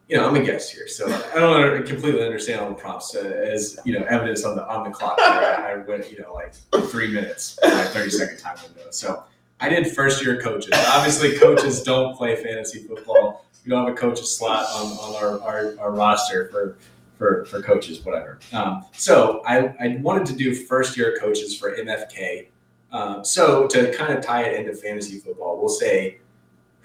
You 0.08 0.16
know, 0.16 0.28
I'm 0.28 0.36
a 0.36 0.42
guest 0.42 0.72
here, 0.72 0.86
so 0.86 1.06
I 1.34 1.40
don't 1.40 1.84
completely 1.84 2.22
understand 2.22 2.60
all 2.60 2.68
the 2.68 2.76
prompts. 2.76 3.16
Uh, 3.16 3.22
as 3.22 3.76
you 3.84 3.98
know, 3.98 4.06
evidence 4.06 4.44
on 4.44 4.54
the 4.54 4.64
on 4.68 4.84
the 4.84 4.90
clock, 4.90 5.18
I, 5.18 5.78
went 5.78 6.12
you 6.12 6.20
know 6.20 6.32
like 6.32 6.54
three 6.90 7.08
minutes, 7.12 7.58
my 7.60 7.82
30 7.86 8.10
second 8.10 8.38
time 8.38 8.56
window. 8.62 8.88
So 8.90 9.24
I 9.58 9.68
did 9.68 9.88
first 9.88 10.24
year 10.24 10.40
coaches. 10.40 10.70
Obviously, 10.90 11.36
coaches 11.36 11.82
don't 11.82 12.16
play 12.16 12.36
fantasy 12.36 12.84
football. 12.86 13.46
We 13.64 13.70
don't 13.70 13.84
have 13.84 13.92
a 13.92 13.96
coaches 13.96 14.36
slot 14.36 14.66
on, 14.74 14.92
on 14.98 15.16
our, 15.16 15.40
our, 15.42 15.80
our 15.80 15.90
roster 15.90 16.48
for 16.52 16.76
for, 17.18 17.46
for 17.46 17.62
coaches, 17.62 18.04
whatever. 18.04 18.38
Um, 18.52 18.84
so 18.92 19.42
I, 19.46 19.74
I 19.80 19.98
wanted 20.02 20.26
to 20.26 20.34
do 20.34 20.54
first 20.54 20.96
year 20.96 21.16
coaches 21.18 21.56
for 21.58 21.74
MFK. 21.76 22.48
Um, 22.92 23.24
so 23.24 23.66
to 23.68 23.92
kind 23.94 24.16
of 24.16 24.24
tie 24.24 24.42
it 24.42 24.60
into 24.60 24.74
fantasy 24.74 25.18
football, 25.18 25.58
we'll 25.58 25.68
say 25.68 26.18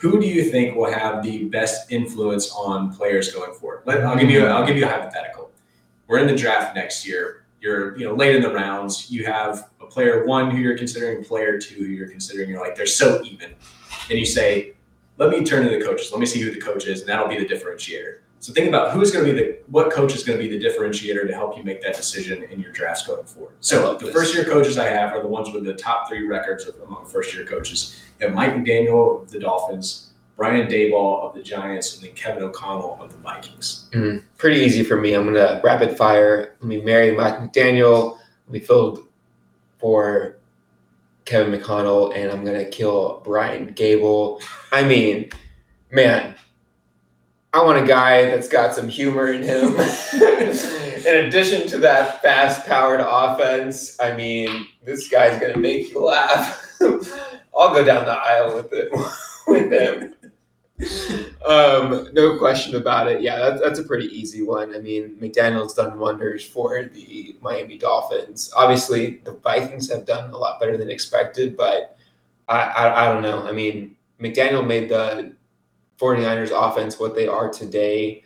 who 0.02 0.20
do 0.20 0.26
you 0.26 0.44
think 0.46 0.76
will 0.76 0.92
have 0.92 1.22
the 1.22 1.46
best 1.46 1.92
influence 1.92 2.52
on 2.54 2.92
players 2.92 3.32
going 3.32 3.54
forward? 3.54 3.84
Let, 3.86 4.04
I'll 4.04 4.18
give 4.18 4.32
you 4.32 4.48
a, 4.48 4.50
I'll 4.50 4.66
give 4.66 4.76
you 4.76 4.86
a 4.86 4.88
hypothetical. 4.88 5.52
We're 6.08 6.18
in 6.18 6.28
the 6.28 6.36
draft 6.36 6.76
next 6.76 7.08
year. 7.08 7.46
You're 7.62 7.96
you 7.96 8.06
know 8.06 8.16
late 8.16 8.36
in 8.36 8.42
the 8.42 8.52
rounds. 8.52 9.12
You 9.12 9.26
have 9.26 9.70
a 9.80 9.86
player 9.86 10.26
one 10.26 10.50
who 10.50 10.58
you're 10.58 10.78
considering, 10.78 11.24
player 11.24 11.60
two 11.60 11.76
who 11.76 11.86
you're 11.86 12.10
considering. 12.10 12.50
You're 12.50 12.60
like 12.60 12.76
they're 12.76 12.88
so 12.88 13.22
even, 13.24 13.54
and 14.10 14.18
you 14.18 14.26
say, 14.26 14.74
"Let 15.18 15.30
me 15.30 15.46
turn 15.46 15.64
to 15.66 15.70
the 15.70 15.86
coaches. 15.86 16.12
Let 16.12 16.20
me 16.20 16.26
see 16.26 16.42
who 16.42 16.50
the 16.50 16.60
coach 16.60 16.88
is, 16.88 17.02
and 17.02 17.10
that'll 17.10 17.28
be 17.28 17.38
the 17.38 17.46
differentiator." 17.46 18.21
So 18.42 18.52
think 18.54 18.68
about 18.68 18.92
who's 18.92 19.12
going 19.12 19.24
to 19.24 19.32
be 19.32 19.40
the 19.40 19.58
what 19.68 19.92
coach 19.92 20.16
is 20.16 20.24
going 20.24 20.40
to 20.40 20.44
be 20.44 20.58
the 20.58 20.66
differentiator 20.66 21.28
to 21.28 21.34
help 21.34 21.56
you 21.56 21.64
make 21.64 21.80
that 21.84 21.96
decision 21.96 22.42
in 22.42 22.60
your 22.60 22.72
drafts 22.72 23.06
going 23.06 23.24
forward. 23.24 23.54
So 23.60 23.96
the 23.98 24.12
first 24.12 24.34
year 24.34 24.44
coaches 24.44 24.80
I 24.80 24.88
have 24.88 25.14
are 25.14 25.22
the 25.22 25.28
ones 25.28 25.52
with 25.52 25.64
the 25.64 25.76
top 25.76 26.10
three 26.10 26.26
records 26.26 26.68
among 26.84 27.06
first 27.06 27.36
year 27.36 27.46
coaches. 27.46 28.02
You 28.20 28.26
have 28.26 28.36
Mike 28.36 28.54
McDaniel 28.56 29.22
of 29.22 29.30
the 29.30 29.40
Dolphins, 29.40 30.14
Brian 30.38 30.68
Daboll 30.68 31.22
of 31.22 31.36
the 31.36 31.44
Giants, 31.44 31.94
and 31.96 32.04
then 32.04 32.16
Kevin 32.16 32.42
O'Connell 32.42 32.98
of 33.00 33.12
the 33.12 33.18
Vikings. 33.20 33.90
Mm, 33.92 34.24
pretty 34.40 34.62
easy 34.62 34.84
for 34.84 35.00
me. 35.00 35.14
I'm 35.14 35.32
going 35.32 35.36
to 35.36 35.62
rapid 35.64 35.96
fire. 35.96 36.56
Let 36.62 36.68
me 36.68 36.82
marry 36.82 37.16
Mike 37.16 37.38
McDaniel. 37.38 38.18
We 38.48 38.60
filled 38.60 39.08
for 39.78 40.40
Kevin 41.26 41.54
McConnell, 41.54 42.16
and 42.16 42.32
I'm 42.32 42.44
going 42.44 42.58
to 42.58 42.70
kill 42.72 43.22
Brian 43.24 43.72
Daboll. 43.76 44.42
I 44.72 44.84
mean, 44.84 45.30
man, 45.92 46.34
I 47.54 47.62
want 47.62 47.84
a 47.84 47.86
guy 47.86 48.26
that's 48.26 48.48
got 48.48 48.74
some 48.74 48.88
humor 48.88 49.34
in 49.34 49.44
him. 49.44 49.76
in 51.06 51.26
addition 51.26 51.68
to 51.68 51.78
that 51.80 52.22
fast 52.22 52.66
powered 52.66 53.02
offense, 53.02 54.00
I 54.00 54.14
mean, 54.14 54.68
this 54.86 55.10
guy's 55.10 55.38
going 55.40 55.54
to 55.54 55.60
make 55.60 55.92
you 55.92 56.02
laugh. 56.02 56.66
I'll 56.82 57.74
go 57.74 57.84
down 57.84 58.06
the 58.06 58.14
aisle 58.14 58.56
with 58.56 58.72
it 58.72 58.90
with 59.48 59.72
him. 59.72 60.14
Um, 61.46 62.08
no 62.14 62.38
question 62.38 62.76
about 62.76 63.12
it. 63.12 63.22
Yeah, 63.22 63.38
that's, 63.38 63.62
that's 63.62 63.80
a 63.80 63.84
pretty 63.84 64.08
easy 64.08 64.44
one. 64.44 64.74
I 64.74 64.80
mean, 64.80 65.18
McDaniel's 65.22 65.74
done 65.74 66.00
wonders 66.00 66.46
for 66.46 66.86
the 66.86 67.36
Miami 67.42 67.78
Dolphins. 67.78 68.52
Obviously, 68.56 69.22
the 69.26 69.34
Vikings 69.34 69.92
have 69.92 70.06
done 70.06 70.32
a 70.32 70.38
lot 70.38 70.60
better 70.62 70.78
than 70.78 70.90
expected, 70.90 71.58
but 71.58 71.98
I, 72.48 72.62
I, 72.62 73.06
I 73.06 73.14
don't 73.14 73.22
know. 73.22 73.46
I 73.46 73.52
mean, 73.52 73.98
McDaniel 74.22 74.66
made 74.66 74.88
the 74.88 75.36
49ers 76.02 76.52
offense 76.52 77.00
what 77.00 77.16
they 77.16 77.28
are 77.28 77.50
today. 77.50 78.24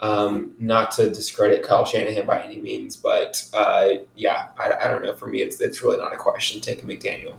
Um, 0.00 0.52
not 0.60 0.92
to 0.92 1.10
discredit 1.10 1.64
Kyle 1.64 1.84
Shanahan 1.84 2.24
by 2.24 2.40
any 2.40 2.60
means, 2.60 2.96
but 2.96 3.44
uh, 3.52 3.88
yeah, 4.14 4.48
I, 4.56 4.72
I, 4.72 4.88
don't 4.88 5.02
know. 5.02 5.12
For 5.12 5.26
me, 5.26 5.42
it's 5.42 5.60
it's 5.60 5.82
really 5.82 5.96
not 5.96 6.12
a 6.12 6.16
question. 6.16 6.60
Take 6.60 6.84
McDaniel. 6.84 7.34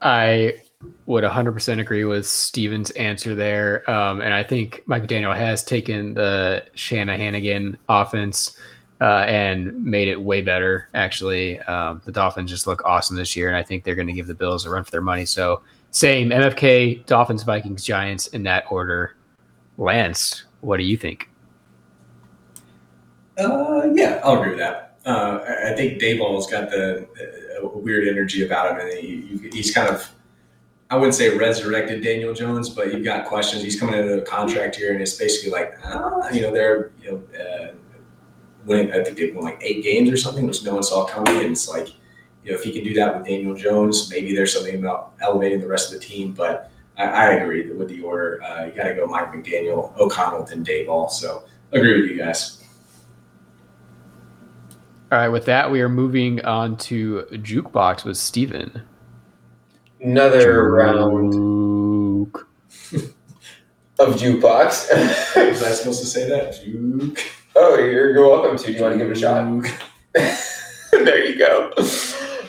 I 0.00 0.54
would 1.04 1.22
100% 1.22 1.80
agree 1.80 2.04
with 2.04 2.26
Steven's 2.26 2.90
answer 2.92 3.34
there, 3.34 3.88
um, 3.90 4.22
and 4.22 4.32
I 4.32 4.42
think 4.42 4.84
Mike 4.86 5.02
McDaniel 5.02 5.36
has 5.36 5.62
taken 5.62 6.14
the 6.14 6.64
Shanahan 6.74 7.76
offense 7.90 8.56
uh, 9.00 9.24
and 9.26 9.84
made 9.84 10.08
it 10.08 10.20
way 10.20 10.40
better. 10.40 10.88
Actually, 10.94 11.58
um, 11.60 12.00
the 12.06 12.12
Dolphins 12.12 12.50
just 12.50 12.66
look 12.66 12.82
awesome 12.86 13.16
this 13.16 13.36
year, 13.36 13.48
and 13.48 13.56
I 13.56 13.62
think 13.62 13.84
they're 13.84 13.94
going 13.94 14.06
to 14.06 14.12
give 14.14 14.26
the 14.26 14.34
Bills 14.34 14.64
a 14.64 14.70
run 14.70 14.84
for 14.84 14.90
their 14.90 15.02
money. 15.02 15.26
So 15.26 15.62
same 15.90 16.30
MFK, 16.30 17.06
Dolphins, 17.06 17.42
Vikings, 17.42 17.84
Giants 17.84 18.28
in 18.28 18.42
that 18.44 18.64
order. 18.70 19.16
Lance, 19.78 20.44
what 20.60 20.78
do 20.78 20.84
you 20.84 20.96
think? 20.96 21.28
Uh, 23.38 23.88
yeah, 23.92 24.20
I'll 24.24 24.40
agree 24.40 24.50
with 24.50 24.58
that. 24.58 24.98
Uh, 25.04 25.40
I 25.66 25.72
think 25.74 26.00
Daboll's 26.00 26.50
got 26.50 26.70
the 26.70 27.06
uh, 27.62 27.68
weird 27.68 28.08
energy 28.08 28.44
about 28.44 28.72
him, 28.72 28.80
and 28.80 28.98
he, 28.98 29.50
he's 29.52 29.72
kind 29.72 29.88
of, 29.88 30.10
I 30.90 30.96
wouldn't 30.96 31.14
say 31.14 31.36
resurrected 31.36 32.02
Daniel 32.02 32.34
Jones, 32.34 32.68
but 32.68 32.92
you've 32.92 33.04
got 33.04 33.26
questions. 33.26 33.62
He's 33.62 33.78
coming 33.78 33.94
into 33.94 34.18
a 34.18 34.22
contract 34.22 34.76
here, 34.76 34.92
and 34.92 35.00
it's 35.00 35.16
basically 35.16 35.50
like, 35.50 35.78
ah, 35.84 36.28
you 36.30 36.40
know, 36.40 36.52
they're, 36.52 36.90
you 37.02 37.10
know, 37.12 37.38
uh, 37.38 37.72
winning. 38.64 38.92
I 38.92 39.04
think 39.04 39.16
they've 39.16 39.34
won 39.34 39.44
like 39.44 39.58
eight 39.62 39.84
games 39.84 40.10
or 40.10 40.16
something, 40.16 40.46
which 40.46 40.64
no 40.64 40.74
one 40.74 40.82
saw 40.82 41.04
coming, 41.04 41.36
and 41.36 41.52
it's 41.52 41.68
like 41.68 41.88
you 42.46 42.52
know, 42.52 42.58
if 42.58 42.64
he 42.64 42.72
can 42.72 42.84
do 42.84 42.94
that 42.94 43.16
with 43.16 43.26
Daniel 43.26 43.56
Jones, 43.56 44.08
maybe 44.08 44.32
there's 44.32 44.52
something 44.54 44.76
about 44.76 45.14
elevating 45.20 45.60
the 45.60 45.66
rest 45.66 45.92
of 45.92 46.00
the 46.00 46.06
team. 46.06 46.32
But 46.32 46.70
I, 46.96 47.04
I 47.04 47.30
agree 47.32 47.68
with 47.72 47.88
the 47.88 48.00
order. 48.02 48.40
Uh, 48.40 48.66
you 48.66 48.72
got 48.72 48.84
to 48.84 48.94
go 48.94 49.04
Mike 49.06 49.32
McDaniel, 49.32 49.96
O'Connell, 49.98 50.44
then 50.44 50.64
Daboll. 50.64 51.10
So 51.10 51.42
agree 51.72 52.00
with 52.00 52.08
you 52.08 52.16
guys. 52.16 52.62
All 55.10 55.18
right, 55.18 55.28
with 55.28 55.44
that, 55.46 55.72
we 55.72 55.80
are 55.80 55.88
moving 55.88 56.44
on 56.44 56.76
to 56.78 57.26
jukebox 57.32 58.04
with 58.04 58.16
Steven. 58.16 58.82
Another 60.00 60.62
Juke. 60.62 60.72
round 60.72 61.34
of 63.98 64.14
jukebox. 64.14 64.88
Was 65.50 65.62
I 65.64 65.72
supposed 65.72 66.00
to 66.00 66.06
say 66.06 66.28
that? 66.28 66.62
Juke. 66.64 67.24
Oh, 67.56 67.76
you're, 67.76 68.12
you're 68.12 68.28
welcome 68.28 68.56
to. 68.56 68.66
Do 68.66 68.72
you 68.72 68.82
want 68.82 68.92
to 68.92 68.98
give 68.98 69.10
it 69.10 69.16
a 69.16 69.20
shot? 69.20 69.62
there 70.92 71.24
you 71.24 71.38
go. 71.38 71.72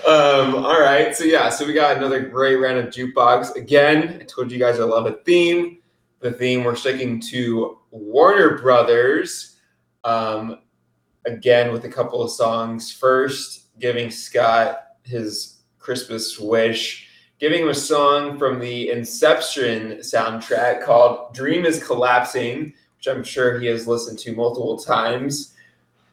Um, 0.05 0.55
all 0.55 0.79
right. 0.79 1.15
So 1.15 1.23
yeah, 1.23 1.49
so 1.49 1.65
we 1.65 1.73
got 1.73 1.97
another 1.97 2.21
great 2.21 2.55
round 2.55 2.77
of 2.77 2.87
jukebox. 2.87 3.55
Again, 3.55 4.17
I 4.21 4.23
told 4.23 4.51
you 4.51 4.59
guys 4.59 4.79
I 4.79 4.83
love 4.83 5.05
a 5.05 5.13
theme. 5.23 5.79
The 6.19 6.31
theme 6.31 6.63
we're 6.63 6.75
sticking 6.75 7.19
to 7.21 7.77
Warner 7.91 8.57
Brothers. 8.57 9.57
Um, 10.03 10.59
again 11.27 11.71
with 11.71 11.85
a 11.85 11.89
couple 11.89 12.23
of 12.23 12.31
songs. 12.31 12.91
First, 12.91 13.77
giving 13.79 14.09
Scott 14.09 14.79
his 15.03 15.57
Christmas 15.77 16.39
wish, 16.39 17.07
giving 17.39 17.63
him 17.63 17.69
a 17.69 17.75
song 17.75 18.39
from 18.39 18.59
the 18.59 18.89
Inception 18.89 19.97
soundtrack 19.97 20.83
called 20.83 21.33
Dream 21.35 21.65
is 21.65 21.83
Collapsing, 21.83 22.73
which 22.97 23.07
I'm 23.07 23.23
sure 23.23 23.59
he 23.59 23.67
has 23.67 23.87
listened 23.87 24.17
to 24.19 24.35
multiple 24.35 24.77
times 24.77 25.53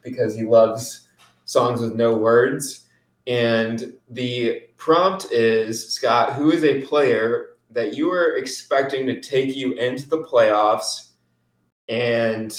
because 0.03 0.35
he 0.35 0.43
loves 0.43 1.07
songs 1.45 1.81
with 1.81 1.95
no 1.95 2.13
words. 2.15 2.84
And 3.27 3.93
the 4.09 4.63
prompt 4.77 5.31
is 5.31 5.93
Scott, 5.93 6.33
who 6.33 6.51
is 6.51 6.63
a 6.63 6.81
player 6.83 7.55
that 7.71 7.95
you 7.95 8.11
are 8.11 8.37
expecting 8.37 9.05
to 9.07 9.19
take 9.19 9.55
you 9.55 9.73
into 9.73 10.07
the 10.07 10.19
playoffs 10.19 11.09
and 11.89 12.57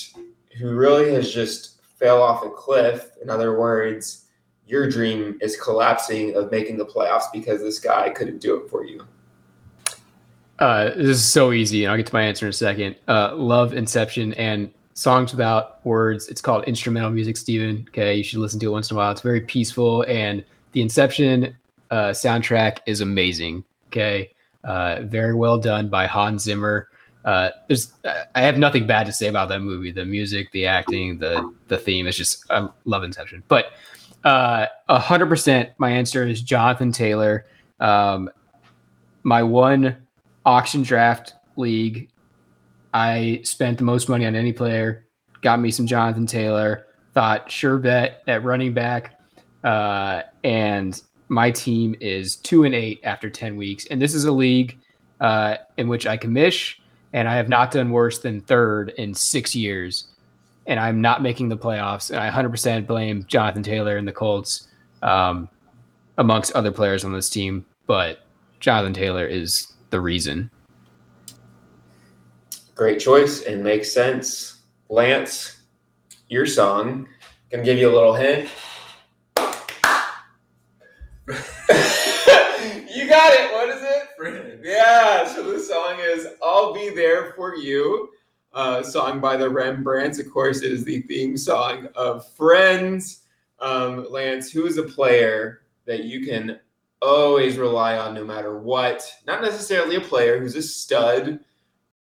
who 0.59 0.75
really 0.75 1.13
has 1.15 1.33
just 1.33 1.81
fell 1.99 2.23
off 2.23 2.45
a 2.45 2.51
cliff? 2.51 3.11
In 3.23 3.31
other 3.31 3.59
words, 3.59 4.27
your 4.67 4.91
dream 4.91 5.39
is 5.41 5.61
collapsing 5.61 6.35
of 6.37 6.51
making 6.51 6.77
the 6.77 6.87
playoffs 6.87 7.33
because 7.33 7.61
this 7.61 7.79
guy 7.79 8.11
couldn't 8.11 8.39
do 8.39 8.57
it 8.57 8.69
for 8.69 8.85
you. 8.85 9.07
Uh, 10.59 10.87
this 10.91 11.19
is 11.19 11.25
so 11.25 11.53
easy, 11.53 11.85
and 11.85 11.91
I'll 11.91 11.97
get 11.97 12.07
to 12.07 12.15
my 12.15 12.23
answer 12.23 12.47
in 12.47 12.51
a 12.51 12.53
second. 12.53 12.97
Uh, 13.07 13.35
love 13.37 13.75
Inception 13.75 14.33
and 14.35 14.73
songs 14.95 15.31
without 15.33 15.85
words. 15.85 16.29
It's 16.29 16.41
called 16.41 16.65
instrumental 16.65 17.11
music, 17.11 17.37
Steven. 17.37 17.85
Okay, 17.91 18.17
you 18.17 18.25
should 18.25 18.39
listen 18.39 18.59
to 18.61 18.67
it 18.67 18.71
once 18.71 18.91
in 18.91 18.97
a 18.97 18.99
while. 18.99 19.13
It's 19.13 19.21
very 19.21 19.43
peaceful, 19.43 20.03
and 20.09 20.45
the 20.77 20.83
Inception 20.83 21.57
uh, 21.91 22.11
soundtrack 22.11 22.81
is 22.85 23.01
amazing. 23.01 23.65
Okay, 23.87 24.31
uh, 24.63 25.01
very 25.05 25.35
well 25.35 25.57
done 25.57 25.89
by 25.89 26.07
Hans 26.07 26.43
Zimmer. 26.43 26.91
Uh, 27.25 27.49
there's, 27.67 27.95
I 28.35 28.43
have 28.43 28.59
nothing 28.59 28.87
bad 28.87 29.07
to 29.07 29.13
say 29.13 29.29
about 29.29 29.49
that 29.49 29.61
movie. 29.61 29.91
The 29.91 30.05
music, 30.05 30.53
the 30.53 30.67
acting, 30.67 31.17
the 31.17 31.51
the 31.69 31.79
theme. 31.79 32.07
It's 32.07 32.19
just 32.19 32.45
I 32.51 32.69
love 32.85 33.05
Inception. 33.05 33.43
But 33.49 33.73
uh, 34.23 34.67
a 34.91 34.99
hundred 34.99 35.31
percent, 35.31 35.71
my 35.79 35.91
answer 35.91 36.27
is 36.27 36.43
Jonathan 36.43 36.93
Taylor. 36.93 37.47
Um, 37.81 38.29
my 39.23 39.43
one 39.43 39.97
auction 40.45 40.83
draft 40.83 41.37
league, 41.57 42.11
I 42.93 43.41
spent 43.45 43.79
the 43.79 43.85
most 43.85 44.11
money 44.11 44.27
on 44.27 44.35
any 44.35 44.53
player. 44.53 45.07
Got 45.41 45.59
me 45.59 45.71
some 45.71 45.87
Jonathan 45.87 46.27
Taylor. 46.27 46.87
Thought 47.15 47.51
sure 47.51 47.79
bet 47.79 48.23
at 48.27 48.45
running 48.45 48.75
back, 48.75 49.19
uh, 49.65 50.21
and 50.47 51.03
my 51.29 51.51
team 51.51 51.97
is 52.01 52.37
two 52.37 52.63
and 52.63 52.73
eight 52.73 53.01
after 53.03 53.29
ten 53.29 53.57
weeks. 53.57 53.85
And 53.91 54.01
this 54.01 54.15
is 54.15 54.27
a 54.27 54.33
league 54.33 54.79
uh, 55.21 55.57
in 55.77 55.89
which 55.89 56.07
I 56.07 56.17
commish, 56.17 56.77
and 57.13 57.29
I 57.29 57.35
have 57.35 57.49
not 57.49 57.73
done 57.73 57.91
worse 57.91 58.21
than 58.21 58.41
third 58.41 58.91
in 58.91 59.13
six 59.13 59.57
years. 59.57 60.07
And 60.69 60.79
I'm 60.79 61.01
not 61.01 61.23
making 61.23 61.49
the 61.49 61.57
playoffs. 61.57 62.11
And 62.11 62.21
I 62.21 62.31
100% 62.31 62.87
blame 62.87 63.25
Jonathan 63.27 63.63
Taylor 63.63 63.97
and 63.97 64.07
the 64.07 64.13
Colts, 64.13 64.69
um, 65.03 65.49
amongst 66.19 66.53
other 66.53 66.71
players 66.71 67.05
on 67.05 67.13
this 67.13 67.29
team. 67.29 67.65
But 67.87 68.21
Jonathan 68.61 68.95
Taylor 68.95 69.27
is 69.27 69.73
the 69.91 70.01
reason. 70.01 70.51
Great 72.77 73.01
choice 73.01 73.43
and 73.43 73.65
makes 73.65 73.91
sense. 73.91 74.59
Lance, 74.89 75.63
your 76.29 76.47
song. 76.47 77.09
Gonna 77.51 77.65
give 77.65 77.79
you 77.79 77.91
a 77.91 77.95
little 77.95 78.15
hint. 78.15 78.49
you 81.29 83.09
got 83.09 83.33
it. 83.35 83.53
What 83.53 83.69
is 83.69 83.83
it? 83.83 84.09
Friends. 84.17 84.61
Yeah. 84.63 85.27
So 85.27 85.51
the 85.51 85.59
song 85.59 85.97
is 86.01 86.29
"I'll 86.41 86.73
Be 86.73 86.91
There 86.91 87.33
for 87.33 87.57
You," 87.57 88.11
uh, 88.53 88.85
song 88.85 89.19
by 89.19 89.37
the 89.37 89.51
Rembrandts. 89.51 90.21
Of 90.21 90.31
course, 90.31 90.63
it 90.63 90.71
is 90.71 90.85
the 90.85 91.03
theme 91.03 91.37
song 91.37 91.89
of 91.97 92.33
Friends. 92.35 93.23
Um, 93.59 94.07
Lance, 94.09 94.53
who 94.53 94.67
is 94.67 94.79
a 94.79 94.85
player 94.85 95.63
that 95.87 96.05
you 96.05 96.25
can 96.25 96.61
always 97.03 97.57
rely 97.57 97.99
on 97.99 98.15
no 98.15 98.25
matter 98.25 98.59
what? 98.59 99.11
Not 99.27 99.43
necessarily 99.43 99.97
a 99.97 100.01
player 100.01 100.39
who's 100.39 100.55
a 100.55 100.63
stud, 100.63 101.41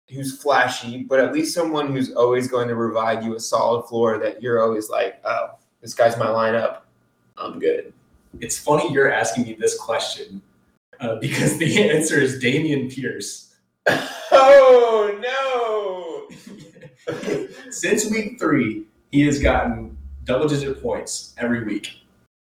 who's 0.09 0.41
flashy, 0.41 1.03
but 1.03 1.19
at 1.19 1.33
least 1.33 1.53
someone 1.53 1.91
who's 1.91 2.13
always 2.13 2.47
going 2.47 2.69
to 2.69 2.75
provide 2.75 3.23
you 3.23 3.35
a 3.35 3.39
solid 3.39 3.85
floor 3.87 4.17
that 4.19 4.41
you're 4.41 4.63
always 4.63 4.89
like, 4.89 5.19
oh, 5.25 5.57
this 5.81 5.93
guy's 5.93 6.17
my 6.17 6.27
lineup. 6.27 6.83
I'm 7.37 7.59
good. 7.59 7.93
It's 8.39 8.57
funny 8.57 8.91
you're 8.91 9.11
asking 9.11 9.45
me 9.45 9.53
this 9.53 9.77
question 9.77 10.41
uh, 10.99 11.15
because 11.15 11.57
the 11.57 11.89
answer 11.89 12.19
is 12.19 12.41
Dameon 12.41 12.93
Pierce. 12.93 13.55
Oh 14.31 15.17
no! 15.19 17.15
Since 17.71 18.11
week 18.11 18.39
three, 18.39 18.85
he 19.11 19.25
has 19.25 19.39
gotten 19.39 19.97
double 20.23 20.47
digit 20.47 20.81
points 20.81 21.33
every 21.37 21.63
week. 21.63 22.01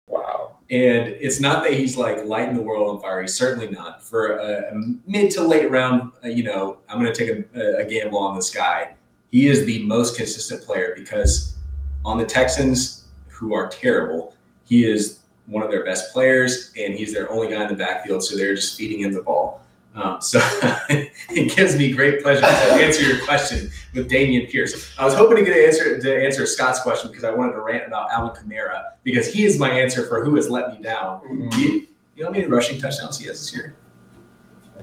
wow. 0.07 0.55
And 0.69 1.07
it's 1.07 1.39
not 1.39 1.63
that 1.63 1.73
he's 1.73 1.95
like 1.95 2.25
lighting 2.25 2.55
the 2.55 2.61
world 2.61 2.89
on 2.89 3.01
fire. 3.01 3.21
He's 3.21 3.35
certainly 3.35 3.69
not. 3.69 4.03
For 4.03 4.37
a, 4.37 4.73
a 4.73 4.95
mid 5.05 5.31
to 5.31 5.43
late 5.43 5.69
round, 5.69 6.11
uh, 6.23 6.27
you 6.27 6.43
know, 6.43 6.79
I'm 6.89 6.99
going 6.99 7.13
to 7.13 7.25
take 7.25 7.47
a, 7.55 7.77
a 7.77 7.85
gamble 7.85 8.19
on 8.19 8.35
this 8.35 8.49
guy. 8.49 8.95
He 9.31 9.47
is 9.47 9.65
the 9.65 9.83
most 9.83 10.17
consistent 10.17 10.63
player 10.63 10.93
because 10.95 11.55
on 12.03 12.17
the 12.17 12.25
Texans, 12.25 13.05
who 13.27 13.53
are 13.53 13.67
terrible, 13.67 14.35
he 14.65 14.85
is 14.85 15.16
one 15.47 15.63
of 15.63 15.71
their 15.71 15.83
best 15.83 16.13
players, 16.13 16.71
and 16.77 16.93
he's 16.93 17.13
their 17.13 17.31
only 17.31 17.49
guy 17.49 17.63
in 17.63 17.69
the 17.69 17.75
backfield. 17.75 18.23
So 18.23 18.37
they're 18.37 18.55
just 18.55 18.77
feeding 18.77 18.99
him 18.99 19.13
the 19.13 19.21
ball. 19.21 19.61
Um, 19.95 20.21
so 20.21 20.39
it 20.89 21.55
gives 21.55 21.75
me 21.75 21.91
great 21.91 22.21
pleasure 22.21 22.41
to 22.41 22.47
answer 22.47 23.01
your 23.01 23.25
question 23.25 23.71
with 23.95 24.09
Dameon 24.09 24.49
Pierce. 24.49 24.93
I 24.99 25.05
was 25.05 25.15
hoping 25.15 25.37
to 25.37 25.43
get 25.43 25.57
an 25.57 25.63
answer 25.63 25.99
to 25.99 26.23
answer 26.23 26.45
Scott's 26.45 26.81
question 26.81 27.09
because 27.09 27.23
I 27.23 27.31
wanted 27.31 27.53
to 27.53 27.61
rant 27.61 27.87
about 27.87 28.11
Alvin 28.11 28.35
Kamara 28.35 28.91
because 29.03 29.33
he 29.33 29.43
is 29.43 29.57
my 29.57 29.71
answer 29.71 30.05
for 30.05 30.23
who 30.23 30.35
has 30.35 30.49
let 30.49 30.71
me 30.71 30.83
down. 30.83 31.49
You, 31.57 31.87
you 32.15 32.23
know 32.23 32.25
how 32.25 32.31
many 32.31 32.45
rushing 32.45 32.79
touchdowns 32.79 33.17
he 33.17 33.25
has 33.27 33.39
this 33.39 33.55
year? 33.55 33.75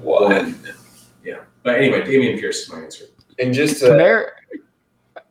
What? 0.01 0.53
Yeah. 1.23 1.39
But 1.63 1.75
anyway, 1.75 2.01
Dameon 2.01 2.37
Pierce 2.37 2.63
is 2.63 2.69
my 2.69 2.79
answer. 2.79 3.05
And 3.39 3.53
just 3.53 3.79
to, 3.79 3.85
Kamara, 3.85 4.27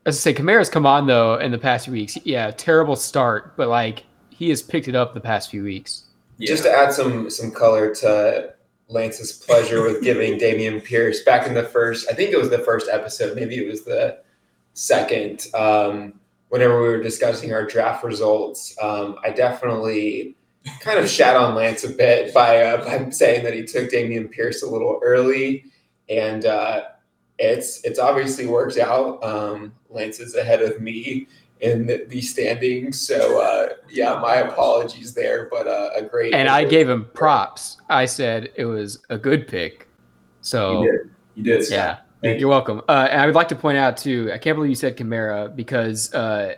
as 0.07 0.17
I 0.17 0.19
say, 0.19 0.35
Kamara's 0.35 0.71
come 0.71 0.87
on 0.87 1.07
though 1.07 1.37
in 1.37 1.51
the 1.51 1.59
past 1.59 1.85
few 1.85 1.93
weeks. 1.93 2.17
Yeah, 2.25 2.51
terrible 2.53 2.97
start, 2.97 3.55
but 3.59 3.69
like 3.69 4.05
he 4.37 4.49
has 4.51 4.63
picked 4.63 4.89
it 4.89 4.95
up 4.95 5.15
the 5.15 5.21
past 5.21 5.51
few 5.51 5.63
weeks. 5.63 6.05
Yeah. 6.39 6.49
just 6.49 6.65
to 6.65 6.71
add 6.71 6.93
some 6.93 7.31
some 7.31 7.51
color 7.53 7.95
to 7.97 8.55
Lance's 8.89 9.33
pleasure 9.33 9.83
with 9.83 10.03
giving 10.03 10.39
Dameon 10.39 10.83
Pierce 10.83 11.23
back 11.23 11.47
in 11.47 11.55
the 11.55 11.63
first, 11.63 12.11
I 12.11 12.15
think 12.15 12.33
it 12.33 12.39
was 12.39 12.51
the 12.51 12.59
first 12.59 12.89
episode, 12.91 13.37
maybe 13.37 13.57
it 13.57 13.69
was 13.69 13.85
the 13.85 14.19
second. 14.75 15.47
Um, 15.55 16.15
whenever 16.49 16.81
we 16.83 16.89
were 16.89 17.03
discussing 17.03 17.53
our 17.53 17.65
draft 17.65 18.05
results, 18.05 18.77
um, 18.83 19.17
I 19.25 19.31
definitely 19.31 20.37
kind 20.81 20.99
of 20.99 21.09
shat 21.09 21.37
on 21.37 21.55
Lance 21.55 21.85
a 21.85 21.91
bit 21.91 22.35
by 22.35 22.63
uh, 22.63 22.85
by 22.85 23.11
saying 23.11 23.45
that 23.45 23.55
he 23.55 23.65
took 23.65 23.91
Dameon 23.91 24.31
Pierce 24.31 24.63
a 24.63 24.69
little 24.69 25.01
early, 25.03 25.67
and 26.09 26.47
uh, 26.47 26.83
it's 27.39 27.81
it's 27.85 27.99
obviously 27.99 28.47
worked 28.47 28.79
out. 28.79 29.23
Um, 29.23 29.73
Lance 29.89 30.19
is 30.19 30.35
ahead 30.35 30.63
of 30.63 30.81
me 30.81 31.29
in 31.65 31.87
the, 31.87 32.05
the 32.09 32.21
standings, 32.21 33.01
so 33.01 33.41
uh, 33.41 33.69
yeah, 33.89 34.19
my 34.21 34.37
apologies 34.37 35.15
there, 35.15 35.49
but 35.51 35.67
uh, 35.67 35.91
a 35.97 36.03
great 36.03 36.35
And 36.35 36.47
I 36.47 36.63
gave 36.63 36.89
him 36.89 37.07
props. 37.15 37.79
I 37.89 38.05
said 38.05 38.51
it 38.55 38.67
was 38.67 38.99
a 39.09 39.17
good 39.17 39.49
pick. 39.49 39.89
So 40.43 40.83
You 40.83 40.93
did. 40.93 41.11
You 41.37 41.43
did. 41.43 41.65
Scott. 41.65 41.75
yeah, 41.75 41.99
Thank 42.21 42.39
you're 42.39 42.51
welcome. 42.51 42.83
Uh, 42.87 43.09
and 43.11 43.19
I 43.19 43.25
would 43.25 43.35
like 43.35 43.49
to 43.49 43.57
point 43.57 43.79
out 43.79 43.97
too, 43.97 44.31
I 44.31 44.37
can't 44.37 44.57
believe 44.57 44.69
you 44.69 44.77
said 44.77 44.99
Kamara 44.99 45.57
because 45.57 46.13
uh, 46.13 46.57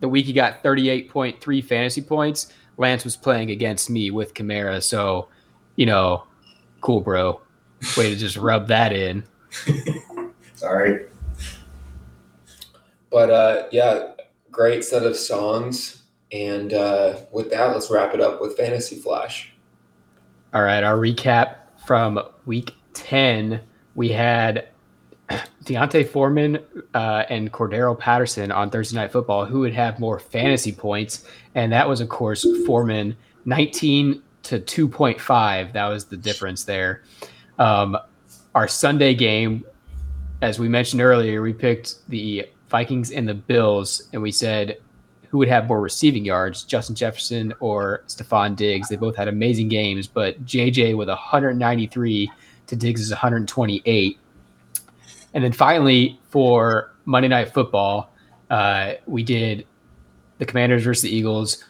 the 0.00 0.08
week 0.08 0.26
he 0.26 0.32
got 0.32 0.64
38.3 0.64 1.64
fantasy 1.64 2.02
points, 2.02 2.52
Lance 2.78 3.04
was 3.04 3.16
playing 3.16 3.52
against 3.52 3.88
me 3.88 4.10
with 4.10 4.34
Kamara. 4.34 4.82
So, 4.82 5.28
you 5.76 5.86
know, 5.86 6.24
cool, 6.80 7.00
bro. 7.00 7.40
Way 7.96 8.10
to 8.10 8.16
just 8.16 8.36
rub 8.36 8.66
that 8.68 8.92
in. 8.92 9.22
Sorry. 10.56 11.06
But 13.08 13.30
uh, 13.30 13.68
yeah, 13.70 14.14
great 14.50 14.84
set 14.84 15.04
of 15.04 15.16
songs. 15.16 16.02
And 16.32 16.74
uh, 16.74 17.16
with 17.32 17.50
that, 17.50 17.72
let's 17.72 17.90
wrap 17.90 18.14
it 18.14 18.20
up 18.20 18.40
with 18.40 18.56
Fantasy 18.56 18.96
Flash. 18.96 19.52
All 20.54 20.62
right, 20.62 20.82
our 20.82 20.96
recap 20.96 21.56
from 21.86 22.20
week 22.46 22.72
10. 22.94 23.60
We 23.94 24.10
had 24.10 24.68
D'Onta 25.64 26.08
Foreman 26.08 26.58
uh, 26.94 27.24
and 27.28 27.52
Cordarrelle 27.52 27.98
Patterson 27.98 28.50
on 28.50 28.70
Thursday 28.70 28.96
Night 28.96 29.12
Football. 29.12 29.44
Who 29.44 29.60
would 29.60 29.74
have 29.74 29.98
more 29.98 30.18
fantasy 30.18 30.72
points? 30.72 31.24
And 31.54 31.72
that 31.72 31.88
was, 31.88 32.00
of 32.00 32.08
course, 32.08 32.46
Foreman 32.66 33.16
19 33.44 34.22
to 34.44 34.58
2.5. 34.58 35.72
That 35.72 35.88
was 35.88 36.06
the 36.06 36.16
difference 36.16 36.64
there. 36.64 37.02
Um, 37.58 37.96
our 38.54 38.68
Sunday 38.68 39.14
game, 39.14 39.64
as 40.40 40.58
we 40.58 40.68
mentioned 40.68 41.02
earlier, 41.02 41.42
we 41.42 41.52
picked 41.52 42.08
the 42.08 42.46
Vikings 42.68 43.10
and 43.10 43.28
the 43.28 43.34
Bills, 43.34 44.08
and 44.12 44.22
we 44.22 44.32
said 44.32 44.78
who 45.28 45.38
would 45.38 45.48
have 45.48 45.68
more 45.68 45.80
receiving 45.80 46.24
yards, 46.24 46.64
Justin 46.64 46.94
Jefferson 46.94 47.52
or 47.60 48.02
Stefon 48.06 48.56
Diggs. 48.56 48.88
They 48.88 48.96
both 48.96 49.14
had 49.14 49.28
amazing 49.28 49.68
games, 49.68 50.06
but 50.06 50.42
JJ 50.46 50.96
with 50.96 51.08
193 51.08 52.30
to 52.68 52.76
Diggs' 52.76 53.02
is 53.02 53.10
128. 53.10 54.18
And 55.34 55.44
then 55.44 55.52
finally, 55.52 56.18
for 56.30 56.94
Monday 57.04 57.28
Night 57.28 57.52
Football, 57.52 58.10
uh, 58.48 58.94
we 59.06 59.22
did 59.22 59.66
the 60.38 60.46
Commanders 60.46 60.84
versus 60.84 61.02
the 61.02 61.14
Eagles 61.14 61.62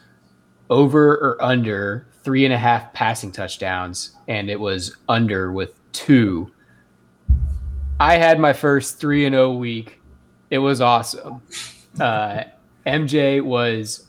over 0.69 1.15
or 1.17 1.43
under 1.43 2.07
three 2.23 2.45
and 2.45 2.53
a 2.53 2.57
half 2.57 2.93
passing 2.93 3.31
touchdowns, 3.31 4.11
and 4.27 4.49
it 4.49 4.59
was 4.59 4.95
under 5.09 5.51
with 5.51 5.73
two. 5.91 6.51
I 7.99 8.15
had 8.15 8.39
my 8.39 8.53
first 8.53 8.99
three 8.99 9.25
and 9.25 9.33
zero 9.33 9.53
week. 9.53 9.98
It 10.49 10.59
was 10.59 10.81
awesome. 10.81 11.41
Uh, 11.99 12.43
MJ 12.85 13.43
was 13.43 14.07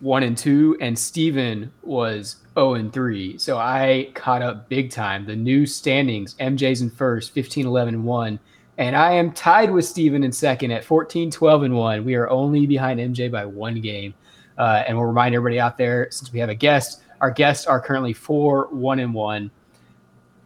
one 0.00 0.22
and 0.22 0.36
two, 0.36 0.76
and 0.80 0.98
Steven 0.98 1.72
was 1.82 2.36
0 2.54 2.74
and 2.74 2.92
3. 2.92 3.38
So 3.38 3.56
I 3.56 4.10
caught 4.14 4.42
up 4.42 4.68
big 4.68 4.90
time. 4.90 5.24
The 5.24 5.36
new 5.36 5.66
standings 5.66 6.34
MJ's 6.34 6.82
in 6.82 6.90
first, 6.90 7.32
15, 7.32 7.66
11, 7.66 7.94
and 7.94 8.04
1. 8.04 8.38
And 8.78 8.96
I 8.96 9.12
am 9.12 9.32
tied 9.32 9.70
with 9.70 9.84
Steven 9.84 10.24
in 10.24 10.32
second 10.32 10.70
at 10.70 10.84
14, 10.84 11.30
12, 11.30 11.62
and 11.62 11.74
1. 11.74 12.04
We 12.04 12.14
are 12.14 12.28
only 12.30 12.66
behind 12.66 13.00
MJ 13.00 13.30
by 13.30 13.44
one 13.44 13.80
game. 13.80 14.14
Uh, 14.58 14.82
and 14.86 14.96
we'll 14.96 15.06
remind 15.06 15.34
everybody 15.34 15.58
out 15.58 15.78
there, 15.78 16.08
since 16.10 16.32
we 16.32 16.38
have 16.40 16.48
a 16.48 16.54
guest, 16.54 17.02
our 17.20 17.30
guests 17.30 17.66
are 17.66 17.80
currently 17.80 18.12
4, 18.12 18.68
1, 18.70 18.98
and 18.98 19.14
1. 19.14 19.50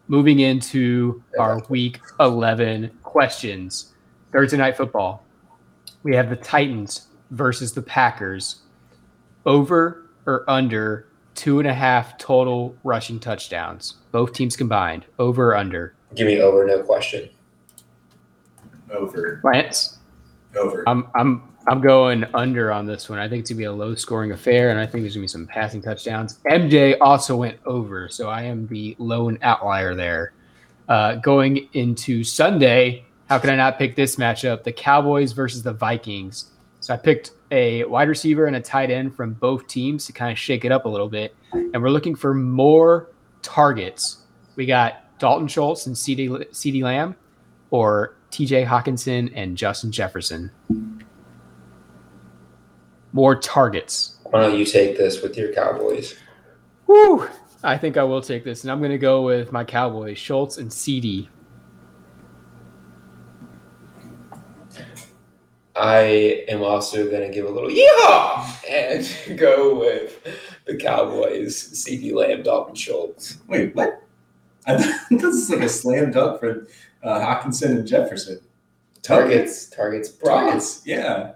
Moving 0.09 0.41
into 0.41 1.23
our 1.39 1.61
week 1.69 2.01
11 2.21 2.91
questions. 3.03 3.95
Thursday 4.33 4.57
night 4.57 4.77
football. 4.77 5.25
We 6.03 6.15
have 6.15 6.31
the 6.31 6.37
Titans 6.37 7.09
versus 7.31 7.73
the 7.73 7.83
Packers. 7.83 8.61
Over 9.45 10.11
or 10.27 10.45
under 10.49 11.09
two 11.35 11.59
and 11.59 11.69
a 11.69 11.75
half 11.75 12.19
total 12.19 12.77
rushing 12.83 13.21
touchdowns. 13.21 13.95
Both 14.11 14.33
teams 14.33 14.57
combined. 14.57 15.05
Over 15.19 15.53
or 15.53 15.57
under. 15.57 15.95
Give 16.15 16.27
me 16.27 16.41
over, 16.41 16.67
no 16.67 16.83
question. 16.83 17.29
Over. 18.91 19.41
Lance. 19.45 19.99
Over. 20.57 20.89
I'm 20.89 21.09
I'm 21.15 21.43
I'm 21.69 21.81
going 21.81 22.25
under 22.35 22.73
on 22.73 22.87
this 22.87 23.09
one. 23.09 23.19
I 23.19 23.29
think 23.29 23.41
it's 23.41 23.51
gonna 23.51 23.59
be 23.59 23.65
a 23.65 23.73
low 23.73 23.95
scoring 23.95 24.33
affair, 24.33 24.71
and 24.71 24.79
I 24.79 24.87
think 24.87 25.03
there's 25.03 25.15
gonna 25.15 25.25
be 25.25 25.29
some 25.29 25.47
passing 25.47 25.83
touchdowns. 25.83 26.39
MJ 26.49 26.97
also 27.01 27.37
went 27.37 27.59
over, 27.67 28.09
so 28.09 28.29
I 28.29 28.43
am 28.43 28.67
the 28.69 28.95
lone 28.99 29.39
outlier 29.43 29.95
there. 29.95 30.33
Uh, 30.89 31.17
going 31.17 31.69
into 31.73 32.23
Sunday, 32.23 33.05
how 33.29 33.39
can 33.39 33.51
I 33.51 33.57
not 33.57 33.79
pick 33.79 33.97
this 33.97 34.17
matchup? 34.17 34.63
The 34.63 34.73
Cowboys 34.73 35.33
versus 35.33 35.63
the 35.63 35.73
Vikings. 35.73 36.53
So 36.81 36.95
I 36.95 36.97
picked 36.97 37.33
a 37.51 37.85
wide 37.85 38.09
receiver 38.09 38.47
and 38.47 38.57
a 38.57 38.61
tight 38.61 38.91
end 38.91 39.17
from 39.17 39.33
both 39.35 39.67
teams 39.67 40.07
to 40.07 40.13
kind 40.13 40.31
of 40.31 40.39
shake 40.39 40.65
it 40.65 40.73
up 40.73 40.85
a 40.85 40.89
little 40.89 41.09
bit. 41.09 41.35
And 41.53 41.83
we're 41.83 41.91
looking 41.91 42.15
for 42.15 42.35
more 42.35 43.11
targets. 43.43 44.19
We 44.55 44.67
got 44.67 45.19
Dalton 45.19 45.49
Schultz 45.49 45.87
and 45.87 45.97
CD, 45.97 46.29
CeeDee 46.29 46.83
Lamb 46.83 47.17
or 47.71 48.17
TJ 48.31 48.67
Hockenson 48.67 49.33
and 49.35 49.57
Justin 49.57 49.91
Jefferson. 49.91 50.51
More 53.13 53.35
targets. 53.35 54.19
Why 54.25 54.43
don't 54.43 54.59
you 54.59 54.65
take 54.65 54.99
this 54.99 55.23
with 55.23 55.37
your 55.37 55.53
Cowboys? 55.53 56.17
Woo! 56.87 57.29
I 57.63 57.79
think 57.79 57.97
I 57.97 58.05
will 58.05 58.21
take 58.21 58.45
this, 58.45 58.63
and 58.63 58.71
I'm 58.71 58.79
going 58.79 58.91
to 58.91 58.99
go 58.99 59.23
with 59.23 59.51
my 59.51 59.65
Cowboys, 59.65 60.19
Schultz 60.19 60.59
and 60.59 60.73
CD. 60.73 61.29
I 65.79 66.45
am 66.49 66.63
also 66.63 67.09
going 67.11 67.23
to 67.29 67.35
give 67.35 67.47
a 67.47 67.51
little 67.51 67.71
yeah 67.71 68.57
and 68.69 69.09
go 69.37 69.79
with 69.79 70.27
the 70.65 70.77
Cowboys, 70.77 71.55
CeeDee 71.55 72.13
Lamb, 72.13 72.43
Dalton 72.43 72.75
Schultz. 72.75 73.39
Wait, 73.47 73.75
what? 73.75 74.03
I 74.67 74.77
thought 74.77 75.07
this 75.11 75.35
is 75.35 75.51
like 75.51 75.61
a 75.61 75.69
slam 75.69 76.11
dunk 76.11 76.41
for 76.41 76.67
uh, 77.03 77.21
Hockenson 77.21 77.71
and 77.71 77.87
Jefferson. 77.87 78.41
Targets, 79.03 79.67
targets, 79.67 80.09
Targets, 80.09 80.83
yeah. 80.85 81.35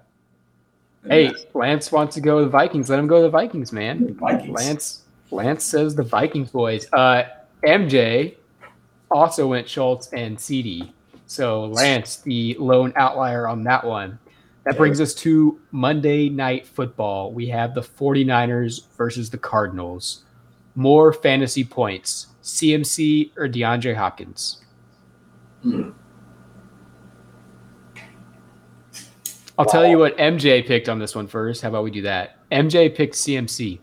Hey, 1.06 1.32
Lance 1.54 1.92
wants 1.92 2.14
to 2.16 2.20
go 2.20 2.36
with 2.36 2.46
the 2.46 2.50
Vikings. 2.50 2.90
Let 2.90 2.98
him 2.98 3.06
go 3.06 3.16
with 3.16 3.24
the 3.24 3.30
Vikings, 3.30 3.72
man. 3.72 4.14
Vikings. 4.14 4.50
Lance 4.50 5.02
Lance 5.30 5.64
says 5.64 5.94
the 5.94 6.02
Vikings 6.02 6.50
boys. 6.50 6.92
Uh, 6.92 7.24
MJ 7.64 8.34
also 9.10 9.46
went 9.46 9.68
Schultz 9.68 10.08
and 10.12 10.38
CD. 10.38 10.92
So 11.26 11.66
Lance, 11.66 12.16
the 12.16 12.56
lone 12.58 12.92
outlier 12.96 13.46
on 13.46 13.62
that 13.64 13.84
one. 13.84 14.18
That 14.70 14.76
brings 14.76 15.00
us 15.00 15.14
to 15.14 15.60
Monday 15.72 16.28
night 16.28 16.64
football. 16.64 17.32
We 17.32 17.48
have 17.48 17.74
the 17.74 17.80
49ers 17.80 18.86
versus 18.96 19.28
the 19.28 19.36
Cardinals. 19.36 20.22
More 20.76 21.12
fantasy 21.12 21.64
points. 21.64 22.28
CMC 22.44 23.32
or 23.36 23.48
DeAndre 23.48 23.96
Hopkins? 23.96 24.62
Hmm. 25.62 25.90
I'll 29.58 29.66
tell 29.66 29.84
you 29.84 29.98
what 29.98 30.16
MJ 30.18 30.64
picked 30.64 30.88
on 30.88 31.00
this 31.00 31.16
one 31.16 31.26
first. 31.26 31.62
How 31.62 31.70
about 31.70 31.82
we 31.82 31.90
do 31.90 32.02
that? 32.02 32.48
MJ 32.52 32.94
picked 32.94 33.14
CMC. 33.14 33.80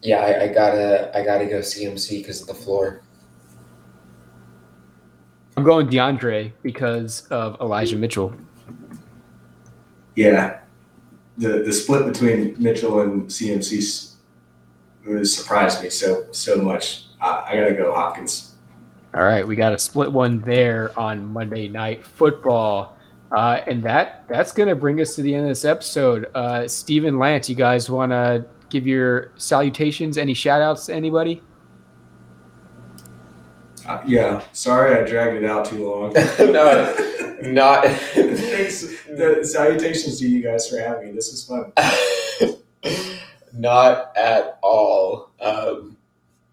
Yeah, 0.00 0.20
I, 0.20 0.44
I 0.44 0.48
gotta, 0.48 1.14
I 1.14 1.22
gotta 1.22 1.44
go 1.44 1.58
CMC 1.58 2.20
because 2.20 2.40
of 2.40 2.46
the 2.46 2.54
floor. 2.54 3.02
I'm 5.62 5.66
going 5.66 5.86
DeAndre 5.86 6.50
because 6.64 7.28
of 7.28 7.56
Elijah 7.60 7.94
Mitchell. 7.94 8.34
Yeah. 10.16 10.58
The 11.38 11.62
the 11.62 11.72
split 11.72 12.04
between 12.04 12.56
Mitchell 12.58 13.00
and 13.00 13.28
CMC 13.28 14.14
was 15.06 15.32
surprised 15.32 15.80
me 15.80 15.88
so 15.88 16.26
so 16.32 16.60
much. 16.60 17.04
I, 17.20 17.44
I 17.46 17.56
gotta 17.60 17.74
go 17.74 17.94
Hopkins. 17.94 18.56
All 19.14 19.22
right, 19.22 19.46
we 19.46 19.54
got 19.54 19.72
a 19.72 19.78
split 19.78 20.10
one 20.10 20.40
there 20.40 20.98
on 20.98 21.32
Monday 21.32 21.68
Night 21.68 22.04
Football, 22.04 22.96
uh, 23.30 23.60
and 23.68 23.84
that 23.84 24.24
that's 24.28 24.50
going 24.50 24.68
to 24.68 24.74
bring 24.74 25.00
us 25.00 25.14
to 25.14 25.22
the 25.22 25.32
end 25.32 25.44
of 25.44 25.48
this 25.50 25.64
episode. 25.64 26.26
Uh, 26.34 26.66
Stephen 26.66 27.20
Lance, 27.20 27.48
you 27.48 27.54
guys 27.54 27.88
want 27.88 28.10
to 28.10 28.44
give 28.68 28.84
your 28.84 29.30
salutations? 29.36 30.18
Any 30.18 30.34
shout 30.34 30.60
outs 30.60 30.86
to 30.86 30.94
anybody? 30.94 31.40
Uh, 33.86 34.00
yeah. 34.06 34.42
Sorry 34.52 34.94
I 34.96 35.04
dragged 35.08 35.36
it 35.42 35.44
out 35.44 35.64
too 35.66 35.88
long. 35.90 36.12
no, 36.38 36.94
not. 37.42 37.84
Thanks. 37.86 38.82
The 39.08 39.40
salutations 39.44 40.18
to 40.20 40.28
you 40.28 40.42
guys 40.42 40.68
for 40.68 40.78
having 40.78 41.06
me. 41.08 41.12
This 41.12 41.28
is 41.32 41.44
fun. 41.44 41.72
Not 43.54 44.16
at 44.16 44.58
all. 44.62 45.30
Um, 45.40 45.96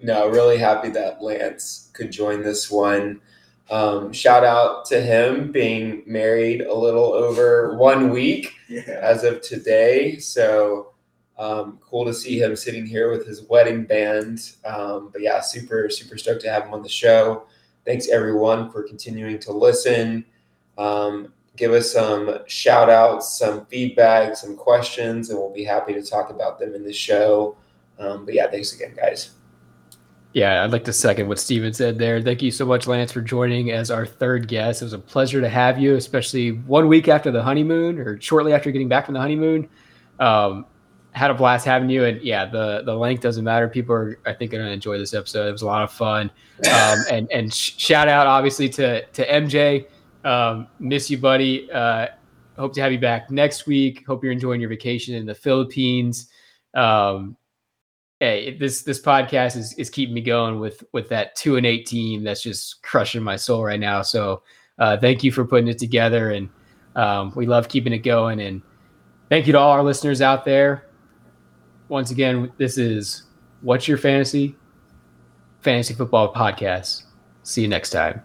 no, 0.02 0.28
really 0.30 0.58
happy 0.58 0.90
that 0.90 1.22
Lance 1.22 1.90
could 1.94 2.12
join 2.12 2.44
this 2.44 2.70
one. 2.70 3.22
Um, 3.70 4.12
shout 4.12 4.44
out 4.44 4.86
to 4.86 5.00
him 5.02 5.52
being 5.52 6.04
married 6.08 6.62
a 6.62 6.74
little 6.74 7.14
over 7.14 7.76
one 7.78 8.10
week 8.10 8.54
Yeah. 8.68 8.82
as 9.02 9.24
of 9.24 9.42
today. 9.42 10.18
So 10.18 10.92
um, 11.40 11.80
cool 11.82 12.06
to 12.06 12.14
see 12.14 12.40
him 12.40 12.56
sitting 12.56 12.86
here 12.86 13.10
with 13.10 13.26
his 13.26 13.44
wedding 13.44 13.86
band. 13.86 14.52
Um, 14.66 15.10
but 15.12 15.22
yeah, 15.22 15.40
super, 15.40 15.90
super 15.90 16.18
stoked 16.18 16.42
to 16.42 16.52
have 16.52 16.66
him 16.66 16.74
on 16.74 16.84
the 16.84 16.90
show. 16.90 17.48
Thanks 17.86 18.10
everyone 18.10 18.70
for 18.70 18.84
continuing 18.84 19.40
to 19.40 19.54
listen. 19.54 20.26
Um, 20.78 21.34
give 21.56 21.72
us 21.72 21.92
some 21.92 22.40
shout 22.48 22.90
outs, 22.90 23.40
some 23.40 23.66
feedback, 23.68 24.36
some 24.36 24.58
questions, 24.58 25.30
and 25.30 25.40
we'll 25.40 25.54
be 25.54 25.64
happy 25.64 25.94
to 25.94 26.04
talk 26.04 26.30
about 26.30 26.60
them 26.60 26.76
in 26.76 26.84
the 26.84 26.94
show. 26.94 27.56
Um, 27.98 28.26
but 28.26 28.34
yeah, 28.34 28.50
thanks 28.52 28.74
again, 28.74 28.94
guys. 28.96 29.32
Yeah, 30.34 30.64
I'd 30.64 30.72
like 30.72 30.84
to 30.84 30.94
second 30.94 31.28
what 31.28 31.40
Steven 31.40 31.74
said 31.74 31.98
there. 31.98 32.22
Thank 32.22 32.42
you 32.42 32.52
so 32.52 32.66
much, 32.66 32.86
Lance, 32.86 33.12
for 33.12 33.22
joining 33.22 33.72
as 33.72 33.90
our 33.90 34.06
third 34.06 34.48
guest. 34.48 34.82
It 34.82 34.86
was 34.86 34.94
a 34.94 35.00
pleasure 35.00 35.42
to 35.42 35.50
have 35.50 35.80
you, 35.80 35.96
especially 35.96 36.52
one 36.52 36.88
week 36.88 37.08
after 37.08 37.32
the 37.32 37.42
honeymoon 37.42 37.98
or 37.98 38.22
shortly 38.22 38.54
after 38.54 38.70
getting 38.72 38.90
back 38.90 39.06
from 39.06 39.16
the 39.16 39.22
honeymoon. 39.22 39.68
Um, 40.20 40.66
had 41.12 41.32
a 41.32 41.34
blast 41.34 41.66
having 41.66 41.90
you, 41.90 42.06
and 42.06 42.22
yeah, 42.22 42.46
the 42.46 42.84
the 42.86 42.96
length 42.96 43.22
doesn't 43.22 43.44
matter. 43.44 43.68
People 43.68 43.96
are, 43.96 44.20
I 44.26 44.34
think, 44.34 44.52
going 44.52 44.64
to 44.64 44.72
enjoy 44.72 44.98
this 44.98 45.14
episode. 45.14 45.48
It 45.48 45.52
was 45.52 45.64
a 45.64 45.68
lot 45.68 45.84
of 45.84 45.92
fun, 45.92 46.32
um, 46.72 47.00
and 47.12 47.32
and 47.32 47.54
sh- 47.54 47.74
shout 47.78 48.08
out 48.08 48.28
obviously 48.28 48.70
to 48.70 49.06
to 49.06 49.28
MJ. 49.28 49.88
Um, 50.24 50.68
miss 50.80 51.10
you, 51.10 51.18
buddy. 51.18 51.72
Uh, 51.72 52.08
hope 52.58 52.74
to 52.74 52.82
have 52.82 52.92
you 52.92 53.00
back 53.00 53.32
next 53.32 53.66
week. 53.66 54.06
Hope 54.06 54.24
you're 54.24 54.34
enjoying 54.34 54.62
your 54.62 54.70
vacation 54.70 55.16
in 55.16 55.26
the 55.26 55.36
Philippines. 55.36 56.30
Um, 56.74 57.38
hey, 58.20 58.58
this 58.58 58.84
this 58.84 59.02
podcast 59.02 59.58
is 59.58 59.74
is 59.74 59.90
keeping 59.90 60.14
me 60.14 60.22
going 60.22 60.60
with 60.60 60.84
with 60.94 61.10
that 61.10 61.36
two 61.36 61.56
and 61.56 61.66
eight 61.66 61.86
team 61.86 62.24
that's 62.24 62.44
just 62.44 62.84
crushing 62.84 63.24
my 63.24 63.36
soul 63.36 63.64
right 63.64 63.80
now. 63.80 64.02
So 64.02 64.44
uh, 64.78 64.98
thank 64.98 65.24
you 65.24 65.32
for 65.32 65.46
putting 65.46 65.68
it 65.68 65.80
together, 65.80 66.32
and 66.32 66.50
um, 66.96 67.34
we 67.36 67.46
love 67.46 67.68
keeping 67.68 67.94
it 67.94 68.00
going. 68.00 68.42
And 68.42 68.62
thank 69.30 69.48
you 69.48 69.54
to 69.54 69.60
all 69.60 69.72
our 69.72 69.84
listeners 69.84 70.22
out 70.22 70.46
there. 70.46 70.89
Once 71.90 72.12
again, 72.12 72.52
this 72.58 72.78
is 72.78 73.24
What's 73.62 73.88
Your 73.88 73.98
Fantasy? 73.98 74.56
Fantasy 75.62 75.96
Football 75.96 76.32
Podcast. 76.32 77.04
See 77.42 77.64
you 77.64 77.68
next 77.68 77.90
time. 77.90 78.24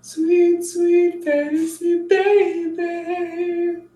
Sweet, 0.00 0.64
sweet 0.64 1.24
fantasy 1.24 2.08
baby. 2.08 3.88